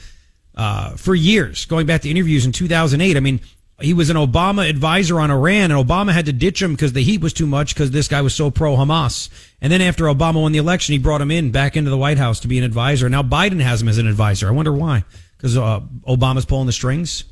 uh, 0.56 0.96
for 0.96 1.14
years, 1.14 1.64
going 1.66 1.86
back 1.86 2.02
to 2.02 2.10
interviews 2.10 2.44
in 2.44 2.50
2008. 2.50 3.16
I 3.16 3.20
mean, 3.20 3.40
he 3.80 3.94
was 3.94 4.10
an 4.10 4.16
Obama 4.16 4.68
advisor 4.68 5.20
on 5.20 5.30
Iran, 5.30 5.70
and 5.70 5.88
Obama 5.88 6.12
had 6.12 6.26
to 6.26 6.32
ditch 6.32 6.60
him 6.60 6.72
because 6.72 6.94
the 6.94 7.02
heat 7.02 7.20
was 7.20 7.32
too 7.32 7.46
much 7.46 7.74
because 7.74 7.92
this 7.92 8.08
guy 8.08 8.20
was 8.22 8.34
so 8.34 8.50
pro 8.50 8.74
Hamas. 8.74 9.28
And 9.60 9.72
then 9.72 9.80
after 9.80 10.04
Obama 10.04 10.42
won 10.42 10.50
the 10.50 10.58
election, 10.58 10.94
he 10.94 10.98
brought 10.98 11.20
him 11.20 11.30
in 11.30 11.52
back 11.52 11.76
into 11.76 11.90
the 11.90 11.96
White 11.96 12.18
House 12.18 12.40
to 12.40 12.48
be 12.48 12.58
an 12.58 12.64
advisor. 12.64 13.08
Now 13.08 13.22
Biden 13.22 13.60
has 13.60 13.80
him 13.80 13.88
as 13.88 13.98
an 13.98 14.08
advisor. 14.08 14.48
I 14.48 14.50
wonder 14.50 14.72
why? 14.72 15.04
Because 15.36 15.56
uh, 15.56 15.80
Obama's 16.08 16.44
pulling 16.44 16.66
the 16.66 16.72
strings. 16.72 17.24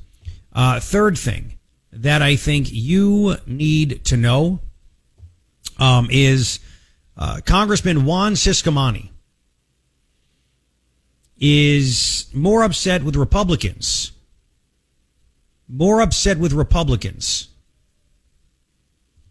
Uh, 0.52 0.78
third 0.78 1.18
thing 1.18 1.59
that 1.90 2.23
I 2.23 2.36
think 2.36 2.68
you 2.70 3.36
need 3.47 4.05
to 4.06 4.16
know 4.16 4.60
um, 5.81 6.09
is 6.10 6.60
uh, 7.16 7.40
Congressman 7.44 8.05
Juan 8.05 8.35
Ciscomani 8.35 9.10
is 11.39 12.27
more 12.32 12.62
upset 12.62 13.02
with 13.02 13.16
Republicans 13.16 14.12
more 15.68 16.01
upset 16.01 16.38
with 16.38 16.52
Republicans 16.52 17.48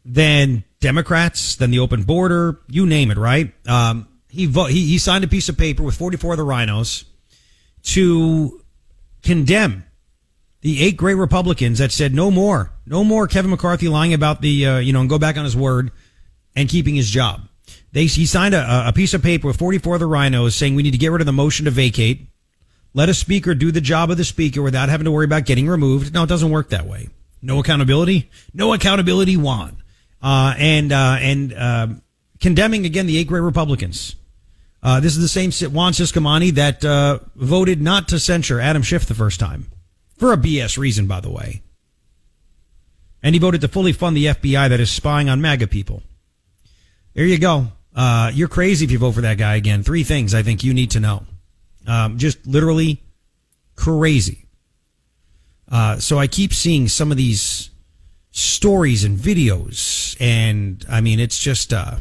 than 0.04 0.64
Democrats, 0.80 1.56
than 1.56 1.72
the 1.72 1.80
open 1.80 2.04
border, 2.04 2.60
you 2.68 2.86
name 2.86 3.12
it, 3.12 3.18
right? 3.18 3.54
Um, 3.68 4.08
he, 4.30 4.46
vo- 4.46 4.66
he, 4.66 4.86
he 4.86 4.98
signed 4.98 5.24
a 5.24 5.28
piece 5.28 5.50
of 5.50 5.58
paper 5.58 5.82
with 5.82 5.96
44 5.96 6.34
of 6.34 6.38
the 6.38 6.46
RINOs 6.46 7.06
to 7.84 8.62
condemn 9.24 9.86
the 10.62 10.84
eight 10.84 10.98
great 10.98 11.16
Republicans 11.16 11.80
that 11.80 11.92
said 11.92 12.14
no 12.14 12.30
more, 12.30 12.72
no 12.86 13.04
more 13.04 13.28
Kevin 13.28 13.52
McCarthy 13.52 13.88
lying 13.88 14.14
about 14.14 14.42
the, 14.42 14.66
uh, 14.66 14.78
you 14.78 14.94
know, 14.94 15.02
and 15.02 15.10
go 15.10 15.20
back 15.20 15.38
on 15.38 15.44
his 15.44 15.56
word 15.56 15.92
and 16.56 16.70
keeping 16.70 16.96
his 16.96 17.10
job. 17.10 17.42
They, 17.92 18.06
he 18.06 18.26
signed 18.26 18.54
a, 18.54 18.90
a 18.90 18.94
piece 18.94 19.14
of 19.14 19.24
paper 19.24 19.48
with 19.48 19.58
44 19.58 19.96
of 19.96 20.00
the 20.02 20.08
RINOs 20.08 20.54
saying 20.54 20.76
we 20.76 20.84
need 20.84 20.92
to 20.92 20.98
get 20.98 21.12
rid 21.12 21.22
of 21.22 21.26
the 21.26 21.34
motion 21.34 21.66
to 21.66 21.72
vacate 21.72 22.28
let 22.96 23.10
a 23.10 23.14
speaker 23.14 23.54
do 23.54 23.74
the 23.74 23.82
job 23.82 24.10
of 24.10 24.16
the 24.16 24.24
speaker 24.24 24.62
without 24.62 24.88
having 24.88 25.04
to 25.04 25.12
worry 25.12 25.26
about 25.26 25.44
getting 25.46 25.68
removed. 25.68 26.14
No, 26.14 26.24
it 26.24 26.30
doesn't 26.30 26.50
work 26.50 26.70
that 26.70 26.88
way. 26.88 27.10
No 27.42 27.60
accountability. 27.60 28.32
No 28.54 28.74
accountability, 28.74 29.36
Juan. 29.36 29.76
Uh, 30.24 30.56
and, 30.58 30.94
uh, 30.94 31.18
and, 31.20 31.54
uh, 31.54 31.88
condemning 32.40 32.86
again 32.86 33.06
the 33.06 33.18
eight 33.18 33.28
great 33.28 33.42
Republicans. 33.42 34.16
Uh, 34.82 35.02
this 35.02 35.18
is 35.18 35.22
the 35.22 35.28
same 35.28 35.52
Juan 35.74 35.92
Ciscomani 35.92 36.52
that, 36.52 36.86
uh, 36.86 37.20
voted 37.36 37.82
not 37.82 38.08
to 38.08 38.20
censure 38.20 38.62
Adam 38.62 38.82
Schiff 38.82 39.06
the 39.06 39.14
first 39.14 39.42
time. 39.42 39.68
For 40.18 40.32
a 40.32 40.38
BS 40.38 40.78
reason, 40.78 41.06
by 41.06 41.20
the 41.20 41.30
way. 41.30 41.64
And 43.22 43.36
he 43.36 43.40
voted 43.40 43.60
to 43.62 43.68
fully 43.68 43.92
fund 43.92 44.16
the 44.16 44.28
FBI 44.28 44.70
that 44.70 44.80
is 44.80 44.90
spying 44.90 45.28
on 45.28 45.42
MAGA 45.42 45.68
people. 45.68 46.02
There 47.14 47.26
you 47.26 47.40
go. 47.40 47.68
Uh, 47.94 48.32
you're 48.34 48.48
crazy 48.48 48.86
if 48.86 48.92
you 48.92 49.00
vote 49.00 49.14
for 49.14 49.22
that 49.22 49.38
guy 49.38 49.56
again. 49.56 49.84
Three 49.84 50.04
things 50.04 50.34
I 50.34 50.44
think 50.44 50.64
you 50.64 50.74
need 50.74 50.92
to 50.92 51.02
know. 51.02 51.26
Um, 51.88 52.18
just 52.18 52.46
literally 52.46 53.02
crazy. 53.76 54.46
Uh, 55.70 55.98
so 55.98 56.18
I 56.18 56.28
keep 56.28 56.54
seeing 56.54 56.88
some 56.88 57.12
of 57.12 57.18
these 57.18 57.70
stories 58.32 59.04
and 59.04 59.18
videos, 59.18 60.16
and 60.20 60.86
I 60.90 61.02
mean, 61.02 61.20
it's 61.20 61.40
just 61.40 61.74
uh, 61.74 61.98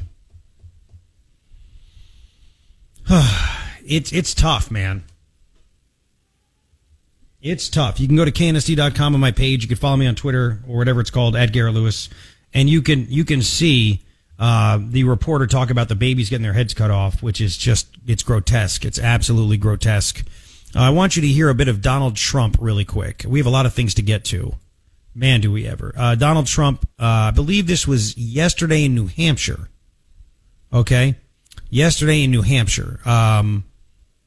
it's 3.87 4.13
it's 4.13 4.35
tough, 4.35 4.71
man. 4.71 5.05
It's 7.41 7.69
tough. 7.69 8.01
You 8.01 8.07
can 8.07 8.17
go 8.17 8.25
to 8.25 8.33
knst.com 8.33 9.15
on 9.15 9.21
my 9.21 9.31
page. 9.31 9.63
You 9.63 9.69
can 9.69 9.77
follow 9.77 9.97
me 9.97 10.07
on 10.07 10.15
Twitter 10.15 10.63
or 10.67 10.79
whatever 10.79 11.01
it's 11.01 11.11
called 11.11 11.37
at 11.37 11.53
Garret 11.53 11.75
Lewis, 11.75 12.09
and 12.53 12.69
you 12.71 12.83
can 12.83 13.07
you 13.11 13.25
can 13.25 13.43
see 13.43 14.05
uh, 14.39 14.79
the 14.81 15.05
reporter 15.05 15.47
talk 15.47 15.71
about 15.71 15.89
the 15.89 15.95
babies 15.95 16.31
getting 16.31 16.43
their 16.43 16.53
heads 16.53 16.75
cut 16.75 16.91
off, 16.91 17.23
which 17.23 17.41
is 17.41 17.57
just, 17.57 17.94
it's 18.07 18.23
grotesque. 18.23 18.85
It's 18.85 18.99
absolutely 18.99 19.57
grotesque. 19.57 20.25
Uh, 20.75 20.81
I 20.81 20.91
want 20.91 21.17
you 21.17 21.23
to 21.23 21.29
hear 21.29 21.49
a 21.49 21.55
bit 21.55 21.69
of 21.69 21.81
Donald 21.81 22.17
Trump 22.17 22.57
really 22.61 22.85
quick. 22.85 23.25
We 23.27 23.39
have 23.39 23.47
a 23.47 23.51
lot 23.51 23.67
of 23.67 23.75
things 23.75 23.95
to 23.95 24.03
get 24.03 24.25
to. 24.27 24.55
Man, 25.15 25.41
do 25.41 25.53
we 25.53 25.67
ever. 25.67 25.95
Uh, 25.97 26.17
Donald 26.17 26.47
Trump, 26.47 26.89
uh, 26.99 27.05
I 27.05 27.31
believe 27.31 27.67
this 27.67 27.87
was 27.87 28.17
yesterday 28.17 28.85
in 28.85 28.95
New 28.95 29.07
Hampshire. 29.07 29.69
Okay? 30.73 31.15
Yesterday 31.71 32.25
in 32.25 32.33
New 32.33 32.43
Hampshire. 32.43 32.99
Um, 33.05 33.65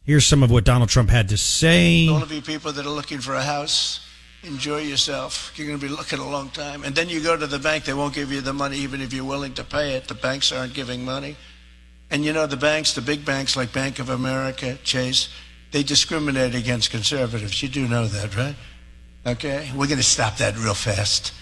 here's 0.04 0.26
some 0.26 0.44
of 0.44 0.52
what 0.52 0.64
Donald 0.64 0.90
Trump 0.90 1.10
had 1.10 1.28
to 1.30 1.38
say. 1.38 2.08
All 2.08 2.24
of 2.24 2.32
you 2.32 2.42
people 2.42 2.72
that 2.72 2.86
are 2.86 2.90
looking 2.90 3.20
for 3.20 3.36
a 3.36 3.44
house, 3.44 4.00
enjoy 4.44 4.80
yourself. 4.80 5.52
You're 5.58 5.68
going 5.68 5.80
to 5.80 5.86
be 5.86 5.94
looking 5.94 6.20
a 6.20 6.30
long 6.30 6.50
time. 6.52 6.86
And 6.86 6.96
then 6.96 7.10
you 7.10 7.22
go 7.22 7.36
to 7.36 7.48
the 7.48 7.60
bank, 7.60 7.84
they 7.84 7.94
won't 7.94 8.14
give 8.14 8.32
you 8.32 8.40
the 8.40 8.54
money 8.54 8.78
even 8.78 9.02
if 9.02 9.12
you're 9.12 9.26
willing 9.26 9.54
to 9.56 9.66
pay 9.66 9.96
it. 9.96 10.08
The 10.08 10.16
banks 10.16 10.54
aren't 10.54 10.74
giving 10.74 11.04
money. 11.04 11.36
And 12.10 12.24
you 12.24 12.34
know, 12.34 12.48
the 12.48 12.58
banks, 12.58 12.94
the 12.94 13.02
big 13.02 13.26
banks 13.26 13.56
like 13.56 13.74
Bank 13.74 14.00
of 14.00 14.10
America, 14.10 14.78
Chase, 14.84 15.30
they 15.72 15.84
discriminate 15.84 16.56
against 16.56 16.90
conservatives. 16.92 17.62
You 17.62 17.70
do 17.70 17.88
know 17.88 18.08
that, 18.08 18.36
right? 18.38 18.56
Okay? 19.26 19.70
We're 19.76 19.88
going 19.88 19.98
to 19.98 20.04
stop 20.04 20.38
that 20.38 20.58
real 20.58 20.74
fast. 20.74 21.34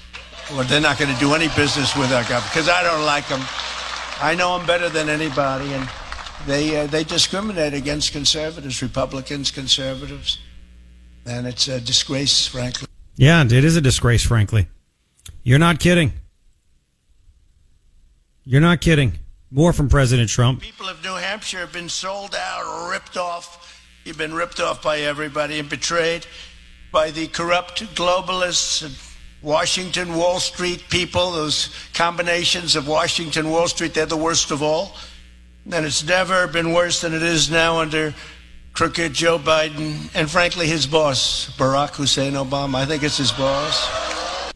or 0.53 0.63
they're 0.63 0.81
not 0.81 0.97
going 0.97 1.13
to 1.13 1.19
do 1.19 1.33
any 1.33 1.47
business 1.49 1.95
with 1.95 2.11
our 2.11 2.23
government 2.23 2.51
because 2.51 2.69
I 2.69 2.83
don't 2.83 3.05
like 3.05 3.27
them. 3.27 3.41
I 4.21 4.35
know 4.35 4.57
them 4.57 4.65
better 4.65 4.89
than 4.89 5.09
anybody, 5.09 5.73
and 5.73 5.89
they 6.47 6.81
uh, 6.83 6.87
they 6.87 7.03
discriminate 7.03 7.73
against 7.73 8.11
conservatives, 8.13 8.81
Republicans, 8.81 9.51
conservatives, 9.51 10.39
and 11.25 11.47
it's 11.47 11.67
a 11.67 11.81
disgrace, 11.81 12.47
frankly. 12.47 12.87
Yeah, 13.15 13.43
it 13.43 13.51
is 13.51 13.75
a 13.75 13.81
disgrace, 13.81 14.23
frankly. 14.23 14.67
You're 15.43 15.59
not 15.59 15.79
kidding. 15.79 16.13
You're 18.43 18.61
not 18.61 18.81
kidding. 18.81 19.13
More 19.55 19.71
from 19.71 19.87
President 19.87 20.29
Trump. 20.29 20.59
People 20.59 20.89
of 20.89 21.01
New 21.01 21.13
Hampshire 21.13 21.59
have 21.59 21.71
been 21.71 21.87
sold 21.87 22.35
out, 22.35 22.91
ripped 22.91 23.15
off. 23.15 23.81
You've 24.03 24.17
been 24.17 24.33
ripped 24.33 24.59
off 24.59 24.83
by 24.83 24.99
everybody 24.99 25.59
and 25.59 25.69
betrayed 25.69 26.27
by 26.91 27.09
the 27.11 27.27
corrupt 27.27 27.81
globalists 27.95 28.83
and 28.83 28.93
Washington, 29.41 30.15
Wall 30.15 30.41
Street 30.41 30.83
people, 30.89 31.31
those 31.31 31.73
combinations 31.93 32.75
of 32.75 32.85
Washington, 32.85 33.49
Wall 33.49 33.69
Street, 33.69 33.93
they're 33.93 34.05
the 34.05 34.17
worst 34.17 34.51
of 34.51 34.61
all. 34.61 34.93
And 35.71 35.85
it's 35.85 36.05
never 36.05 36.47
been 36.47 36.73
worse 36.73 36.99
than 36.99 37.13
it 37.13 37.23
is 37.23 37.49
now 37.49 37.79
under 37.79 38.13
crooked 38.73 39.13
Joe 39.13 39.39
Biden 39.39 40.13
and, 40.13 40.29
frankly, 40.29 40.67
his 40.67 40.85
boss, 40.85 41.49
Barack 41.57 41.95
Hussein 41.95 42.33
Obama. 42.33 42.75
I 42.75 42.85
think 42.85 43.03
it's 43.03 43.15
his 43.15 43.31
boss. 43.31 44.51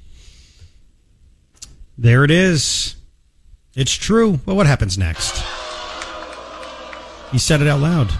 There 1.98 2.26
it 2.26 2.32
is. 2.32 2.98
It's 3.80 3.94
true. 3.94 4.42
Well, 4.46 4.58
what 4.58 4.68
happens 4.68 4.98
next? 4.98 5.42
He 7.32 7.38
said 7.38 7.62
it 7.62 7.68
out 7.68 7.80
loud. 7.80 8.12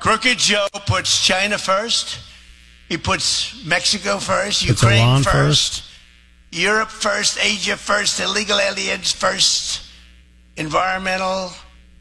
Crooked 0.00 0.36
Joe 0.36 0.66
puts 0.86 1.24
China 1.24 1.56
first. 1.56 2.18
He 2.90 2.98
puts 2.98 3.64
Mexico 3.64 4.18
first, 4.18 4.66
Puts 4.66 4.82
Ukraine 4.82 5.22
first, 5.22 5.32
first. 5.32 5.84
Europe 6.52 6.90
first, 6.90 7.38
Asia 7.42 7.78
first, 7.78 8.20
illegal 8.20 8.60
aliens 8.60 9.10
first, 9.10 9.82
environmental 10.56 11.52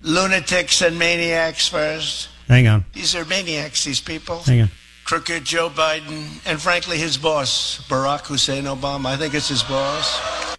lunatics 0.02 0.82
and 0.82 1.00
maniacs 1.00 1.70
first. 1.70 2.28
Hang 2.50 2.68
on. 2.68 2.84
These 2.92 3.16
are 3.16 3.24
maniacs, 3.24 3.86
these 3.86 4.02
people. 4.02 4.40
Hang 4.40 4.64
on. 4.64 4.70
Crooked 5.06 5.46
Joe 5.46 5.70
Biden, 5.70 6.46
and 6.46 6.62
frankly, 6.62 6.98
his 6.98 7.18
boss, 7.18 7.80
Barack 7.88 8.28
Hussein 8.28 8.66
Obama. 8.66 9.06
I 9.06 9.16
think 9.16 9.34
it's 9.34 9.48
his 9.48 9.64
boss. 9.64 10.57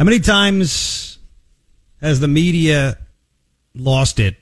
How 0.00 0.04
many 0.04 0.20
times 0.20 1.18
has 2.00 2.20
the 2.20 2.26
media 2.26 2.96
lost 3.74 4.18
it 4.18 4.34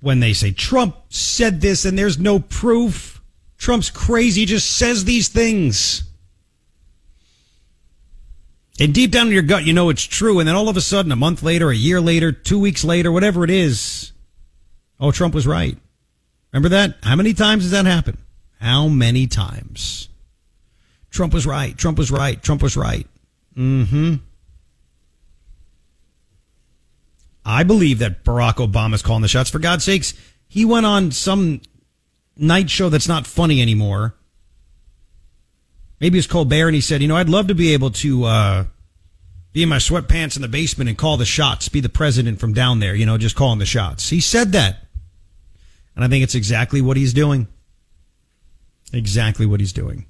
when 0.00 0.18
they 0.18 0.32
say 0.32 0.50
Trump 0.50 0.96
said 1.08 1.60
this 1.60 1.84
and 1.84 1.96
there's 1.96 2.18
no 2.18 2.40
proof? 2.40 3.22
Trump's 3.58 3.90
crazy, 3.90 4.44
just 4.44 4.76
says 4.76 5.04
these 5.04 5.28
things. 5.28 6.02
And 8.80 8.92
deep 8.92 9.12
down 9.12 9.28
in 9.28 9.32
your 9.32 9.42
gut, 9.42 9.64
you 9.64 9.72
know 9.72 9.88
it's 9.88 10.02
true. 10.02 10.40
And 10.40 10.48
then 10.48 10.56
all 10.56 10.68
of 10.68 10.76
a 10.76 10.80
sudden, 10.80 11.12
a 11.12 11.16
month 11.16 11.44
later, 11.44 11.70
a 11.70 11.76
year 11.76 12.00
later, 12.00 12.32
two 12.32 12.58
weeks 12.58 12.82
later, 12.82 13.12
whatever 13.12 13.44
it 13.44 13.50
is, 13.50 14.10
oh, 14.98 15.12
Trump 15.12 15.32
was 15.32 15.46
right. 15.46 15.78
Remember 16.52 16.70
that? 16.70 16.96
How 17.04 17.14
many 17.14 17.34
times 17.34 17.62
has 17.62 17.70
that 17.70 17.86
happened? 17.86 18.18
How 18.60 18.88
many 18.88 19.28
times? 19.28 20.08
Trump 21.08 21.32
was 21.32 21.46
right. 21.46 21.78
Trump 21.78 21.98
was 21.98 22.10
right. 22.10 22.42
Trump 22.42 22.62
was 22.62 22.76
right. 22.76 23.06
Mm-hmm. 23.58 24.14
I 27.44 27.62
believe 27.64 27.98
that 27.98 28.24
Barack 28.24 28.56
Obama's 28.56 29.02
calling 29.02 29.22
the 29.22 29.28
shots. 29.28 29.50
For 29.50 29.58
God's 29.58 29.84
sakes, 29.84 30.14
he 30.46 30.64
went 30.64 30.86
on 30.86 31.10
some 31.10 31.60
night 32.36 32.70
show 32.70 32.88
that's 32.88 33.08
not 33.08 33.26
funny 33.26 33.60
anymore. 33.60 34.14
Maybe 36.00 36.18
it's 36.18 36.28
Colbert, 36.28 36.68
and 36.68 36.74
he 36.74 36.80
said, 36.80 37.02
"You 37.02 37.08
know, 37.08 37.16
I'd 37.16 37.28
love 37.28 37.48
to 37.48 37.54
be 37.54 37.72
able 37.72 37.90
to 37.90 38.24
uh, 38.24 38.64
be 39.52 39.64
in 39.64 39.68
my 39.68 39.78
sweatpants 39.78 40.36
in 40.36 40.42
the 40.42 40.48
basement 40.48 40.88
and 40.88 40.96
call 40.96 41.16
the 41.16 41.24
shots, 41.24 41.68
be 41.68 41.80
the 41.80 41.88
president 41.88 42.38
from 42.38 42.52
down 42.52 42.78
there. 42.78 42.94
You 42.94 43.06
know, 43.06 43.18
just 43.18 43.34
calling 43.34 43.58
the 43.58 43.66
shots." 43.66 44.10
He 44.10 44.20
said 44.20 44.52
that, 44.52 44.84
and 45.96 46.04
I 46.04 46.08
think 46.08 46.22
it's 46.22 46.36
exactly 46.36 46.80
what 46.80 46.96
he's 46.96 47.12
doing. 47.12 47.48
Exactly 48.92 49.46
what 49.46 49.58
he's 49.58 49.72
doing. 49.72 50.06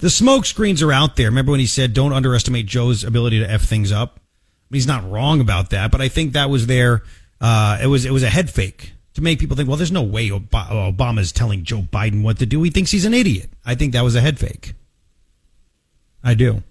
The 0.00 0.10
smoke 0.10 0.46
screens 0.46 0.82
are 0.82 0.92
out 0.92 1.16
there. 1.16 1.26
Remember 1.26 1.52
when 1.52 1.60
he 1.60 1.66
said, 1.66 1.94
"Don't 1.94 2.12
underestimate 2.12 2.66
Joe's 2.66 3.04
ability 3.04 3.38
to 3.40 3.50
f 3.50 3.62
things 3.62 3.92
up." 3.92 4.20
He's 4.70 4.86
not 4.86 5.08
wrong 5.10 5.40
about 5.40 5.70
that, 5.70 5.90
but 5.90 6.00
I 6.00 6.08
think 6.08 6.32
that 6.32 6.48
was 6.48 6.66
there. 6.66 7.02
Uh, 7.40 7.78
it 7.82 7.86
was 7.86 8.04
it 8.04 8.12
was 8.12 8.22
a 8.22 8.30
head 8.30 8.50
fake 8.50 8.92
to 9.14 9.22
make 9.22 9.38
people 9.38 9.56
think, 9.56 9.68
well, 9.68 9.76
there's 9.76 9.92
no 9.92 10.02
way 10.02 10.30
Ob- 10.30 10.50
Obama's 10.50 11.32
telling 11.32 11.64
Joe 11.64 11.82
Biden 11.82 12.22
what 12.22 12.38
to 12.38 12.46
do. 12.46 12.62
He 12.62 12.70
thinks 12.70 12.90
he's 12.90 13.04
an 13.04 13.14
idiot. 13.14 13.50
I 13.64 13.74
think 13.74 13.92
that 13.92 14.04
was 14.04 14.14
a 14.14 14.20
head 14.20 14.38
fake. 14.38 14.74
I 16.22 16.34
do. 16.34 16.62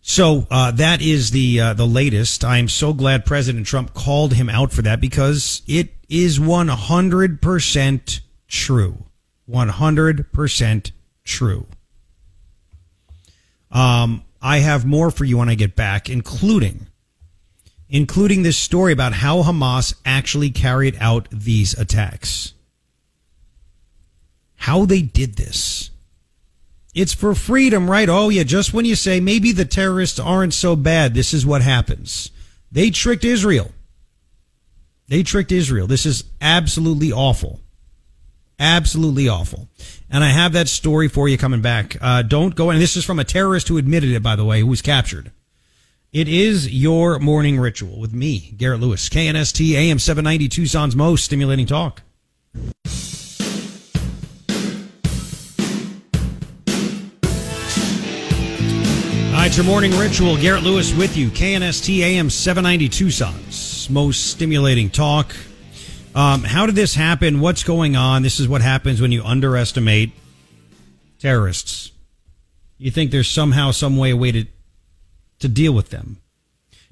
So 0.00 0.46
uh, 0.50 0.70
that 0.72 1.02
is 1.02 1.30
the 1.30 1.60
uh, 1.60 1.74
the 1.74 1.86
latest. 1.86 2.44
I 2.44 2.58
am 2.58 2.68
so 2.68 2.92
glad 2.92 3.26
President 3.26 3.66
Trump 3.66 3.94
called 3.94 4.34
him 4.34 4.48
out 4.48 4.72
for 4.72 4.82
that 4.82 5.00
because 5.00 5.62
it 5.66 5.94
is 6.08 6.40
100 6.40 7.42
percent 7.42 8.20
true. 8.48 9.04
100 9.48 10.32
percent 10.32 10.92
true. 11.24 11.66
Um, 13.70 14.24
I 14.40 14.58
have 14.58 14.86
more 14.86 15.10
for 15.10 15.24
you 15.24 15.38
when 15.38 15.48
I 15.48 15.54
get 15.54 15.74
back, 15.74 16.08
including 16.08 16.86
including 17.88 18.42
this 18.42 18.58
story 18.58 18.92
about 18.92 19.14
how 19.14 19.42
Hamas 19.42 19.94
actually 20.04 20.50
carried 20.50 20.96
out 21.00 21.26
these 21.30 21.72
attacks. 21.78 22.52
How 24.56 24.84
they 24.84 25.02
did 25.02 25.36
this. 25.36 25.90
It's 26.94 27.14
for 27.14 27.34
freedom, 27.34 27.90
right? 27.90 28.08
Oh, 28.08 28.28
yeah, 28.28 28.42
just 28.42 28.74
when 28.74 28.84
you 28.84 28.94
say 28.94 29.20
maybe 29.20 29.52
the 29.52 29.64
terrorists 29.64 30.18
aren't 30.18 30.52
so 30.52 30.76
bad, 30.76 31.14
this 31.14 31.32
is 31.32 31.46
what 31.46 31.62
happens. 31.62 32.30
They 32.70 32.90
tricked 32.90 33.24
Israel. 33.24 33.72
They 35.06 35.22
tricked 35.22 35.52
Israel. 35.52 35.86
This 35.86 36.04
is 36.04 36.24
absolutely 36.40 37.12
awful. 37.12 37.60
Absolutely 38.58 39.28
awful. 39.28 39.68
And 40.10 40.24
I 40.24 40.28
have 40.28 40.52
that 40.54 40.68
story 40.68 41.08
for 41.08 41.28
you 41.28 41.38
coming 41.38 41.62
back. 41.62 41.96
Uh, 42.00 42.22
don't 42.22 42.54
go, 42.54 42.70
and 42.70 42.80
this 42.80 42.96
is 42.96 43.04
from 43.04 43.18
a 43.18 43.24
terrorist 43.24 43.68
who 43.68 43.78
admitted 43.78 44.10
it, 44.10 44.22
by 44.22 44.34
the 44.36 44.44
way, 44.44 44.60
who 44.60 44.66
was 44.66 44.82
captured. 44.82 45.30
It 46.12 46.26
is 46.26 46.72
your 46.72 47.18
morning 47.18 47.60
ritual 47.60 48.00
with 48.00 48.14
me, 48.14 48.54
Garret 48.56 48.80
Lewis, 48.80 49.08
KNST 49.10 49.74
AM 49.74 49.98
790 49.98 50.48
Tucson's 50.48 50.96
most 50.96 51.24
stimulating 51.24 51.66
talk. 51.66 52.02
All 59.26 59.44
right, 59.44 59.54
your 59.54 59.66
morning 59.66 59.92
ritual. 59.96 60.36
Garret 60.36 60.62
Lewis 60.64 60.92
with 60.94 61.16
you, 61.16 61.28
KNST 61.28 62.00
AM 62.00 62.30
790 62.30 62.88
Tucson's 62.88 63.88
most 63.88 64.30
stimulating 64.30 64.90
talk. 64.90 65.32
Um, 66.18 66.42
how 66.42 66.66
did 66.66 66.74
this 66.74 66.96
happen? 66.96 67.38
What's 67.38 67.62
going 67.62 67.94
on? 67.94 68.22
This 68.22 68.40
is 68.40 68.48
what 68.48 68.60
happens 68.60 69.00
when 69.00 69.12
you 69.12 69.22
underestimate 69.22 70.10
terrorists. 71.20 71.92
You 72.76 72.90
think 72.90 73.12
there's 73.12 73.30
somehow, 73.30 73.70
some 73.70 73.96
way, 73.96 74.10
a 74.10 74.16
way 74.16 74.32
to 74.32 74.44
to 75.38 75.48
deal 75.48 75.72
with 75.72 75.90
them. 75.90 76.16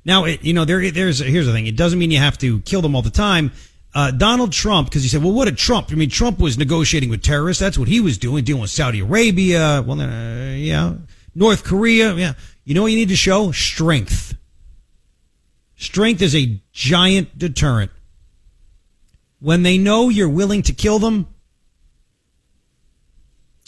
Now, 0.04 0.26
it, 0.26 0.44
you 0.44 0.52
know, 0.52 0.64
there, 0.64 0.92
there's 0.92 1.18
here's 1.18 1.46
the 1.46 1.52
thing. 1.52 1.66
It 1.66 1.74
doesn't 1.74 1.98
mean 1.98 2.12
you 2.12 2.20
have 2.20 2.38
to 2.38 2.60
kill 2.60 2.82
them 2.82 2.94
all 2.94 3.02
the 3.02 3.10
time. 3.10 3.50
Uh, 3.92 4.12
Donald 4.12 4.52
Trump, 4.52 4.88
because 4.88 5.02
he 5.02 5.08
said, 5.08 5.24
well, 5.24 5.32
what 5.32 5.46
did 5.46 5.58
Trump? 5.58 5.88
I 5.90 5.96
mean, 5.96 6.08
Trump 6.08 6.38
was 6.38 6.56
negotiating 6.56 7.10
with 7.10 7.24
terrorists. 7.24 7.60
That's 7.60 7.76
what 7.76 7.88
he 7.88 7.98
was 7.98 8.18
doing, 8.18 8.44
dealing 8.44 8.62
with 8.62 8.70
Saudi 8.70 9.00
Arabia. 9.00 9.82
Well, 9.84 10.00
uh, 10.02 10.50
yeah, 10.52 10.94
North 11.34 11.64
Korea. 11.64 12.14
Yeah, 12.14 12.34
you 12.64 12.76
know 12.76 12.82
what 12.82 12.92
you 12.92 12.96
need 12.96 13.08
to 13.08 13.16
show? 13.16 13.50
Strength. 13.50 14.36
Strength 15.74 16.22
is 16.22 16.36
a 16.36 16.60
giant 16.72 17.36
deterrent. 17.36 17.90
When 19.40 19.62
they 19.62 19.78
know 19.78 20.08
you're 20.08 20.28
willing 20.28 20.62
to 20.62 20.72
kill 20.72 20.98
them, 20.98 21.26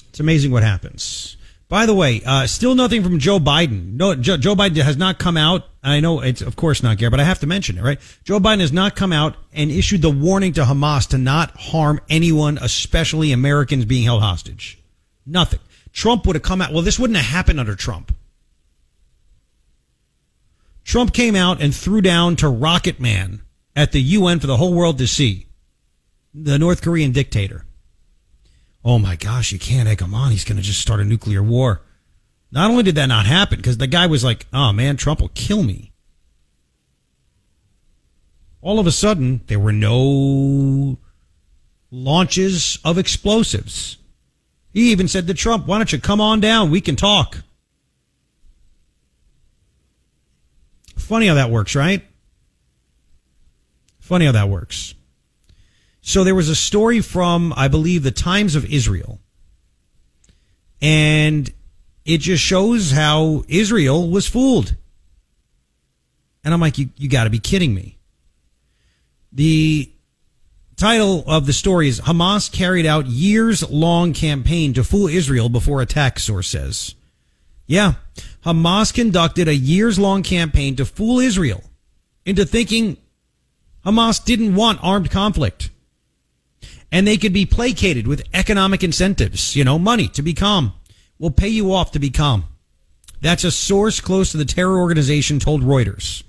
it's 0.09 0.21
amazing 0.21 0.51
what 0.51 0.63
happens. 0.63 1.37
By 1.69 1.85
the 1.85 1.95
way, 1.95 2.23
uh, 2.25 2.47
still 2.47 2.75
nothing 2.75 3.03
from 3.03 3.19
Joe 3.19 3.39
Biden. 3.39 3.93
No, 3.93 4.15
Joe, 4.15 4.39
Joe 4.39 4.55
Biden 4.55 4.83
has 4.83 4.97
not 4.97 5.19
come 5.19 5.37
out. 5.37 5.65
I 5.83 6.01
know 6.01 6.21
it's 6.21 6.41
of 6.41 6.57
course 6.57 6.83
not 6.83 6.97
Gary, 6.97 7.11
but 7.11 7.21
I 7.21 7.25
have 7.25 7.41
to 7.41 7.47
mention 7.47 7.77
it, 7.77 7.83
right? 7.83 8.01
Joe 8.25 8.41
Biden 8.41 8.61
has 8.61 8.73
not 8.73 8.97
come 8.97 9.13
out 9.13 9.37
and 9.53 9.71
issued 9.71 10.01
the 10.01 10.11
warning 10.11 10.55
to 10.55 10.65
Hamas 10.65 11.09
to 11.09 11.19
not 11.19 11.51
harm 11.51 12.01
anyone, 12.09 12.59
especially 12.59 13.33
Americans 13.33 13.85
being 13.85 14.05
held 14.05 14.23
hostage. 14.23 14.79
Nothing. 15.27 15.61
Trump 15.93 16.27
would 16.27 16.37
have 16.37 16.43
come 16.43 16.63
out. 16.63 16.73
Well, 16.73 16.83
this 16.83 16.99
wouldn't 16.99 17.19
have 17.19 17.27
happened 17.27 17.61
under 17.61 17.75
Trump. 17.75 18.15
Trump 20.85 21.13
came 21.13 21.37
out 21.37 21.61
and 21.61 21.75
threw 21.75 22.01
down 22.01 22.35
to 22.37 22.49
Rocket 22.49 22.99
Man 22.99 23.43
at 23.77 23.93
the 23.93 24.01
UN 24.01 24.41
for 24.41 24.47
the 24.47 24.57
whole 24.57 24.73
world 24.73 24.97
to 24.99 25.07
see. 25.07 25.48
The 26.35 26.59
North 26.59 26.83
Korean 26.83 27.13
dictator 27.13 27.65
oh 28.85 28.99
my 28.99 29.17
gosh, 29.17 29.53
you 29.53 29.59
can't 29.59 29.89
egg 29.89 30.01
him 30.01 30.15
on. 30.15 30.31
He's 30.31 30.45
going 30.45 30.57
to 30.57 30.63
just 30.63 30.81
start 30.81 31.01
a 31.01 31.05
nuclear 31.05 31.43
war. 31.43 31.83
Not 32.51 32.71
only 32.71 32.83
did 32.83 32.95
that 32.95 33.07
not 33.07 33.27
happen, 33.27 33.59
because 33.59 33.77
the 33.77 33.87
guy 33.87 34.07
was 34.07 34.25
like, 34.25 34.47
oh 34.53 34.73
man, 34.73 34.97
Trump 34.97 35.21
will 35.21 35.31
kill 35.35 35.63
me. 35.63 35.93
All 38.63 38.79
of 38.79 38.87
a 38.87 38.91
sudden, 38.93 39.43
there 39.47 39.59
were 39.59 39.73
no 39.73 40.99
launches 41.91 42.79
of 42.85 42.99
explosives. 42.99 43.99
He 44.73 44.91
even 44.91 45.07
said 45.07 45.27
to 45.27 45.35
Trump, 45.35 45.67
why 45.67 45.77
don't 45.77 45.93
you 45.93 46.01
come 46.01 46.21
on 46.21 46.41
down? 46.41 46.71
We 46.71 46.81
can 46.81 46.97
talk. 46.97 47.43
Funny 50.97 51.27
how 51.27 51.35
that 51.35 51.51
works, 51.51 51.75
right? 51.75 52.03
Funny 54.01 54.27
how 54.27 54.33
that 54.33 54.49
works. 54.49 54.95
So 56.09 56.25
there 56.25 56.35
was 56.35 56.49
a 56.49 56.57
story 56.57 57.03
from, 57.03 57.53
I 57.55 57.69
believe, 57.69 58.03
the 58.03 58.11
Times 58.11 58.55
of 58.55 58.65
Israel. 58.65 59.21
And 60.81 61.53
it 62.07 62.23
just 62.23 62.43
shows 62.43 62.91
how 62.91 63.45
Israel 63.47 64.09
was 64.09 64.27
fooled. 64.27 64.75
And 66.43 66.55
I'm 66.55 66.63
like, 66.63 66.79
you, 66.79 66.89
you 66.97 67.11
got 67.11 67.25
to 67.25 67.31
be 67.31 67.39
kidding 67.39 67.75
me. 67.75 67.99
The 69.33 69.93
title 70.79 71.25
of 71.27 71.45
the 71.45 71.53
story 71.53 71.89
is 71.89 72.01
Hamas 72.01 72.51
carried 72.51 72.87
out 72.87 73.05
years 73.05 73.69
long 73.69 74.15
campaign 74.15 74.73
to 74.73 74.85
fool 74.85 75.09
Israel 75.09 75.51
before 75.51 75.83
attack, 75.83 76.21
source 76.21 76.49
says. 76.49 76.95
Yeah, 77.67 77.97
Hamas 78.47 78.95
conducted 78.95 79.47
a 79.47 79.55
years 79.55 79.99
long 79.99 80.23
campaign 80.23 80.75
to 80.77 80.87
fool 80.87 81.19
Israel 81.19 81.63
into 82.25 82.47
thinking 82.47 82.97
Hamas 83.85 84.25
didn't 84.25 84.55
want 84.55 84.79
armed 84.83 85.11
conflict. 85.11 85.69
And 86.91 87.07
they 87.07 87.17
could 87.17 87.33
be 87.33 87.47
placated 87.47 88.07
with 88.07 88.27
economic 88.33 88.83
incentives, 88.83 89.55
you 89.55 89.65
know, 89.65 89.79
money 89.79 90.09
to 90.09 90.23
be 90.23 90.35
calm. 90.35 90.73
We'll 91.19 91.31
pay 91.31 91.49
you 91.49 91.73
off 91.73 91.93
to 91.93 91.99
be 91.99 92.11
calm. 92.11 92.45
That's 93.21 93.45
a 93.45 93.51
source 93.51 94.01
close 94.01 94.31
to 94.31 94.37
the 94.37 94.45
terror 94.45 94.79
organization 94.79 95.39
told 95.39 95.63
Reuters. 95.63 96.23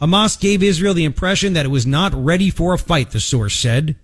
Hamas 0.00 0.38
gave 0.38 0.62
Israel 0.62 0.94
the 0.94 1.04
impression 1.04 1.52
that 1.52 1.66
it 1.66 1.70
was 1.70 1.86
not 1.86 2.14
ready 2.14 2.50
for 2.50 2.74
a 2.74 2.78
fight, 2.78 3.10
the 3.10 3.20
source 3.20 3.54
said. 3.54 3.96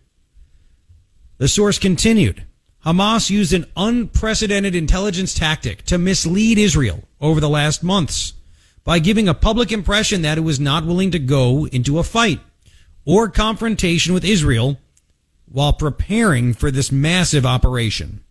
The 1.39 1.49
source 1.49 1.79
continued. 1.79 2.45
Hamas 2.85 3.31
used 3.31 3.53
an 3.53 3.67
unprecedented 3.77 4.75
intelligence 4.75 5.35
tactic 5.35 5.85
to 5.85 5.99
mislead 5.99 6.59
Israel 6.59 7.05
over 7.21 7.41
the 7.41 7.49
last 7.49 7.83
months 7.83 8.33
by 8.85 8.99
giving 8.99 9.29
a 9.29 9.35
public 9.35 9.71
impression 9.71 10.23
that 10.23 10.39
it 10.39 10.43
was 10.43 10.59
not 10.59 10.87
willing 10.87 11.11
to 11.11 11.19
go 11.19 11.67
into 11.67 11.99
a 11.99 12.05
fight 12.05 12.41
or 13.05 13.29
confrontation 13.29 14.15
with 14.15 14.25
Israel 14.25 14.79
while 15.51 15.73
preparing 15.73 16.55
for 16.55 16.71
this 16.71 16.93
massive 16.93 17.45
operation. 17.45 18.23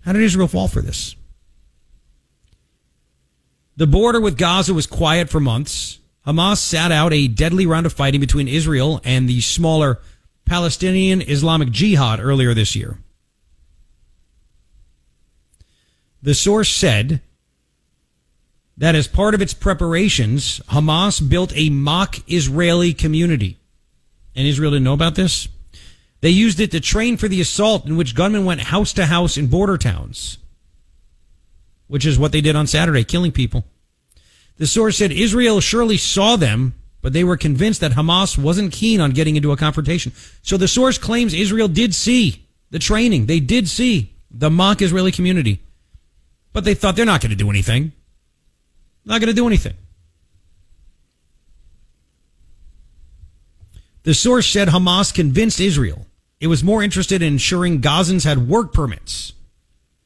How 0.00 0.12
did 0.12 0.22
Israel 0.22 0.48
fall 0.48 0.68
for 0.68 0.82
this? 0.82 1.14
The 3.76 3.86
border 3.86 4.20
with 4.20 4.36
Gaza 4.36 4.74
was 4.74 4.86
quiet 4.86 5.30
for 5.30 5.40
months. 5.40 5.98
Hamas 6.26 6.58
sat 6.58 6.92
out 6.92 7.12
a 7.12 7.28
deadly 7.28 7.66
round 7.66 7.86
of 7.86 7.92
fighting 7.92 8.20
between 8.20 8.48
Israel 8.48 9.00
and 9.04 9.28
the 9.28 9.40
smaller 9.40 10.00
Palestinian 10.44 11.22
Islamic 11.22 11.70
Jihad 11.70 12.20
earlier 12.20 12.54
this 12.54 12.76
year. 12.76 12.98
The 16.22 16.34
source 16.34 16.68
said 16.68 17.20
that 18.76 18.94
as 18.94 19.08
part 19.08 19.34
of 19.34 19.42
its 19.42 19.54
preparations, 19.54 20.60
Hamas 20.68 21.26
built 21.26 21.52
a 21.56 21.70
mock 21.70 22.18
Israeli 22.30 22.94
community. 22.94 23.58
And 24.34 24.46
Israel 24.46 24.70
didn't 24.70 24.84
know 24.84 24.94
about 24.94 25.14
this? 25.14 25.48
They 26.20 26.30
used 26.30 26.60
it 26.60 26.70
to 26.70 26.80
train 26.80 27.16
for 27.16 27.28
the 27.28 27.40
assault 27.40 27.86
in 27.86 27.96
which 27.96 28.14
gunmen 28.14 28.44
went 28.44 28.60
house 28.60 28.92
to 28.94 29.06
house 29.06 29.36
in 29.36 29.48
border 29.48 29.76
towns, 29.76 30.38
which 31.88 32.06
is 32.06 32.18
what 32.18 32.32
they 32.32 32.40
did 32.40 32.56
on 32.56 32.66
Saturday, 32.66 33.04
killing 33.04 33.32
people. 33.32 33.64
The 34.56 34.66
source 34.66 34.98
said 34.98 35.10
Israel 35.10 35.60
surely 35.60 35.96
saw 35.96 36.36
them, 36.36 36.74
but 37.00 37.12
they 37.12 37.24
were 37.24 37.36
convinced 37.36 37.80
that 37.80 37.92
Hamas 37.92 38.38
wasn't 38.38 38.72
keen 38.72 39.00
on 39.00 39.10
getting 39.10 39.34
into 39.34 39.50
a 39.50 39.56
confrontation. 39.56 40.12
So 40.42 40.56
the 40.56 40.68
source 40.68 40.96
claims 40.96 41.34
Israel 41.34 41.66
did 41.66 41.94
see 41.94 42.46
the 42.70 42.78
training. 42.78 43.26
They 43.26 43.40
did 43.40 43.68
see 43.68 44.14
the 44.30 44.50
mock 44.50 44.80
Israeli 44.80 45.10
community, 45.10 45.60
but 46.52 46.64
they 46.64 46.74
thought 46.74 46.94
they're 46.94 47.04
not 47.04 47.20
going 47.20 47.30
to 47.30 47.36
do 47.36 47.50
anything. 47.50 47.92
Not 49.04 49.20
going 49.20 49.28
to 49.28 49.34
do 49.34 49.48
anything. 49.48 49.74
The 54.04 54.14
source 54.14 54.48
said 54.48 54.68
Hamas 54.68 55.14
convinced 55.14 55.60
Israel 55.60 56.06
it 56.42 56.48
was 56.48 56.64
more 56.64 56.82
interested 56.82 57.22
in 57.22 57.34
ensuring 57.34 57.80
Gazans 57.80 58.24
had 58.24 58.48
work 58.48 58.72
permits 58.72 59.32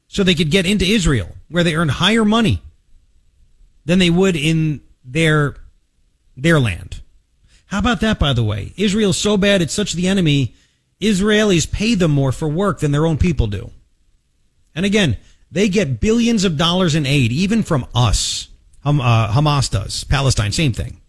so 0.07 0.23
they 0.23 0.35
could 0.35 0.51
get 0.51 0.67
into 0.67 0.85
Israel, 0.85 1.35
where 1.49 1.63
they 1.63 1.75
earned 1.75 1.89
higher 1.89 2.23
money 2.23 2.61
than 3.85 3.97
they 3.97 4.11
would 4.11 4.35
in 4.35 4.81
their 5.03 5.55
their 6.35 6.59
land. 6.59 7.01
How 7.65 7.79
about 7.79 8.01
that, 8.01 8.19
by 8.19 8.33
the 8.33 8.43
way? 8.43 8.71
Israel's 8.77 9.17
so 9.17 9.35
bad, 9.35 9.63
it's 9.63 9.73
such 9.73 9.93
the 9.93 10.07
enemy. 10.07 10.53
Israelis 11.01 11.69
pay 11.69 11.95
them 11.95 12.11
more 12.11 12.31
for 12.31 12.47
work 12.47 12.79
than 12.81 12.91
their 12.91 13.07
own 13.07 13.17
people 13.17 13.47
do. 13.47 13.71
And 14.75 14.85
again, 14.85 15.17
they 15.51 15.69
get 15.69 15.99
billions 15.99 16.43
of 16.43 16.55
dollars 16.55 16.93
in 16.93 17.07
aid, 17.07 17.31
even 17.31 17.63
from 17.63 17.87
us. 17.95 18.49
Uh, 18.85 19.33
Hamas 19.33 19.71
does. 19.71 20.03
Palestine, 20.03 20.51
same 20.51 20.73
thing. 20.73 21.01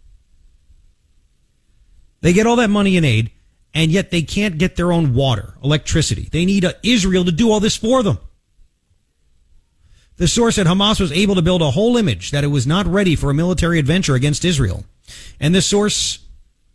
They 2.21 2.33
get 2.33 2.47
all 2.47 2.57
that 2.57 2.69
money 2.69 2.97
in 2.97 3.05
aid 3.05 3.31
and 3.73 3.91
yet 3.91 4.11
they 4.11 4.21
can't 4.21 4.57
get 4.57 4.75
their 4.75 4.91
own 4.91 5.13
water, 5.13 5.55
electricity. 5.63 6.27
They 6.31 6.45
need 6.45 6.65
uh, 6.65 6.73
Israel 6.83 7.25
to 7.25 7.31
do 7.31 7.51
all 7.51 7.59
this 7.59 7.77
for 7.77 8.03
them. 8.03 8.17
The 10.17 10.27
source 10.27 10.55
said 10.55 10.67
Hamas 10.67 10.99
was 10.99 11.11
able 11.11 11.35
to 11.35 11.41
build 11.41 11.61
a 11.61 11.71
whole 11.71 11.95
image 11.95 12.31
that 12.31 12.43
it 12.43 12.47
was 12.47 12.67
not 12.67 12.85
ready 12.87 13.15
for 13.15 13.29
a 13.29 13.33
military 13.33 13.79
adventure 13.79 14.15
against 14.15 14.43
Israel. 14.43 14.83
And 15.39 15.55
this 15.55 15.65
source 15.65 16.19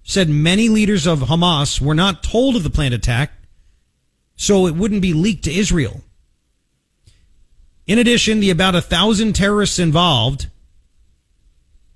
said 0.03 0.29
many 0.29 0.69
leaders 0.69 1.07
of 1.07 1.21
Hamas 1.21 1.81
were 1.81 1.95
not 1.95 2.23
told 2.23 2.57
of 2.57 2.63
the 2.63 2.71
planned 2.71 2.95
attack, 2.95 3.33
so 4.37 4.67
it 4.67 4.75
wouldn't 4.75 5.03
be 5.03 5.13
leaked 5.13 5.45
to 5.45 5.53
Israel. 5.53 6.03
In 7.87 7.99
addition, 7.99 8.41
the 8.41 8.51
about 8.51 8.75
a 8.75 8.81
thousand 8.81 9.35
terrorists 9.35 9.79
involved 9.79 10.49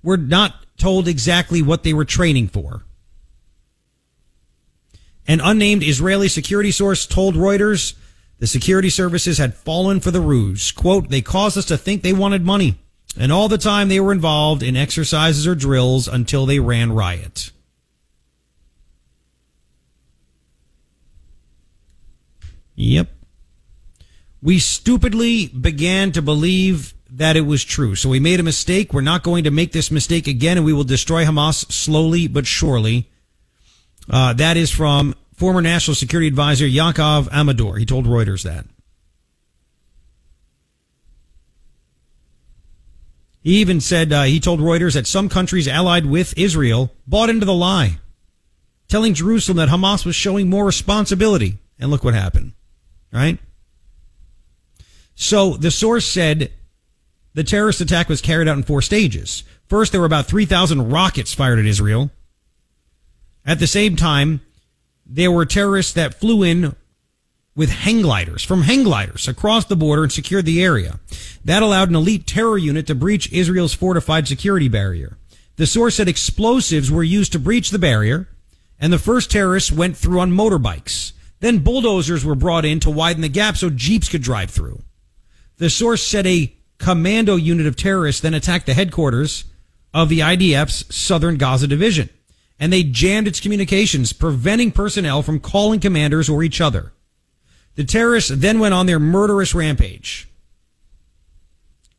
were 0.03 0.17
not 0.17 0.53
told 0.77 1.07
exactly 1.07 1.61
what 1.61 1.83
they 1.83 1.93
were 1.93 2.05
training 2.05 2.47
for. 2.47 2.83
An 5.29 5.41
unnamed 5.41 5.83
Israeli 5.83 6.27
security 6.27 6.71
source 6.71 7.05
told 7.05 7.35
Reuters 7.35 7.93
the 8.39 8.47
security 8.47 8.89
services 8.89 9.37
had 9.37 9.53
fallen 9.53 9.99
for 9.99 10.09
the 10.09 10.21
ruse. 10.21 10.71
Quote, 10.71 11.09
they 11.09 11.21
caused 11.21 11.55
us 11.55 11.65
to 11.65 11.77
think 11.77 12.01
they 12.01 12.13
wanted 12.13 12.43
money. 12.43 12.79
And 13.15 13.31
all 13.31 13.47
the 13.47 13.59
time 13.59 13.89
they 13.89 13.99
were 13.99 14.11
involved 14.11 14.63
in 14.63 14.75
exercises 14.75 15.45
or 15.45 15.53
drills 15.53 16.07
until 16.07 16.47
they 16.47 16.59
ran 16.59 16.91
riot. 16.93 17.51
Yep. 22.73 23.09
We 24.41 24.57
stupidly 24.57 25.45
began 25.45 26.11
to 26.13 26.23
believe 26.23 26.95
that 27.07 27.37
it 27.37 27.41
was 27.41 27.63
true. 27.63 27.93
So 27.93 28.09
we 28.09 28.19
made 28.19 28.39
a 28.39 28.43
mistake. 28.43 28.93
We're 28.93 29.01
not 29.01 29.21
going 29.21 29.43
to 29.43 29.51
make 29.51 29.73
this 29.73 29.91
mistake 29.91 30.25
again, 30.25 30.57
and 30.57 30.65
we 30.65 30.73
will 30.73 30.83
destroy 30.83 31.23
Hamas 31.23 31.71
slowly 31.71 32.27
but 32.27 32.47
surely. 32.47 33.11
Uh, 34.09 34.33
that 34.33 34.57
is 34.57 34.71
from 34.71 35.15
former 35.35 35.61
National 35.61 35.95
Security 35.95 36.27
Advisor 36.27 36.65
Yaakov 36.65 37.29
Amidror. 37.29 37.77
He 37.77 37.85
told 37.85 38.05
Reuters 38.05 38.43
that. 38.43 38.65
He 43.41 43.57
even 43.57 43.79
said 43.79 44.11
uh, 44.11 44.23
he 44.23 44.39
told 44.39 44.59
Reuters 44.59 44.95
that 44.95 45.07
some 45.07 45.29
countries 45.29 45.67
allied 45.67 46.05
with 46.05 46.37
Israel 46.37 46.91
bought 47.07 47.29
into 47.29 47.45
the 47.45 47.53
lie, 47.53 47.99
telling 48.89 49.13
Jerusalem 49.13 49.57
that 49.57 49.69
Hamas 49.69 50.05
was 50.05 50.15
showing 50.15 50.49
more 50.49 50.65
responsibility. 50.65 51.59
And 51.79 51.89
look 51.89 52.03
what 52.03 52.13
happened, 52.13 52.51
right? 53.13 53.39
So 55.15 55.55
the 55.55 55.71
source 55.71 56.05
said 56.05 56.51
the 57.33 57.43
terrorist 57.43 57.79
attack 57.79 58.09
was 58.09 58.21
carried 58.21 58.47
out 58.49 58.57
in 58.57 58.63
four 58.63 58.81
stages. 58.81 59.43
First, 59.67 59.91
there 59.91 60.01
were 60.01 60.07
about 60.07 60.25
3,000 60.25 60.89
rockets 60.91 61.33
fired 61.33 61.59
at 61.59 61.65
Israel. 61.65 62.11
At 63.45 63.59
the 63.59 63.67
same 63.67 63.95
time, 63.95 64.41
there 65.05 65.31
were 65.31 65.45
terrorists 65.45 65.93
that 65.93 66.19
flew 66.19 66.43
in 66.43 66.75
with 67.55 67.69
hang 67.69 68.01
gliders 68.01 68.43
from 68.43 68.61
hang 68.61 68.83
gliders 68.83 69.27
across 69.27 69.65
the 69.65 69.75
border 69.75 70.03
and 70.03 70.11
secured 70.11 70.45
the 70.45 70.63
area. 70.63 70.99
That 71.43 71.63
allowed 71.63 71.89
an 71.89 71.95
elite 71.95 72.27
terror 72.27 72.57
unit 72.57 72.87
to 72.87 72.95
breach 72.95 73.31
Israel's 73.33 73.73
fortified 73.73 74.27
security 74.27 74.69
barrier. 74.69 75.17
The 75.55 75.67
source 75.67 75.95
said 75.95 76.07
explosives 76.07 76.89
were 76.89 77.03
used 77.03 77.33
to 77.33 77.39
breach 77.39 77.71
the 77.71 77.79
barrier, 77.79 78.29
and 78.79 78.93
the 78.93 78.99
first 78.99 79.29
terrorists 79.29 79.71
went 79.71 79.97
through 79.97 80.21
on 80.21 80.31
motorbikes. 80.31 81.11
Then 81.41 81.59
bulldozers 81.59 82.23
were 82.23 82.35
brought 82.35 82.65
in 82.65 82.79
to 82.81 82.89
widen 82.89 83.21
the 83.21 83.29
gap 83.29 83.57
so 83.57 83.69
jeeps 83.69 84.07
could 84.07 84.21
drive 84.21 84.51
through. 84.51 84.81
The 85.57 85.69
source 85.69 86.01
said 86.01 86.25
a 86.27 86.53
commando 86.77 87.35
unit 87.35 87.65
of 87.65 87.75
terrorists 87.75 88.21
then 88.21 88.33
attacked 88.33 88.67
the 88.67 88.73
headquarters 88.73 89.45
of 89.93 90.07
the 90.07 90.19
IDF's 90.19 90.95
southern 90.95 91.37
Gaza 91.37 91.67
division 91.67 92.09
and 92.59 92.73
they 92.73 92.83
jammed 92.83 93.27
its 93.27 93.39
communications, 93.39 94.13
preventing 94.13 94.71
personnel 94.71 95.21
from 95.21 95.39
calling 95.39 95.79
commanders 95.79 96.29
or 96.29 96.43
each 96.43 96.59
other. 96.59 96.91
The 97.75 97.85
terrorists 97.85 98.29
then 98.29 98.59
went 98.59 98.73
on 98.73 98.85
their 98.85 98.99
murderous 98.99 99.55
rampage. 99.55 100.27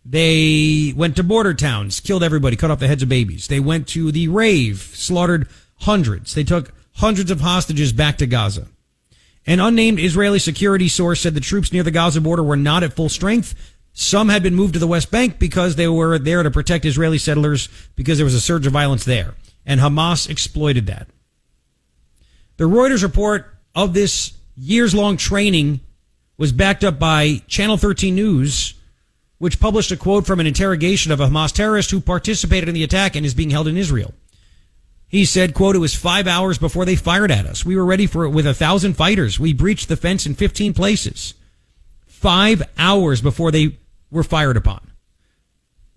They 0.05 0.93
went 0.97 1.17
to 1.17 1.23
border 1.23 1.55
towns, 1.55 2.01
killed 2.01 2.23
everybody, 2.23 2.57
cut 2.57 2.71
off 2.71 2.81
the 2.81 2.89
heads 2.89 3.03
of 3.03 3.09
babies. 3.09 3.49
They 3.49 3.61
went 3.61 3.87
to 3.89 4.13
the 4.13 4.29
rave, 4.29 4.81
slaughtered 4.81 5.49
hundreds. 5.81 6.35
They 6.35 6.45
took 6.45 6.73
hundreds 6.95 7.31
of 7.31 7.41
hostages 7.41 7.93
back 7.93 8.19
to 8.19 8.27
Gaza. 8.27 8.67
An 9.47 9.61
unnamed 9.61 10.01
Israeli 10.01 10.39
security 10.39 10.89
source 10.89 11.21
said 11.21 11.35
the 11.35 11.41
troops 11.41 11.73
near 11.73 11.83
the 11.83 11.91
Gaza 11.91 12.21
border 12.21 12.43
were 12.43 12.57
not 12.57 12.83
at 12.83 12.93
full 12.93 13.09
strength. 13.09 13.55
Some 13.93 14.29
had 14.29 14.43
been 14.43 14.55
moved 14.55 14.75
to 14.75 14.79
the 14.79 14.87
West 14.87 15.11
Bank 15.11 15.39
because 15.39 15.77
they 15.77 15.89
were 15.89 16.19
there 16.19 16.43
to 16.43 16.51
protect 16.51 16.85
Israeli 16.85 17.19
settlers 17.19 17.69
because 17.97 18.19
there 18.19 18.25
was 18.25 18.35
a 18.35 18.41
surge 18.41 18.67
of 18.67 18.73
violence 18.73 19.05
there. 19.05 19.35
And 19.67 19.81
Hamas 19.81 20.29
exploited 20.29 20.87
that. 20.87 21.09
The 22.57 22.65
Reuters 22.65 23.03
report 23.03 23.55
of 23.75 23.95
this 23.95 24.33
years 24.57 24.95
long 24.95 25.17
training 25.17 25.81
was 26.37 26.53
backed 26.53 26.85
up 26.85 26.99
by 26.99 27.43
Channel 27.47 27.77
13 27.77 28.15
News, 28.15 28.75
which 29.39 29.61
published 29.61 29.91
a 29.91 29.97
quote 29.97 30.27
from 30.27 30.41
an 30.41 30.47
interrogation 30.47 31.13
of 31.13 31.21
a 31.21 31.27
Hamas 31.27 31.53
terrorist 31.53 31.91
who 31.91 32.01
participated 32.01 32.69
in 32.69 32.75
the 32.75 32.85
attack 32.85 33.17
and 33.17 33.25
is 33.25 33.35
being 33.35 33.51
held 33.51 33.69
in 33.69 33.77
Israel. 33.77 34.15
He 35.09 35.25
said, 35.25 35.55
quote, 35.55 35.75
it 35.75 35.81
was 35.81 35.95
five 35.95 36.27
hours 36.27 36.57
before 36.57 36.85
they 36.85 36.95
fired 36.95 37.33
at 37.33 37.45
us. 37.45 37.65
We 37.65 37.77
were 37.77 37.85
ready 37.85 38.07
for 38.07 38.25
it 38.25 38.31
with 38.31 38.47
a 38.47 38.55
thousand 38.55 38.95
fighters. 38.95 39.41
We 39.41 39.53
breached 39.53 39.89
the 39.89 39.97
fence 39.97 40.25
in 40.25 40.35
15 40.35 40.73
places. 40.73 41.35
Five 42.07 42.63
hours 42.79 43.21
before 43.21 43.51
they 43.51 43.79
were 44.11 44.23
fired 44.23 44.57
upon. 44.57 44.90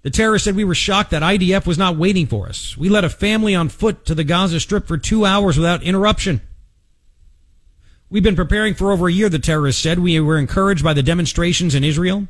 The 0.04 0.10
terrorist 0.10 0.44
said 0.46 0.56
we 0.56 0.66
were 0.66 0.76
shocked 0.76 1.12
that 1.12 1.24
IDF 1.24 1.66
was 1.66 1.78
not 1.78 1.98
waiting 1.98 2.28
for 2.28 2.48
us. 2.48 2.78
We 2.78 2.90
led 2.90 3.06
a 3.06 3.10
family 3.10 3.56
on 3.56 3.70
foot 3.70 4.06
to 4.06 4.14
the 4.14 4.26
Gaza 4.26 4.60
Strip 4.60 4.86
for 4.86 4.98
two 4.98 5.26
hours 5.26 5.58
without 5.58 5.82
interruption. 5.82 6.42
We've 8.10 8.22
been 8.22 8.36
preparing 8.36 8.74
for 8.74 8.92
over 8.92 9.08
a 9.08 9.14
year, 9.14 9.30
the 9.30 9.40
terrorist 9.40 9.82
said. 9.82 10.00
We 10.00 10.20
were 10.20 10.38
encouraged 10.38 10.84
by 10.84 10.94
the 10.94 11.02
demonstrations 11.02 11.74
in 11.74 11.86
Israel, 11.86 12.28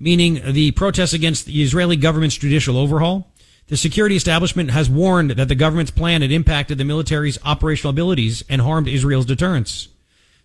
meaning 0.00 0.40
the 0.52 0.72
protests 0.72 1.12
against 1.12 1.46
the 1.46 1.62
Israeli 1.62 1.96
government's 1.96 2.36
judicial 2.36 2.76
overhaul. 2.76 3.32
The 3.68 3.76
security 3.76 4.16
establishment 4.16 4.72
has 4.72 4.90
warned 4.90 5.30
that 5.30 5.46
the 5.46 5.54
government's 5.54 5.92
plan 5.92 6.22
had 6.22 6.32
impacted 6.32 6.78
the 6.78 6.84
military's 6.84 7.38
operational 7.44 7.90
abilities 7.90 8.42
and 8.48 8.60
harmed 8.60 8.88
Israel's 8.88 9.26
deterrence. 9.26 9.88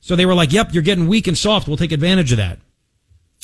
So 0.02 0.16
they 0.16 0.26
were 0.26 0.36
like, 0.36 0.54
yep, 0.54 0.72
you're 0.72 0.84
getting 0.84 1.08
weak 1.08 1.28
and 1.28 1.38
soft. 1.38 1.68
We'll 1.68 1.78
take 1.78 1.92
advantage 1.92 2.32
of 2.32 2.38
that. 2.38 2.60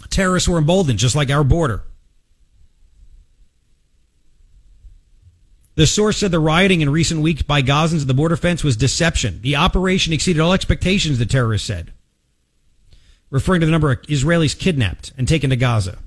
Terrorists 0.09 0.47
were 0.47 0.57
emboldened, 0.59 0.99
just 0.99 1.15
like 1.15 1.31
our 1.31 1.43
border. 1.43 1.83
The 5.79 5.87
source 5.87 6.17
said 6.17 6.31
the 6.31 6.41
rioting 6.41 6.81
in 6.81 6.89
recent 6.89 7.21
weeks 7.21 7.41
by 7.41 7.61
Gazans 7.61 8.01
at 8.01 8.07
the 8.07 8.13
border 8.13 8.35
fence 8.35 8.65
was 8.65 8.75
deception. 8.75 9.39
The 9.39 9.55
operation 9.55 10.11
exceeded 10.11 10.41
all 10.41 10.51
expectations, 10.51 11.19
the 11.19 11.25
terrorists 11.25 11.65
said, 11.65 11.93
referring 13.29 13.61
to 13.61 13.65
the 13.65 13.71
number 13.71 13.89
of 13.89 14.01
Israelis 14.01 14.59
kidnapped 14.59 15.13
and 15.17 15.25
taken 15.25 15.51
to 15.51 15.55
Gaza. 15.55 15.99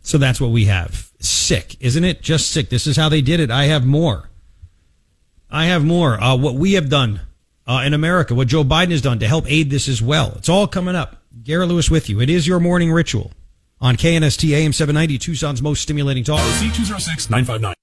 So 0.00 0.18
that's 0.18 0.40
what 0.40 0.50
we 0.50 0.64
have. 0.64 1.12
Sick, 1.20 1.76
isn't 1.78 2.02
it? 2.02 2.22
Just 2.22 2.50
sick. 2.50 2.70
This 2.70 2.88
is 2.88 2.96
how 2.96 3.08
they 3.08 3.20
did 3.20 3.38
it. 3.38 3.52
I 3.52 3.66
have 3.66 3.86
more. 3.86 4.30
I 5.48 5.66
have 5.66 5.84
more. 5.84 6.20
Uh, 6.20 6.36
what 6.36 6.56
we 6.56 6.72
have 6.72 6.88
done 6.88 7.20
uh, 7.68 7.84
in 7.86 7.94
America, 7.94 8.34
what 8.34 8.48
Joe 8.48 8.64
Biden 8.64 8.90
has 8.90 9.00
done 9.00 9.20
to 9.20 9.28
help 9.28 9.44
aid 9.46 9.70
this 9.70 9.86
as 9.86 10.02
well. 10.02 10.32
It's 10.34 10.48
all 10.48 10.66
coming 10.66 10.96
up. 10.96 11.21
Garret 11.40 11.68
Lewis 11.68 11.90
with 11.90 12.08
you. 12.08 12.20
It 12.20 12.28
is 12.28 12.46
your 12.46 12.60
morning 12.60 12.92
ritual 12.92 13.32
on 13.80 13.96
KNST 13.96 14.50
AM 14.50 14.72
790, 14.72 15.18
Tucson's 15.18 15.62
most 15.62 15.82
stimulating 15.82 16.24
talk. 16.24 16.40
C206 16.40 17.30
959. 17.30 17.74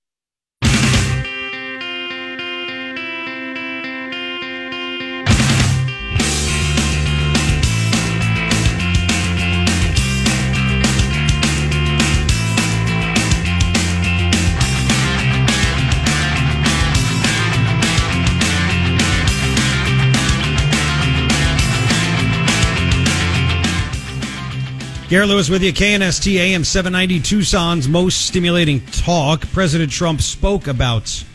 Garret 25.09 25.27
Lewis 25.27 25.49
with 25.49 25.63
you, 25.63 25.73
KNST 25.73 26.35
AM 26.35 26.63
790, 26.63 27.19
Tucson's 27.21 27.89
most 27.89 28.27
stimulating 28.27 28.85
talk. 28.85 29.41
President 29.51 29.91
Trump 29.91 30.21
spoke 30.21 30.67
about 30.67 31.25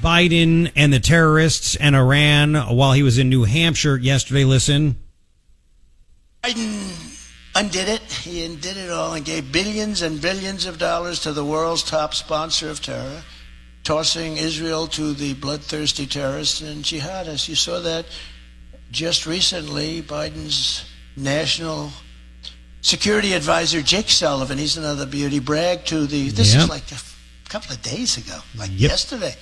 Biden 0.00 0.72
and 0.74 0.92
the 0.92 0.98
terrorists 0.98 1.76
and 1.76 1.94
Iran 1.94 2.56
while 2.76 2.90
he 2.90 3.04
was 3.04 3.16
in 3.16 3.28
New 3.28 3.44
Hampshire 3.44 3.96
yesterday. 3.96 4.42
Listen. 4.42 4.96
Biden 6.42 7.22
undid 7.54 7.88
it. 7.88 8.02
He 8.10 8.44
undid 8.44 8.76
it 8.76 8.90
all 8.90 9.14
and 9.14 9.24
gave 9.24 9.52
billions 9.52 10.02
and 10.02 10.20
billions 10.20 10.66
of 10.66 10.76
dollars 10.76 11.20
to 11.20 11.32
the 11.32 11.44
world's 11.44 11.84
top 11.84 12.12
sponsor 12.12 12.70
of 12.70 12.82
terror, 12.82 13.22
tossing 13.84 14.36
Israel 14.36 14.88
to 14.88 15.12
the 15.12 15.34
bloodthirsty 15.34 16.06
terrorists 16.06 16.60
and 16.60 16.82
jihadists. 16.82 17.48
You 17.48 17.54
saw 17.54 17.78
that 17.78 18.06
just 18.90 19.26
recently. 19.26 20.02
Biden's 20.02 20.84
national 21.16 21.92
security 22.84 23.32
advisor 23.32 23.80
Jake 23.80 24.10
Sullivan, 24.10 24.58
he's 24.58 24.76
another 24.76 25.06
beauty, 25.06 25.38
bragged 25.38 25.88
to 25.88 26.06
the, 26.06 26.28
this 26.28 26.52
Yep. 26.54 26.62
is 26.64 26.68
like 26.68 26.92
a 26.92 27.00
couple 27.48 27.72
of 27.72 27.80
days 27.82 28.18
ago, 28.18 28.38
like 28.56 28.70
Yep. 28.72 28.90
yesterday. 28.90 29.34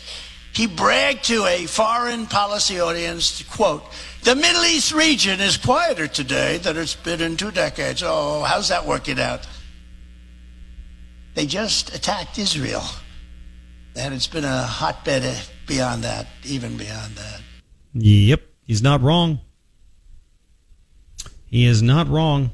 He 0.53 0.67
bragged 0.67 1.25
to 1.25 1.45
a 1.47 1.67
foreign 1.67 2.27
policy 2.27 2.79
audience, 2.79 3.39
to 3.39 3.45
quote, 3.45 3.85
the 4.23 4.37
Middle 4.37 4.65
East 4.65 4.93
region 4.93 5.41
is 5.41 5.57
quieter 5.57 6.07
today 6.07 6.59
than 6.59 6.77
it's 6.77 6.95
been 6.95 7.21
in 7.21 7.37
two 7.37 7.51
decades. 7.51 8.03
Oh, 8.05 8.43
how's 8.45 8.69
that 8.69 8.87
working 8.87 9.19
out? 9.19 9.47
They 11.35 11.47
just 11.47 11.93
attacked 11.95 12.39
Israel. 12.39 12.85
And 13.97 14.15
it's 14.15 14.29
been 14.29 14.45
a 14.45 14.63
hotbed 14.63 15.37
beyond 15.67 16.05
that, 16.05 16.27
even 16.45 16.77
beyond 16.77 17.17
that. 17.17 17.41
Yep, 17.95 18.43
he's 18.67 18.83
not 18.83 19.03
wrong. 19.03 19.41
He 21.47 21.67
is 21.67 21.83
not 21.83 22.09
wrong. 22.09 22.51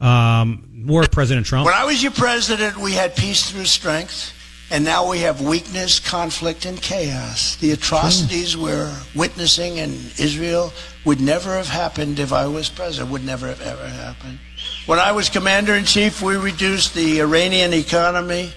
Um, 0.00 0.68
more 0.72 1.04
President 1.04 1.46
Trump. 1.46 1.66
When 1.66 1.74
I 1.74 1.84
was 1.84 2.02
your 2.02 2.12
president, 2.12 2.76
we 2.76 2.92
had 2.92 3.16
peace 3.16 3.50
through 3.50 3.64
strength, 3.64 4.32
and 4.70 4.84
now 4.84 5.08
we 5.10 5.20
have 5.20 5.40
weakness, 5.40 5.98
conflict, 5.98 6.66
and 6.66 6.80
chaos. 6.80 7.56
The 7.56 7.72
atrocities 7.72 8.56
we're 8.56 8.96
witnessing 9.14 9.78
in 9.78 9.90
Israel 10.18 10.72
would 11.04 11.20
never 11.20 11.56
have 11.56 11.68
happened 11.68 12.20
if 12.20 12.32
I 12.32 12.46
was 12.46 12.68
president, 12.68 13.10
would 13.10 13.24
never 13.24 13.48
have 13.48 13.60
ever 13.60 13.88
happened. 13.88 14.38
When 14.86 14.98
I 15.00 15.12
was 15.12 15.28
commander 15.28 15.74
in 15.74 15.84
chief, 15.84 16.22
we 16.22 16.36
reduced 16.36 16.94
the 16.94 17.20
Iranian 17.20 17.72
economy, 17.72 18.52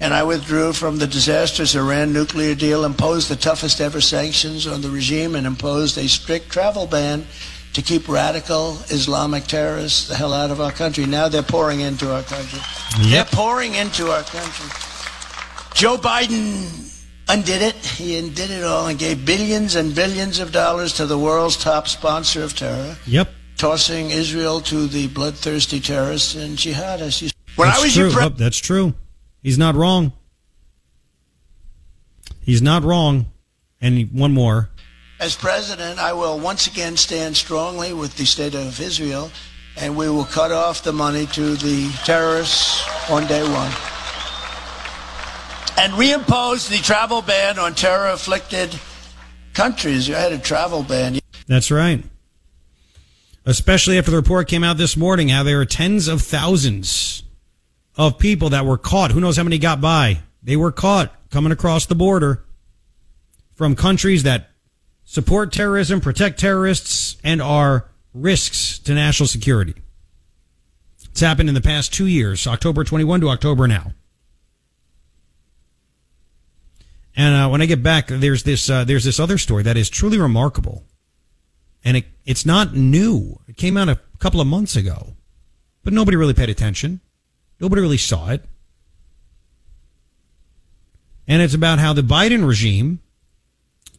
and 0.00 0.12
I 0.12 0.24
withdrew 0.24 0.72
from 0.72 0.98
the 0.98 1.06
disastrous 1.06 1.76
Iran 1.76 2.12
nuclear 2.12 2.56
deal, 2.56 2.84
imposed 2.84 3.28
the 3.28 3.36
toughest 3.36 3.80
ever 3.80 4.00
sanctions 4.00 4.66
on 4.66 4.80
the 4.80 4.90
regime, 4.90 5.36
and 5.36 5.46
imposed 5.46 5.96
a 5.96 6.08
strict 6.08 6.50
travel 6.50 6.86
ban 6.88 7.24
to 7.74 7.82
keep 7.82 8.08
radical 8.08 8.78
Islamic 8.90 9.44
terrorists 9.44 10.08
the 10.08 10.14
hell 10.14 10.32
out 10.32 10.50
of 10.50 10.60
our 10.60 10.72
country. 10.72 11.06
Now 11.06 11.28
they're 11.28 11.42
pouring 11.42 11.80
into 11.80 12.12
our 12.14 12.22
country. 12.22 12.60
They're 13.10 13.24
pouring 13.24 13.74
into 13.74 14.10
our 14.10 14.22
country. 14.22 14.68
Joe 15.74 15.96
Biden 15.96 16.90
undid 17.28 17.62
it. 17.62 17.74
He 17.76 18.18
undid 18.18 18.50
it 18.50 18.62
all 18.62 18.88
and 18.88 18.98
gave 18.98 19.24
billions 19.24 19.74
and 19.74 19.94
billions 19.94 20.38
of 20.38 20.52
dollars 20.52 20.92
to 20.94 21.06
the 21.06 21.18
world's 21.18 21.56
top 21.56 21.88
sponsor 21.88 22.42
of 22.42 22.54
terror, 22.54 22.96
Yep. 23.06 23.30
tossing 23.56 24.10
Israel 24.10 24.60
to 24.62 24.86
the 24.86 25.08
bloodthirsty 25.08 25.80
terrorists 25.80 26.34
and 26.34 26.58
jihadists. 26.58 27.32
When 27.56 27.68
that's 27.68 27.80
I 27.80 27.82
was 27.84 27.94
true. 27.94 28.10
pre- 28.10 28.24
Oh, 28.24 28.28
that's 28.28 28.58
true. 28.58 28.94
He's 29.42 29.56
not 29.56 29.74
wrong. 29.74 30.12
He's 32.40 32.60
not 32.62 32.82
wrong. 32.82 33.26
And 33.80 34.10
one 34.12 34.32
more. 34.32 34.68
As 35.22 35.36
president, 35.36 36.00
I 36.00 36.14
will 36.14 36.40
once 36.40 36.66
again 36.66 36.96
stand 36.96 37.36
strongly 37.36 37.92
with 37.92 38.16
the 38.16 38.24
state 38.24 38.56
of 38.56 38.80
Israel, 38.80 39.30
and 39.76 39.96
we 39.96 40.08
will 40.08 40.24
cut 40.24 40.50
off 40.50 40.82
the 40.82 40.92
money 40.92 41.26
to 41.26 41.54
the 41.54 41.92
terrorists 42.04 42.84
on 43.08 43.28
day 43.28 43.44
one. 43.44 43.70
And 45.78 45.92
reimpose 45.92 46.68
the 46.68 46.78
travel 46.78 47.22
ban 47.22 47.56
on 47.60 47.74
terror 47.74 48.08
afflicted 48.08 48.76
countries. 49.54 50.08
You 50.08 50.16
had 50.16 50.32
a 50.32 50.38
travel 50.38 50.82
ban. 50.82 51.20
That's 51.46 51.70
right. 51.70 52.02
Especially 53.46 53.98
after 53.98 54.10
the 54.10 54.16
report 54.16 54.48
came 54.48 54.64
out 54.64 54.76
this 54.76 54.96
morning, 54.96 55.28
how 55.28 55.44
there 55.44 55.60
are 55.60 55.64
tens 55.64 56.08
of 56.08 56.20
thousands 56.22 57.22
of 57.94 58.18
people 58.18 58.48
that 58.48 58.66
were 58.66 58.76
caught. 58.76 59.12
Who 59.12 59.20
knows 59.20 59.36
how 59.36 59.44
many 59.44 59.58
got 59.58 59.80
by? 59.80 60.18
They 60.42 60.56
were 60.56 60.72
caught 60.72 61.14
coming 61.30 61.52
across 61.52 61.86
the 61.86 61.94
border 61.94 62.44
from 63.54 63.76
countries 63.76 64.24
that 64.24 64.48
support 65.12 65.52
terrorism, 65.52 66.00
protect 66.00 66.40
terrorists, 66.40 67.18
and 67.22 67.42
are 67.42 67.86
risks 68.14 68.78
to 68.78 68.94
national 68.94 69.26
security. 69.26 69.74
It's 71.04 71.20
happened 71.20 71.50
in 71.50 71.54
the 71.54 71.60
past 71.60 71.92
two 71.92 72.06
years, 72.06 72.46
October 72.46 72.82
21 72.82 73.20
to 73.20 73.28
October 73.28 73.68
now. 73.68 73.92
And 77.14 77.34
uh, 77.34 77.48
when 77.50 77.60
I 77.60 77.66
get 77.66 77.82
back, 77.82 78.06
there's 78.06 78.44
this 78.44 78.70
uh, 78.70 78.84
there's 78.84 79.04
this 79.04 79.20
other 79.20 79.36
story 79.36 79.62
that 79.64 79.76
is 79.76 79.90
truly 79.90 80.18
remarkable, 80.18 80.86
and 81.84 81.98
it 81.98 82.06
it's 82.24 82.46
not 82.46 82.74
new. 82.74 83.38
It 83.46 83.58
came 83.58 83.76
out 83.76 83.90
a 83.90 84.00
couple 84.18 84.40
of 84.40 84.46
months 84.46 84.76
ago, 84.76 85.14
but 85.84 85.92
nobody 85.92 86.16
really 86.16 86.32
paid 86.32 86.48
attention. 86.48 87.02
Nobody 87.60 87.82
really 87.82 87.98
saw 87.98 88.30
it. 88.30 88.46
And 91.28 91.42
it's 91.42 91.52
about 91.52 91.80
how 91.80 91.92
the 91.92 92.00
Biden 92.00 92.48
regime 92.48 93.00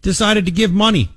decided 0.03 0.45
to 0.45 0.51
give 0.51 0.71
money 0.71 1.09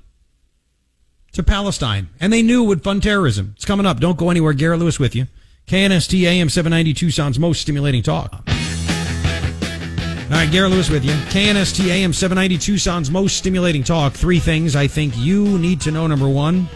to 1.33 1.43
Palestine. 1.43 2.09
And 2.19 2.33
they 2.33 2.41
knew 2.41 2.63
it 2.63 2.67
would 2.67 2.83
fund 2.83 3.03
terrorism. 3.03 3.53
It's 3.55 3.65
coming 3.65 3.85
up. 3.85 3.99
Don't 3.99 4.17
go 4.17 4.31
anywhere. 4.31 4.53
Garret 4.53 4.79
Lewis 4.79 4.97
with 4.97 5.15
you. 5.15 5.27
KNST 5.67 6.23
AM 6.23 6.49
790 6.49 6.93
Tucson's 6.93 7.37
most 7.37 7.61
stimulating 7.61 8.01
talk. 8.01 8.33
All 8.33 10.33
right, 10.33 10.49
Garret 10.51 10.71
Lewis 10.71 10.89
with 10.89 11.05
you. 11.05 11.11
KNST 11.11 11.87
AM 11.87 12.11
790 12.11 12.57
Tucson's 12.57 13.11
most 13.11 13.37
stimulating 13.37 13.83
talk. 13.83 14.13
Three 14.13 14.39
things 14.39 14.75
I 14.75 14.87
think 14.87 15.15
you 15.17 15.59
need 15.59 15.81
to 15.81 15.91
know. 15.91 16.07
Number 16.07 16.27
one, 16.27 16.67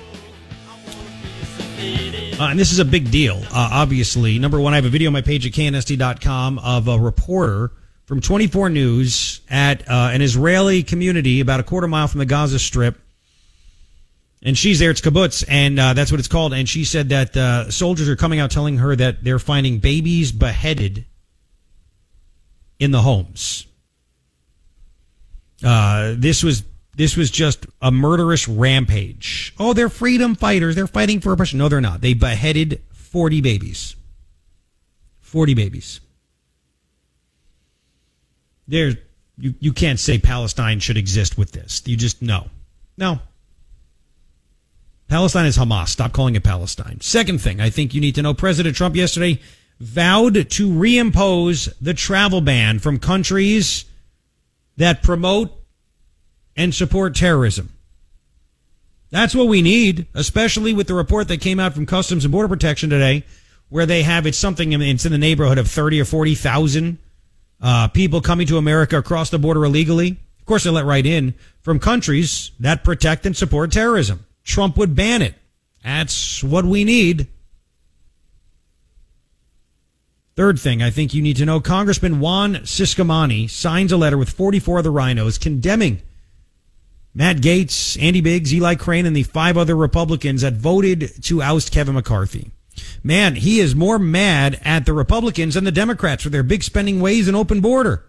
uh, 2.39 2.49
and 2.49 2.59
this 2.59 2.71
is 2.71 2.79
a 2.79 2.85
big 2.85 3.11
deal, 3.11 3.41
uh, 3.51 3.69
obviously. 3.71 4.39
Number 4.39 4.59
one, 4.59 4.73
I 4.73 4.77
have 4.77 4.85
a 4.85 4.89
video 4.89 5.09
on 5.09 5.13
my 5.13 5.21
page 5.21 5.45
at 5.45 5.53
knst.com 5.53 6.59
of 6.59 6.88
a 6.88 6.97
reporter 6.97 7.71
from 8.11 8.19
24 8.19 8.69
News 8.69 9.39
at 9.49 9.88
uh, 9.88 10.09
an 10.11 10.21
Israeli 10.21 10.83
community 10.83 11.39
about 11.39 11.61
a 11.61 11.63
quarter 11.63 11.88
mile 11.88 12.09
from 12.09 12.19
the 12.19 12.25
Gaza 12.25 12.59
Strip. 12.59 12.99
And 14.43 14.57
she's 14.57 14.79
there. 14.79 14.91
It's 14.91 14.99
kibbutz, 14.99 15.45
and 15.47 15.79
uh, 15.79 15.93
that's 15.93 16.11
what 16.11 16.19
it's 16.19 16.27
called. 16.27 16.53
And 16.53 16.67
she 16.67 16.83
said 16.83 17.07
that 17.07 17.38
uh, 17.38 17.71
soldiers 17.71 18.09
are 18.09 18.17
coming 18.17 18.41
out 18.41 18.51
telling 18.51 18.79
her 18.79 18.97
that 18.97 19.23
they're 19.23 19.39
finding 19.39 19.79
babies 19.79 20.33
beheaded 20.33 21.05
in 22.79 22.91
the 22.91 22.99
homes. 22.99 23.65
Uh, 25.63 26.15
this 26.17 26.43
was 26.43 26.63
this 26.97 27.15
was 27.15 27.31
just 27.31 27.65
a 27.81 27.91
murderous 27.91 28.45
rampage. 28.45 29.55
Oh, 29.57 29.71
they're 29.71 29.88
freedom 29.88 30.35
fighters. 30.35 30.75
They're 30.75 30.85
fighting 30.85 31.21
for 31.21 31.31
oppression. 31.31 31.59
No, 31.59 31.69
they're 31.69 31.79
not. 31.79 32.01
They 32.01 32.13
beheaded 32.13 32.81
40 32.91 33.39
babies. 33.39 33.95
40 35.21 35.53
babies. 35.53 36.01
There's 38.72 38.95
you, 39.38 39.53
you 39.60 39.73
can't 39.73 39.99
say 39.99 40.18
Palestine 40.18 40.80
should 40.80 40.95
exist 40.95 41.38
with 41.38 41.52
this. 41.52 41.84
You 41.85 41.98
just 41.98 42.22
no. 42.22 42.48
No. 42.98 43.19
Palestine 45.10 45.45
is 45.45 45.57
Hamas. 45.57 45.89
Stop 45.89 46.14
calling 46.14 46.35
it 46.35 46.43
Palestine. 46.43 47.02
Second 47.02 47.41
thing 47.41 47.60
I 47.60 47.69
think 47.69 47.93
you 47.93 47.99
need 47.99 48.15
to 48.15 48.22
know 48.22 48.34
President 48.34 48.76
Trump 48.76 48.95
yesterday 48.95 49.41
vowed 49.81 50.49
to 50.52 50.69
reimpose 50.69 51.73
the 51.81 51.93
travel 51.93 52.39
ban 52.39 52.80
from 52.80 52.98
countries 52.98 53.84
that 54.77 55.03
promote 55.03 55.52
and 56.56 56.73
support 56.73 57.14
terrorism. 57.14 57.73
That's 59.10 59.35
what 59.35 59.49
we 59.49 59.61
need, 59.61 60.07
especially 60.14 60.73
with 60.73 60.88
the 60.88 60.93
report 60.93 61.27
that 61.27 61.41
came 61.41 61.60
out 61.60 61.73
from 61.73 61.85
Customs 61.85 62.23
and 62.23 62.31
Border 62.31 62.48
Protection 62.48 62.89
today, 62.89 63.26
where 63.68 63.85
they 63.85 64.03
have 64.03 64.26
it's 64.26 64.38
something 64.38 64.72
it's 64.72 65.06
in 65.06 65.11
the 65.11 65.18
neighborhood 65.18 65.57
of 65.57 65.69
thirty 65.69 65.99
or 65.99 66.06
forty 66.06 66.35
thousand 66.35 66.99
uh, 67.61 67.88
people 67.89 68.21
coming 68.21 68.47
to 68.47 68.57
America 68.57 68.97
across 68.97 69.29
the 69.29 69.39
border 69.39 69.63
illegally. 69.63 70.17
Of 70.39 70.45
course, 70.45 70.63
they 70.63 70.69
let 70.69 70.85
right 70.85 71.05
in 71.05 71.35
from 71.61 71.79
countries 71.79 72.51
that 72.59 72.83
protect 72.83 73.25
and 73.25 73.38
support 73.38 73.71
terrorism. 73.71 74.25
Trump 74.43 74.77
would 74.77 74.95
ban 74.95 75.21
it. 75.21 75.35
That's 75.83 76.43
what 76.43 76.65
we 76.65 76.83
need. 76.83 77.27
Third 80.35 80.59
thing 80.59 80.81
I 80.81 80.89
think 80.89 81.13
you 81.13 81.21
need 81.21 81.38
to 81.38 81.45
know 81.45 81.59
Congressman 81.59 82.19
Juan 82.19 82.55
Ciscomani 82.55 83.49
signs 83.49 83.91
a 83.91 83.97
letter 83.97 84.17
with 84.17 84.29
44 84.29 84.79
other 84.79 84.89
RINOs 84.89 85.39
condemning 85.39 86.01
Matt 87.13 87.38
Gaetz, 87.38 88.01
Andy 88.01 88.21
Biggs, 88.21 88.53
Eli 88.53 88.75
Crane, 88.75 89.05
and 89.05 89.15
the 89.15 89.23
five 89.23 89.57
other 89.57 89.75
Republicans 89.75 90.41
that 90.41 90.53
voted 90.53 91.11
to 91.23 91.41
oust 91.41 91.71
Kevin 91.71 91.95
McCarthy. 91.95 92.51
Man, 93.03 93.35
he 93.35 93.59
is 93.59 93.75
more 93.75 93.99
mad 93.99 94.59
at 94.63 94.85
the 94.85 94.93
Republicans 94.93 95.55
than 95.55 95.63
the 95.63 95.71
Democrats 95.71 96.23
for 96.23 96.29
their 96.29 96.43
big 96.43 96.63
spending 96.63 97.01
ways 97.01 97.27
and 97.27 97.35
open 97.35 97.61
border. 97.61 98.05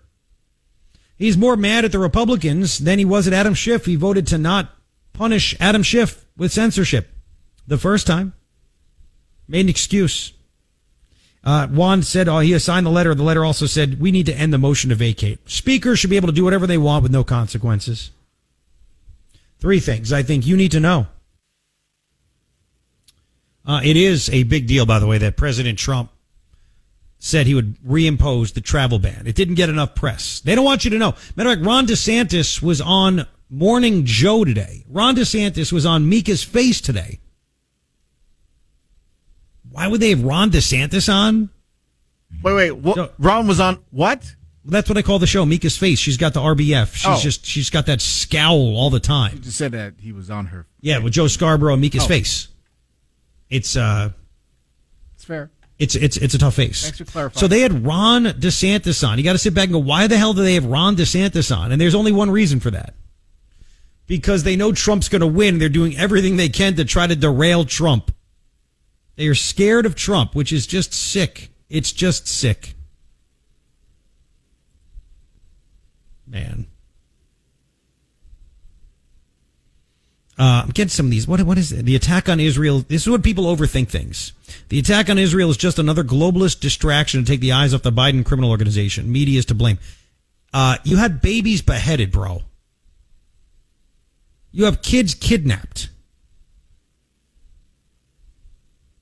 He's 1.16 1.36
more 1.36 1.56
mad 1.56 1.84
at 1.84 1.92
the 1.92 1.98
Republicans 1.98 2.78
than 2.78 2.98
he 2.98 3.04
was 3.04 3.26
at 3.26 3.32
Adam 3.32 3.54
Schiff. 3.54 3.86
He 3.86 3.96
voted 3.96 4.26
to 4.28 4.38
not 4.38 4.70
punish 5.12 5.54
Adam 5.60 5.82
Schiff 5.82 6.26
with 6.36 6.52
censorship 6.52 7.08
the 7.66 7.78
first 7.78 8.06
time. 8.06 8.34
Made 9.46 9.60
an 9.60 9.68
excuse. 9.68 10.32
Uh, 11.44 11.66
Juan 11.66 12.02
said 12.02 12.28
oh, 12.28 12.38
he 12.38 12.52
assigned 12.52 12.86
the 12.86 12.90
letter. 12.90 13.14
The 13.14 13.22
letter 13.22 13.44
also 13.44 13.66
said 13.66 14.00
we 14.00 14.12
need 14.12 14.26
to 14.26 14.34
end 14.34 14.52
the 14.52 14.58
motion 14.58 14.90
to 14.90 14.96
vacate. 14.96 15.38
Speakers 15.48 15.98
should 15.98 16.10
be 16.10 16.16
able 16.16 16.28
to 16.28 16.34
do 16.34 16.44
whatever 16.44 16.66
they 16.66 16.78
want 16.78 17.02
with 17.02 17.12
no 17.12 17.24
consequences. 17.24 18.10
Three 19.58 19.80
things 19.80 20.12
I 20.12 20.22
think 20.22 20.46
you 20.46 20.56
need 20.56 20.72
to 20.72 20.80
know. 20.80 21.06
Uh, 23.64 23.80
it 23.84 23.96
is 23.96 24.28
a 24.30 24.42
big 24.44 24.66
deal, 24.66 24.86
by 24.86 24.98
the 24.98 25.06
way, 25.06 25.18
that 25.18 25.36
President 25.36 25.78
Trump 25.78 26.10
said 27.18 27.46
he 27.46 27.54
would 27.54 27.78
reimpose 27.82 28.52
the 28.54 28.60
travel 28.60 28.98
ban. 28.98 29.24
It 29.26 29.36
didn't 29.36 29.54
get 29.54 29.68
enough 29.68 29.94
press. 29.94 30.40
They 30.40 30.56
don't 30.56 30.64
want 30.64 30.84
you 30.84 30.90
to 30.90 30.98
know. 30.98 31.14
Matter 31.36 31.50
of 31.50 31.56
fact, 31.56 31.66
Ron 31.66 31.86
DeSantis 31.86 32.60
was 32.60 32.80
on 32.80 33.26
Morning 33.48 34.04
Joe 34.04 34.44
today. 34.44 34.84
Ron 34.88 35.14
DeSantis 35.14 35.72
was 35.72 35.86
on 35.86 36.08
Mika's 36.08 36.42
face 36.42 36.80
today. 36.80 37.20
Why 39.70 39.86
would 39.86 40.00
they 40.00 40.10
have 40.10 40.24
Ron 40.24 40.50
DeSantis 40.50 41.12
on? 41.12 41.50
Wait, 42.42 42.54
wait. 42.54 42.72
What, 42.72 42.96
so, 42.96 43.12
Ron 43.18 43.46
was 43.46 43.60
on 43.60 43.78
what? 43.90 44.34
That's 44.64 44.88
what 44.88 44.98
I 44.98 45.02
call 45.02 45.18
the 45.18 45.26
show, 45.26 45.44
Mika's 45.44 45.76
face. 45.76 45.98
She's 45.98 46.16
got 46.16 46.34
the 46.34 46.40
RBF. 46.40 46.94
She's 46.94 47.06
oh. 47.06 47.18
just 47.18 47.44
she's 47.44 47.70
got 47.70 47.86
that 47.86 48.00
scowl 48.00 48.76
all 48.76 48.90
the 48.90 49.00
time. 49.00 49.34
You 49.34 49.40
just 49.40 49.58
said 49.58 49.72
that 49.72 49.94
he 49.98 50.12
was 50.12 50.30
on 50.30 50.46
her. 50.46 50.66
Yeah, 50.80 50.98
with 50.98 51.12
Joe 51.12 51.26
Scarborough 51.26 51.74
and 51.74 51.82
Mika's 51.82 52.04
oh. 52.04 52.08
face. 52.08 52.48
It's 53.52 53.76
uh 53.76 54.10
It's 55.14 55.24
fair. 55.26 55.50
It's 55.78 55.94
it's 55.94 56.16
it's 56.16 56.32
a 56.32 56.38
tough 56.38 56.54
face. 56.54 56.82
Thanks 56.82 56.98
for 56.98 57.04
clarifying. 57.04 57.38
So 57.38 57.48
they 57.48 57.60
had 57.60 57.84
Ron 57.84 58.24
DeSantis 58.24 59.06
on. 59.06 59.18
You 59.18 59.24
got 59.24 59.32
to 59.32 59.38
sit 59.38 59.52
back 59.52 59.64
and 59.64 59.74
go, 59.74 59.78
why 59.78 60.06
the 60.06 60.16
hell 60.16 60.32
do 60.32 60.42
they 60.42 60.54
have 60.54 60.64
Ron 60.64 60.96
DeSantis 60.96 61.54
on? 61.54 61.70
And 61.70 61.78
there's 61.78 61.94
only 61.94 62.12
one 62.12 62.30
reason 62.30 62.60
for 62.60 62.70
that. 62.70 62.94
Because 64.06 64.42
they 64.44 64.56
know 64.56 64.72
Trump's 64.72 65.10
going 65.10 65.20
to 65.20 65.26
win. 65.26 65.58
They're 65.58 65.68
doing 65.68 65.96
everything 65.96 66.36
they 66.36 66.48
can 66.48 66.76
to 66.76 66.84
try 66.84 67.06
to 67.06 67.14
derail 67.14 67.64
Trump. 67.66 68.14
They 69.16 69.26
are 69.26 69.34
scared 69.34 69.84
of 69.84 69.94
Trump, 69.94 70.34
which 70.34 70.50
is 70.52 70.66
just 70.66 70.94
sick. 70.94 71.50
It's 71.68 71.92
just 71.92 72.26
sick. 72.26 72.74
Man. 76.26 76.68
Uh, 80.42 80.62
I'm 80.64 80.70
getting 80.70 80.88
some 80.88 81.06
of 81.06 81.12
these. 81.12 81.28
What, 81.28 81.40
what 81.42 81.56
is 81.56 81.70
it? 81.70 81.84
The 81.84 81.94
attack 81.94 82.28
on 82.28 82.40
Israel? 82.40 82.80
This 82.80 83.02
is 83.02 83.08
what 83.08 83.22
people 83.22 83.44
overthink 83.44 83.88
things. 83.88 84.32
The 84.70 84.80
attack 84.80 85.08
on 85.08 85.16
Israel 85.16 85.50
is 85.50 85.56
just 85.56 85.78
another 85.78 86.02
globalist 86.02 86.58
distraction 86.58 87.24
to 87.24 87.30
take 87.30 87.38
the 87.38 87.52
eyes 87.52 87.72
off 87.72 87.82
the 87.82 87.92
Biden 87.92 88.26
criminal 88.26 88.50
organization. 88.50 89.12
Media 89.12 89.38
is 89.38 89.46
to 89.46 89.54
blame. 89.54 89.78
Uh, 90.52 90.78
you 90.82 90.96
had 90.96 91.20
babies 91.20 91.62
beheaded, 91.62 92.10
bro. 92.10 92.42
You 94.50 94.64
have 94.64 94.82
kids 94.82 95.14
kidnapped. 95.14 95.90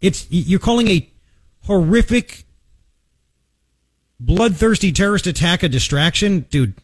It's 0.02 0.26
you're 0.28 0.60
calling 0.60 0.88
a 0.88 1.08
horrific, 1.64 2.44
bloodthirsty 4.20 4.92
terrorist 4.92 5.26
attack 5.26 5.62
a 5.62 5.70
distraction, 5.70 6.40
dude. 6.50 6.74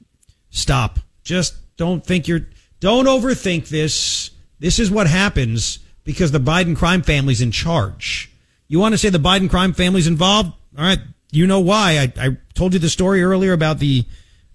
Stop. 0.48 0.98
Just 1.24 1.56
don't 1.76 2.02
think 2.02 2.26
you're. 2.26 2.46
Don't 2.80 3.04
overthink 3.04 3.68
this. 3.68 4.30
This 4.58 4.78
is 4.78 4.90
what 4.90 5.06
happens 5.06 5.80
because 6.04 6.32
the 6.32 6.38
Biden 6.40 6.76
crime 6.76 7.02
family's 7.02 7.40
in 7.40 7.50
charge. 7.50 8.30
You 8.68 8.78
want 8.78 8.94
to 8.94 8.98
say 8.98 9.10
the 9.10 9.18
Biden 9.18 9.50
crime 9.50 9.72
family's 9.72 10.06
involved? 10.06 10.52
All 10.78 10.84
right. 10.84 10.98
You 11.30 11.46
know 11.46 11.60
why. 11.60 11.98
I, 11.98 12.26
I 12.26 12.36
told 12.54 12.72
you 12.72 12.78
the 12.78 12.88
story 12.88 13.22
earlier 13.22 13.52
about 13.52 13.78
the 13.78 14.04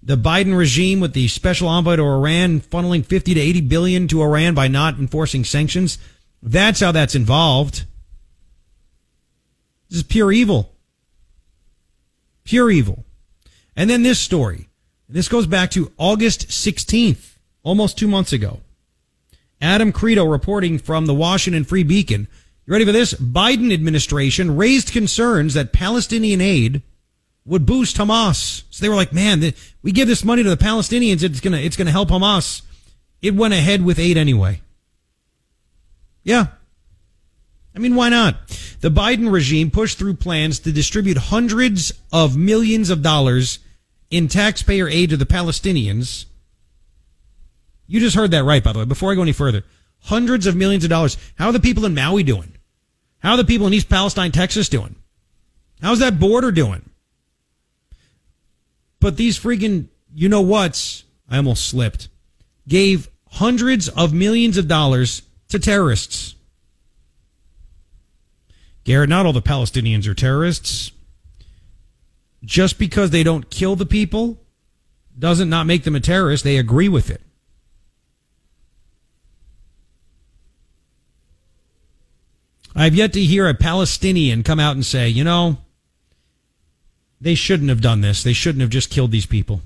the 0.02 0.16
Biden 0.16 0.56
regime 0.56 0.98
with 0.98 1.12
the 1.12 1.28
special 1.28 1.68
envoy 1.68 1.94
to 1.96 2.02
Iran 2.02 2.60
funneling 2.60 3.06
50 3.06 3.34
to 3.34 3.40
80 3.40 3.60
billion 3.62 4.08
to 4.08 4.22
Iran 4.22 4.52
by 4.52 4.66
not 4.66 4.98
enforcing 4.98 5.44
sanctions. 5.44 5.96
That's 6.42 6.80
how 6.80 6.90
that's 6.90 7.14
involved. 7.14 7.84
This 9.88 9.98
is 9.98 10.02
pure 10.02 10.32
evil. 10.32 10.74
Pure 12.42 12.72
evil. 12.72 13.04
And 13.76 13.88
then 13.88 14.02
this 14.02 14.18
story. 14.18 14.68
This 15.08 15.28
goes 15.28 15.46
back 15.46 15.70
to 15.72 15.92
August 15.98 16.48
16th, 16.48 17.36
almost 17.62 17.96
two 17.96 18.08
months 18.08 18.32
ago. 18.32 18.60
Adam 19.62 19.92
Kredo 19.92 20.28
reporting 20.28 20.76
from 20.76 21.06
the 21.06 21.14
Washington 21.14 21.62
Free 21.62 21.84
Beacon. 21.84 22.26
You 22.66 22.72
ready 22.72 22.84
for 22.84 22.92
this? 22.92 23.14
Biden 23.14 23.72
administration 23.72 24.56
raised 24.56 24.92
concerns 24.92 25.54
that 25.54 25.72
Palestinian 25.72 26.40
aid 26.40 26.82
would 27.44 27.64
boost 27.64 27.96
Hamas. 27.96 28.64
So 28.70 28.82
they 28.82 28.88
were 28.88 28.96
like, 28.96 29.12
man, 29.12 29.38
the, 29.40 29.54
we 29.82 29.92
give 29.92 30.08
this 30.08 30.24
money 30.24 30.42
to 30.42 30.50
the 30.50 30.56
Palestinians. 30.56 31.22
It's 31.22 31.40
going 31.40 31.52
to, 31.52 31.60
it's 31.60 31.76
going 31.76 31.86
to 31.86 31.92
help 31.92 32.08
Hamas. 32.08 32.62
It 33.20 33.36
went 33.36 33.54
ahead 33.54 33.84
with 33.84 34.00
aid 34.00 34.16
anyway. 34.16 34.60
Yeah. 36.24 36.46
I 37.74 37.78
mean, 37.78 37.94
why 37.94 38.08
not? 38.08 38.36
The 38.80 38.90
Biden 38.90 39.32
regime 39.32 39.70
pushed 39.70 39.98
through 39.98 40.14
plans 40.14 40.58
to 40.60 40.72
distribute 40.72 41.16
hundreds 41.16 41.92
of 42.12 42.36
millions 42.36 42.90
of 42.90 43.00
dollars 43.00 43.60
in 44.10 44.26
taxpayer 44.26 44.88
aid 44.88 45.10
to 45.10 45.16
the 45.16 45.24
Palestinians 45.24 46.26
you 47.92 48.00
just 48.00 48.16
heard 48.16 48.30
that 48.30 48.44
right, 48.44 48.64
by 48.64 48.72
the 48.72 48.78
way. 48.78 48.84
Before 48.86 49.12
I 49.12 49.14
go 49.14 49.20
any 49.20 49.32
further, 49.32 49.64
hundreds 49.98 50.46
of 50.46 50.56
millions 50.56 50.82
of 50.82 50.88
dollars. 50.88 51.18
How 51.34 51.48
are 51.48 51.52
the 51.52 51.60
people 51.60 51.84
in 51.84 51.94
Maui 51.94 52.22
doing? 52.22 52.54
How 53.18 53.32
are 53.32 53.36
the 53.36 53.44
people 53.44 53.66
in 53.66 53.74
East 53.74 53.90
Palestine, 53.90 54.32
Texas 54.32 54.70
doing? 54.70 54.96
How's 55.82 55.98
that 55.98 56.18
border 56.18 56.50
doing? 56.50 56.88
But 58.98 59.18
these 59.18 59.38
freaking 59.38 59.88
you 60.14 60.30
know 60.30 60.40
what? 60.40 61.02
I 61.28 61.36
almost 61.36 61.66
slipped. 61.66 62.08
Gave 62.66 63.10
hundreds 63.28 63.90
of 63.90 64.14
millions 64.14 64.56
of 64.56 64.68
dollars 64.68 65.20
to 65.48 65.58
terrorists. 65.58 66.34
Garret, 68.84 69.10
not 69.10 69.26
all 69.26 69.34
the 69.34 69.42
Palestinians 69.42 70.06
are 70.06 70.14
terrorists. 70.14 70.92
Just 72.42 72.78
because 72.78 73.10
they 73.10 73.22
don't 73.22 73.50
kill 73.50 73.76
the 73.76 73.84
people 73.84 74.38
doesn't 75.18 75.50
not 75.50 75.66
make 75.66 75.84
them 75.84 75.94
a 75.94 76.00
terrorist. 76.00 76.42
They 76.42 76.56
agree 76.56 76.88
with 76.88 77.10
it. 77.10 77.20
I've 82.74 82.94
yet 82.94 83.12
to 83.14 83.20
hear 83.20 83.48
a 83.48 83.54
Palestinian 83.54 84.42
come 84.42 84.60
out 84.60 84.74
and 84.74 84.84
say, 84.84 85.08
you 85.08 85.24
know, 85.24 85.58
they 87.20 87.34
shouldn't 87.34 87.68
have 87.68 87.80
done 87.80 88.00
this. 88.00 88.22
They 88.22 88.32
shouldn't 88.32 88.62
have 88.62 88.70
just 88.70 88.90
killed 88.90 89.10
these 89.10 89.26
people. 89.26 89.60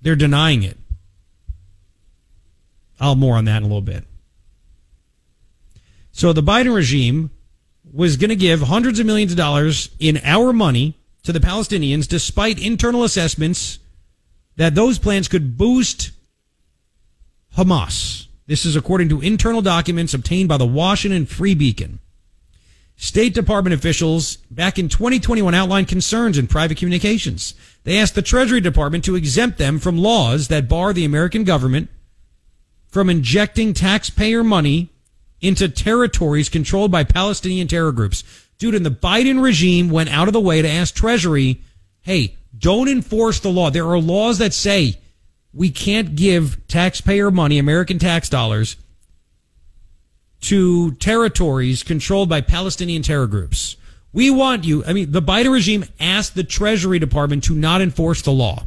They're 0.00 0.16
denying 0.16 0.62
it. 0.62 0.78
I'll 2.98 3.16
more 3.16 3.36
on 3.36 3.44
that 3.46 3.58
in 3.58 3.62
a 3.62 3.66
little 3.66 3.80
bit. 3.80 4.04
So 6.12 6.32
the 6.32 6.42
Biden 6.42 6.74
regime 6.74 7.30
was 7.92 8.16
going 8.16 8.30
to 8.30 8.36
give 8.36 8.62
hundreds 8.62 8.98
of 8.98 9.06
millions 9.06 9.32
of 9.32 9.38
dollars 9.38 9.90
in 9.98 10.20
our 10.24 10.52
money 10.52 10.96
to 11.22 11.32
the 11.32 11.38
Palestinians 11.38 12.08
despite 12.08 12.60
internal 12.60 13.04
assessments 13.04 13.78
that 14.56 14.74
those 14.74 14.98
plans 14.98 15.28
could 15.28 15.56
boost 15.56 16.10
Hamas. 17.56 18.26
This 18.50 18.66
is 18.66 18.74
according 18.74 19.10
to 19.10 19.20
internal 19.20 19.62
documents 19.62 20.12
obtained 20.12 20.48
by 20.48 20.56
the 20.56 20.66
Washington 20.66 21.24
Free 21.24 21.54
Beacon. 21.54 22.00
State 22.96 23.32
Department 23.32 23.74
officials 23.74 24.38
back 24.50 24.76
in 24.76 24.88
2021 24.88 25.54
outlined 25.54 25.86
concerns 25.86 26.36
in 26.36 26.48
private 26.48 26.76
communications. 26.76 27.54
They 27.84 27.96
asked 27.96 28.16
the 28.16 28.22
Treasury 28.22 28.60
Department 28.60 29.04
to 29.04 29.14
exempt 29.14 29.56
them 29.56 29.78
from 29.78 29.98
laws 29.98 30.48
that 30.48 30.68
bar 30.68 30.92
the 30.92 31.04
American 31.04 31.44
government 31.44 31.90
from 32.88 33.08
injecting 33.08 33.72
taxpayer 33.72 34.42
money 34.42 34.88
into 35.40 35.68
territories 35.68 36.48
controlled 36.48 36.90
by 36.90 37.04
Palestinian 37.04 37.68
terror 37.68 37.92
groups. 37.92 38.24
Dude, 38.58 38.74
and 38.74 38.84
the 38.84 38.90
Biden 38.90 39.40
regime 39.40 39.90
went 39.90 40.10
out 40.10 40.26
of 40.26 40.34
the 40.34 40.40
way 40.40 40.60
to 40.60 40.68
ask 40.68 40.92
Treasury, 40.92 41.60
hey, 42.02 42.34
don't 42.58 42.88
enforce 42.88 43.38
the 43.38 43.48
law. 43.48 43.70
There 43.70 43.86
are 43.86 44.00
laws 44.00 44.38
that 44.38 44.52
say 44.52 44.98
we 45.52 45.70
can't 45.70 46.14
give 46.14 46.66
taxpayer 46.68 47.30
money, 47.30 47.58
American 47.58 47.98
tax 47.98 48.28
dollars, 48.28 48.76
to 50.42 50.92
territories 50.92 51.82
controlled 51.82 52.28
by 52.28 52.40
Palestinian 52.40 53.02
terror 53.02 53.26
groups. 53.26 53.76
We 54.12 54.30
want 54.30 54.64
you, 54.64 54.84
I 54.84 54.92
mean, 54.92 55.12
the 55.12 55.22
Biden 55.22 55.52
regime 55.52 55.84
asked 55.98 56.34
the 56.34 56.44
Treasury 56.44 56.98
Department 56.98 57.44
to 57.44 57.54
not 57.54 57.80
enforce 57.80 58.22
the 58.22 58.32
law. 58.32 58.66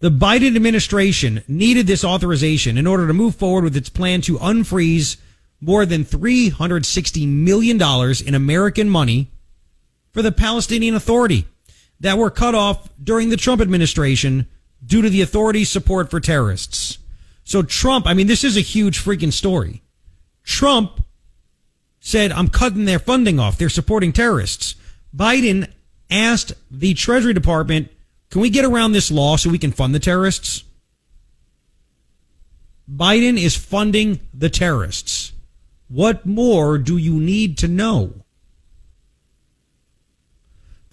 The 0.00 0.10
Biden 0.10 0.56
administration 0.56 1.44
needed 1.46 1.86
this 1.86 2.04
authorization 2.04 2.76
in 2.76 2.88
order 2.88 3.06
to 3.06 3.14
move 3.14 3.36
forward 3.36 3.62
with 3.62 3.76
its 3.76 3.88
plan 3.88 4.20
to 4.22 4.38
unfreeze 4.38 5.16
more 5.60 5.86
than 5.86 6.04
$360 6.04 7.28
million 7.28 7.80
in 8.26 8.34
American 8.34 8.88
money 8.90 9.30
for 10.12 10.20
the 10.22 10.32
Palestinian 10.32 10.96
Authority 10.96 11.46
that 12.02 12.18
were 12.18 12.30
cut 12.30 12.54
off 12.54 12.90
during 13.02 13.30
the 13.30 13.36
Trump 13.36 13.62
administration 13.62 14.46
due 14.84 15.02
to 15.02 15.08
the 15.08 15.22
authorities' 15.22 15.70
support 15.70 16.10
for 16.10 16.20
terrorists. 16.20 16.98
So 17.44 17.62
Trump, 17.62 18.06
I 18.06 18.14
mean, 18.14 18.26
this 18.26 18.44
is 18.44 18.56
a 18.56 18.60
huge 18.60 18.98
freaking 18.98 19.32
story. 19.32 19.82
Trump 20.42 21.04
said, 22.00 22.32
I'm 22.32 22.48
cutting 22.48 22.84
their 22.84 22.98
funding 22.98 23.38
off. 23.38 23.56
They're 23.56 23.68
supporting 23.68 24.12
terrorists. 24.12 24.74
Biden 25.16 25.70
asked 26.10 26.52
the 26.70 26.94
Treasury 26.94 27.34
Department, 27.34 27.88
can 28.30 28.40
we 28.40 28.50
get 28.50 28.64
around 28.64 28.92
this 28.92 29.10
law 29.10 29.36
so 29.36 29.50
we 29.50 29.58
can 29.58 29.70
fund 29.70 29.94
the 29.94 30.00
terrorists? 30.00 30.64
Biden 32.90 33.40
is 33.40 33.56
funding 33.56 34.18
the 34.34 34.50
terrorists. 34.50 35.32
What 35.88 36.26
more 36.26 36.78
do 36.78 36.96
you 36.96 37.20
need 37.20 37.58
to 37.58 37.68
know? 37.68 38.21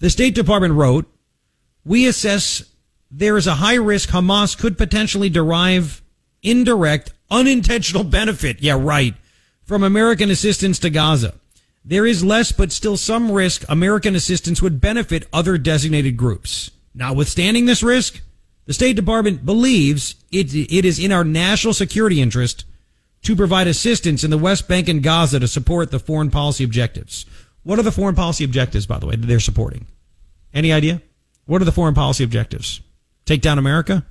The 0.00 0.10
State 0.10 0.34
Department 0.34 0.74
wrote, 0.74 1.06
we 1.84 2.06
assess 2.06 2.64
there 3.10 3.36
is 3.36 3.46
a 3.46 3.56
high 3.56 3.74
risk 3.74 4.10
Hamas 4.10 4.58
could 4.58 4.78
potentially 4.78 5.28
derive 5.28 6.02
indirect, 6.42 7.12
unintentional 7.30 8.04
benefit. 8.04 8.60
Yeah, 8.60 8.78
right. 8.80 9.14
From 9.64 9.82
American 9.82 10.30
assistance 10.30 10.78
to 10.80 10.90
Gaza. 10.90 11.34
There 11.84 12.06
is 12.06 12.24
less, 12.24 12.50
but 12.52 12.72
still 12.72 12.96
some 12.96 13.30
risk 13.30 13.64
American 13.68 14.14
assistance 14.14 14.60
would 14.60 14.80
benefit 14.80 15.28
other 15.32 15.58
designated 15.58 16.16
groups. 16.16 16.70
Notwithstanding 16.94 17.66
this 17.66 17.82
risk, 17.82 18.20
the 18.66 18.74
State 18.74 18.96
Department 18.96 19.44
believes 19.44 20.14
it, 20.30 20.54
it 20.54 20.84
is 20.84 20.98
in 20.98 21.12
our 21.12 21.24
national 21.24 21.74
security 21.74 22.20
interest 22.20 22.64
to 23.22 23.36
provide 23.36 23.66
assistance 23.66 24.24
in 24.24 24.30
the 24.30 24.38
West 24.38 24.66
Bank 24.66 24.88
and 24.88 25.02
Gaza 25.02 25.40
to 25.40 25.48
support 25.48 25.90
the 25.90 25.98
foreign 25.98 26.30
policy 26.30 26.64
objectives. 26.64 27.26
What 27.62 27.78
are 27.78 27.82
the 27.82 27.92
foreign 27.92 28.14
policy 28.14 28.44
objectives, 28.44 28.86
by 28.86 28.98
the 28.98 29.06
way, 29.06 29.16
that 29.16 29.26
they're 29.26 29.40
supporting? 29.40 29.86
Any 30.52 30.72
idea? 30.72 31.02
What 31.46 31.60
are 31.60 31.64
the 31.64 31.72
foreign 31.72 31.94
policy 31.94 32.24
objectives? 32.24 32.80
Take 33.26 33.42
down 33.42 33.58
America? 33.58 34.06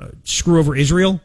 Uh, 0.00 0.08
screw 0.24 0.58
over 0.58 0.74
Israel? 0.74 1.20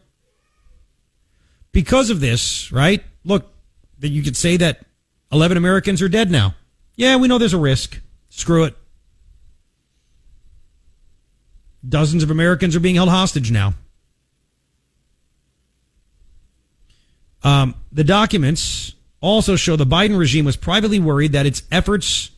Because 1.72 2.10
of 2.10 2.20
this, 2.20 2.72
right? 2.72 3.04
Look, 3.24 3.52
that 4.00 4.10
you 4.10 4.24
could 4.24 4.36
say 4.36 4.58
that 4.58 4.86
11 5.32 5.58
Americans 5.58 6.02
are 6.02 6.10
dead 6.10 6.32
now. 6.32 6.56
Yeah, 6.96 7.16
we 7.18 7.28
know 7.28 7.38
there's 7.38 7.54
a 7.54 7.60
risk. 7.60 8.00
Screw 8.30 8.64
it. 8.66 8.76
Dozens 11.88 12.24
of 12.24 12.32
Americans 12.32 12.76
are 12.76 12.80
being 12.80 12.96
held 12.96 13.10
hostage 13.10 13.52
now. 13.52 13.74
Um, 17.42 17.76
the 17.92 18.04
documents 18.04 18.96
also 19.22 19.56
show 19.56 19.76
the 19.76 19.86
Biden 19.86 20.18
regime 20.18 20.46
was 20.46 20.56
privately 20.56 21.00
worried 21.00 21.34
that 21.34 21.46
its 21.46 21.64
efforts 21.72 22.32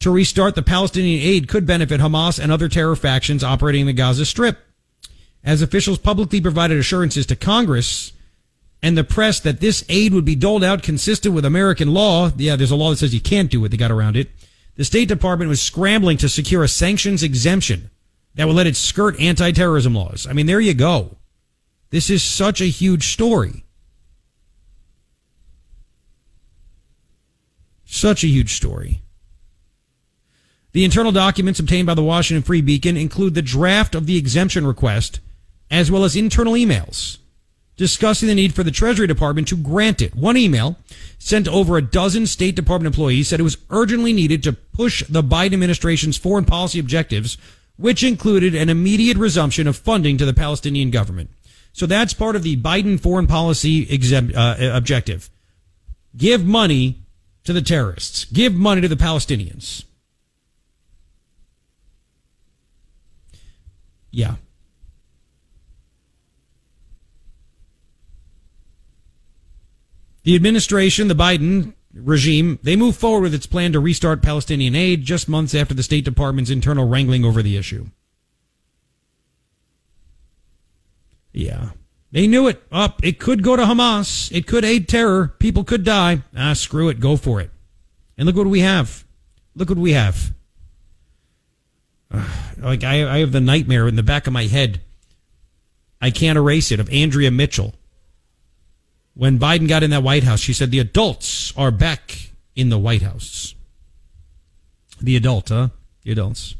to 0.00 0.10
restart 0.10 0.54
the 0.54 0.62
Palestinian 0.62 1.20
aid 1.22 1.48
could 1.48 1.66
benefit 1.66 2.00
Hamas 2.00 2.38
and 2.42 2.50
other 2.50 2.68
terror 2.68 2.96
factions 2.96 3.44
operating 3.44 3.82
in 3.82 3.86
the 3.86 3.92
Gaza 3.92 4.24
Strip. 4.24 4.58
As 5.44 5.62
officials 5.62 5.98
publicly 5.98 6.40
provided 6.40 6.78
assurances 6.78 7.26
to 7.26 7.36
Congress 7.36 8.12
and 8.82 8.96
the 8.96 9.04
press 9.04 9.40
that 9.40 9.60
this 9.60 9.84
aid 9.88 10.14
would 10.14 10.24
be 10.24 10.34
doled 10.34 10.64
out 10.64 10.82
consistent 10.82 11.34
with 11.34 11.44
American 11.44 11.92
law, 11.92 12.30
yeah, 12.36 12.56
there's 12.56 12.70
a 12.70 12.76
law 12.76 12.90
that 12.90 12.96
says 12.96 13.14
you 13.14 13.20
can't 13.20 13.50
do 13.50 13.62
it, 13.64 13.68
they 13.68 13.76
got 13.76 13.90
around 13.90 14.16
it. 14.16 14.30
The 14.76 14.84
State 14.84 15.08
Department 15.08 15.50
was 15.50 15.60
scrambling 15.60 16.16
to 16.18 16.28
secure 16.28 16.64
a 16.64 16.68
sanctions 16.68 17.22
exemption 17.22 17.90
that 18.34 18.46
would 18.46 18.56
let 18.56 18.66
it 18.66 18.76
skirt 18.76 19.20
anti 19.20 19.52
terrorism 19.52 19.94
laws. 19.94 20.26
I 20.26 20.32
mean, 20.32 20.46
there 20.46 20.60
you 20.60 20.72
go. 20.72 21.16
This 21.90 22.08
is 22.08 22.22
such 22.22 22.60
a 22.60 22.66
huge 22.66 23.12
story. 23.12 23.64
Such 27.92 28.22
a 28.22 28.28
huge 28.28 28.54
story. 28.54 29.02
The 30.70 30.84
internal 30.84 31.10
documents 31.10 31.58
obtained 31.58 31.86
by 31.86 31.94
the 31.94 32.04
Washington 32.04 32.44
Free 32.44 32.60
Beacon 32.60 32.96
include 32.96 33.34
the 33.34 33.42
draft 33.42 33.96
of 33.96 34.06
the 34.06 34.16
exemption 34.16 34.64
request, 34.64 35.18
as 35.72 35.90
well 35.90 36.04
as 36.04 36.14
internal 36.14 36.52
emails 36.52 37.18
discussing 37.76 38.28
the 38.28 38.34
need 38.34 38.54
for 38.54 38.62
the 38.62 38.70
Treasury 38.70 39.06
Department 39.06 39.48
to 39.48 39.56
grant 39.56 40.00
it. 40.02 40.14
One 40.14 40.36
email 40.36 40.76
sent 41.18 41.46
to 41.46 41.50
over 41.50 41.76
a 41.76 41.82
dozen 41.82 42.26
State 42.26 42.54
Department 42.54 42.94
employees 42.94 43.26
said 43.26 43.40
it 43.40 43.42
was 43.42 43.56
urgently 43.70 44.12
needed 44.12 44.42
to 44.44 44.52
push 44.52 45.02
the 45.08 45.22
Biden 45.22 45.54
administration's 45.54 46.16
foreign 46.16 46.44
policy 46.44 46.78
objectives, 46.78 47.38
which 47.76 48.04
included 48.04 48.54
an 48.54 48.68
immediate 48.68 49.16
resumption 49.16 49.66
of 49.66 49.76
funding 49.76 50.16
to 50.18 50.26
the 50.26 50.34
Palestinian 50.34 50.90
government. 50.90 51.30
So 51.72 51.86
that's 51.86 52.12
part 52.12 52.36
of 52.36 52.42
the 52.44 52.56
Biden 52.56 53.00
foreign 53.00 53.26
policy 53.26 53.90
exempt, 53.92 54.36
uh, 54.36 54.56
objective. 54.60 55.28
Give 56.16 56.44
money 56.44 56.98
to 57.44 57.52
the 57.52 57.62
terrorists. 57.62 58.24
Give 58.26 58.54
money 58.54 58.80
to 58.80 58.88
the 58.88 58.96
Palestinians. 58.96 59.84
Yeah. 64.10 64.34
The 70.22 70.34
administration, 70.34 71.08
the 71.08 71.14
Biden 71.14 71.74
regime, 71.94 72.58
they 72.62 72.76
move 72.76 72.96
forward 72.96 73.22
with 73.22 73.34
its 73.34 73.46
plan 73.46 73.72
to 73.72 73.80
restart 73.80 74.22
Palestinian 74.22 74.74
aid 74.74 75.02
just 75.02 75.28
months 75.28 75.54
after 75.54 75.74
the 75.74 75.82
State 75.82 76.04
Department's 76.04 76.50
internal 76.50 76.86
wrangling 76.86 77.24
over 77.24 77.42
the 77.42 77.56
issue. 77.56 77.86
Yeah. 81.32 81.70
They 82.12 82.26
knew 82.26 82.48
it. 82.48 82.62
Up. 82.72 83.04
it 83.04 83.18
could 83.18 83.42
go 83.42 83.56
to 83.56 83.62
Hamas. 83.62 84.32
It 84.32 84.46
could 84.46 84.64
aid 84.64 84.88
terror. 84.88 85.28
People 85.38 85.64
could 85.64 85.84
die. 85.84 86.22
Ah, 86.36 86.54
screw 86.54 86.88
it. 86.88 87.00
Go 87.00 87.16
for 87.16 87.40
it. 87.40 87.50
And 88.18 88.26
look 88.26 88.36
what 88.36 88.46
we 88.46 88.60
have. 88.60 89.04
Look 89.54 89.68
what 89.68 89.78
we 89.78 89.92
have. 89.92 90.32
Uh, 92.10 92.28
like 92.58 92.82
I, 92.82 93.08
I 93.08 93.18
have 93.18 93.32
the 93.32 93.40
nightmare 93.40 93.86
in 93.86 93.96
the 93.96 94.02
back 94.02 94.26
of 94.26 94.32
my 94.32 94.44
head. 94.44 94.80
I 96.00 96.10
can't 96.10 96.38
erase 96.38 96.72
it 96.72 96.80
of 96.80 96.90
Andrea 96.90 97.30
Mitchell. 97.30 97.74
When 99.14 99.38
Biden 99.38 99.68
got 99.68 99.82
in 99.82 99.90
that 99.90 100.02
White 100.02 100.24
House, 100.24 100.40
she 100.40 100.52
said 100.52 100.70
the 100.70 100.78
adults 100.78 101.52
are 101.56 101.70
back 101.70 102.32
in 102.56 102.70
the 102.70 102.78
White 102.78 103.02
House. 103.02 103.54
The 105.00 105.16
adult, 105.16 105.50
huh? 105.50 105.68
The 106.02 106.12
adults. 106.12 106.54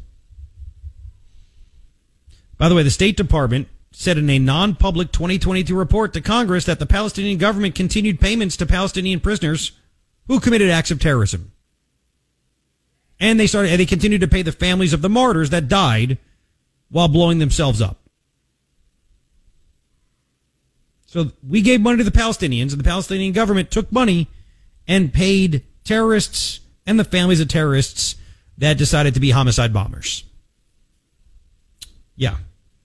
By 2.57 2.69
the 2.69 2.75
way, 2.75 2.83
the 2.83 2.91
State 2.91 3.17
Department 3.17 3.67
said 3.91 4.17
in 4.17 4.29
a 4.29 4.39
non 4.39 4.75
public 4.75 5.11
2022 5.11 5.75
report 5.75 6.13
to 6.13 6.21
Congress 6.21 6.65
that 6.65 6.79
the 6.79 6.85
Palestinian 6.85 7.37
government 7.37 7.75
continued 7.75 8.19
payments 8.19 8.57
to 8.57 8.65
Palestinian 8.65 9.19
prisoners 9.19 9.73
who 10.27 10.39
committed 10.39 10.69
acts 10.69 10.91
of 10.91 10.99
terrorism. 10.99 11.51
And 13.19 13.39
they 13.39 13.47
started, 13.47 13.71
and 13.71 13.79
they 13.79 13.85
continued 13.85 14.21
to 14.21 14.27
pay 14.27 14.41
the 14.41 14.51
families 14.51 14.93
of 14.93 15.01
the 15.01 15.09
martyrs 15.09 15.51
that 15.51 15.67
died 15.67 16.17
while 16.89 17.07
blowing 17.07 17.39
themselves 17.39 17.81
up. 17.81 17.97
So 21.05 21.31
we 21.47 21.61
gave 21.61 21.81
money 21.81 21.97
to 21.97 22.03
the 22.03 22.11
Palestinians, 22.11 22.71
and 22.71 22.79
the 22.79 22.85
Palestinian 22.85 23.33
government 23.33 23.69
took 23.69 23.91
money 23.91 24.29
and 24.87 25.13
paid 25.13 25.63
terrorists 25.83 26.61
and 26.87 26.97
the 26.97 27.03
families 27.03 27.39
of 27.39 27.49
terrorists 27.49 28.15
that 28.57 28.77
decided 28.77 29.13
to 29.13 29.19
be 29.19 29.31
homicide 29.31 29.73
bombers. 29.73 30.23
Yeah. 32.15 32.37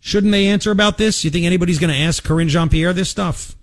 Shouldn't 0.07 0.31
they 0.31 0.47
answer 0.47 0.71
about 0.71 0.99
this? 0.99 1.25
You 1.25 1.33
think 1.33 1.47
anybody's 1.47 1.81
going 1.81 1.93
to 1.93 1.99
ask 1.99 2.23
Karine 2.23 2.47
Jean-Pierre 2.47 2.93
this 2.93 3.11
stuff? 3.11 3.57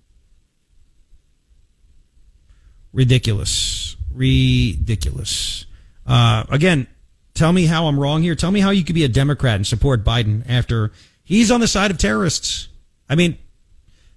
Ridiculous. 2.91 3.95
Ridiculous. 4.13 5.65
Uh, 6.05 6.43
again, 6.49 6.87
tell 7.33 7.53
me 7.53 7.65
how 7.65 7.87
I'm 7.87 7.97
wrong 7.97 8.23
here. 8.23 8.35
Tell 8.35 8.51
me 8.51 8.59
how 8.59 8.71
you 8.71 8.83
could 8.83 8.93
be 8.93 9.05
a 9.05 9.07
Democrat 9.07 9.55
and 9.55 9.65
support 9.65 10.03
Biden 10.03 10.43
after 10.45 10.91
he's 11.23 11.49
on 11.49 11.61
the 11.61 11.67
side 11.67 11.91
of 11.91 11.97
terrorists. 11.97 12.67
I 13.07 13.15
mean, 13.15 13.37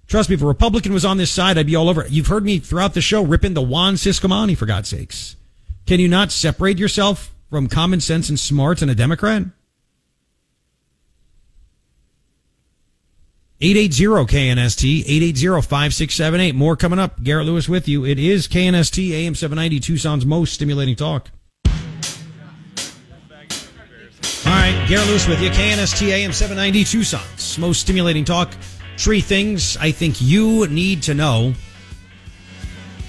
trust 0.07 0.27
me, 0.27 0.35
if 0.35 0.41
a 0.41 0.45
Republican 0.45 0.91
was 0.91 1.05
on 1.05 1.15
this 1.15 1.31
side, 1.31 1.57
I'd 1.57 1.65
be 1.65 1.77
all 1.77 1.87
over 1.87 2.01
it. 2.01 2.11
You've 2.11 2.27
heard 2.27 2.43
me 2.43 2.59
throughout 2.59 2.93
the 2.93 2.99
show 2.99 3.23
ripping 3.23 3.53
the 3.53 3.61
Juan 3.61 3.93
Ciscomani, 3.93 4.57
for 4.57 4.65
God's 4.65 4.89
sakes. 4.89 5.37
Can 5.85 6.01
you 6.01 6.09
not 6.09 6.33
separate 6.33 6.77
yourself 6.77 7.33
from 7.49 7.67
common 7.67 8.01
sense 8.01 8.27
and 8.27 8.37
smarts 8.37 8.81
and 8.81 8.91
a 8.91 8.95
Democrat? 8.95 9.43
880 13.59 14.31
KNST, 14.31 15.03
880-5678. 15.33 16.53
More 16.53 16.75
coming 16.75 16.99
up. 16.99 17.23
Garret 17.23 17.47
Lewis 17.47 17.67
with 17.67 17.87
you. 17.87 18.05
It 18.05 18.19
is 18.19 18.47
KNST, 18.47 19.11
AM 19.11 19.33
790, 19.33 19.79
Tucson's 19.79 20.27
most 20.27 20.53
stimulating 20.53 20.95
talk. 20.95 21.31
All 24.45 24.53
right, 24.53 24.85
Garret 24.87 25.07
Lewis 25.07 25.27
with 25.27 25.41
you. 25.41 25.49
KNST, 25.49 26.07
AM 26.07 26.33
790, 26.33 26.83
Tucson's 26.83 27.57
most 27.57 27.81
stimulating 27.81 28.23
talk. 28.23 28.53
Three 28.95 29.21
things 29.21 29.75
I 29.77 29.89
think 29.89 30.21
you 30.21 30.67
need 30.67 31.01
to 31.03 31.15
know. 31.15 31.55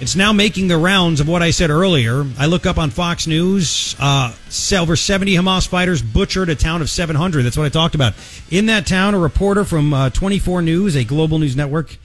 It's 0.00 0.14
now 0.14 0.32
making 0.32 0.68
the 0.68 0.78
rounds 0.78 1.18
of 1.18 1.26
what 1.26 1.42
I 1.42 1.50
said 1.50 1.70
earlier. 1.70 2.24
I 2.38 2.46
look 2.46 2.66
up 2.66 2.78
on 2.78 2.90
Fox 2.90 3.26
News, 3.26 3.96
uh, 3.98 4.32
over 4.72 4.94
70 4.94 5.34
Hamas 5.34 5.66
fighters 5.66 6.02
butchered 6.02 6.48
a 6.48 6.54
town 6.54 6.82
of 6.82 6.88
700. 6.88 7.42
That's 7.42 7.56
what 7.56 7.66
I 7.66 7.68
talked 7.68 7.96
about. 7.96 8.14
In 8.48 8.66
that 8.66 8.86
town, 8.86 9.14
a 9.14 9.18
reporter 9.18 9.64
from 9.64 9.92
uh, 9.92 10.10
24 10.10 10.62
News, 10.62 10.94
a 10.94 11.02
global 11.02 11.40
news 11.40 11.56
network, 11.56 11.96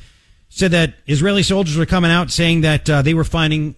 said 0.49 0.71
that 0.71 0.95
Israeli 1.05 1.43
soldiers 1.43 1.77
were 1.77 1.85
coming 1.85 2.09
out 2.09 2.31
saying 2.31 2.61
that 2.61 2.89
uh, 2.89 3.03
they 3.03 3.13
were 3.13 3.23
finding 3.23 3.75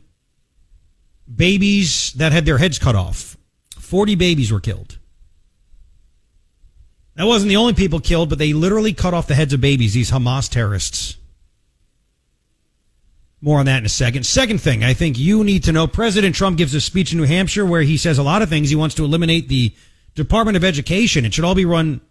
babies 1.34 2.14
that 2.14 2.32
had 2.32 2.46
their 2.46 2.58
heads 2.58 2.80
cut 2.80 2.96
off. 2.96 3.36
40 3.80 4.16
babies 4.16 4.50
were 4.50 4.62
killed. 4.62 4.98
That 7.16 7.26
wasn't 7.26 7.50
the 7.50 7.58
only 7.58 7.74
people 7.74 8.00
killed, 8.00 8.30
but 8.30 8.40
they 8.40 8.54
literally 8.54 8.94
cut 8.94 9.14
off 9.14 9.28
the 9.28 9.36
heads 9.36 9.52
of 9.52 9.60
babies, 9.60 9.94
these 9.94 10.12
Hamas 10.12 10.50
terrorists. 10.50 11.18
More 13.46 13.60
on 13.60 13.68
that 13.68 13.78
in 13.78 13.86
a 13.86 13.90
second. 13.90 14.26
Second 14.26 14.60
thing, 14.60 14.84
I 14.84 14.96
think 14.96 15.20
you 15.20 15.44
need 15.44 15.66
to 15.66 15.72
know 15.72 15.86
President 15.86 16.34
Trump 16.34 16.58
gives 16.58 16.74
a 16.74 16.82
speech 16.82 17.12
in 17.12 17.20
New 17.20 17.26
Hampshire 17.26 17.64
where 17.64 17.84
he 17.84 17.96
says 17.96 18.18
a 18.18 18.24
lot 18.24 18.42
of 18.42 18.50
things. 18.50 18.72
He 18.72 18.76
wants 18.76 18.96
to 18.96 19.06
eliminate 19.06 19.50
the 19.50 19.72
Department 20.16 20.58
of 20.58 20.64
Education. 20.64 21.26
It 21.26 21.34
should 21.36 21.44
all 21.44 21.54
be 21.54 21.64
run 21.64 22.02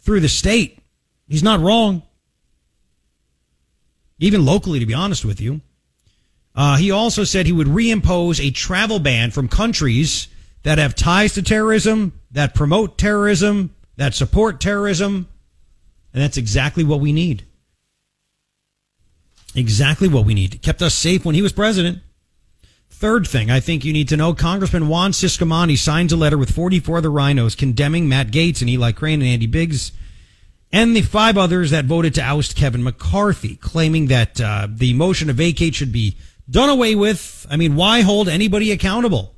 through 0.00 0.18
the 0.18 0.28
state. 0.28 0.80
He's 1.28 1.44
not 1.44 1.60
wrong. 1.60 2.02
Even 4.18 4.44
locally, 4.44 4.80
to 4.80 4.86
be 4.86 4.92
honest 4.92 5.24
with 5.24 5.40
you. 5.40 5.60
Uh, 6.56 6.78
he 6.78 6.90
also 6.90 7.22
said 7.22 7.46
he 7.46 7.52
would 7.52 7.68
reimpose 7.68 8.44
a 8.44 8.50
travel 8.50 8.98
ban 8.98 9.30
from 9.30 9.46
countries 9.46 10.26
that 10.64 10.78
have 10.78 10.96
ties 10.96 11.34
to 11.34 11.42
terrorism, 11.42 12.20
that 12.32 12.56
promote 12.56 12.98
terrorism, 12.98 13.72
that 13.98 14.14
support 14.14 14.60
terrorism. 14.60 15.28
And 16.12 16.20
that's 16.20 16.38
exactly 16.38 16.82
what 16.82 16.98
we 16.98 17.12
need. 17.12 17.44
Exactly 19.54 20.08
what 20.08 20.26
we 20.26 20.34
need. 20.34 20.60
Kept 20.62 20.82
us 20.82 20.94
safe 20.94 21.24
when 21.24 21.34
he 21.34 21.42
was 21.42 21.52
president. 21.52 22.00
Third 22.90 23.26
thing 23.26 23.50
I 23.50 23.60
think 23.60 23.84
you 23.84 23.92
need 23.92 24.08
to 24.08 24.16
know 24.16 24.34
Congressman 24.34 24.88
Juan 24.88 25.12
Ciscomani 25.12 25.76
signs 25.76 26.12
a 26.12 26.16
letter 26.16 26.38
with 26.38 26.50
44 26.50 26.98
other 26.98 27.10
RINOs 27.10 27.56
condemning 27.56 28.08
Matt 28.08 28.28
Gaetz 28.28 28.60
and 28.60 28.70
Eli 28.70 28.92
Crane 28.92 29.20
and 29.20 29.28
Andy 29.28 29.46
Biggs 29.46 29.92
and 30.72 30.96
the 30.96 31.02
five 31.02 31.36
others 31.38 31.70
that 31.70 31.84
voted 31.84 32.14
to 32.14 32.22
oust 32.22 32.56
Kevin 32.56 32.82
McCarthy, 32.82 33.56
claiming 33.56 34.06
that 34.06 34.40
uh, 34.40 34.66
the 34.68 34.92
motion 34.94 35.28
to 35.28 35.32
vacate 35.32 35.74
should 35.74 35.92
be 35.92 36.16
done 36.50 36.68
away 36.68 36.94
with. 36.94 37.46
I 37.48 37.56
mean, 37.56 37.76
why 37.76 38.00
hold 38.00 38.28
anybody 38.28 38.72
accountable? 38.72 39.36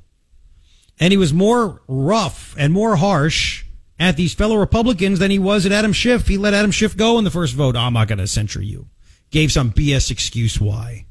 And 0.99 1.11
he 1.11 1.17
was 1.17 1.33
more 1.33 1.81
rough 1.87 2.55
and 2.57 2.73
more 2.73 2.95
harsh 2.95 3.65
at 3.99 4.17
these 4.17 4.33
fellow 4.33 4.57
Republicans 4.57 5.19
than 5.19 5.29
he 5.29 5.37
was 5.37 5.65
at 5.65 5.71
Adam 5.71 5.93
Schiff. 5.93 6.27
He 6.27 6.37
let 6.37 6.55
Adam 6.55 6.71
Schiff 6.71 6.97
go 6.97 7.19
in 7.19 7.23
the 7.23 7.31
first 7.31 7.53
vote. 7.53 7.75
I'm 7.75 7.93
not 7.93 8.07
going 8.07 8.17
to 8.17 8.27
censure 8.27 8.63
you 8.63 8.87
gave 9.29 9.51
some 9.51 9.71
BS 9.71 10.11
excuse 10.11 10.59
why. 10.59 11.05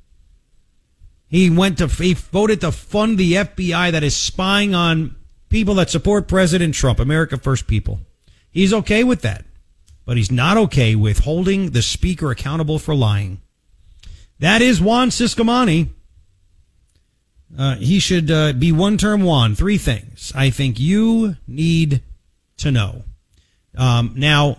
He 1.28 1.50
went 1.50 1.78
to, 1.78 1.88
he 1.88 2.14
voted 2.14 2.60
to 2.60 2.72
fund 2.72 3.18
the 3.18 3.34
FBI 3.34 3.92
that 3.92 4.04
is 4.04 4.16
spying 4.16 4.74
on 4.74 5.16
people 5.48 5.74
that 5.74 5.90
support 5.90 6.28
President 6.28 6.74
Trump, 6.74 7.00
America 7.00 7.36
First 7.36 7.66
people. 7.66 8.00
He's 8.50 8.72
okay 8.72 9.04
with 9.04 9.22
that, 9.22 9.44
but 10.04 10.16
he's 10.16 10.30
not 10.30 10.56
okay 10.56 10.94
with 10.94 11.20
holding 11.20 11.70
the 11.70 11.82
speaker 11.82 12.30
accountable 12.30 12.78
for 12.78 12.94
lying. 12.94 13.40
That 14.38 14.62
is 14.62 14.80
Juan 14.80 15.10
Ciscomani. 15.10 15.88
Uh, 17.56 17.76
he 17.76 17.98
should 17.98 18.30
uh, 18.30 18.52
be 18.52 18.72
one 18.72 18.98
term 18.98 19.22
Juan. 19.22 19.54
Three 19.54 19.78
things 19.78 20.32
I 20.34 20.50
think 20.50 20.78
you 20.78 21.36
need 21.46 22.02
to 22.58 22.70
know. 22.70 23.04
Um, 23.76 24.14
now, 24.16 24.58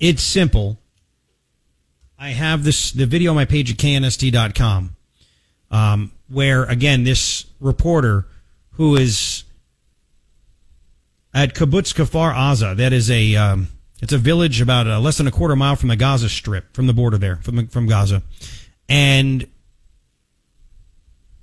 it's 0.00 0.22
simple. 0.22 0.78
I 2.22 2.28
have 2.28 2.62
this 2.62 2.92
the 2.92 3.04
video 3.04 3.30
on 3.30 3.34
my 3.34 3.46
page 3.46 3.72
at 3.72 3.78
knst.com, 3.78 4.94
um, 5.72 6.12
where 6.28 6.62
again 6.62 7.02
this 7.02 7.46
reporter 7.58 8.28
who 8.74 8.94
is 8.94 9.42
at 11.34 11.52
Kibbutz 11.52 11.92
Kfar 11.92 12.32
Aza, 12.32 12.76
that 12.76 12.92
is 12.92 13.10
a 13.10 13.34
um, 13.34 13.66
it's 14.00 14.12
a 14.12 14.18
village 14.18 14.60
about 14.60 14.86
uh, 14.86 15.00
less 15.00 15.18
than 15.18 15.26
a 15.26 15.32
quarter 15.32 15.56
mile 15.56 15.74
from 15.74 15.88
the 15.88 15.96
Gaza 15.96 16.28
Strip, 16.28 16.72
from 16.76 16.86
the 16.86 16.92
border 16.92 17.18
there, 17.18 17.38
from 17.38 17.66
from 17.66 17.88
Gaza, 17.88 18.22
and 18.88 19.44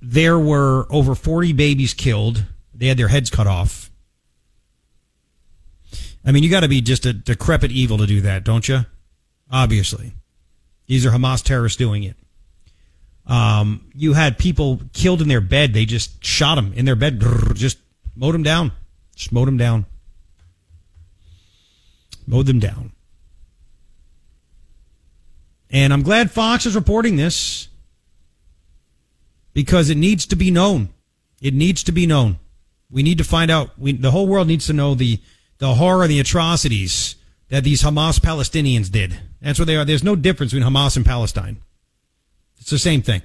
there 0.02 0.40
were 0.40 0.88
over 0.90 1.14
forty 1.14 1.52
babies 1.52 1.94
killed. 1.94 2.46
They 2.74 2.88
had 2.88 2.96
their 2.96 3.10
heads 3.10 3.30
cut 3.30 3.48
off. 3.48 3.92
I 6.24 6.32
mean, 6.32 6.44
you 6.44 6.50
got 6.50 6.62
to 6.62 6.70
be 6.70 6.80
just 6.80 7.06
a 7.06 7.12
decrepit 7.12 7.70
evil 7.70 7.98
to 7.98 8.08
do 8.08 8.22
that, 8.22 8.46
don't 8.46 8.66
you? 8.70 8.86
Obviously. 9.52 10.14
These 10.90 11.06
are 11.06 11.12
Hamas 11.12 11.44
terrorists 11.44 11.78
doing 11.78 12.02
it. 12.02 12.16
Um, 13.28 13.92
you 13.94 14.14
had 14.14 14.40
people 14.40 14.82
killed 14.92 15.22
in 15.22 15.28
their 15.28 15.40
bed. 15.40 15.72
They 15.72 15.86
just 15.86 16.26
shot 16.26 16.56
them 16.56 16.74
in 16.74 16.86
their 16.86 16.96
bed. 16.96 17.24
Just 17.54 17.78
mowed 18.16 18.34
them 18.34 18.42
down. 18.42 18.72
Just 19.16 19.32
mowed 19.32 19.48
them 19.48 19.58
down. 19.58 19.86
Mowed 22.26 22.48
them 22.48 22.60
down. 22.60 22.92
And 25.70 25.94
I'm 25.94 26.02
glad 26.02 26.32
Fox 26.32 26.66
is 26.66 26.74
reporting 26.74 27.18
this 27.18 27.68
because 29.54 29.92
it 29.92 29.98
needs 29.98 30.26
to 30.26 30.36
be 30.36 30.50
known. 30.50 30.90
It 31.40 31.54
needs 31.54 31.84
to 31.84 31.92
be 31.92 32.08
known. 32.08 32.40
We 32.90 33.04
need 33.04 33.20
to 33.20 33.24
find 33.24 33.52
out. 33.52 33.78
We, 33.78 33.92
the 33.92 34.10
whole 34.10 34.28
world 34.28 34.48
needs 34.48 34.66
to 34.66 34.74
know 34.74 34.96
the 34.96 35.20
the 35.60 35.76
horror, 35.76 36.08
the 36.08 36.20
atrocities 36.20 37.16
that 37.50 37.64
these 37.64 37.84
Hamas 37.84 38.20
Palestinians 38.20 38.90
did. 38.90 39.20
That's 39.42 39.60
what 39.60 39.66
they 39.66 39.78
are. 39.78 39.86
There's 39.86 40.04
no 40.04 40.16
difference 40.16 40.54
between 40.54 40.70
Hamas 40.70 40.98
and 40.98 41.06
Palestine. 41.06 41.58
It's 42.60 42.70
the 42.70 42.80
same 42.80 43.02
thing. 43.02 43.22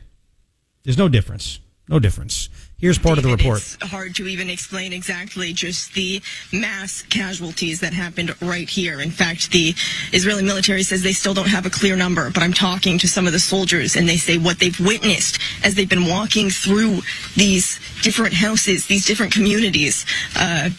There's 0.84 0.98
no 0.98 1.08
difference. 1.08 1.60
No 1.88 1.98
difference. 1.98 2.48
Here's 2.78 2.98
part 2.98 3.16
David, 3.16 3.32
of 3.32 3.38
the 3.38 3.44
report. 3.44 3.58
It's 3.58 3.90
hard 3.90 4.14
to 4.16 4.26
even 4.26 4.48
explain 4.48 4.92
exactly 4.92 5.52
just 5.52 5.92
the 5.94 6.22
mass 6.52 7.02
casualties 7.02 7.80
that 7.80 7.92
happened 7.92 8.34
right 8.40 8.68
here. 8.68 9.00
In 9.00 9.10
fact, 9.10 9.50
the 9.50 9.74
Israeli 10.12 10.42
military 10.42 10.82
says 10.82 11.02
they 11.02 11.12
still 11.12 11.34
don't 11.34 11.48
have 11.48 11.66
a 11.66 11.70
clear 11.70 11.94
number, 11.94 12.30
but 12.30 12.42
I'm 12.42 12.54
talking 12.54 12.98
to 12.98 13.08
some 13.08 13.26
of 13.26 13.32
the 13.32 13.38
soldiers 13.38 13.96
and 13.96 14.08
they 14.08 14.16
say 14.16 14.38
what 14.38 14.60
they've 14.60 14.78
witnessed 14.80 15.38
as 15.62 15.74
they've 15.74 15.88
been 15.88 16.08
walking 16.08 16.48
through 16.48 17.00
these 17.36 17.78
different 18.02 18.32
houses, 18.32 18.86
these 18.86 19.04
different 19.04 19.32
communities, 19.32 20.06
uh, 20.36 20.70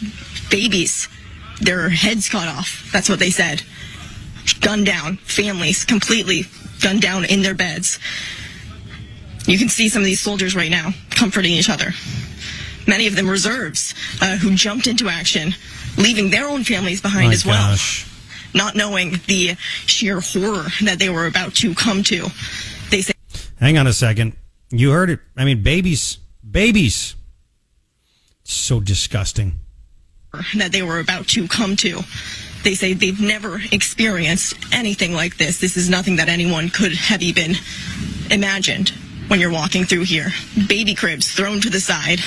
babies, 0.49 1.07
their 1.61 1.89
heads 1.89 2.29
cut 2.29 2.47
off. 2.47 2.89
That's 2.91 3.09
what 3.09 3.19
they 3.19 3.29
said 3.29 3.63
gunned 4.53 4.85
down, 4.85 5.17
families 5.17 5.83
completely 5.85 6.43
gunned 6.81 7.01
down 7.01 7.25
in 7.25 7.41
their 7.41 7.53
beds. 7.55 7.99
You 9.47 9.57
can 9.57 9.69
see 9.69 9.89
some 9.89 10.01
of 10.01 10.05
these 10.05 10.19
soldiers 10.19 10.55
right 10.55 10.71
now 10.71 10.91
comforting 11.11 11.51
each 11.53 11.69
other. 11.69 11.93
many 12.87 13.07
of 13.07 13.15
them 13.15 13.29
reserves, 13.29 13.93
uh, 14.21 14.37
who 14.37 14.55
jumped 14.55 14.87
into 14.87 15.07
action, 15.09 15.53
leaving 15.97 16.29
their 16.31 16.47
own 16.47 16.63
families 16.63 17.01
behind 17.01 17.27
My 17.29 17.33
as 17.33 17.45
well, 17.45 17.71
gosh. 17.71 18.07
not 18.53 18.75
knowing 18.75 19.19
the 19.27 19.55
sheer 19.85 20.19
horror 20.19 20.65
that 20.83 20.97
they 20.99 21.09
were 21.09 21.25
about 21.27 21.53
to 21.55 21.73
come 21.75 22.03
to. 22.03 22.27
They 22.91 23.01
say. 23.01 23.13
Hang 23.59 23.77
on 23.77 23.87
a 23.87 23.93
second. 23.93 24.33
You 24.71 24.91
heard 24.91 25.09
it. 25.09 25.19
I 25.37 25.45
mean, 25.45 25.63
babies, 25.63 26.17
babies. 26.49 27.15
So 28.43 28.79
disgusting. 28.79 29.59
that 30.57 30.71
they 30.71 30.81
were 30.83 30.99
about 30.99 31.27
to 31.29 31.47
come 31.47 31.75
to. 31.77 32.01
They 32.65 32.73
say 32.73 32.93
they've 32.93 33.21
never 33.21 33.61
experienced 33.71 34.55
anything 34.73 35.13
like 35.13 35.37
this. 35.37 35.59
This 35.59 35.77
is 35.77 35.87
nothing 35.87 36.15
that 36.15 36.29
anyone 36.29 36.69
could 36.69 36.93
have 36.93 37.21
even 37.21 37.53
imagined 38.31 38.89
when 39.27 39.39
you're 39.39 39.51
walking 39.51 39.85
through 39.85 40.05
here. 40.05 40.33
Baby 40.67 40.95
cribs 40.95 41.31
thrown 41.31 41.61
to 41.61 41.69
the 41.69 41.79
side, 41.79 42.21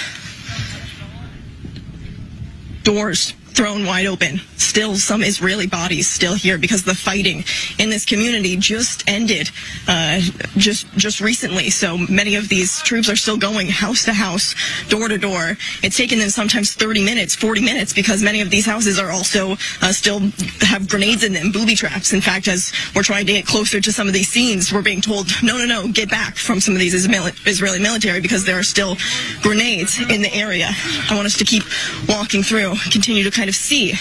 doors 2.85 3.35
thrown 3.59 3.85
wide 3.85 4.07
open. 4.07 4.41
Still, 4.57 4.95
some 4.95 5.25
Israeli 5.25 5.67
bodies 5.67 6.09
still 6.09 6.35
here 6.35 6.59
because 6.59 6.85
the 6.85 6.95
fighting 6.95 7.43
in 7.81 7.91
this 7.91 8.05
community 8.05 8.57
just 8.57 9.03
ended 9.09 9.51
uh, 9.89 10.21
just 10.57 10.87
just 10.97 11.21
recently. 11.21 11.69
So 11.69 11.99
many 11.99 12.37
of 12.37 12.49
these 12.49 12.81
troops 12.83 13.11
are 13.11 13.17
still 13.17 13.37
going 13.37 13.67
house 13.67 14.05
to 14.05 14.13
house, 14.13 14.55
door 14.89 15.09
to 15.09 15.19
door. 15.19 15.57
It's 15.83 15.97
taken 15.97 16.21
them 16.21 16.31
sometimes 16.31 16.75
30 16.75 17.05
minutes, 17.05 17.35
40 17.35 17.61
minutes 17.61 17.93
because 17.93 18.23
many 18.23 18.41
of 18.43 18.51
these 18.51 18.65
houses 18.65 18.97
are 19.01 19.11
also 19.11 19.57
uh, 19.83 19.91
still 19.91 20.21
have 20.61 20.89
grenades 20.89 21.25
in 21.25 21.33
them, 21.33 21.51
booby 21.51 21.75
traps. 21.75 22.13
In 22.13 22.21
fact, 22.21 22.47
as 22.47 22.73
we're 22.95 23.03
trying 23.03 23.27
to 23.27 23.33
get 23.33 23.45
closer 23.45 23.81
to 23.81 23.93
some 23.93 24.07
of 24.07 24.15
these 24.15 24.29
scenes, 24.29 24.73
we're 24.73 24.83
being 24.83 25.01
told, 25.01 25.27
no, 25.43 25.59
no, 25.59 25.67
no, 25.67 25.89
get 25.89 26.09
back 26.09 26.37
from 26.37 26.61
some 26.61 26.75
of 26.75 26.81
these 26.81 26.95
Israeli 26.95 27.81
military 27.81 28.21
because 28.21 28.45
there 28.45 28.59
are 28.59 28.63
still 28.63 28.97
grenades 29.43 29.99
in 29.99 30.23
the 30.23 30.33
area. 30.33 30.69
I 31.11 31.17
want 31.17 31.27
us 31.27 31.37
to 31.39 31.45
keep 31.45 31.65
walking 32.09 32.45
through, 32.45 32.77
continue 32.93 33.25
to 33.25 33.33
kind 33.33 33.48
see 33.53 33.93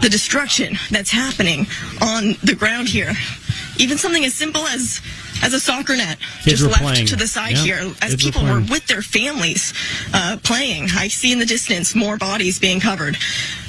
the 0.00 0.08
destruction 0.08 0.76
that's 0.90 1.10
happening 1.10 1.66
on 2.00 2.34
the 2.42 2.54
ground 2.54 2.88
here. 2.88 3.12
Even 3.78 3.98
something 3.98 4.24
as 4.24 4.34
simple 4.34 4.62
as 4.66 5.00
as 5.42 5.52
a 5.52 5.60
soccer 5.60 5.94
net 5.96 6.16
Kids 6.44 6.60
just 6.60 6.64
left 6.70 6.82
playing. 6.82 7.06
to 7.08 7.16
the 7.16 7.26
side 7.26 7.52
Yeah, 7.58 7.62
here 7.62 7.92
as 8.00 8.12
kids 8.12 8.24
people 8.24 8.42
were, 8.42 8.52
playing. 8.52 8.66
with 8.68 8.86
their 8.86 9.02
families 9.02 9.74
uh, 10.14 10.38
playing. 10.42 10.88
I 10.96 11.08
see 11.08 11.30
in 11.30 11.38
the 11.38 11.44
distance 11.44 11.94
more 11.94 12.16
bodies 12.16 12.58
being 12.58 12.80
covered. 12.80 13.18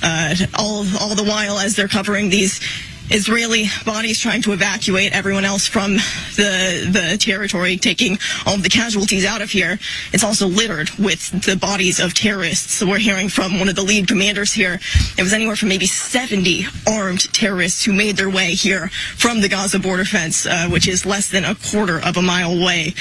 Uh, 0.01 0.33
all 0.57 0.85
all 0.99 1.13
the 1.15 1.25
while 1.25 1.59
as 1.59 1.75
they're 1.75 1.89
covering 1.89 2.29
these 2.29 2.61
Israeli 3.09 3.65
bodies 3.85 4.19
trying 4.19 4.41
to 4.43 4.51
evacuate 4.51 5.13
everyone 5.13 5.45
else 5.45 5.67
from 5.67 5.93
the 6.35 6.87
the 6.91 7.17
territory, 7.19 7.77
taking 7.77 8.17
all 8.45 8.57
the 8.57 8.69
casualties 8.69 9.25
out 9.25 9.41
of 9.41 9.49
here. 9.49 9.79
It's 10.13 10.23
also 10.23 10.47
littered 10.47 10.89
with 10.99 11.45
the 11.45 11.55
bodies 11.55 11.99
of 11.99 12.13
terrorists. 12.13 12.73
So 12.73 12.87
we're 12.87 12.97
hearing 12.99 13.29
from 13.29 13.59
one 13.59 13.69
of 13.69 13.75
the 13.75 13.83
lead 13.83 14.07
commanders 14.07 14.53
here. 14.53 14.79
It 15.17 15.23
was 15.23 15.33
anywhere 15.33 15.55
from 15.55 15.69
maybe 15.69 15.85
70 15.85 16.65
armed 16.87 17.33
terrorists 17.33 17.85
who 17.85 17.93
made 17.93 18.17
their 18.17 18.29
way 18.29 18.51
here 18.51 18.89
from 19.15 19.41
the 19.41 19.49
Gaza 19.49 19.79
border 19.79 20.05
fence, 20.05 20.45
uh, 20.45 20.67
which 20.69 20.87
is 20.87 21.05
less 21.05 21.29
than 21.29 21.45
a 21.45 21.55
quarter 21.55 21.99
of 21.99 22.17
a 22.17 22.21
mile 22.21 22.51
away. 22.51 22.93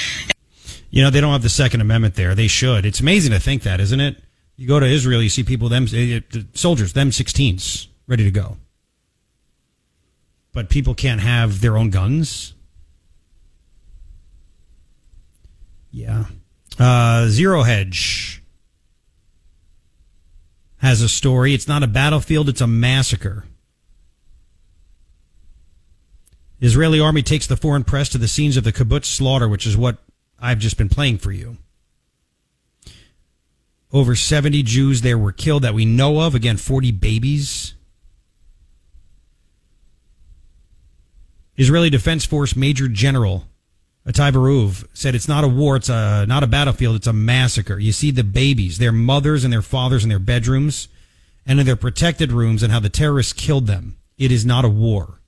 You 0.89 1.03
know, 1.03 1.09
they 1.09 1.21
don't 1.21 1.33
have 1.33 1.43
the 1.43 1.49
Second 1.49 1.81
Amendment 1.81 2.15
there. 2.15 2.33
They 2.33 2.47
should. 2.47 2.85
It's 2.85 3.01
amazing 3.01 3.31
to 3.33 3.39
think 3.39 3.63
that, 3.63 3.79
isn't 3.79 3.99
it? 3.99 4.17
You 4.55 4.67
go 4.67 4.79
to 4.79 4.85
Israel, 4.85 5.21
you 5.21 5.29
see 5.29 5.43
people, 5.43 5.69
them 5.69 5.85
eh, 5.93 6.21
eh, 6.33 6.39
soldiers, 6.53 6.93
them 6.93 7.11
16s, 7.11 7.87
ready 8.07 8.23
to 8.23 8.31
go. 8.31 8.57
But 10.57 10.69
people 10.69 10.95
can't 10.95 11.21
have 11.21 11.61
their 11.61 11.77
own 11.77 11.91
guns. 11.91 12.55
Yeah. 15.91 16.25
Uh, 16.79 17.27
Zero 17.27 17.61
Hedge 17.61 18.41
has 20.77 21.03
a 21.03 21.09
story. 21.09 21.53
It's 21.53 21.67
not 21.67 21.83
a 21.83 21.87
battlefield, 21.87 22.49
it's 22.49 22.59
a 22.59 22.65
massacre. 22.65 23.45
Israeli 26.59 26.99
army 26.99 27.21
takes 27.21 27.45
the 27.45 27.55
foreign 27.55 27.83
press 27.83 28.09
to 28.09 28.17
the 28.17 28.27
scenes 28.27 28.57
of 28.57 28.63
the 28.63 28.73
kibbutz 28.73 29.05
slaughter, 29.05 29.47
which 29.47 29.67
is 29.67 29.77
what 29.77 29.99
I've 30.39 30.57
just 30.57 30.75
been 30.75 30.89
playing 30.89 31.19
for 31.19 31.31
you. 31.31 31.57
Over 33.93 34.15
70 34.15 34.63
Jews 34.63 35.01
there 35.03 35.19
were 35.19 35.33
killed 35.33 35.61
that 35.61 35.75
we 35.75 35.85
know 35.85 36.21
of. 36.21 36.33
Again, 36.33 36.57
40 36.57 36.93
babies. 36.93 37.75
Israeli 41.57 41.89
Defense 41.89 42.23
Force 42.25 42.55
Major 42.55 42.87
General 42.87 43.47
Itai 44.07 44.31
Veruv 44.31 44.87
said 44.93 45.15
it's 45.15 45.27
not 45.27 45.43
a 45.43 45.49
war, 45.49 45.75
it's 45.75 45.89
a, 45.89 46.25
not 46.27 46.41
a 46.41 46.47
battlefield, 46.47 46.95
it's 46.95 47.07
a 47.07 47.13
massacre. 47.13 47.77
You 47.77 47.91
see 47.91 48.09
the 48.09 48.23
babies, 48.23 48.77
their 48.77 48.93
mothers 48.93 49.43
and 49.43 49.51
their 49.51 49.61
fathers 49.61 50.03
in 50.03 50.09
their 50.09 50.17
bedrooms 50.17 50.87
and 51.45 51.59
in 51.59 51.65
their 51.65 51.75
protected 51.75 52.31
rooms 52.31 52.63
and 52.63 52.71
how 52.71 52.79
the 52.79 52.89
terrorists 52.89 53.33
killed 53.33 53.67
them. 53.67 53.97
It 54.17 54.31
is 54.31 54.45
not 54.45 54.63
a 54.63 54.69
war. 54.69 55.19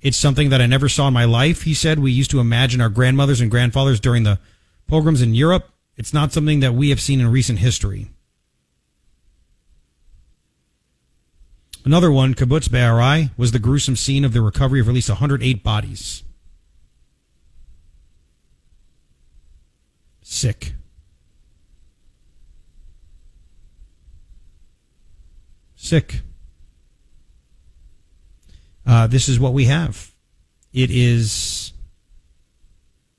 It's 0.00 0.16
something 0.16 0.48
that 0.50 0.60
I 0.60 0.66
never 0.66 0.88
saw 0.88 1.06
in 1.08 1.14
my 1.14 1.26
life. 1.26 1.62
He 1.62 1.74
said 1.74 2.00
we 2.00 2.10
used 2.10 2.32
to 2.32 2.40
imagine 2.40 2.80
our 2.80 2.88
grandmothers 2.88 3.40
and 3.40 3.50
grandfathers 3.50 4.00
during 4.00 4.24
the 4.24 4.40
pogroms 4.88 5.22
in 5.22 5.34
Europe. 5.34 5.68
It's 5.96 6.12
not 6.12 6.32
something 6.32 6.60
that 6.60 6.74
we 6.74 6.90
have 6.90 7.00
seen 7.00 7.20
in 7.20 7.30
recent 7.30 7.60
history. 7.60 8.10
Another 11.84 12.10
one, 12.10 12.34
Kibbutz 12.34 12.70
Be'eri, 12.70 13.30
was 13.36 13.52
the 13.52 13.58
gruesome 13.58 13.96
scene 13.96 14.24
of 14.24 14.32
the 14.32 14.42
recovery 14.42 14.80
of 14.80 14.88
at 14.88 14.94
least 14.94 15.08
108 15.08 15.62
bodies. 15.62 16.22
Sick. 20.22 20.74
Sick. 25.74 26.20
Uh, 28.86 29.06
this 29.06 29.28
is 29.28 29.40
what 29.40 29.54
we 29.54 29.64
have. 29.64 30.12
It 30.72 30.90
is. 30.90 31.72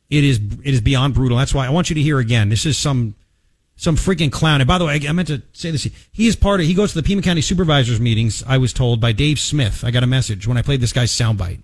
It 0.09 0.23
is. 0.23 0.39
It 0.63 0.73
is 0.73 0.81
beyond 0.81 1.13
brutal. 1.15 1.37
That's 1.37 1.53
why 1.53 1.65
I 1.65 1.69
want 1.69 1.89
you 1.89 1.95
to 1.95 2.01
hear 2.01 2.19
again. 2.19 2.49
This 2.49 2.65
is 2.65 2.77
some 2.77 3.15
some 3.81 3.95
freaking 3.95 4.31
clown. 4.31 4.61
And 4.61 4.67
by 4.67 4.77
the 4.77 4.85
way, 4.85 5.01
I, 5.07 5.11
meant 5.11 5.29
to 5.29 5.41
say 5.53 5.71
this. 5.71 5.89
He 6.11 6.27
is 6.27 6.35
part 6.35 6.59
of. 6.59 6.67
He 6.67 6.75
goes 6.75 6.93
to 6.93 7.01
the 7.01 7.03
Pima 7.03 7.23
County 7.23 7.41
supervisors 7.41 7.99
meetings. 7.99 8.43
I 8.45 8.59
was 8.59 8.73
told 8.73 9.01
by 9.01 9.11
Dave 9.11 9.39
Smith. 9.39 9.83
I 9.83 9.89
got 9.89 10.03
a 10.03 10.07
message 10.07 10.45
when 10.45 10.55
I 10.55 10.61
played 10.61 10.81
this 10.81 10.93
guy's 10.93 11.11
soundbite. 11.11 11.63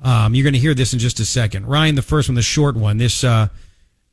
Um, 0.00 0.34
you're 0.34 0.42
going 0.42 0.52
to 0.52 0.58
hear 0.58 0.74
this 0.74 0.92
in 0.92 0.98
just 0.98 1.18
a 1.18 1.24
second. 1.24 1.66
Ryan, 1.66 1.94
the 1.94 2.02
first 2.02 2.28
one, 2.28 2.34
the 2.34 2.42
short 2.42 2.76
one. 2.76 2.98
This 2.98 3.24
uh, 3.24 3.48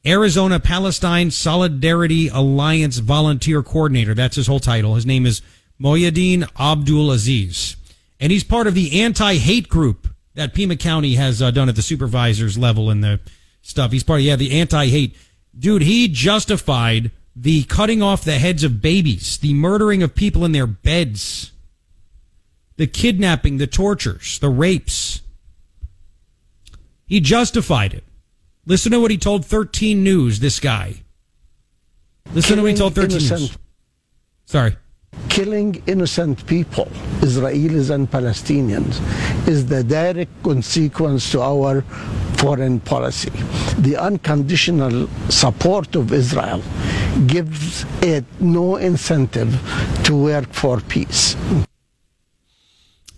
Arizona 0.05 0.57
Palestine 0.57 1.31
Solidarity 1.31 2.29
Alliance 2.29 2.99
volunteer 2.99 3.61
coordinator. 3.61 4.13
That's 4.13 4.37
his 4.37 4.47
whole 4.47 4.61
title. 4.61 4.95
His 4.95 5.05
name 5.05 5.25
is 5.25 5.41
Moyadeen 5.81 6.49
Abdul 6.57 7.11
Aziz, 7.11 7.75
and 8.21 8.31
he's 8.31 8.45
part 8.45 8.67
of 8.67 8.73
the 8.73 9.01
anti-hate 9.01 9.67
group 9.67 10.07
that 10.35 10.53
Pima 10.53 10.77
County 10.77 11.15
has 11.15 11.41
uh, 11.41 11.51
done 11.51 11.67
at 11.67 11.75
the 11.75 11.81
supervisors 11.81 12.57
level 12.57 12.89
and 12.89 13.03
the 13.03 13.19
stuff. 13.63 13.91
He's 13.91 14.03
part 14.05 14.21
of 14.21 14.25
yeah 14.25 14.37
the 14.37 14.57
anti-hate 14.61 15.17
dude. 15.59 15.81
He 15.81 16.07
justified 16.07 17.11
the 17.35 17.63
cutting 17.63 18.01
off 18.01 18.23
the 18.23 18.39
heads 18.39 18.63
of 18.63 18.81
babies, 18.81 19.37
the 19.37 19.53
murdering 19.53 20.01
of 20.01 20.15
people 20.15 20.45
in 20.45 20.51
their 20.51 20.67
beds, 20.67 21.51
the 22.77 22.87
kidnapping, 22.87 23.57
the 23.57 23.67
tortures, 23.67 24.39
the 24.39 24.49
rapes. 24.49 25.21
He 27.05 27.19
justified 27.19 27.93
it. 27.93 28.03
Listen 28.65 28.91
to 28.91 28.99
what 28.99 29.11
he 29.11 29.17
told 29.17 29.45
13 29.45 30.03
News, 30.03 30.39
this 30.39 30.59
guy. 30.59 31.01
Listen 32.33 32.57
to 32.57 32.61
what 32.61 32.71
he 32.71 32.77
told 32.77 32.95
13 32.95 33.17
News. 33.17 33.57
Sorry. 34.45 34.75
Killing 35.27 35.81
innocent 35.87 36.45
people, 36.45 36.85
Israelis 37.21 37.89
and 37.89 38.09
Palestinians, 38.09 38.99
is 39.47 39.65
the 39.65 39.83
direct 39.83 40.31
consequence 40.43 41.31
to 41.31 41.41
our 41.41 41.83
foreign 42.39 42.79
policy. 42.79 43.31
The 43.77 43.97
unconditional 43.97 45.09
support 45.29 45.95
of 45.95 46.13
Israel 46.13 46.63
gives 47.27 47.85
it 48.01 48.23
no 48.39 48.77
incentive 48.77 49.51
to 50.05 50.15
work 50.15 50.51
for 50.53 50.79
peace. 50.79 51.35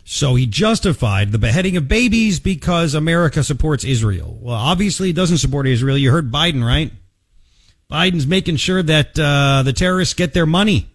So 0.04 0.36
he 0.36 0.46
justified 0.46 1.32
the 1.32 1.38
beheading 1.38 1.78
of 1.78 1.88
babies 1.88 2.40
because 2.40 2.96
America 2.96 3.44
supports 3.44 3.84
Israel. 3.86 4.38
Well, 4.42 4.56
obviously, 4.56 5.08
he 5.08 5.14
doesn't 5.14 5.38
support 5.38 5.68
Israel. 5.68 5.98
You 5.98 6.12
heard 6.12 6.32
Biden, 6.32 6.66
right? 6.66 6.92
Biden's 7.90 8.26
making 8.26 8.58
sure 8.58 8.82
that 8.82 9.18
uh, 9.20 9.64
the 9.64 9.74
terrorists 9.74 10.14
get 10.14 10.34
their 10.34 10.46
money. 10.46 10.90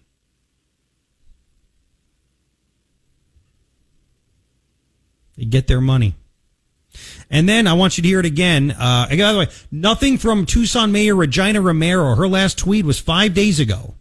They 5.37 5.45
get 5.45 5.67
their 5.67 5.81
money. 5.81 6.15
And 7.29 7.47
then 7.47 7.67
I 7.67 7.73
want 7.73 7.97
you 7.97 8.01
to 8.03 8.07
hear 8.07 8.19
it 8.19 8.25
again. 8.25 8.71
Uh, 8.71 9.07
by 9.09 9.33
the 9.33 9.39
way, 9.39 9.47
nothing 9.69 10.17
from 10.17 10.45
Tucson 10.45 10.91
Mayor 10.91 11.15
Regina 11.15 11.61
Romero. 11.61 12.15
Her 12.15 12.27
last 12.27 12.57
tweet 12.57 12.85
was 12.85 12.99
five 12.99 13.33
days 13.33 13.59
ago. 13.59 13.95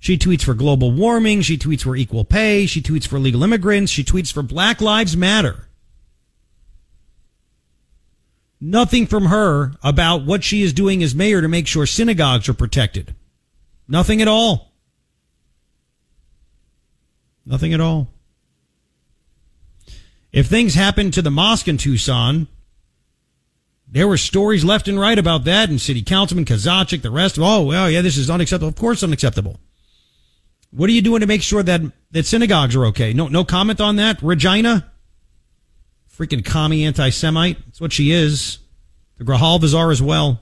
She 0.00 0.18
tweets 0.18 0.42
for 0.42 0.52
global 0.54 0.92
warming. 0.92 1.42
She 1.42 1.56
tweets 1.56 1.82
for 1.82 1.96
equal 1.96 2.24
pay. 2.24 2.66
She 2.66 2.82
tweets 2.82 3.06
for 3.06 3.18
legal 3.18 3.42
immigrants. 3.42 3.90
She 3.92 4.04
tweets 4.04 4.32
for 4.32 4.42
Black 4.42 4.80
Lives 4.80 5.16
Matter. 5.16 5.68
Nothing 8.60 9.06
from 9.06 9.26
her 9.26 9.72
about 9.82 10.24
what 10.24 10.42
she 10.42 10.62
is 10.62 10.72
doing 10.72 11.02
as 11.02 11.14
mayor 11.14 11.40
to 11.40 11.48
make 11.48 11.66
sure 11.66 11.86
synagogues 11.86 12.48
are 12.48 12.54
protected. 12.54 13.14
Nothing 13.86 14.20
at 14.22 14.28
all. 14.28 14.72
Nothing 17.46 17.74
at 17.74 17.80
all. 17.80 18.08
If 20.34 20.48
things 20.48 20.74
happened 20.74 21.14
to 21.14 21.22
the 21.22 21.30
mosque 21.30 21.68
in 21.68 21.78
Tucson, 21.78 22.48
there 23.86 24.08
were 24.08 24.16
stories 24.16 24.64
left 24.64 24.88
and 24.88 24.98
right 24.98 25.16
about 25.16 25.44
that, 25.44 25.70
and 25.70 25.80
City 25.80 26.02
Councilman 26.02 26.44
Kozachik, 26.44 27.02
the 27.02 27.10
rest 27.12 27.36
of, 27.36 27.44
oh, 27.44 27.62
well, 27.62 27.88
yeah, 27.88 28.02
this 28.02 28.16
is 28.16 28.28
unacceptable. 28.28 28.66
Of 28.66 28.74
course, 28.74 29.04
unacceptable. 29.04 29.60
What 30.72 30.90
are 30.90 30.92
you 30.92 31.02
doing 31.02 31.20
to 31.20 31.28
make 31.28 31.40
sure 31.40 31.62
that, 31.62 31.82
that 32.10 32.26
synagogues 32.26 32.74
are 32.74 32.86
okay? 32.86 33.12
No, 33.12 33.28
no 33.28 33.44
comment 33.44 33.80
on 33.80 33.94
that, 33.94 34.20
Regina? 34.22 34.90
Freaking 36.12 36.44
commie 36.44 36.84
anti-Semite. 36.84 37.64
That's 37.66 37.80
what 37.80 37.92
she 37.92 38.10
is. 38.10 38.58
The 39.18 39.24
Grijalvas 39.24 39.72
are 39.72 39.92
as 39.92 40.02
well. 40.02 40.40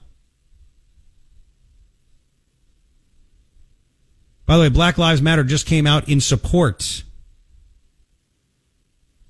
By 4.47 4.57
the 4.57 4.63
way, 4.63 4.69
Black 4.69 4.97
Lives 4.97 5.21
Matter 5.21 5.43
just 5.43 5.67
came 5.67 5.85
out 5.85 6.09
in 6.09 6.19
support 6.19 7.03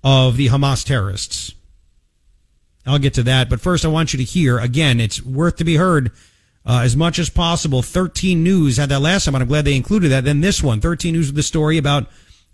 of 0.04 0.38
the 0.38 0.48
Hamas 0.48 0.86
terrorists. 0.86 1.54
I'll 2.86 3.00
get 3.00 3.14
to 3.16 3.24
that. 3.24 3.50
But 3.50 3.62
first, 3.62 3.86
I 3.86 3.88
want 3.88 4.14
you 4.14 4.18
to 4.18 4.24
hear 4.24 4.60
again, 4.60 5.00
it's 5.00 5.22
worth 5.24 5.58
to 5.58 5.64
be 5.64 5.76
heard 5.76 6.12
uh, 6.66 6.82
as 6.84 6.96
much 6.96 7.20
as 7.20 7.30
possible. 7.30 7.82
13 7.82 8.44
News 8.44 8.78
had 8.78 8.90
that 8.90 9.00
last 9.00 9.26
time, 9.26 9.36
and 9.36 9.42
I'm 9.42 9.48
glad 9.48 9.66
they 9.66 9.76
included 9.76 10.10
that. 10.10 10.26
Then 10.26 10.42
this 10.42 10.62
one, 10.62 10.82
13 10.82 11.14
News 11.14 11.28
with 11.28 11.36
the 11.36 11.44
story 11.44 11.78
about 11.78 12.08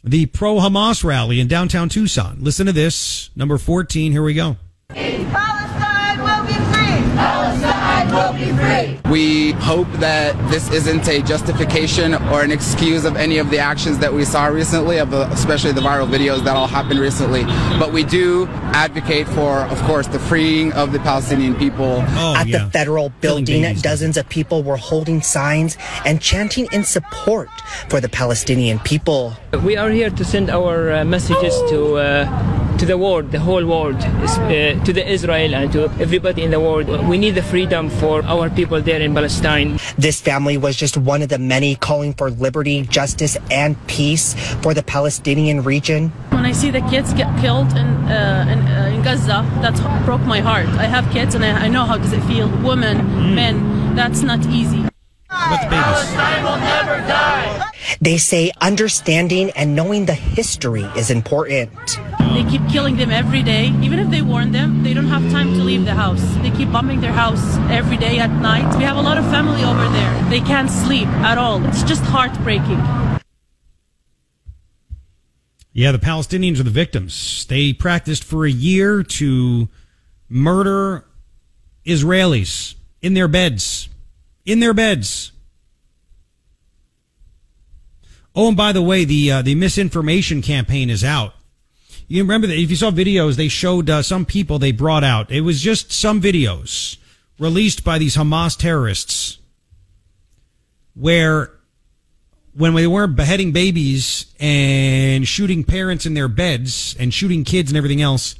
the 0.03 0.27
pro 0.27 0.55
Hamas 0.55 1.03
rally 1.03 1.39
in 1.39 1.47
downtown 1.47 1.89
Tucson. 1.89 2.37
Listen 2.39 2.65
to 2.67 2.71
this. 2.71 3.29
Number 3.35 3.57
14. 3.57 4.11
Here 4.11 4.23
we 4.23 4.33
go. 4.33 4.57
Palestine 4.89 6.19
will 6.19 6.45
be 6.45 6.53
free. 6.53 7.15
Palestine 7.15 8.13
will 8.13 8.28
be 8.39 8.51
free. 8.53 9.11
We 9.11 9.51
hope 9.53 9.91
that 9.99 10.35
this 10.49 10.71
isn't 10.71 11.07
a 11.07 11.21
justification 11.21 12.13
or 12.31 12.41
an 12.41 12.51
excuse 12.51 13.05
of 13.05 13.15
any 13.15 13.37
of 13.37 13.49
the 13.49 13.59
actions 13.59 13.99
that 13.99 14.13
we 14.13 14.25
saw 14.25 14.45
recently, 14.47 14.97
of 14.97 15.13
especially 15.13 15.71
the 15.71 15.81
viral 15.81 16.07
videos 16.07 16.43
that 16.45 16.55
all 16.55 16.67
happened 16.67 16.99
recently. 16.99 17.43
But 17.77 17.91
we 17.91 18.03
do 18.03 18.47
advocate 18.73 19.27
for, 19.27 19.61
of 19.61 19.79
course, 19.83 20.07
the 20.07 20.19
freeing 20.19 20.71
of 20.73 20.91
the 20.91 20.99
Palestinian 20.99 21.55
people. 21.55 22.01
At 22.39 22.45
the 22.45 22.69
federal 22.71 23.09
building, 23.21 23.61
dozens 23.75 24.17
of 24.17 24.27
people 24.29 24.63
were 24.63 24.77
holding 24.77 25.21
signs 25.21 25.77
and 26.05 26.21
chanting 26.21 26.67
in 26.71 26.83
support 26.83 27.49
for 27.89 27.99
the 27.99 28.09
Palestinian 28.09 28.79
people. 28.79 29.33
We 29.63 29.75
are 29.77 29.89
here 29.89 30.09
to 30.09 30.23
send 30.23 30.49
our 30.49 30.91
uh, 30.91 31.05
messages 31.05 31.53
to 31.69 31.97
uh, 31.97 32.59
to 32.79 32.85
the 32.85 32.97
world, 32.97 33.31
the 33.31 33.39
whole 33.39 33.65
world, 33.65 33.97
uh, 33.97 34.85
to 34.85 34.93
the 34.93 35.05
Israel 35.05 35.53
and 35.53 35.69
to 35.73 35.83
everybody 35.99 36.43
in 36.43 36.51
the 36.51 36.59
world. 36.61 36.87
We 37.09 37.17
need 37.17 37.35
the 37.35 37.43
freedom 37.43 37.89
for 37.89 38.23
our 38.29 38.49
people 38.49 38.81
there 38.81 39.01
in 39.01 39.13
Palestine. 39.13 39.79
This 39.97 40.21
family 40.21 40.57
was 40.57 40.75
just 40.75 40.95
one 40.97 41.21
of 41.21 41.29
the 41.29 41.39
many 41.39 41.75
calling 41.75 42.13
for 42.13 42.29
liberty, 42.29 42.83
justice, 42.83 43.37
and 43.51 43.75
peace 43.87 44.33
for 44.61 44.73
the 44.73 44.83
Palestinian 44.83 45.63
region. 45.63 46.09
When 46.29 46.45
I 46.45 46.53
see 46.53 46.71
the 46.71 46.81
kids 46.81 47.13
get 47.13 47.29
killed 47.41 47.71
in 47.75 47.87
uh, 48.09 48.45
in, 48.49 48.59
uh, 48.59 48.91
in 48.93 49.01
Gaza, 49.01 49.45
that 49.61 49.75
broke 50.05 50.21
my 50.21 50.39
heart. 50.39 50.67
I 50.79 50.85
have 50.85 51.11
kids, 51.11 51.35
and 51.35 51.43
I, 51.43 51.65
I 51.65 51.67
know 51.67 51.85
how 51.85 51.97
does 51.97 52.13
it 52.13 52.21
feel. 52.23 52.47
Women, 52.63 53.35
men, 53.35 53.95
that's 53.95 54.21
not 54.21 54.45
easy. 54.47 54.89
Palestine 55.29 56.43
will 56.43 56.57
never 56.57 56.97
die. 57.07 57.71
They 58.01 58.17
say 58.17 58.51
understanding 58.61 59.51
and 59.51 59.75
knowing 59.75 60.05
the 60.05 60.13
history 60.13 60.83
is 60.95 61.09
important. 61.11 61.71
They 62.33 62.43
keep 62.49 62.67
killing 62.69 62.97
them 62.97 63.11
every 63.11 63.43
day. 63.43 63.67
Even 63.81 63.99
if 63.99 64.09
they 64.09 64.21
warn 64.21 64.51
them, 64.51 64.83
they 64.83 64.93
don't 64.93 65.07
have 65.07 65.29
time 65.31 65.53
to 65.53 65.63
leave 65.63 65.85
the 65.85 65.93
house. 65.93 66.21
They 66.41 66.51
keep 66.51 66.71
bombing 66.71 67.01
their 67.01 67.11
house 67.11 67.57
every 67.69 67.97
day 67.97 68.19
at 68.19 68.29
night. 68.29 68.77
We 68.77 68.83
have 68.83 68.97
a 68.97 69.01
lot 69.01 69.17
of 69.17 69.25
family 69.25 69.63
over 69.63 69.87
there. 69.89 70.29
They 70.29 70.39
can't 70.39 70.69
sleep 70.69 71.07
at 71.07 71.37
all. 71.37 71.63
It's 71.65 71.83
just 71.83 72.03
heartbreaking. 72.03 72.79
Yeah, 75.73 75.91
the 75.91 75.99
Palestinians 75.99 76.59
are 76.59 76.63
the 76.63 76.69
victims. 76.69 77.45
They 77.45 77.73
practiced 77.73 78.23
for 78.23 78.45
a 78.45 78.51
year 78.51 79.03
to 79.03 79.69
murder 80.27 81.05
Israelis 81.85 82.75
in 83.01 83.13
their 83.13 83.27
beds. 83.27 83.88
In 84.49 84.59
their 84.59 84.73
beds. 84.73 85.31
Oh, 88.33 88.47
and 88.47 88.57
by 88.57 88.71
the 88.71 88.81
way, 88.81 89.05
the 89.05 89.31
uh, 89.31 89.41
the 89.43 89.53
misinformation 89.53 90.41
campaign 90.41 90.89
is 90.89 91.03
out. 91.03 91.35
You 92.07 92.23
remember 92.23 92.47
that 92.47 92.57
if 92.57 92.71
you 92.71 92.75
saw 92.75 92.89
videos, 92.89 93.35
they 93.35 93.47
showed 93.47 93.91
uh, 93.91 94.01
some 94.01 94.25
people 94.25 94.57
they 94.57 94.71
brought 94.71 95.03
out. 95.03 95.29
It 95.29 95.41
was 95.41 95.61
just 95.61 95.91
some 95.91 96.19
videos 96.19 96.97
released 97.37 97.83
by 97.83 97.99
these 97.99 98.15
Hamas 98.15 98.57
terrorists 98.57 99.37
where 100.95 101.51
when 102.55 102.73
they 102.73 102.87
weren't 102.87 103.15
beheading 103.15 103.51
babies 103.51 104.33
and 104.39 105.27
shooting 105.27 105.63
parents 105.63 106.07
in 106.07 106.15
their 106.15 106.27
beds 106.27 106.95
and 106.99 107.13
shooting 107.13 107.43
kids 107.43 107.69
and 107.69 107.77
everything 107.77 108.01
else, 108.01 108.33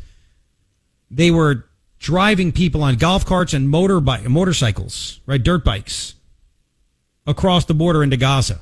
they 1.11 1.29
were 1.29 1.68
driving 1.99 2.51
people 2.51 2.81
on 2.81 2.95
golf 2.95 3.25
carts 3.25 3.53
and 3.53 3.67
motorbike, 3.67 4.25
motorcycles, 4.27 5.19
right, 5.25 5.41
dirt 5.41 5.63
bikes 5.63 6.15
across 7.27 7.65
the 7.65 7.73
border 7.73 8.01
into 8.03 8.17
Gaza. 8.17 8.59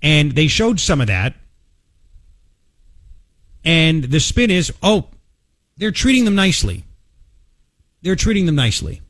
And 0.00 0.32
they 0.32 0.48
showed 0.48 0.80
some 0.80 1.00
of 1.00 1.08
that. 1.08 1.34
And 3.64 4.04
the 4.04 4.18
spin 4.18 4.50
is, 4.50 4.72
oh, 4.82 5.08
they're 5.76 5.92
treating 5.92 6.24
them 6.24 6.34
nicely. 6.34 6.84
They're 8.02 8.16
treating 8.16 8.46
them 8.46 8.56
nicely. 8.56 9.00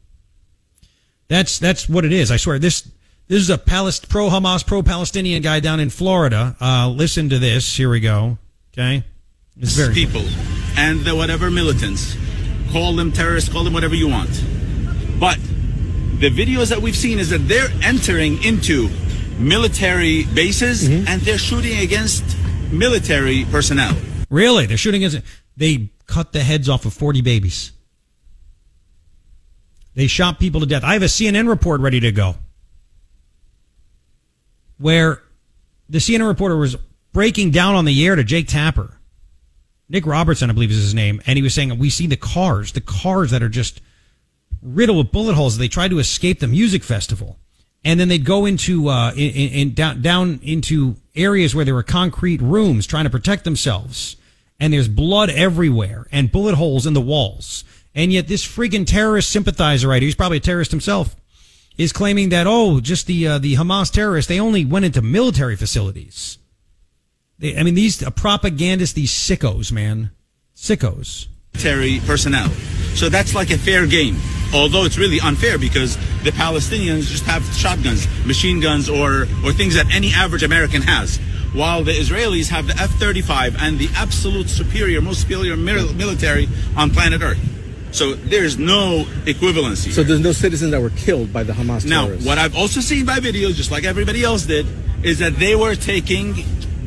That's 1.29 1.59
that's 1.59 1.89
what 1.89 2.05
it 2.05 2.13
is. 2.13 2.31
I 2.31 2.37
swear 2.37 2.59
this 2.59 2.83
this 3.29 3.41
is 3.41 3.49
a 3.49 3.57
Palest, 3.57 4.11
pro 4.11 4.29
Hamas, 4.29 4.67
pro 4.67 4.83
Palestinian 4.83 5.43
guy 5.43 5.61
down 5.61 5.81
in 5.81 5.89
Florida. 5.89 6.55
Uh, 6.61 6.91
listen 6.91 7.31
to 7.31 7.39
this. 7.39 7.75
Here 7.75 7.89
we 7.89 8.01
go. 8.01 8.37
Okay, 8.75 9.05
it's 9.59 9.75
very 9.75 9.95
people 9.95 10.25
and 10.77 11.01
the 11.01 11.15
whatever 11.15 11.51
militants. 11.51 12.17
Call 12.71 12.95
them 12.95 13.13
terrorists. 13.13 13.51
Call 13.51 13.65
them 13.65 13.75
whatever 13.75 13.95
you 13.95 14.09
want. 14.09 14.31
But 15.21 15.39
the 16.19 16.31
videos 16.31 16.71
that 16.71 16.81
we've 16.81 16.97
seen 16.97 17.19
is 17.19 17.31
that 17.31 17.47
they're 17.49 17.69
entering 17.83 18.43
into 18.43 18.89
military 19.39 20.25
bases 20.25 20.89
mm-hmm. 20.89 21.07
and 21.09 21.21
they're 21.23 21.39
shooting 21.39 21.79
against 21.79 22.25
military 22.71 23.45
personnel. 23.47 23.97
Really? 24.31 24.67
They're 24.67 24.77
shooting 24.77 25.05
as 25.05 25.23
they 25.57 25.91
cut 26.07 26.33
the 26.33 26.41
heads 26.41 26.69
off 26.69 26.87
of 26.87 26.95
40 26.95 27.21
babies. 27.21 27.73
They 29.95 30.07
shot 30.07 30.39
people 30.39 30.61
to 30.61 30.67
death. 30.67 30.85
I 30.85 30.95
have 30.95 31.03
a 31.03 31.07
CNN 31.07 31.49
report 31.49 31.81
ready 31.81 32.01
to 32.01 32.13
go 32.13 32.37
where 34.79 35.23
the 35.89 35.99
CNN 35.99 36.27
reporter 36.27 36.57
was 36.57 36.77
breaking 37.13 37.51
down 37.51 37.75
on 37.75 37.85
the 37.85 38.07
air 38.07 38.17
to 38.17 38.25
Jake 38.25 38.49
Tapper. 38.49 38.99
Nick 39.89 40.07
Robertson, 40.07 40.49
I 40.49 40.53
believe 40.53 40.71
is 40.71 40.77
his 40.77 40.95
name. 40.95 41.21
And 41.27 41.37
he 41.37 41.43
was 41.43 41.55
saying, 41.55 41.79
we 41.79 41.91
see 41.91 42.07
the 42.07 42.17
cars, 42.17 42.73
the 42.73 42.81
cars 42.81 43.31
that 43.31 43.43
are 43.43 43.49
just 43.49 43.81
riddled 44.63 44.99
with 44.99 45.13
bullet 45.13 45.35
holes. 45.35 45.59
They 45.59 45.69
try 45.69 45.89
to 45.89 45.99
escape 45.99 46.41
the 46.41 46.47
music 46.47 46.83
festival. 46.83 47.39
And 47.85 47.99
then 47.99 48.09
they'd 48.09 48.25
go 48.25 48.47
into, 48.47 48.89
uh, 48.89 49.13
in, 49.13 49.31
in, 49.31 49.75
down, 49.75 50.03
down 50.03 50.41
into 50.43 50.97
areas 51.17 51.55
where 51.55 51.65
there 51.65 51.75
were 51.75 51.83
concrete 51.83 52.41
rooms 52.41 52.87
trying 52.87 53.05
to 53.05 53.11
protect 53.11 53.45
themselves. 53.45 54.17
And 54.61 54.73
there's 54.73 54.89
blood 54.89 55.31
everywhere 55.31 56.07
and 56.13 56.31
bullet 56.31 56.55
holes 56.55 56.87
in 56.87 56.95
the 56.95 57.01
walls. 57.01 57.65
And 57.95 58.13
yet 58.13 58.29
this 58.29 58.47
freaking 58.47 58.87
terrorist 58.87 59.31
sympathizer 59.31 59.89
right 59.89 60.01
here, 60.01 60.07
he's 60.07 60.15
probably 60.15 60.39
a 60.39 60.41
terrorist 60.41 60.71
himself, 60.71 61.17
is 61.77 61.93
claiming 61.93 62.29
that, 62.29 62.47
oh, 62.47 62.81
just 62.81 63.07
the, 63.07 63.27
uh, 63.27 63.39
the 63.39 63.57
Hamas 63.57 63.91
terrorists, 63.91 64.29
they 64.29 64.41
only 64.41 64.65
went 64.65 64.85
into 64.85 65.03
military 65.03 65.57
facilities. 65.57 66.39
They, 67.43 67.59
I 67.59 67.65
mean, 67.65 67.75
these 67.75 68.03
uh, 68.03 68.11
propagandists, 68.11 68.95
these 68.95 69.11
sickos, 69.11 69.73
man. 69.73 70.13
Sickos. 70.57 71.27
Military 71.55 72.01
personnel. 72.07 72.49
So 72.95 73.09
that's 73.09 73.35
like 73.35 73.51
a 73.51 73.59
fair 73.59 73.85
game. 73.87 74.17
Although 74.55 74.85
it's 74.85 74.97
really 74.97 75.19
unfair 75.21 75.59
because 75.59 75.97
the 76.23 76.31
Palestinians 76.31 77.09
just 77.09 77.25
have 77.25 77.43
shotguns, 77.57 78.07
machine 78.25 78.61
guns, 78.61 78.89
or, 78.89 79.23
or 79.45 79.53
things 79.53 79.75
that 79.75 79.93
any 79.93 80.13
average 80.13 80.45
American 80.45 80.83
has. 80.83 81.17
While 81.53 81.83
the 81.83 81.93
Israelis 81.93 82.49
have 82.49 82.69
the 82.69 82.75
F 82.81 82.91
35 82.91 83.57
and 83.61 83.79
the 83.79 83.89
absolute 83.97 84.49
superior, 84.49 85.01
most 85.01 85.23
superior 85.23 85.57
military 85.57 86.49
on 86.77 86.91
planet 86.91 87.23
Earth. 87.23 87.41
So 87.91 88.15
there's 88.15 88.57
no 88.57 89.05
equivalency. 89.25 89.91
So 89.91 90.03
there's 90.05 90.21
no 90.21 90.33
citizens 90.33 90.71
that 90.71 90.81
were 90.81 90.91
killed 90.91 91.33
by 91.33 91.43
the 91.43 91.53
Hamas 91.53 91.85
Now, 91.85 92.05
terrorists. 92.05 92.27
what 92.27 92.39
I've 92.39 92.57
also 92.57 92.81
seen 92.81 93.05
by 93.05 93.19
videos, 93.19 93.55
just 93.55 93.71
like 93.71 93.85
everybody 93.85 94.23
else 94.23 94.47
did, 94.47 94.65
is 95.03 95.19
that 95.19 95.37
they 95.37 95.57
were 95.57 95.75
taking 95.75 96.35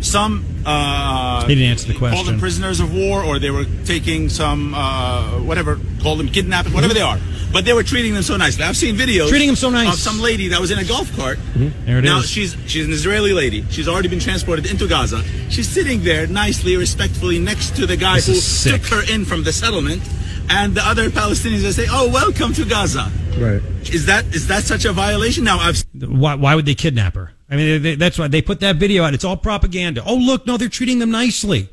some. 0.01 0.45
Uh, 0.65 1.41
He 1.47 1.55
didn't 1.55 1.69
answer 1.69 1.87
the 1.87 1.93
Call 1.93 2.09
them 2.09 2.17
question. 2.17 2.39
prisoners 2.39 2.79
of 2.79 2.93
war, 2.93 3.23
or 3.23 3.39
they 3.39 3.51
were 3.51 3.65
taking 3.85 4.29
some 4.29 4.73
uh, 4.73 5.39
whatever, 5.41 5.79
call 6.01 6.15
them 6.15 6.27
kidnapping, 6.29 6.73
whatever 6.73 6.93
they 6.93 7.01
are. 7.01 7.19
But 7.53 7.63
they 7.63 7.73
were 7.73 7.83
treating 7.83 8.13
them 8.13 8.23
so 8.23 8.35
nicely. 8.35 8.63
I've 8.65 8.75
seen 8.75 8.95
videos 8.97 9.29
Treating 9.29 9.47
them 9.47 9.55
so 9.55 9.69
nice. 9.69 9.93
of 9.93 9.99
some 9.99 10.19
lady 10.19 10.49
that 10.49 10.59
was 10.59 10.71
in 10.71 10.79
a 10.79 10.83
golf 10.83 11.15
cart. 11.15 11.39
There 11.55 11.99
it 11.99 12.03
now 12.03 12.19
is. 12.19 12.29
she's 12.29 12.57
she's 12.67 12.85
an 12.85 12.91
Israeli 12.91 13.31
lady. 13.31 13.63
She's 13.69 13.87
already 13.87 14.09
been 14.09 14.19
transported 14.19 14.65
into 14.65 14.87
Gaza. 14.87 15.23
She's 15.49 15.67
sitting 15.69 16.03
there 16.03 16.27
nicely, 16.27 16.75
respectfully 16.75 17.39
next 17.39 17.75
to 17.77 17.85
the 17.85 17.95
guy 17.95 18.15
This 18.15 18.25
who 18.27 18.33
is 18.33 18.43
sick. 18.43 18.81
took 18.81 18.85
her 18.91 19.13
in 19.13 19.23
from 19.23 19.43
the 19.43 19.53
settlement, 19.53 20.01
and 20.49 20.75
the 20.75 20.81
other 20.85 21.09
Palestinians 21.09 21.61
they 21.61 21.71
say, 21.71 21.87
"Oh, 21.89 22.09
welcome 22.09 22.51
to 22.55 22.65
Gaza." 22.65 23.09
Right. 23.37 23.61
Is 23.93 24.05
that 24.07 24.25
is 24.35 24.47
that 24.47 24.63
such 24.63 24.83
a 24.83 24.91
violation? 24.91 25.43
Now 25.45 25.59
I've 25.59 25.81
Why, 25.93 26.35
why 26.35 26.55
would 26.55 26.65
they 26.65 26.75
kidnap 26.75 27.15
her? 27.15 27.31
I 27.49 27.55
mean, 27.55 27.81
they, 27.81 27.95
that's 27.95 28.17
why 28.17 28.27
they 28.27 28.41
put 28.41 28.59
that 28.61 28.77
video 28.77 29.03
out. 29.03 29.13
It's 29.13 29.23
all 29.23 29.37
propaganda. 29.37 30.03
Oh, 30.05 30.15
look, 30.15 30.47
no, 30.47 30.57
they're 30.57 30.69
treating 30.69 30.99
them 30.99 31.11
nicely. 31.11 31.69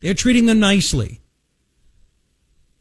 They're 0.00 0.14
treating 0.14 0.46
them 0.46 0.58
nicely. 0.58 1.20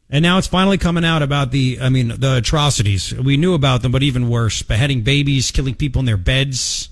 And 0.09 0.23
now 0.23 0.37
it's 0.37 0.47
finally 0.47 0.77
coming 0.77 1.05
out 1.05 1.21
about 1.21 1.51
the, 1.51 1.77
I 1.81 1.89
mean, 1.89 2.09
the 2.09 2.37
atrocities. 2.37 3.13
We 3.13 3.37
knew 3.37 3.53
about 3.53 3.81
them, 3.81 3.91
but 3.91 4.03
even 4.03 4.27
worse 4.29 4.61
beheading 4.61 5.03
babies, 5.03 5.51
killing 5.51 5.75
people 5.75 5.99
in 6.01 6.05
their 6.05 6.17
beds. 6.17 6.89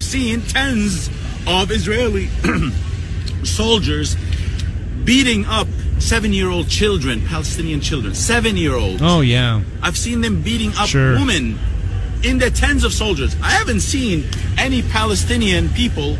Seeing 0.00 0.40
tens 0.42 1.08
of 1.46 1.70
Israeli 1.70 2.28
soldiers 3.44 4.16
beating 5.04 5.44
up 5.46 5.66
seven-year-old 5.98 6.68
children, 6.68 7.20
Palestinian 7.26 7.80
children, 7.82 8.14
seven-year-olds. 8.14 9.02
Oh, 9.04 9.20
yeah. 9.20 9.62
I've 9.82 9.98
seen 9.98 10.22
them 10.22 10.40
beating 10.40 10.72
up 10.76 10.88
Sure. 10.88 11.14
women 11.18 11.58
in 12.22 12.38
the 12.38 12.50
tens 12.50 12.84
of 12.84 12.92
soldiers. 12.92 13.34
I 13.42 13.50
haven't 13.50 13.80
seen 13.80 14.26
any 14.58 14.82
Palestinian 14.82 15.68
people, 15.70 16.16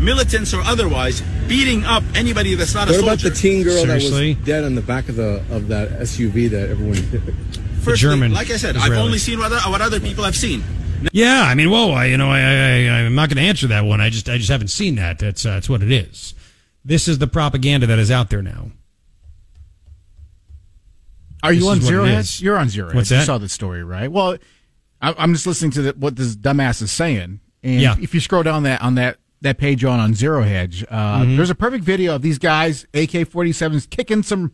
militants 0.00 0.54
or 0.54 0.60
otherwise, 0.62 1.22
beating 1.48 1.84
up 1.84 2.02
anybody 2.14 2.54
that's 2.54 2.74
not 2.74 2.88
a 2.88 2.92
What 2.92 3.00
soldier. 3.00 3.10
about 3.26 3.34
the 3.34 3.40
teen 3.40 3.62
girl 3.62 3.82
Seriously? 3.84 4.32
that 4.34 4.38
was 4.40 4.46
dead 4.46 4.64
on 4.64 4.74
the 4.74 4.82
back 4.82 5.08
of 5.08 5.16
the 5.16 5.42
of 5.50 5.68
that 5.68 5.90
SUV 6.00 6.50
that 6.50 6.70
everyone? 6.70 6.96
Firstly, 7.82 7.96
German 8.10 8.32
like 8.32 8.50
I 8.50 8.56
said, 8.56 8.76
I've 8.76 8.92
only 8.92 9.18
seen 9.18 9.38
what 9.38 9.52
other, 9.52 9.70
what 9.70 9.80
other 9.82 10.00
people 10.00 10.24
have 10.24 10.36
seen. 10.36 10.62
Yeah, 11.12 11.42
I 11.42 11.54
mean, 11.54 11.68
whoa, 11.70 11.90
I, 11.90 12.06
you 12.06 12.16
know, 12.16 12.30
I, 12.30 12.38
I, 12.40 13.04
I'm 13.04 13.14
not 13.14 13.28
going 13.28 13.36
to 13.36 13.42
answer 13.42 13.66
that 13.66 13.84
one. 13.84 14.00
I 14.00 14.08
just, 14.08 14.26
I 14.30 14.38
just 14.38 14.48
haven't 14.50 14.68
seen 14.68 14.94
that. 14.94 15.18
That's, 15.18 15.44
uh, 15.44 15.50
that's 15.54 15.68
what 15.68 15.82
it 15.82 15.92
is. 15.92 16.32
This 16.82 17.08
is 17.08 17.18
the 17.18 17.26
propaganda 17.26 17.86
that 17.88 17.98
is 17.98 18.10
out 18.10 18.30
there 18.30 18.40
now. 18.40 18.70
Are 21.42 21.52
you 21.52 21.60
This 21.60 21.68
on 21.68 21.80
Zero 21.82 22.04
it 22.04 22.08
Hedge? 22.08 22.20
is. 22.24 22.42
You're 22.42 22.56
on 22.56 22.68
Zero 22.70 22.94
What's 22.94 23.10
Hedge. 23.10 23.16
You 23.16 23.20
that? 23.20 23.26
saw 23.26 23.38
the 23.38 23.48
story, 23.50 23.84
right? 23.84 24.10
Well, 24.10 24.32
I, 24.34 24.38
I'm 25.00 25.32
just 25.34 25.46
listening 25.46 25.70
to 25.72 25.82
the, 25.82 25.92
what 25.98 26.16
this 26.16 26.34
dumbass 26.36 26.80
is 26.82 26.90
saying. 26.90 27.40
And 27.62 27.80
Yeah. 27.80 27.96
if 28.00 28.14
you 28.14 28.20
scroll 28.20 28.42
down 28.42 28.62
that 28.64 28.80
on 28.82 28.94
that 28.96 29.18
that 29.42 29.58
page 29.58 29.84
on 29.84 30.00
on 30.00 30.14
Zero 30.14 30.42
Hedge, 30.42 30.84
uh, 30.90 31.20
Mhm. 31.20 31.36
there's 31.36 31.50
a 31.50 31.54
perfect 31.54 31.84
video 31.84 32.14
of 32.14 32.22
these 32.22 32.38
guys 32.38 32.86
AK-47s 32.94 33.84
kicking 33.86 34.22
some 34.22 34.52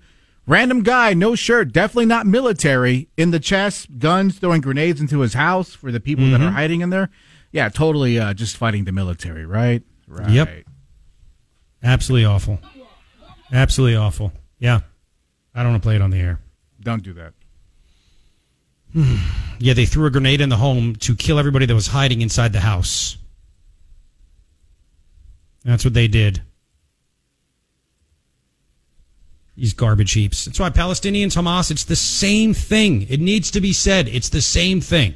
random 0.48 0.82
guy, 0.82 1.14
no 1.14 1.36
shirt, 1.36 1.72
definitely 1.72 2.06
not 2.06 2.26
military, 2.26 3.08
in 3.16 3.30
the 3.30 3.38
chest, 3.38 3.86
guns, 4.00 4.36
throwing 4.38 4.60
grenades 4.60 5.00
into 5.00 5.20
his 5.20 5.34
house 5.34 5.74
for 5.74 5.92
the 5.92 6.00
people 6.00 6.28
that 6.32 6.40
are 6.40 6.50
Mhm. 6.50 6.54
hiding 6.54 6.80
in 6.80 6.90
there. 6.90 7.08
Yeah, 7.52 7.68
totally, 7.68 8.18
uh, 8.18 8.34
just 8.34 8.56
fighting 8.56 8.82
the 8.84 8.90
military, 8.90 9.46
right? 9.46 9.82
Right. 10.08 10.30
Yep. 10.30 10.64
Absolutely 11.84 12.24
awful. 12.24 12.60
Absolutely 13.52 13.96
awful. 13.96 14.32
Yeah. 14.58 14.80
I 15.54 15.62
don't 15.62 15.72
want 15.72 15.82
to 15.82 15.86
play 15.86 15.96
it 15.96 16.02
on 16.02 16.10
the 16.10 16.18
air. 16.18 16.40
Don't 16.80 17.02
do 17.02 17.12
that. 17.14 17.32
Hmm. 18.92 19.16
Yeah, 19.58 19.74
they 19.74 19.86
threw 19.86 20.06
a 20.06 20.10
grenade 20.10 20.40
in 20.40 20.48
the 20.48 20.56
home 20.56 20.96
to 20.96 21.14
kill 21.14 21.38
everybody 21.38 21.66
that 21.66 21.74
was 21.74 21.88
hiding 21.88 22.22
inside 22.22 22.52
the 22.52 22.60
house. 22.60 23.16
That's 25.64 25.84
what 25.84 25.94
they 25.94 26.08
did. 26.08 26.42
These 29.56 29.74
garbage 29.74 30.12
heaps. 30.12 30.46
That's 30.46 30.58
why 30.58 30.70
Palestinians, 30.70 31.36
Hamas, 31.36 31.70
it's 31.70 31.84
the 31.84 31.96
same 31.96 32.54
thing. 32.54 33.06
It 33.10 33.20
needs 33.20 33.50
to 33.50 33.60
be 33.60 33.74
said. 33.74 34.08
It's 34.08 34.30
the 34.30 34.40
same 34.40 34.80
thing. 34.80 35.14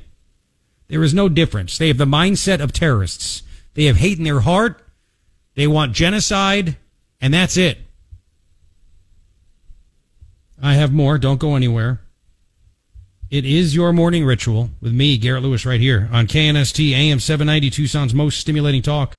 There 0.89 1.03
is 1.03 1.15
no 1.15 1.31
difference. 1.31 1.79
They 1.79 1.89
have 1.89 1.97
the 1.97 2.05
mindset 2.05 2.61
of 2.61 2.73
terrorists. 2.73 3.43
They 3.73 3.85
have 3.85 3.97
hate 3.97 4.19
in 4.19 4.25
their 4.25 4.41
heart. 4.41 4.83
They 5.55 5.67
want 5.67 5.93
genocide, 5.93 6.77
and 7.21 7.33
that's 7.33 7.57
it. 7.57 7.79
I 10.63 10.75
have 10.75 10.93
more. 10.93 11.17
Don't 11.17 11.41
go 11.41 11.57
anywhere. 11.57 12.01
It 13.35 13.45
is 13.45 13.75
your 13.75 13.93
morning 13.93 14.25
ritual 14.25 14.71
with 14.81 14.93
me, 14.93 15.19
Garret 15.19 15.43
Lewis, 15.43 15.67
right 15.67 15.81
here 15.81 16.09
on 16.13 16.29
KNST 16.29 16.93
AM 16.93 17.19
790 17.19 17.69
Tucson's 17.69 18.15
most 18.15 18.39
stimulating 18.39 18.81
talk. 18.81 19.13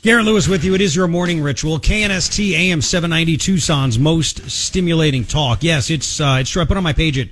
Garret 0.00 0.24
Lewis 0.24 0.48
with 0.48 0.64
you. 0.64 0.74
It 0.74 0.80
is 0.80 0.96
your 0.96 1.08
morning 1.08 1.42
ritual. 1.42 1.78
KNST 1.78 2.52
AM 2.52 2.80
790 2.80 3.36
Tucson's 3.36 3.98
most 3.98 4.50
stimulating 4.50 5.26
talk. 5.26 5.62
Yes, 5.62 5.90
it's, 5.90 6.22
uh, 6.22 6.38
it's 6.40 6.48
true. 6.48 6.62
I 6.62 6.64
put 6.64 6.78
on 6.78 6.82
my 6.82 6.94
page 6.94 7.18
at 7.18 7.28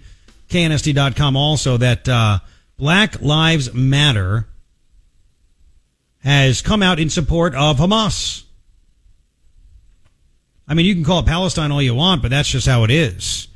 knst.com 0.50 1.34
also 1.34 1.78
that, 1.78 2.06
uh, 2.06 2.40
Black 2.76 3.22
Lives 3.22 3.72
Matter 3.72 4.46
has 6.18 6.60
come 6.60 6.82
out 6.82 7.00
in 7.00 7.08
support 7.08 7.54
of 7.54 7.78
Hamas. 7.78 8.44
I 10.68 10.74
mean, 10.74 10.84
you 10.84 10.94
can 10.94 11.04
call 11.04 11.20
it 11.20 11.26
Palestine 11.26 11.72
all 11.72 11.80
you 11.80 11.94
want, 11.94 12.20
but 12.20 12.30
that's 12.30 12.48
just 12.48 12.66
how 12.66 12.84
it 12.84 12.90
is. 12.90 13.48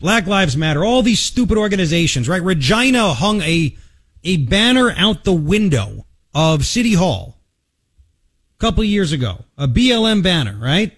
Black 0.00 0.26
Lives 0.26 0.56
Matter, 0.56 0.84
all 0.84 1.02
these 1.02 1.20
stupid 1.20 1.56
organizations, 1.56 2.28
right? 2.28 2.42
Regina 2.42 3.14
hung 3.14 3.40
a, 3.42 3.76
a 4.24 4.36
banner 4.38 4.92
out 4.96 5.24
the 5.24 5.32
window 5.32 6.04
of 6.34 6.66
City 6.66 6.94
Hall 6.94 7.38
a 8.56 8.60
couple 8.60 8.82
years 8.82 9.12
ago, 9.12 9.44
a 9.56 9.68
BLM 9.68 10.22
banner, 10.22 10.56
right? 10.60 10.92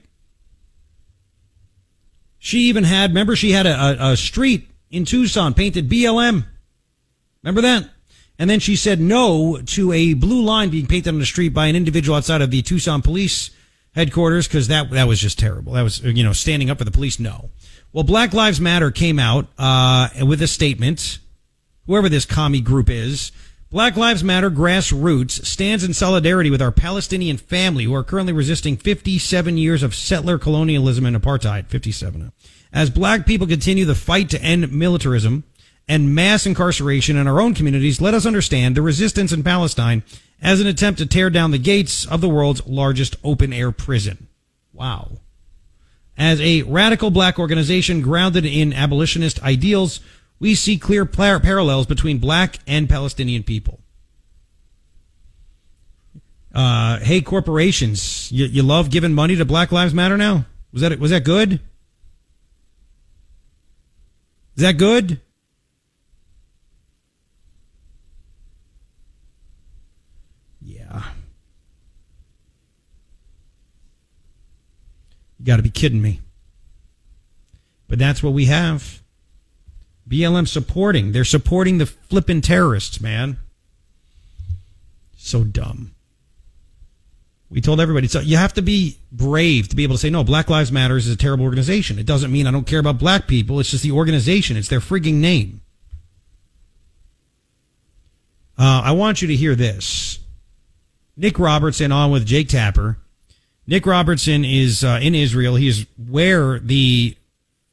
She 2.39 2.61
even 2.61 2.85
had, 2.85 3.11
remember, 3.11 3.37
she 3.37 3.53
had 3.53 3.67
a, 3.67 3.75
a, 3.75 4.13
a 4.13 4.17
street 4.17 4.71
in 4.91 5.05
Tucson 5.05 5.53
painted 5.53 5.91
BLM. 5.91 6.47
Remember 7.43 7.61
that? 7.61 7.89
And 8.39 8.49
then 8.49 8.61
she 8.61 8.77
said 8.77 8.99
no 8.99 9.61
to 9.67 9.93
a 9.93 10.15
blue 10.15 10.43
line 10.43 10.71
being 10.71 10.87
painted 10.87 11.13
on 11.13 11.19
the 11.19 11.27
street 11.27 11.51
by 11.51 11.67
an 11.67 11.77
individual 11.77 12.17
outside 12.17 12.41
of 12.41 12.51
the 12.51 12.63
Tucson 12.63 13.03
police 13.03 13.51
headquarters 13.95 14.47
because 14.47 14.69
that 14.69 14.91
that 14.91 15.09
was 15.09 15.21
just 15.21 15.39
terrible. 15.39 15.73
That 15.73 15.83
was 15.83 16.03
you 16.03 16.25
know 16.25 16.33
standing 16.33 16.71
up 16.71 16.79
for 16.79 16.85
the 16.85 16.91
police. 16.91 17.19
No. 17.19 17.51
Well, 17.93 18.05
Black 18.05 18.33
Lives 18.33 18.61
Matter 18.61 18.91
came 18.91 19.19
out 19.19 19.49
uh, 19.59 20.09
with 20.23 20.41
a 20.43 20.47
statement. 20.47 21.19
Whoever 21.87 22.09
this 22.09 22.25
commie 22.25 22.61
group 22.61 22.89
is, 22.89 23.33
Black 23.71 23.97
Lives 23.97 24.23
Matter 24.23 24.51
grassroots 24.51 25.45
stands 25.45 25.83
in 25.83 25.95
solidarity 25.95 26.51
with 26.51 26.63
our 26.63 26.71
Palestinian 26.71 27.37
family 27.37 27.85
who 27.85 27.95
are 27.95 28.05
currently 28.05 28.33
resisting 28.33 28.77
57 28.77 29.57
years 29.57 29.83
of 29.83 29.95
settler 29.95 30.39
colonialism 30.39 31.07
and 31.07 31.17
apartheid. 31.17 31.67
57. 31.67 32.33
As 32.73 32.91
black 32.91 33.27
people 33.27 33.47
continue 33.47 33.85
the 33.85 33.97
fight 33.97 34.31
to 34.31 34.43
end 34.43 34.73
militarism 34.73 35.45
and 35.89 36.15
mass 36.15 36.47
incarceration 36.47 37.17
in 37.17 37.27
our 37.27 37.41
own 37.41 37.55
communities, 37.55 38.01
let 38.01 38.15
us 38.15 38.27
understand 38.27 38.77
the 38.77 38.83
resistance 38.83 39.33
in 39.33 39.43
Palestine 39.43 40.05
as 40.43 40.61
an 40.61 40.67
attempt 40.67 40.99
to 40.99 41.07
tear 41.07 41.31
down 41.31 41.51
the 41.51 41.59
gates 41.59 42.07
of 42.07 42.21
the 42.21 42.29
world's 42.29 42.67
largest 42.67 43.17
open 43.23 43.53
air 43.53 43.73
prison. 43.73 44.29
Wow. 44.73 45.19
As 46.17 46.41
a 46.41 46.63
radical 46.63 47.11
black 47.11 47.39
organization 47.39 48.01
grounded 48.03 48.45
in 48.45 48.73
abolitionist 48.73 49.43
ideals, 49.43 50.01
we 50.39 50.55
see 50.55 50.79
clear 50.79 51.05
par- 51.05 51.41
parallels 51.41 51.87
between 51.87 52.19
black 52.19 52.59
and 52.67 52.89
Palestinian 52.89 53.43
people. 53.43 53.81
Uh, 56.55 56.99
hey, 56.99 57.21
corporations, 57.21 58.31
you, 58.33 58.47
you 58.47 58.63
love 58.63 58.91
giving 58.91 59.13
money 59.13 59.37
to 59.37 59.45
Black 59.45 59.71
Lives 59.71 59.95
Matter 59.95 60.17
now? 60.17 60.47
Was 60.73 60.83
that 60.83 60.99
was 60.99 61.11
that 61.11 61.25
good? 61.25 61.61
Is 64.57 64.63
that 64.63 64.77
good? 64.77 65.21
Yeah. 70.61 71.03
You 75.41 75.47
got 75.47 75.57
to 75.57 75.63
be 75.63 75.71
kidding 75.71 76.03
me. 76.03 76.21
But 77.89 77.99
that's 77.99 78.23
what 78.23 78.35
we 78.35 78.45
have. 78.45 79.03
BLM 80.07 80.47
supporting. 80.47 81.13
They're 81.13 81.25
supporting 81.25 81.79
the 81.79 81.87
flippin' 81.87 82.43
terrorists, 82.43 83.01
man. 83.01 83.39
So 85.17 85.43
dumb. 85.43 85.95
We 87.49 87.61
told 87.61 87.81
everybody, 87.81 88.07
so 88.07 88.21
you 88.21 88.37
have 88.37 88.53
to 88.55 88.63
be 88.63 88.99
brave 89.11 89.69
to 89.69 89.77
be 89.77 89.83
able 89.83 89.95
to 89.95 90.01
say, 90.01 90.11
no, 90.11 90.23
Black 90.23 90.51
Lives 90.51 90.71
Matter 90.71 90.97
is 90.97 91.09
a 91.09 91.17
terrible 91.17 91.45
organization. 91.47 91.99
It 91.99 92.07
doesn't 92.07 92.31
mean 92.31 92.47
I 92.47 92.51
don't 92.51 92.67
care 92.67 92.79
about 92.79 92.99
black 92.99 93.27
people. 93.27 93.59
It's 93.59 93.71
just 93.71 93.83
the 93.83 93.93
organization. 93.93 94.57
It's 94.57 94.69
their 94.69 94.79
frigging 94.79 95.15
name. 95.15 95.63
Uh, 98.59 98.83
I 98.85 98.93
want 98.93 99.23
you 99.23 99.29
to 99.29 99.35
hear 99.35 99.55
this. 99.55 100.19
Nick 101.17 101.39
Robertson 101.39 101.93
on 101.93 102.11
with 102.11 102.27
Jake 102.27 102.49
Tapper. 102.49 102.99
Nick 103.71 103.87
Robertson 103.87 104.45
is 104.45 104.83
uh, 104.83 104.99
in 105.01 105.15
Israel. 105.15 105.55
He's 105.55 105.87
where 105.97 106.59
the 106.59 107.17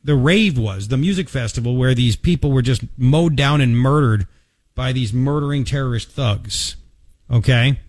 the 0.03 0.13
rave 0.13 0.55
was, 0.55 0.89
the 0.89 0.95
music 0.95 1.27
festival 1.27 1.75
where 1.75 1.95
these 1.95 2.15
people 2.15 2.51
were 2.51 2.61
just 2.61 2.83
mowed 2.99 3.35
down 3.35 3.61
and 3.61 3.75
murdered 3.75 4.27
by 4.75 4.91
these 4.91 5.11
murdering 5.11 5.65
terrorist 5.65 6.11
thugs. 6.11 6.75
Okay, 7.31 7.79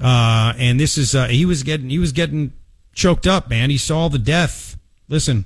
uh, 0.00 0.54
and 0.58 0.80
this 0.80 0.98
is 0.98 1.14
uh, 1.14 1.28
he 1.28 1.46
was 1.46 1.62
getting 1.62 1.88
he 1.88 2.00
was 2.00 2.10
getting 2.10 2.52
choked 2.94 3.28
up, 3.28 3.48
man. 3.48 3.70
He 3.70 3.78
saw 3.78 4.08
the 4.08 4.18
death. 4.18 4.76
Listen. 5.08 5.44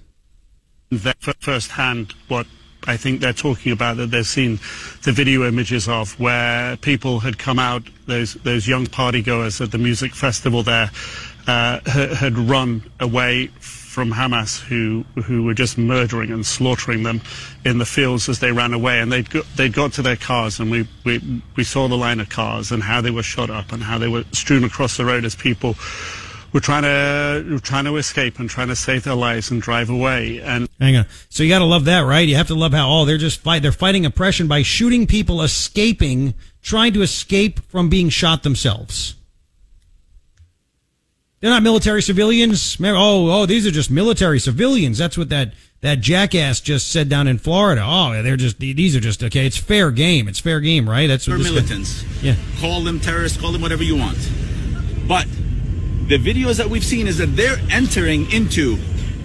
Firsthand, 1.41 2.15
what 2.29 2.47
I 2.87 2.97
think 2.97 3.21
they're 3.21 3.33
talking 3.33 3.73
about 3.73 3.97
that 3.97 4.11
they've 4.11 4.27
seen 4.27 4.61
the 5.03 5.13
video 5.13 5.47
images 5.47 5.89
of 5.89 6.19
where 6.21 6.77
people 6.77 7.21
had 7.21 7.39
come 7.39 7.59
out, 7.59 7.83
those 8.07 8.35
those 8.35 8.67
young 8.67 8.87
partygoers 8.87 9.61
at 9.61 9.73
the 9.73 9.79
music 9.79 10.15
festival 10.15 10.63
there, 10.63 10.91
uh, 11.47 11.81
had, 11.89 12.37
run 12.37 12.83
away 13.01 13.47
from 13.47 14.13
Hamas 14.13 14.61
who 14.61 15.05
who 15.23 15.45
were 15.45 15.55
just 15.55 15.79
murdering 15.79 16.31
and 16.31 16.45
slaughtering 16.45 17.03
them 17.03 17.21
in 17.65 17.79
the 17.79 17.87
fields 17.87 18.29
as 18.29 18.41
they 18.41 18.53
ran 18.53 18.75
away 18.75 19.01
and 19.01 19.11
they'd 19.11 19.31
got, 19.31 19.47
they'd 19.57 19.73
got 19.73 19.93
to 19.95 20.03
their 20.03 20.17
cars 20.17 20.61
and 20.61 20.71
we, 20.71 20.87
we 21.05 21.43
we 21.57 21.65
saw 21.65 21.89
the 21.89 21.97
line 21.97 22.21
of 22.21 22.29
cars 22.29 22.71
and 22.73 22.83
how 22.83 23.01
they 23.01 23.11
were 23.11 23.23
shot 23.23 23.49
up 23.49 23.73
and 23.73 23.83
how 23.83 23.97
they 23.97 24.09
were 24.09 24.25
strewn 24.33 24.65
across 24.65 24.97
the 24.97 25.05
road 25.05 25.25
as 25.25 25.35
people 25.35 25.75
were 26.53 26.61
trying 26.61 26.83
to 26.83 27.59
trying 27.61 27.85
to 27.85 27.97
escape 27.97 28.39
and 28.39 28.51
trying 28.51 28.69
to 28.69 28.77
save 28.77 29.05
their 29.05 29.15
lives 29.15 29.51
and 29.51 29.63
drive 29.63 29.89
away 29.89 30.41
and 30.41 30.69
Hang 30.79 30.97
on. 30.97 31.07
So 31.31 31.43
you 31.43 31.49
got 31.49 31.61
to 31.61 31.65
love 31.65 31.87
that, 31.87 32.01
right? 32.01 32.29
You 32.29 32.37
have 32.37 32.49
to 32.49 32.55
love 32.55 32.73
how 32.73 32.91
oh 32.91 33.05
they're 33.05 33.19
just 33.19 33.41
fight 33.41 33.63
they're 33.63 33.73
fighting 33.73 34.05
oppression 34.05 34.47
by 34.47 34.63
shooting 34.63 35.07
people 35.07 35.43
escaping, 35.43 36.35
trying 36.63 36.93
to 36.93 37.03
escape 37.03 37.61
from 37.61 37.89
being 37.89 38.11
shot 38.11 38.43
themselves. 38.43 39.16
They're 41.47 41.55
not 41.55 41.63
military 41.63 42.03
civilians. 42.03 42.77
Oh, 42.83 43.31
oh, 43.31 43.47
these 43.47 43.69
are 43.69 43.71
just 43.71 43.89
military 43.89 44.41
civilians. 44.41 44.99
That's 44.99 45.17
what 45.17 45.29
that 45.29 45.53
that 45.81 46.01
jackass 46.01 46.61
just 46.61 46.91
said 46.91 47.09
down 47.09 47.29
in 47.29 47.39
Florida. 47.39 47.83
Oh, 47.87 48.21
they're 48.25 48.37
just 48.37 48.59
these 48.59 48.97
are 48.97 49.01
just 49.01 49.23
okay. 49.23 49.47
It's 49.47 49.57
fair 49.57 49.93
game. 49.93 50.27
It's 50.27 50.41
fair 50.41 50.59
game, 50.59 50.91
right? 50.91 51.07
That's 51.07 51.29
what 51.29 51.35
They're 51.37 51.45
guy- 51.45 51.51
militants. 51.55 52.05
yeah. 52.21 52.35
Call 52.59 52.83
them 52.83 52.99
terrorists, 52.99 53.39
call 53.41 53.53
them 53.53 53.63
whatever 53.63 53.85
you 53.85 53.97
want. 53.97 54.19
But 55.07 55.29
the 56.09 56.19
videos 56.19 56.57
that 56.57 56.69
we've 56.69 56.85
seen 56.85 57.07
is 57.07 57.19
that 57.19 57.37
they're 57.37 57.59
entering 57.71 58.29
into 58.33 58.77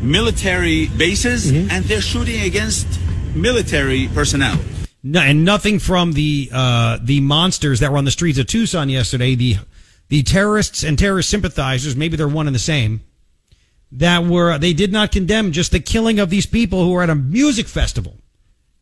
military 0.04 0.90
bases 0.90 1.52
Mm-hmm. 1.52 1.72
and 1.72 1.86
they're 1.86 2.02
shooting 2.02 2.42
against 2.42 2.88
military 3.34 4.10
personnel. 4.14 4.60
No, 5.04 5.22
and 5.22 5.44
nothing 5.44 5.80
from 5.80 6.12
the 6.14 6.52
uh, 6.54 7.00
the 7.02 7.20
monsters 7.22 7.80
that 7.80 7.92
were 7.92 7.98
on 7.98 8.06
the 8.06 8.12
streets 8.12 8.38
of 8.38 8.46
Tucson 8.46 8.90
yesterday. 8.90 9.34
The 9.34 9.58
the 10.12 10.24
terrorists 10.24 10.84
and 10.84 11.00
terrorist 11.00 11.30
sympathizers, 11.30 11.96
maybe 11.96 12.18
they're 12.18 12.28
one 12.28 12.46
and 12.46 12.54
the 12.54 12.60
same. 12.60 13.00
That 13.94 14.26
were 14.26 14.58
they 14.58 14.74
did 14.74 14.92
not 14.92 15.14
condemn 15.14 15.54
just 15.54 15.72
the 15.72 15.80
killing 15.80 16.20
of 16.20 16.30
these 16.30 16.46
people 16.46 16.84
who 16.84 16.92
were 16.92 17.02
at 17.02 17.10
a 17.10 17.16
music 17.16 17.66
festival, 17.66 18.18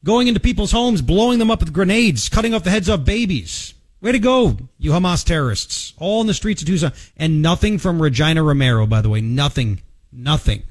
going 0.04 0.28
into 0.28 0.40
people's 0.40 0.72
homes, 0.72 1.04
blowing 1.04 1.38
them 1.38 1.52
up 1.52 1.60
with 1.60 1.72
grenades, 1.72 2.30
cutting 2.30 2.56
off 2.56 2.64
the 2.64 2.72
heads 2.72 2.90
of 2.90 3.06
babies. 3.06 3.76
Way 4.02 4.14
to 4.14 4.20
go, 4.20 4.58
you 4.80 4.90
Hamas 4.90 5.24
terrorists! 5.24 5.94
All 6.00 6.20
in 6.22 6.26
the 6.26 6.34
streets 6.34 6.64
of 6.64 6.68
Tucson, 6.68 6.94
and 7.16 7.44
nothing 7.44 7.78
from 7.78 8.02
Regina 8.02 8.42
Romero. 8.42 8.88
By 8.88 9.02
the 9.02 9.10
way, 9.10 9.22
nothing, 9.22 9.82
nothing. 10.12 10.64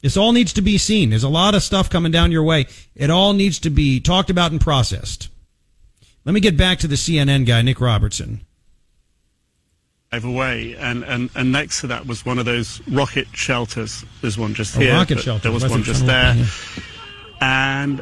This 0.00 0.16
all 0.16 0.32
needs 0.32 0.54
to 0.54 0.62
be 0.62 0.78
seen. 0.78 1.10
There's 1.10 1.24
a 1.24 1.28
lot 1.28 1.54
of 1.54 1.62
stuff 1.62 1.90
coming 1.90 2.12
down 2.12 2.32
your 2.32 2.42
way. 2.42 2.68
It 2.94 3.10
all 3.10 3.34
needs 3.34 3.58
to 3.60 3.70
be 3.70 4.00
talked 4.00 4.30
about 4.30 4.50
and 4.50 4.62
processed. 4.62 5.28
Let 6.24 6.32
me 6.32 6.40
get 6.40 6.56
back 6.56 6.78
to 6.78 6.88
the 6.88 6.96
CNN 6.96 7.44
guy, 7.44 7.60
Nick 7.60 7.82
Robertson. 7.82 8.46
Away 10.22 10.76
and, 10.78 11.02
and, 11.02 11.30
and 11.34 11.50
next 11.50 11.80
to 11.80 11.88
that 11.88 12.06
was 12.06 12.24
one 12.24 12.38
of 12.38 12.44
those 12.44 12.80
rocket 12.86 13.26
shelters. 13.32 14.04
There's 14.20 14.38
one 14.38 14.54
just 14.54 14.76
here. 14.76 14.92
rocket 14.92 15.18
shelter. 15.18 15.42
There 15.44 15.52
was 15.52 15.66
one 15.66 15.82
just 15.82 16.06
there. 16.06 16.36
And 17.40 18.00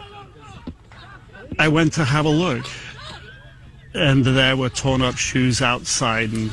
I 1.59 1.69
went 1.69 1.95
to 1.95 2.05
have 2.05 2.27
a 2.27 2.31
look. 2.31 2.67
And 3.95 4.25
there 4.25 4.57
were 4.57 4.69
torn 4.69 5.01
up 5.01 5.17
shoes 5.17 5.63
outside 5.63 6.33
and 6.33 6.51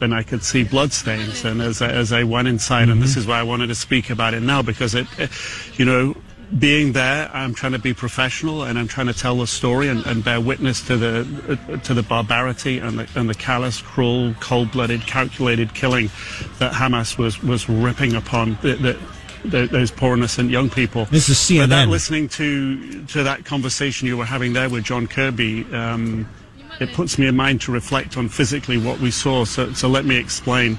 then 0.00 0.12
I 0.12 0.22
could 0.22 0.42
see 0.42 0.64
bloodstains. 0.64 1.44
And 1.44 1.62
as 1.62 1.80
I, 1.80 1.88
as 1.88 2.12
I 2.12 2.24
went 2.24 2.48
inside, 2.48 2.88
and 2.88 3.00
this 3.00 3.12
mm-hmm. 3.12 3.20
is 3.20 3.26
why 3.26 3.40
I 3.40 3.42
wanted 3.42 3.68
to 3.68 3.74
speak 3.74 4.10
about 4.10 4.34
it 4.34 4.42
now, 4.42 4.62
because 4.62 4.94
it- 4.94 5.06
you 5.76 5.84
know, 5.84 6.14
being 6.58 6.92
there, 6.92 7.30
I'm 7.32 7.54
trying 7.54 7.72
to 7.72 7.78
be 7.78 7.92
professional 7.94 8.62
and 8.62 8.78
I'm 8.78 8.86
trying 8.86 9.08
to 9.08 9.12
tell 9.12 9.36
the 9.36 9.46
story 9.46 9.88
and, 9.88 10.06
and 10.06 10.22
bear 10.22 10.40
witness 10.40 10.86
to 10.86 10.96
the 10.96 11.58
uh, 11.68 11.76
to 11.78 11.94
the 11.94 12.02
barbarity 12.02 12.78
and 12.78 13.00
the, 13.00 13.08
and 13.18 13.28
the 13.28 13.34
callous, 13.34 13.82
cruel, 13.82 14.34
cold-blooded, 14.40 15.06
calculated 15.06 15.74
killing 15.74 16.10
that 16.58 16.72
Hamas 16.72 17.18
was 17.18 17.42
was 17.42 17.68
ripping 17.68 18.14
upon 18.14 18.56
the, 18.62 18.98
the, 19.44 19.66
those 19.66 19.90
poor 19.90 20.16
innocent 20.16 20.50
young 20.50 20.70
people. 20.70 21.06
This 21.06 21.28
is 21.28 21.38
But 21.64 21.70
that, 21.70 21.88
listening 21.88 22.28
to 22.30 23.04
to 23.06 23.22
that 23.24 23.44
conversation 23.44 24.06
you 24.06 24.16
were 24.16 24.24
having 24.24 24.52
there 24.52 24.68
with 24.68 24.84
John 24.84 25.06
Kirby, 25.06 25.64
um, 25.72 26.28
it 26.80 26.92
puts 26.92 27.18
me 27.18 27.26
in 27.26 27.36
mind 27.36 27.62
to 27.62 27.72
reflect 27.72 28.16
on 28.16 28.28
physically 28.28 28.78
what 28.78 29.00
we 29.00 29.10
saw. 29.10 29.44
So, 29.44 29.72
so 29.72 29.88
let 29.88 30.04
me 30.04 30.16
explain. 30.16 30.78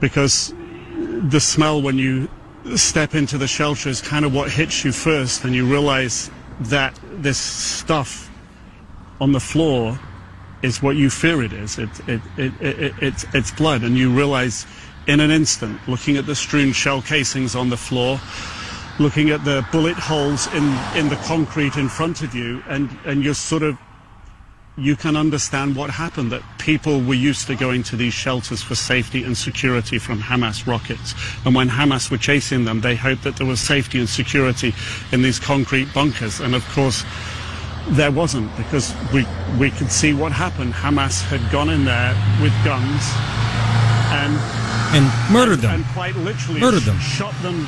Because 0.00 0.52
the 0.96 1.40
smell 1.40 1.80
when 1.80 1.96
you 1.96 2.28
step 2.76 3.14
into 3.14 3.38
the 3.38 3.46
shelter 3.46 3.88
is 3.88 4.00
kind 4.00 4.24
of 4.24 4.34
what 4.34 4.50
hits 4.50 4.84
you 4.84 4.92
first, 4.92 5.44
and 5.44 5.54
you 5.54 5.66
realize 5.66 6.30
that 6.60 6.98
this 7.12 7.38
stuff 7.38 8.30
on 9.20 9.32
the 9.32 9.40
floor 9.40 9.98
is 10.62 10.82
what 10.82 10.96
you 10.96 11.10
fear 11.10 11.42
it 11.42 11.52
is. 11.52 11.78
It, 11.78 11.90
it, 12.08 12.20
it, 12.36 12.52
it, 12.60 12.80
it, 12.80 12.94
it's, 13.00 13.26
it's 13.34 13.50
blood, 13.50 13.82
and 13.82 13.96
you 13.96 14.10
realize 14.10 14.66
in 15.06 15.20
an 15.20 15.30
instant, 15.30 15.78
looking 15.86 16.16
at 16.16 16.26
the 16.26 16.34
strewn 16.34 16.72
shell 16.72 17.02
casings 17.02 17.54
on 17.54 17.68
the 17.68 17.76
floor, 17.76 18.18
looking 18.98 19.30
at 19.30 19.44
the 19.44 19.66
bullet 19.70 19.96
holes 19.96 20.46
in, 20.54 20.64
in 20.96 21.08
the 21.08 21.20
concrete 21.24 21.76
in 21.76 21.88
front 21.88 22.22
of 22.22 22.34
you, 22.34 22.62
and, 22.68 22.88
and 23.04 23.22
you're 23.22 23.34
sort 23.34 23.62
of 23.62 23.76
you 24.76 24.96
can 24.96 25.14
understand 25.16 25.76
what 25.76 25.88
happened 25.90 26.32
that 26.32 26.42
people 26.58 27.00
were 27.00 27.14
used 27.14 27.46
to 27.46 27.54
going 27.54 27.82
to 27.84 27.94
these 27.96 28.12
shelters 28.12 28.60
for 28.60 28.74
safety 28.74 29.22
and 29.22 29.36
security 29.36 29.98
from 29.98 30.18
Hamas 30.20 30.66
rockets. 30.66 31.14
And 31.44 31.54
when 31.54 31.68
Hamas 31.68 32.10
were 32.10 32.18
chasing 32.18 32.64
them, 32.64 32.80
they 32.80 32.96
hoped 32.96 33.22
that 33.22 33.36
there 33.36 33.46
was 33.46 33.60
safety 33.60 34.00
and 34.00 34.08
security 34.08 34.74
in 35.12 35.22
these 35.22 35.38
concrete 35.38 35.92
bunkers. 35.94 36.40
And 36.40 36.56
of 36.56 36.68
course, 36.70 37.04
there 37.90 38.10
wasn't 38.10 38.50
because 38.56 38.92
we, 39.12 39.24
we 39.60 39.70
could 39.70 39.92
see 39.92 40.12
what 40.12 40.32
happened. 40.32 40.72
Hamas 40.74 41.22
had 41.22 41.52
gone 41.52 41.68
in 41.70 41.84
there 41.84 42.12
with 42.42 42.52
guns 42.64 43.02
and 44.10 44.34
and 44.94 45.32
murdered 45.32 45.58
them. 45.58 45.74
and 45.74 45.84
quite 45.92 46.14
literally 46.16 46.60
Murdered 46.60 46.82
them. 46.82 46.98
shot 46.98 47.34
them. 47.42 47.66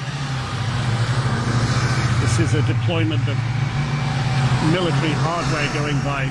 This 2.23 2.39
is 2.39 2.55
a 2.55 2.63
deployment 2.67 3.23
of 3.29 3.37
military 4.73 5.13
hardware 5.23 5.67
going 5.75 5.99
by. 6.03 6.31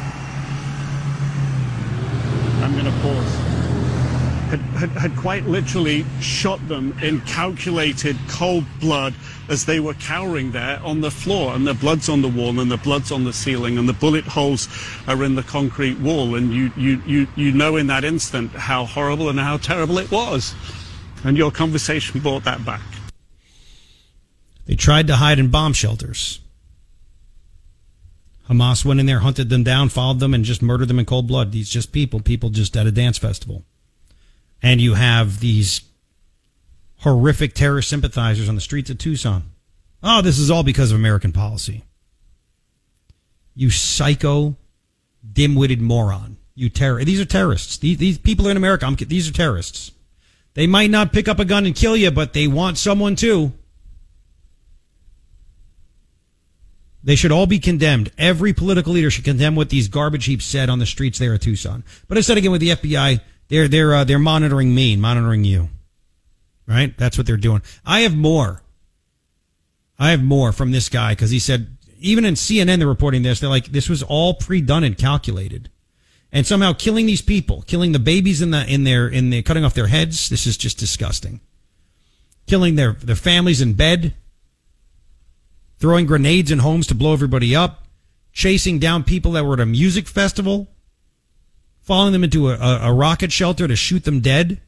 I'm 2.65 2.71
going 2.71 2.85
to 2.85 2.99
pause. 3.01 3.35
Had, 4.49 4.59
had, 4.59 4.89
had 4.89 5.15
quite 5.15 5.45
literally 5.45 6.03
shot 6.19 6.67
them 6.67 6.97
in 6.99 7.21
calculated 7.21 8.17
cold 8.27 8.63
blood 8.79 9.13
as 9.49 9.65
they 9.65 9.79
were 9.79 9.93
cowering 9.93 10.51
there 10.51 10.79
on 10.83 11.01
the 11.01 11.11
floor, 11.11 11.53
and 11.53 11.67
the 11.67 11.75
blood's 11.75 12.09
on 12.09 12.23
the 12.23 12.27
wall, 12.27 12.59
and 12.59 12.71
the 12.71 12.77
blood's 12.77 13.11
on 13.11 13.23
the 13.23 13.33
ceiling, 13.33 13.77
and 13.77 13.87
the 13.87 13.93
bullet 13.93 14.25
holes 14.25 14.67
are 15.07 15.23
in 15.23 15.35
the 15.35 15.43
concrete 15.43 15.99
wall, 15.99 16.33
and 16.33 16.51
you, 16.55 16.71
you, 16.75 17.03
you, 17.05 17.27
you 17.35 17.51
know 17.51 17.75
in 17.75 17.85
that 17.85 18.03
instant 18.03 18.49
how 18.53 18.83
horrible 18.83 19.29
and 19.29 19.39
how 19.39 19.57
terrible 19.57 19.99
it 19.99 20.09
was. 20.09 20.55
And 21.23 21.37
your 21.37 21.51
conversation 21.51 22.19
brought 22.19 22.45
that 22.45 22.65
back. 22.65 22.81
They 24.65 24.75
tried 24.75 25.05
to 25.05 25.17
hide 25.17 25.37
in 25.37 25.51
bomb 25.51 25.73
shelters. 25.73 26.39
Hamas 28.49 28.85
went 28.85 28.99
in 28.99 29.05
there, 29.05 29.19
hunted 29.19 29.49
them 29.49 29.63
down, 29.63 29.89
followed 29.89 30.19
them, 30.19 30.33
and 30.33 30.43
just 30.43 30.61
murdered 30.61 30.87
them 30.87 30.99
in 30.99 31.05
cold 31.05 31.27
blood. 31.27 31.51
These 31.51 31.69
just 31.69 31.91
people, 31.91 32.19
people 32.19 32.49
just 32.49 32.77
at 32.77 32.85
a 32.85 32.91
dance 32.91 33.17
festival. 33.17 33.63
And 34.61 34.79
you 34.79 34.93
have 34.93 35.39
these 35.39 35.81
horrific 36.99 37.53
terrorist 37.53 37.89
sympathizers 37.89 38.47
on 38.47 38.55
the 38.55 38.61
streets 38.61 38.89
of 38.89 38.97
Tucson. 38.97 39.51
Oh, 40.03 40.21
this 40.21 40.37
is 40.37 40.51
all 40.51 40.63
because 40.63 40.91
of 40.91 40.97
American 40.97 41.31
policy. 41.31 41.83
You 43.55 43.71
psycho, 43.71 44.55
dim-witted 45.33 45.81
moron. 45.81 46.37
You 46.53 46.69
terror. 46.69 47.03
These 47.03 47.19
are 47.19 47.25
terrorists. 47.25 47.77
These, 47.77 47.97
these 47.97 48.17
people 48.17 48.47
are 48.47 48.51
in 48.51 48.57
America. 48.57 48.85
I'm, 48.85 48.95
these 48.95 49.27
are 49.27 49.33
terrorists. 49.33 49.91
They 50.53 50.67
might 50.67 50.89
not 50.89 51.11
pick 51.11 51.27
up 51.27 51.39
a 51.39 51.45
gun 51.45 51.65
and 51.65 51.75
kill 51.75 51.97
you, 51.97 52.11
but 52.11 52.33
they 52.33 52.47
want 52.47 52.77
someone 52.77 53.15
to. 53.17 53.51
They 57.05 57.15
should 57.15 57.31
all 57.31 57.45
be 57.45 57.59
condemned. 57.59 58.11
Every 58.17 58.51
political 58.51 58.93
leader 58.93 59.11
should 59.11 59.25
condemn 59.25 59.55
what 59.55 59.69
these 59.69 59.87
garbage 59.87 60.25
heaps 60.25 60.43
said 60.43 60.71
on 60.71 60.79
the 60.79 60.87
streets 60.87 61.19
there 61.19 61.35
at 61.35 61.41
Tucson. 61.41 61.83
But 62.07 62.17
I 62.17 62.21
said 62.21 62.37
again 62.37 62.51
with 62.51 62.61
the 62.61 62.69
FBI, 62.69 63.21
they're 63.47 63.67
they're 63.67 63.93
uh, 63.93 64.03
they're 64.03 64.17
monitoring 64.17 64.73
me, 64.73 64.95
monitoring 64.95 65.43
you. 65.43 65.69
Right? 66.67 66.97
That's 66.97 67.15
what 67.15 67.27
they're 67.27 67.37
doing. 67.37 67.61
I 67.85 68.01
have 68.01 68.17
more. 68.17 68.63
I 69.99 70.09
have 70.09 70.23
more 70.23 70.51
from 70.51 70.71
this 70.71 70.89
guy 70.89 71.11
because 71.11 71.29
he 71.29 71.37
said 71.37 71.77
even 71.99 72.25
in 72.25 72.33
CNN 72.33 72.79
they're 72.79 72.87
reporting 72.87 73.21
this. 73.21 73.39
They're 73.39 73.51
like 73.51 73.67
this 73.67 73.87
was 73.87 74.01
all 74.01 74.33
pre-done 74.33 74.83
and 74.83 74.97
calculated, 74.97 75.69
and 76.31 76.47
somehow 76.47 76.73
killing 76.73 77.05
these 77.05 77.21
people, 77.21 77.61
killing 77.67 77.91
the 77.91 77.99
babies 77.99 78.41
in 78.41 78.49
the 78.49 78.65
in 78.65 78.83
their 78.83 79.07
in 79.07 79.29
the 79.29 79.43
cutting 79.43 79.63
off 79.63 79.75
their 79.75 79.87
heads. 79.87 80.27
This 80.27 80.47
is 80.47 80.57
just 80.57 80.79
disgusting. 80.79 81.39
Killing 82.47 82.75
their 82.75 82.93
their 82.93 83.15
families 83.15 83.61
in 83.61 83.73
bed 83.73 84.15
throwing 85.85 86.07
grenades 86.07 86.49
in 86.49 86.57
homes 86.57 86.87
to 86.87 86.95
blow 86.95 87.13
everybody 87.13 87.55
up, 87.55 87.83
chasing 88.33 88.79
down 88.79 89.03
people 89.03 89.33
that 89.33 89.45
were 89.45 89.53
at 89.53 89.59
a 89.59 89.65
music 89.67 90.07
festival, 90.07 90.67
following 91.83 92.11
them 92.11 92.23
into 92.23 92.49
a, 92.49 92.57
a, 92.57 92.91
rocket 92.91 93.31
shelter 93.31 93.67
to 93.67 93.75
shoot 93.75 94.03
them 94.03 94.19
dead. 94.19 94.59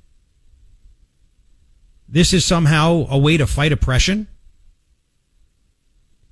this 2.08 2.34
is 2.34 2.46
somehow 2.46 3.08
a 3.10 3.18
way 3.18 3.36
to 3.36 3.48
fight 3.48 3.72
oppression. 3.72 4.28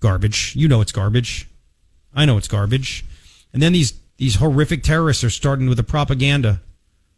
Garbage. 0.02 0.56
You 0.56 0.68
know 0.68 0.82
it's 0.82 0.92
garbage. 0.92 1.50
I 2.14 2.26
know 2.26 2.38
it's 2.38 2.48
garbage. 2.48 3.04
And 3.54 3.64
then 3.64 3.74
these 3.74 3.96
these 4.18 4.36
horrific 4.36 4.84
terrorists 4.84 5.24
are 5.24 5.32
starting 5.32 5.68
with 5.68 5.78
the 5.78 5.84
propaganda. 5.84 6.62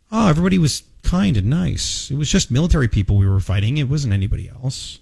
Oh, 0.09 0.29
everybody 0.29 0.57
was 0.57 0.83
kind 1.03 1.35
and 1.35 1.47
nice. 1.47 2.09
It 2.09 2.15
was 2.15 2.31
just 2.31 2.49
military 2.49 2.87
people 2.87 3.17
we 3.17 3.27
were 3.27 3.41
fighting. 3.41 3.75
It 3.77 3.89
wasn't 3.89 4.13
anybody 4.13 4.47
else. 4.47 4.99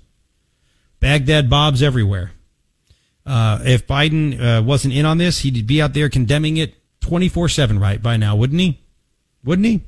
Baghdad 1.00 1.48
Bobs 1.48 1.84
everywhere. 1.84 2.32
Uh, 3.26 3.60
if 3.64 3.88
Biden 3.88 4.40
uh, 4.40 4.62
wasn't 4.62 4.94
in 4.94 5.06
on 5.06 5.18
this, 5.18 5.40
he'd 5.40 5.66
be 5.66 5.82
out 5.82 5.94
there 5.94 6.10
condemning 6.10 6.58
it 6.58 6.76
24 7.02 7.50
7 7.50 7.80
right 7.80 8.02
by 8.02 8.18
now, 8.18 8.36
wouldn't 8.36 8.60
he? 8.60 8.80
Wouldn't 9.44 9.66
he? 9.66 9.82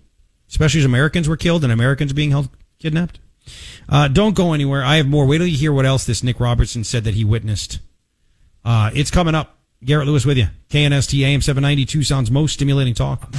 Especially 0.50 0.80
as 0.80 0.86
Americans 0.86 1.28
were 1.28 1.38
killed 1.38 1.64
and 1.64 1.74
Americans 1.74 2.14
being 2.14 2.32
held 2.32 2.50
kidnapped. 2.80 3.20
Uh, 3.90 4.08
don't 4.08 4.36
go 4.36 4.54
anywhere. 4.54 4.84
I 4.84 4.98
have 4.98 5.08
more. 5.08 5.26
Wait 5.26 5.38
till 5.38 5.48
you 5.48 5.58
hear 5.58 5.72
what 5.72 5.86
else 5.86 6.06
this 6.06 6.24
Nick 6.24 6.40
Robertson 6.40 6.84
said 6.84 7.04
that 7.06 7.14
he 7.14 7.24
witnessed. 7.24 7.80
Uh, 8.66 8.92
it's 8.94 9.12
coming 9.12 9.36
up. 9.36 9.58
Garret 9.84 10.08
Lewis 10.08 10.26
with 10.26 10.38
you. 10.38 10.48
KNST 10.70 11.24
AM 11.24 11.42
790 11.42 11.86
Tucson's 11.86 12.32
most 12.32 12.54
stimulating 12.54 12.94
talk. 12.94 13.30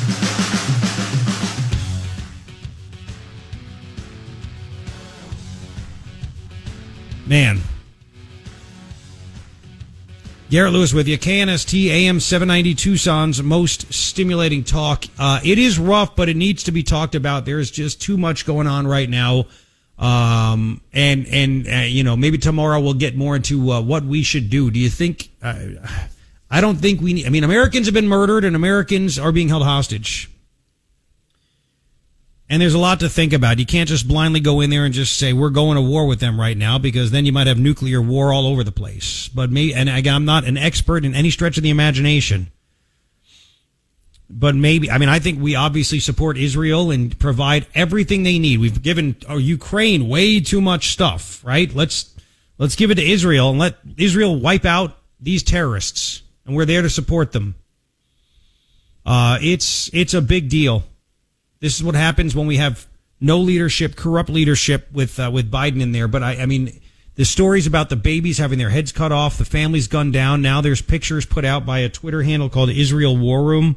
Man. 7.26 7.60
Garret 10.50 10.72
Lewis 10.72 10.94
with 10.94 11.06
you. 11.06 11.18
KNST 11.18 11.88
AM 11.88 12.20
790 12.20 12.74
Tucson's 12.74 13.42
most 13.42 13.92
stimulating 13.92 14.64
talk. 14.64 15.04
Uh, 15.18 15.40
it 15.44 15.58
is 15.58 15.78
rough, 15.78 16.16
but 16.16 16.30
it 16.30 16.36
needs 16.36 16.64
to 16.64 16.72
be 16.72 16.82
talked 16.82 17.14
about. 17.14 17.44
There's 17.44 17.70
just 17.70 18.00
too 18.00 18.16
much 18.16 18.46
going 18.46 18.66
on 18.66 18.86
right 18.86 19.10
now. 19.10 19.44
Um, 19.98 20.80
and, 20.94 21.26
and, 21.26 21.68
uh, 21.68 21.76
you 21.80 22.02
know, 22.02 22.16
maybe 22.16 22.38
tomorrow 22.38 22.80
we'll 22.80 22.94
get 22.94 23.14
more 23.14 23.36
into 23.36 23.72
uh, 23.72 23.82
what 23.82 24.04
we 24.04 24.22
should 24.22 24.48
do. 24.48 24.70
Do 24.70 24.78
you 24.78 24.88
think, 24.88 25.28
uh, 25.42 25.58
I 26.50 26.62
don't 26.62 26.76
think 26.76 27.02
we 27.02 27.12
need, 27.12 27.26
I 27.26 27.28
mean, 27.28 27.44
Americans 27.44 27.86
have 27.86 27.94
been 27.94 28.08
murdered 28.08 28.44
and 28.44 28.56
Americans 28.56 29.18
are 29.18 29.32
being 29.32 29.48
held 29.48 29.64
hostage. 29.64 30.30
And 32.50 32.62
there's 32.62 32.74
a 32.74 32.78
lot 32.78 33.00
to 33.00 33.10
think 33.10 33.34
about. 33.34 33.58
You 33.58 33.66
can't 33.66 33.88
just 33.88 34.08
blindly 34.08 34.40
go 34.40 34.60
in 34.60 34.70
there 34.70 34.86
and 34.86 34.94
just 34.94 35.16
say 35.16 35.34
we're 35.34 35.50
going 35.50 35.76
to 35.76 35.82
war 35.82 36.06
with 36.06 36.20
them 36.20 36.40
right 36.40 36.56
now 36.56 36.78
because 36.78 37.10
then 37.10 37.26
you 37.26 37.32
might 37.32 37.46
have 37.46 37.58
nuclear 37.58 38.00
war 38.00 38.32
all 38.32 38.46
over 38.46 38.64
the 38.64 38.72
place. 38.72 39.28
But 39.28 39.50
me, 39.50 39.74
and 39.74 39.88
again, 39.88 40.14
I'm 40.14 40.24
not 40.24 40.44
an 40.44 40.56
expert 40.56 41.04
in 41.04 41.14
any 41.14 41.30
stretch 41.30 41.58
of 41.58 41.62
the 41.62 41.70
imagination. 41.70 42.50
But 44.30 44.54
maybe, 44.54 44.90
I 44.90 44.98
mean, 44.98 45.08
I 45.08 45.18
think 45.18 45.40
we 45.40 45.54
obviously 45.54 46.00
support 46.00 46.36
Israel 46.36 46.90
and 46.90 47.18
provide 47.18 47.66
everything 47.74 48.22
they 48.22 48.38
need. 48.38 48.60
We've 48.60 48.82
given 48.82 49.16
uh, 49.28 49.36
Ukraine 49.36 50.08
way 50.08 50.40
too 50.40 50.60
much 50.60 50.88
stuff, 50.88 51.42
right? 51.44 51.74
Let's 51.74 52.14
let's 52.58 52.76
give 52.76 52.90
it 52.90 52.96
to 52.96 53.06
Israel 53.06 53.50
and 53.50 53.58
let 53.58 53.76
Israel 53.96 54.38
wipe 54.38 54.66
out 54.66 54.98
these 55.18 55.42
terrorists, 55.42 56.22
and 56.44 56.54
we're 56.54 56.66
there 56.66 56.82
to 56.82 56.90
support 56.90 57.32
them. 57.32 57.54
Uh, 59.06 59.38
it's 59.40 59.88
it's 59.94 60.12
a 60.12 60.20
big 60.20 60.50
deal. 60.50 60.84
This 61.60 61.76
is 61.76 61.82
what 61.82 61.94
happens 61.94 62.34
when 62.36 62.46
we 62.46 62.56
have 62.56 62.86
no 63.20 63.38
leadership, 63.38 63.96
corrupt 63.96 64.30
leadership 64.30 64.88
with 64.92 65.18
uh, 65.18 65.30
with 65.32 65.50
Biden 65.50 65.80
in 65.80 65.92
there. 65.92 66.08
But 66.08 66.22
I, 66.22 66.42
I 66.42 66.46
mean, 66.46 66.80
the 67.16 67.24
stories 67.24 67.66
about 67.66 67.88
the 67.88 67.96
babies 67.96 68.38
having 68.38 68.58
their 68.58 68.70
heads 68.70 68.92
cut 68.92 69.10
off, 69.10 69.38
the 69.38 69.44
families 69.44 69.88
gunned 69.88 70.12
down. 70.12 70.40
Now 70.40 70.60
there's 70.60 70.80
pictures 70.80 71.26
put 71.26 71.44
out 71.44 71.66
by 71.66 71.80
a 71.80 71.88
Twitter 71.88 72.22
handle 72.22 72.48
called 72.48 72.70
Israel 72.70 73.16
War 73.16 73.42
Room 73.42 73.76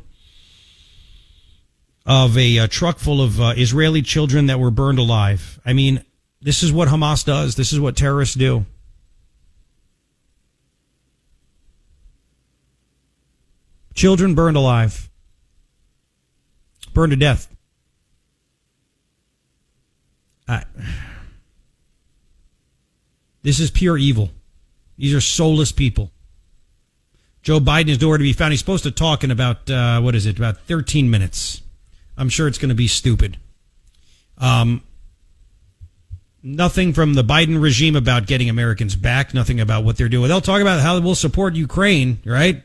of 2.06 2.38
a, 2.38 2.58
a 2.58 2.68
truck 2.68 3.00
full 3.00 3.22
of 3.22 3.40
uh, 3.40 3.54
Israeli 3.58 4.02
children 4.02 4.48
that 4.48 4.60
were 4.60 4.72
burned 4.72 5.00
alive. 5.00 5.60
I 5.66 5.74
mean, 5.74 6.04
this 6.42 6.64
is 6.64 6.72
what 6.72 6.88
Hamas 6.88 7.26
does. 7.26 7.56
This 7.56 7.74
is 7.74 7.80
what 7.80 7.96
terrorists 7.96 8.36
do. 8.36 8.66
Children 13.94 14.36
burned 14.36 14.58
alive, 14.58 15.10
burned 16.94 17.12
to 17.12 17.18
death. 17.18 17.48
This 23.44 23.60
is 23.60 23.72
pure 23.72 23.98
evil. 23.98 24.30
These 24.98 25.14
are 25.14 25.22
soulless 25.22 25.72
people. 25.72 26.12
Joe 27.42 27.60
Biden 27.60 27.90
is 27.90 28.00
nowhere 28.00 28.20
to 28.20 28.24
be 28.24 28.34
found. 28.34 28.54
He's 28.54 28.60
supposed 28.60 28.84
to 28.84 28.92
talk 28.92 29.24
in 29.24 29.32
about, 29.32 29.70
uh, 29.70 30.00
what 30.00 30.14
is 30.14 30.28
it, 30.28 30.38
about 30.38 30.58
13 30.60 31.10
minutes. 31.10 31.62
I'm 32.18 32.30
sure 32.30 32.48
it's 32.48 32.60
going 32.60 32.70
to 32.70 32.76
be 32.76 32.88
stupid. 32.88 33.38
Um, 34.38 34.84
nothing 36.44 36.94
from 36.94 37.16
the 37.16 37.24
Biden 37.24 37.62
regime 37.62 37.96
about 37.96 38.28
getting 38.28 38.50
Americans 38.50 38.96
back, 38.96 39.34
nothing 39.34 39.60
about 39.60 39.84
what 39.84 39.98
they're 39.98 40.10
doing. 40.10 40.28
They'll 40.28 40.42
talk 40.42 40.62
about 40.62 40.82
how 40.82 41.00
we'll 41.00 41.16
support 41.16 41.56
Ukraine, 41.56 42.20
right? 42.26 42.64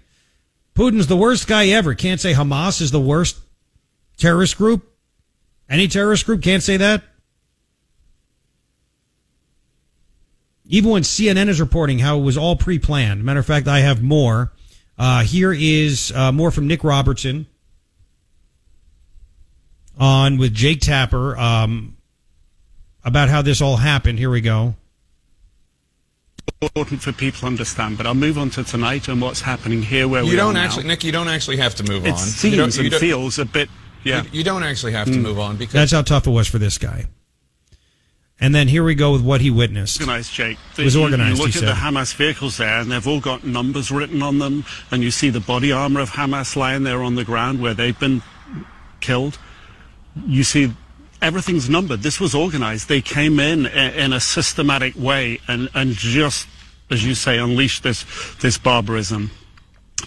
Putin's 0.75 1.07
the 1.07 1.17
worst 1.17 1.47
guy 1.47 1.69
ever. 1.69 1.95
Can't 1.95 2.21
say 2.21 2.35
Hamas 2.35 2.83
is 2.83 2.91
the 2.91 3.01
worst 3.01 3.39
terrorist 4.19 4.59
group. 4.59 4.93
Any 5.71 5.89
terrorist 5.89 6.27
group 6.27 6.43
can't 6.43 6.63
say 6.63 6.77
that. 6.77 7.03
Even 10.69 10.91
when 10.91 11.03
CNN 11.03 11.49
is 11.49 11.61
reporting 11.61 11.99
how 12.01 12.19
it 12.19 12.23
was 12.23 12.37
all 12.37 12.57
pre 12.57 12.79
planned. 12.79 13.23
Matter 13.25 13.41
of 13.41 13.47
fact, 13.47 13.69
I 13.69 13.81
have 13.81 14.03
more. 14.03 14.53
Uh, 14.99 15.23
here 15.23 15.53
is 15.53 16.11
uh, 16.15 16.33
more 16.33 16.51
from 16.51 16.67
Nick 16.67 16.83
Robertson 16.83 17.47
on 19.99 20.37
with 20.39 20.53
Jake 20.55 20.81
Tapper 20.81 21.37
um, 21.39 21.97
about 23.05 23.29
how 23.29 23.43
this 23.43 23.61
all 23.61 23.77
happened. 23.77 24.19
Here 24.19 24.31
we 24.31 24.41
go. 24.41 24.75
Important 26.63 27.03
for 27.03 27.13
people 27.13 27.41
to 27.41 27.47
understand, 27.47 27.97
but 27.99 28.07
I'll 28.07 28.15
move 28.15 28.39
on 28.39 28.51
to 28.51 28.65
tonight 28.65 29.09
and 29.09 29.21
what's 29.21 29.43
happening 29.43 29.83
here. 29.83 30.09
Where 30.09 30.23
you 30.23 30.31
we 30.31 30.37
don't 30.37 30.57
are 30.57 30.61
actually, 30.61 30.85
now. 30.85 30.89
Nick. 30.89 31.05
You 31.05 31.13
don't 31.13 31.29
actually 31.29 31.59
have 31.59 31.75
to 31.77 31.85
move 31.85 32.07
It 32.07 32.13
on. 32.13 32.19
seems 32.19 32.53
you 32.55 32.59
don't, 32.61 32.75
you 32.77 32.83
and 32.85 32.91
don't- 32.93 33.01
feels 33.01 33.39
a 33.39 33.45
bit. 33.45 33.69
Yeah, 34.05 34.23
You, 34.25 34.31
you 34.33 34.45
don't 34.45 34.63
actually 34.63 34.93
have 34.93 35.07
to 35.09 35.15
Mm. 35.15 35.23
move 35.23 35.39
on 35.39 35.57
because 35.57 35.73
That's 35.75 35.93
how 35.93 36.03
tough 36.03 36.27
it 36.27 36.31
was 36.31 36.47
for 36.49 36.59
this 36.59 36.79
guy. 36.79 37.07
And 38.39 38.55
then 38.55 38.69
here 38.69 38.85
we 38.85 38.95
go 38.95 39.13
with 39.13 39.23
what 39.23 39.41
he 39.41 39.51
witnessed. 39.51 40.01
organized, 40.01 40.33
Jake. 40.33 40.59
It 40.77 40.85
was 40.85 40.95
organized, 40.95 41.39
You 41.39 41.45
look 41.47 41.57
at 41.57 41.63
the. 41.63 41.73
Hamas 41.73 42.15
vehicles 42.15 42.59
there, 42.59 42.81
and 42.81 42.93
they've 42.93 43.07
all 43.07 43.21
got 43.21 43.45
numbers 43.45 43.91
written 43.91 44.23
on 44.23 44.39
them, 44.39 44.65
and 44.91 45.03
you 45.03 45.11
see 45.11 45.31
the 45.31 45.41
body 45.41 45.73
armor 45.73 46.01
of 46.01 46.11
Hamas 46.11 46.55
lying 46.55 46.83
there 46.83 47.03
on 47.03 47.15
the 47.15 47.25
ground 47.25 47.63
where 47.63 47.73
they've 47.73 47.99
been 47.99 48.23
killed. 49.01 49.39
You 50.27 50.45
see 50.45 50.73
everything's 51.23 51.71
numbered. 51.71 52.03
This 52.03 52.21
was 52.21 52.35
organized. 52.35 52.89
They 52.89 53.01
came 53.01 53.41
in 53.41 53.67
in 53.67 54.13
a 54.13 54.21
systematic 54.21 54.95
way 54.97 55.41
and, 55.49 55.71
and 55.75 55.93
just, 55.93 56.47
as 56.91 57.05
you 57.05 57.15
say, 57.15 57.39
unleashed 57.39 57.83
this 57.83 58.05
this 58.41 58.59
barbarism. 58.59 59.31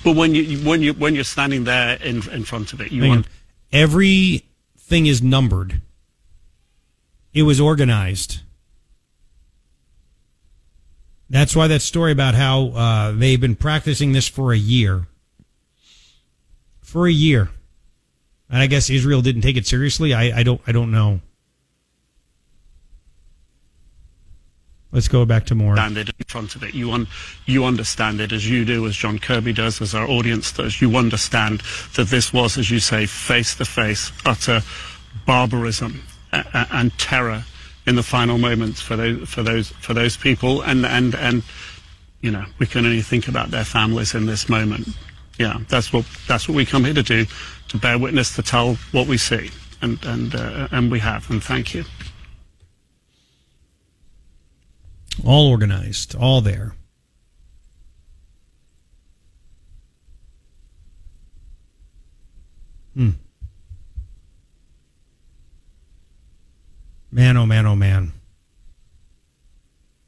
But 0.03 0.15
when 0.15 0.35
you 0.35 0.59
when 0.59 0.81
you 0.81 0.93
when 0.93 1.15
you're 1.15 1.23
standing 1.23 1.63
there 1.63 1.95
in 1.95 2.27
in 2.29 2.43
front 2.43 2.73
of 2.73 2.81
it, 2.81 2.91
you 2.91 3.07
want. 3.07 3.27
Everything 3.71 5.05
is 5.05 5.21
numbered. 5.21 5.81
It 7.33 7.43
was 7.43 7.59
organized. 7.59 8.39
That's 11.29 11.55
why 11.55 11.67
that 11.67 11.81
story 11.81 12.11
about 12.11 12.33
how 12.33 12.69
uh, 12.69 13.11
they've 13.11 13.39
been 13.39 13.55
practicing 13.55 14.13
this 14.13 14.27
for 14.27 14.51
a 14.51 14.57
year. 14.57 15.07
For 16.81 17.07
a 17.07 17.11
year. 17.11 17.49
And 18.49 18.61
I 18.61 18.67
guess 18.67 18.89
Israel 18.89 19.21
didn't 19.21 19.43
take 19.43 19.57
it 19.57 19.67
seriously. 19.67 20.13
I, 20.13 20.39
I 20.39 20.43
don't 20.43 20.59
I 20.65 20.71
don't 20.71 20.91
know. 20.91 21.21
Let's 24.91 25.07
go 25.07 25.23
back 25.23 25.45
to 25.47 25.55
more. 25.55 25.75
in 26.07 26.25
front 26.25 26.55
of 26.55 26.63
it. 26.63 26.73
You 26.73 26.91
un- 26.91 27.07
you 27.45 27.63
understand 27.63 28.19
it 28.19 28.31
as 28.31 28.49
you 28.49 28.65
do, 28.65 28.87
as 28.87 28.95
John 28.95 29.19
Kirby 29.19 29.53
does, 29.53 29.79
as 29.81 29.93
our 29.93 30.09
audience 30.09 30.51
does. 30.51 30.81
You 30.81 30.95
understand 30.97 31.61
that 31.95 32.07
this 32.07 32.33
was, 32.33 32.57
as 32.57 32.71
you 32.71 32.79
say, 32.79 33.05
face 33.05 33.53
to 33.57 33.65
face, 33.65 34.11
utter 34.25 34.63
barbarism 35.27 36.01
and 36.31 36.97
terror 36.97 37.43
in 37.85 37.95
the 37.95 38.03
final 38.03 38.37
moments 38.37 38.81
for 38.81 38.95
those 38.95 39.27
for 39.27 39.43
those 39.43 39.69
for 39.69 39.93
those 39.93 40.17
people. 40.17 40.61
And 40.61 40.85
and 40.85 41.15
and 41.15 41.43
you 42.21 42.31
know, 42.31 42.45
we 42.59 42.65
can 42.65 42.85
only 42.85 43.01
think 43.01 43.27
about 43.27 43.51
their 43.51 43.63
families 43.63 44.13
in 44.13 44.25
this 44.25 44.49
moment. 44.49 44.87
Yeah, 45.37 45.59
that's 45.69 45.93
what 45.93 46.05
that's 46.27 46.47
what 46.47 46.55
we 46.55 46.65
come 46.65 46.83
here 46.83 46.93
to 46.93 47.03
do, 47.03 47.25
to 47.69 47.77
bear 47.77 47.97
witness, 47.97 48.35
to 48.35 48.43
tell 48.43 48.75
what 48.91 49.07
we 49.07 49.17
see, 49.17 49.51
and 49.81 49.97
and 50.03 50.35
uh, 50.35 50.67
and 50.71 50.91
we 50.91 50.99
have. 50.99 51.29
And 51.29 51.43
thank 51.43 51.73
you. 51.73 51.85
All 55.25 55.49
organized, 55.49 56.15
all 56.15 56.41
there. 56.41 56.73
Hmm. 62.95 63.11
Man, 67.11 67.37
oh 67.37 67.45
man, 67.45 67.65
oh 67.65 67.75
man. 67.75 68.13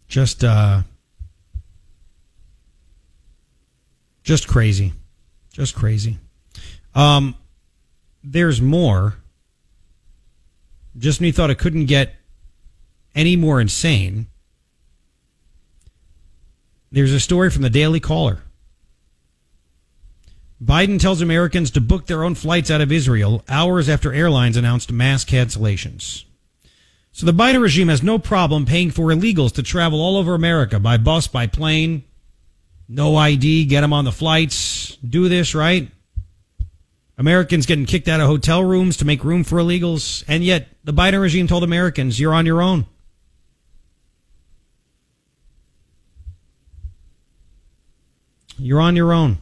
Just, 0.08 0.44
uh, 0.44 0.82
just 4.24 4.48
crazy. 4.48 4.94
Just 5.52 5.76
crazy. 5.76 6.18
Um, 6.94 7.36
there's 8.24 8.62
more. 8.62 9.16
Just 10.98 11.22
you 11.22 11.32
thought 11.32 11.50
it 11.50 11.58
couldn't 11.58 11.86
get 11.86 12.16
any 13.16 13.36
more 13.36 13.60
insane, 13.60 14.28
there's 16.92 17.14
a 17.14 17.20
story 17.20 17.50
from 17.50 17.62
the 17.62 17.70
Daily 17.70 18.00
Caller. 18.00 18.40
Biden 20.64 21.00
tells 21.00 21.22
Americans 21.22 21.72
to 21.72 21.82
book 21.82 22.06
their 22.06 22.24
own 22.24 22.36
flights 22.36 22.70
out 22.70 22.82
of 22.82 22.92
Israel 22.92 23.44
hours 23.50 23.90
after 23.90 24.14
airlines 24.14 24.58
announced 24.58 24.92
mass 24.92 25.26
cancellations. 25.26 26.26
So 27.12 27.26
the 27.26 27.34
Biden 27.34 27.62
regime 27.62 27.90
has 27.90 28.02
no 28.02 28.18
problem 28.18 28.66
paying 28.66 28.90
for 28.90 29.08
illegals 29.08 29.54
to 29.54 29.64
travel 29.64 30.02
all 30.02 30.18
over 30.18 30.34
America 30.34 30.80
by 30.80 30.98
bus, 30.98 31.28
by 31.28 31.48
plane, 31.48 32.04
no 32.88 33.16
ID, 33.16 33.66
get 33.66 33.82
them 33.82 33.94
on 33.94 34.06
the 34.06 34.12
flights, 34.12 34.96
do 34.98 35.28
this, 35.30 35.54
right? 35.54 35.90
Americans 37.18 37.66
getting 37.66 37.86
kicked 37.86 38.08
out 38.08 38.20
of 38.20 38.28
hotel 38.28 38.64
rooms 38.64 38.98
to 38.98 39.06
make 39.06 39.24
room 39.24 39.44
for 39.44 39.58
illegals. 39.58 40.24
And 40.28 40.44
yet 40.44 40.70
the 40.84 40.94
Biden 40.94 41.22
regime 41.22 41.48
told 41.48 41.64
Americans, 41.64 42.20
you're 42.20 42.34
on 42.34 42.46
your 42.46 42.62
own. 42.62 42.88
You're 48.58 48.82
on 48.82 48.96
your 48.96 49.14
own. 49.14 49.38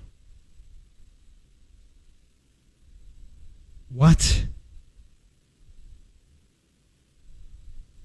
What? 3.90 4.46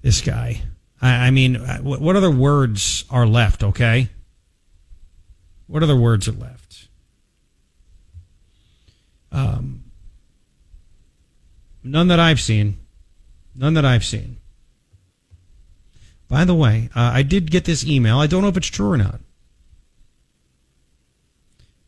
This 0.05 0.21
guy. 0.21 0.61
I, 1.01 1.09
I 1.09 1.31
mean, 1.31 1.55
uh, 1.55 1.79
what, 1.79 2.15
other 2.15 2.29
words 2.29 3.05
are 3.09 3.25
left, 3.25 3.63
okay? 3.63 4.09
What 5.65 5.81
other 5.81 5.95
words 5.95 6.27
are 6.27 6.33
left? 6.33 6.89
Um, 9.31 9.85
none 11.83 12.07
that 12.09 12.19
I've 12.19 12.39
seen. 12.39 12.77
None 13.55 13.73
that 13.73 13.83
I've 13.83 14.05
seen. 14.05 14.37
By 16.27 16.45
the 16.45 16.53
way, 16.53 16.91
uh, 16.95 17.09
I 17.11 17.23
did 17.23 17.49
get 17.49 17.65
this 17.65 17.83
email. 17.83 18.19
I 18.19 18.27
don't 18.27 18.43
know 18.43 18.49
if 18.49 18.57
it's 18.57 18.67
true 18.67 18.91
or 18.91 18.97
not. 18.97 19.21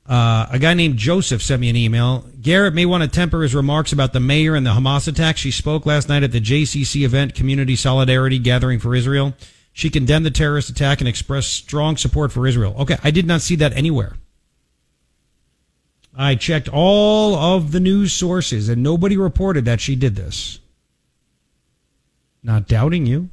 Uh, 0.07 0.47
a 0.51 0.59
guy 0.59 0.73
named 0.73 0.97
Joseph 0.97 1.41
sent 1.41 1.59
me 1.59 1.69
an 1.69 1.75
email. 1.75 2.23
Garret 2.41 2.73
may 2.73 2.85
want 2.85 3.03
to 3.03 3.09
temper 3.09 3.41
his 3.41 3.53
remarks 3.53 3.91
about 3.91 4.13
the 4.13 4.21
mayor 4.21 4.55
and 4.55 4.65
the 4.65 4.71
Hamas 4.71 5.07
attack. 5.07 5.35
She 5.35 5.51
spoke 5.51 5.85
last 5.85 6.07
night 6.07 6.23
at 6.23 6.31
the 6.31 6.39
JCC 6.39 7.03
event, 7.03 7.35
Community 7.35 7.75
Solidarity 7.75 8.39
Gathering 8.39 8.79
for 8.79 8.95
Israel. 8.95 9.33
She 9.73 9.89
condemned 9.89 10.25
the 10.25 10.31
terrorist 10.31 10.69
attack 10.69 11.01
and 11.01 11.07
expressed 11.07 11.51
strong 11.51 11.97
support 11.97 12.31
for 12.31 12.47
Israel. 12.47 12.73
Okay, 12.79 12.97
I 13.03 13.11
did 13.11 13.27
not 13.27 13.41
see 13.41 13.57
that 13.57 13.73
anywhere. 13.73 14.15
I 16.15 16.35
checked 16.35 16.69
all 16.69 17.35
of 17.35 17.71
the 17.71 17.79
news 17.79 18.13
sources 18.13 18.69
and 18.69 18.81
nobody 18.81 19.17
reported 19.17 19.65
that 19.65 19.81
she 19.81 19.95
did 19.95 20.15
this. 20.15 20.59
Not 22.41 22.67
doubting 22.67 23.05
you. 23.05 23.29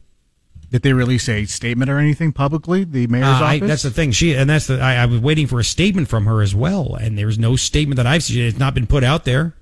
Did 0.75 0.83
they 0.83 0.93
release 0.93 1.29
a 1.29 1.45
statement 1.45 1.89
or 1.89 1.99
anything 1.99 2.33
publicly? 2.33 2.83
The 2.83 3.07
mayor's 3.07 3.27
Uh, 3.29 3.45
I, 3.45 3.57
office. 3.59 3.69
that's 3.69 3.83
the 3.85 3.93
thing. 3.93 4.11
She 4.11 4.35
and 4.35 4.51
that's 4.51 4.67
the. 4.67 4.81
I, 4.81 4.97
I 4.97 5.07
was 5.07 5.21
waiting 5.21 5.47
for 5.47 5.61
a 5.61 5.65
statement 5.65 6.09
from 6.09 6.27
her 6.27 6.43
as 6.43 6.53
well, 6.53 6.97
and 6.97 7.17
there's 7.17 7.39
no 7.39 7.55
statement 7.55 7.95
that 7.99 8.09
I've 8.09 8.25
seen. 8.25 8.43
It's 8.45 8.59
not 8.59 8.75
been 8.75 8.89
put 8.89 9.05
out 9.05 9.25
there. 9.25 9.55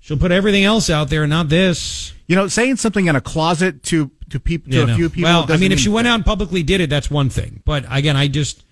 She'll 0.00 0.16
put 0.18 0.32
everything 0.32 0.64
else 0.64 0.90
out 0.90 1.08
there, 1.08 1.24
not 1.28 1.48
this. 1.48 2.12
You 2.26 2.34
know, 2.34 2.48
saying 2.48 2.78
something 2.78 3.06
in 3.06 3.14
a 3.14 3.20
closet 3.20 3.84
to 3.84 4.10
to 4.30 4.40
people 4.40 4.72
to 4.72 4.78
Yeah, 4.78 4.82
a 4.82 4.86
no. 4.88 4.96
few 4.96 5.08
people. 5.08 5.30
Well, 5.30 5.46
I 5.52 5.56
mean, 5.56 5.70
if 5.70 5.78
she 5.78 5.88
went 5.88 6.08
out 6.08 6.16
and 6.16 6.24
publicly 6.24 6.64
did 6.64 6.80
it, 6.80 6.90
that's 6.90 7.08
one 7.08 7.30
thing. 7.30 7.62
But 7.64 7.84
again, 7.88 8.16
I 8.16 8.26
just, 8.26 8.64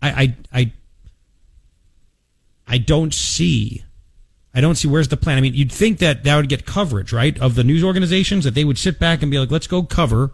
I, 0.00 0.10
I, 0.10 0.36
I, 0.60 0.72
I 2.68 2.78
don't 2.78 3.12
see, 3.12 3.82
I 4.52 4.60
don't 4.60 4.74
see 4.74 4.88
where's 4.88 5.08
the 5.08 5.16
plan. 5.16 5.38
I 5.38 5.40
mean, 5.40 5.54
you'd 5.54 5.70
think 5.70 5.98
that 5.98 6.24
that 6.24 6.36
would 6.36 6.48
get 6.48 6.66
coverage, 6.66 7.12
right, 7.12 7.38
of 7.40 7.54
the 7.54 7.64
news 7.64 7.84
organizations 7.84 8.44
that 8.44 8.54
they 8.54 8.64
would 8.64 8.78
sit 8.78 8.98
back 8.98 9.22
and 9.22 9.30
be 9.30 9.38
like, 9.38 9.50
let's 9.50 9.68
go 9.68 9.82
cover 9.82 10.32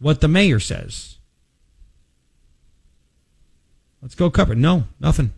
what 0.00 0.20
the 0.20 0.28
mayor 0.28 0.58
says. 0.58 1.18
Let's 4.02 4.14
go 4.14 4.30
cover. 4.30 4.54
No, 4.54 4.84
nothing. 4.98 5.32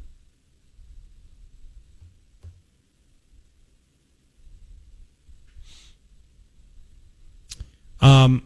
Um, 8.01 8.43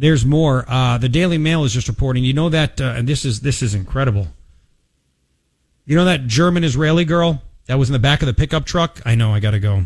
there's 0.00 0.24
more. 0.24 0.64
Uh, 0.66 0.96
the 0.96 1.10
Daily 1.10 1.36
Mail 1.36 1.64
is 1.64 1.74
just 1.74 1.86
reporting. 1.86 2.24
You 2.24 2.32
know 2.32 2.48
that, 2.48 2.80
uh, 2.80 2.94
and 2.96 3.06
this 3.06 3.26
is 3.26 3.40
this 3.40 3.60
is 3.62 3.74
incredible. 3.74 4.28
You 5.84 5.96
know 5.96 6.06
that 6.06 6.26
German 6.26 6.64
Israeli 6.64 7.04
girl 7.04 7.42
that 7.66 7.78
was 7.78 7.90
in 7.90 7.92
the 7.92 7.98
back 7.98 8.22
of 8.22 8.26
the 8.26 8.32
pickup 8.32 8.64
truck. 8.64 9.00
I 9.04 9.14
know. 9.14 9.32
I 9.32 9.40
got 9.40 9.50
to 9.50 9.60
go. 9.60 9.84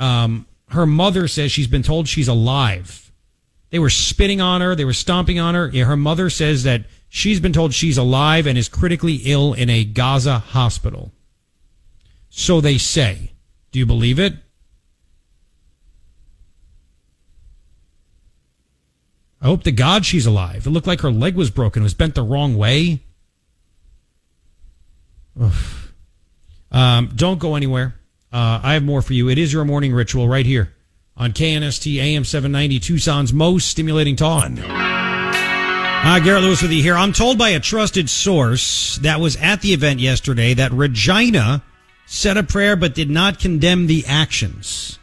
Um, 0.00 0.46
her 0.70 0.84
mother 0.84 1.28
says 1.28 1.52
she's 1.52 1.68
been 1.68 1.84
told 1.84 2.08
she's 2.08 2.28
alive. 2.28 3.12
They 3.70 3.78
were 3.78 3.90
spitting 3.90 4.40
on 4.40 4.62
her. 4.62 4.74
They 4.74 4.84
were 4.84 4.92
stomping 4.92 5.38
on 5.38 5.54
her. 5.54 5.68
Yeah, 5.68 5.84
her 5.84 5.96
mother 5.96 6.28
says 6.28 6.64
that 6.64 6.84
she's 7.08 7.38
been 7.38 7.52
told 7.52 7.74
she's 7.74 7.98
alive 7.98 8.46
and 8.46 8.58
is 8.58 8.68
critically 8.68 9.20
ill 9.24 9.52
in 9.52 9.70
a 9.70 9.84
Gaza 9.84 10.38
hospital. 10.38 11.12
So 12.30 12.60
they 12.60 12.78
say. 12.78 13.32
Do 13.70 13.78
you 13.78 13.86
believe 13.86 14.18
it? 14.18 14.34
I 19.40 19.46
hope 19.46 19.62
to 19.64 19.72
God 19.72 20.04
she's 20.04 20.26
alive. 20.26 20.66
It 20.66 20.70
looked 20.70 20.86
like 20.86 21.00
her 21.00 21.10
leg 21.10 21.36
was 21.36 21.50
broken. 21.50 21.82
It 21.82 21.84
was 21.84 21.94
bent 21.94 22.14
the 22.14 22.22
wrong 22.22 22.56
way. 22.56 23.00
Um, 26.70 27.12
don't 27.14 27.38
go 27.38 27.54
anywhere. 27.54 27.94
Uh, 28.32 28.60
I 28.62 28.74
have 28.74 28.82
more 28.82 29.00
for 29.00 29.14
you. 29.14 29.28
It 29.28 29.38
is 29.38 29.52
your 29.52 29.64
morning 29.64 29.92
ritual 29.92 30.28
right 30.28 30.44
here 30.44 30.74
on 31.16 31.32
KNST 31.32 31.96
AM 31.96 32.24
790, 32.24 32.78
Tucson's 32.80 33.32
most 33.32 33.68
stimulating 33.68 34.16
talk. 34.16 34.50
Uh, 34.50 36.20
Garret 36.20 36.42
Lewis 36.42 36.62
with 36.62 36.70
you 36.70 36.82
here. 36.82 36.94
I'm 36.94 37.12
told 37.12 37.38
by 37.38 37.50
a 37.50 37.60
trusted 37.60 38.08
source 38.08 38.96
that 39.02 39.20
was 39.20 39.36
at 39.36 39.60
the 39.60 39.72
event 39.72 39.98
yesterday 39.98 40.54
that 40.54 40.72
Regina 40.72 41.62
said 42.06 42.36
a 42.36 42.42
prayer 42.42 42.76
but 42.76 42.94
did 42.94 43.10
not 43.10 43.40
condemn 43.40 43.88
the 43.88 44.04
actions. 44.06 44.97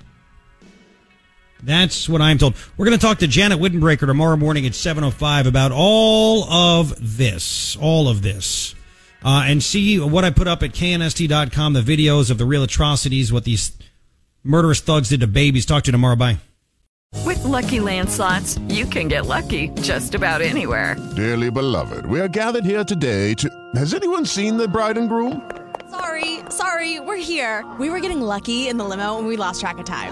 That's 1.63 2.07
what 2.07 2.21
I'm 2.21 2.37
told. 2.37 2.55
We're 2.77 2.85
going 2.85 2.97
to 2.97 3.05
talk 3.05 3.19
to 3.19 3.27
Janet 3.27 3.59
Wittenbreaker 3.59 4.05
tomorrow 4.05 4.37
morning 4.37 4.65
at 4.65 4.73
7.05 4.73 5.47
about 5.47 5.71
all 5.73 6.43
of 6.45 7.17
this, 7.17 7.75
all 7.77 8.07
of 8.07 8.21
this, 8.21 8.75
uh, 9.23 9.45
and 9.47 9.63
see 9.63 9.99
what 9.99 10.23
I 10.23 10.29
put 10.29 10.47
up 10.47 10.61
at 10.63 10.73
knst.com, 10.73 11.73
the 11.73 11.81
videos 11.81 12.29
of 12.29 12.37
the 12.37 12.45
real 12.45 12.63
atrocities, 12.63 13.31
what 13.33 13.45
these 13.45 13.71
murderous 14.43 14.79
thugs 14.79 15.09
did 15.09 15.21
to 15.21 15.27
babies. 15.27 15.65
Talk 15.65 15.83
to 15.83 15.87
you 15.87 15.93
tomorrow. 15.93 16.15
Bye. 16.15 16.37
With 17.23 17.43
Lucky 17.43 17.79
Land 17.79 18.09
slots, 18.09 18.59
you 18.67 18.85
can 18.85 19.07
get 19.07 19.25
lucky 19.25 19.69
just 19.81 20.13
about 20.13 20.41
anywhere. 20.41 20.95
Dearly 21.15 21.49
beloved, 21.49 22.05
we 22.05 22.19
are 22.19 22.27
gathered 22.27 22.65
here 22.65 22.83
today 22.83 23.33
to. 23.35 23.49
Has 23.75 23.93
anyone 23.93 24.25
seen 24.25 24.57
the 24.57 24.67
bride 24.67 24.97
and 24.97 25.09
groom? 25.09 25.49
Sorry, 25.89 26.39
sorry, 26.49 26.99
we're 26.99 27.15
here. 27.15 27.65
We 27.79 27.89
were 27.89 28.01
getting 28.01 28.21
lucky 28.21 28.67
in 28.67 28.77
the 28.77 28.83
limo 28.83 29.17
and 29.17 29.27
we 29.27 29.37
lost 29.37 29.61
track 29.61 29.77
of 29.77 29.85
time. 29.85 30.11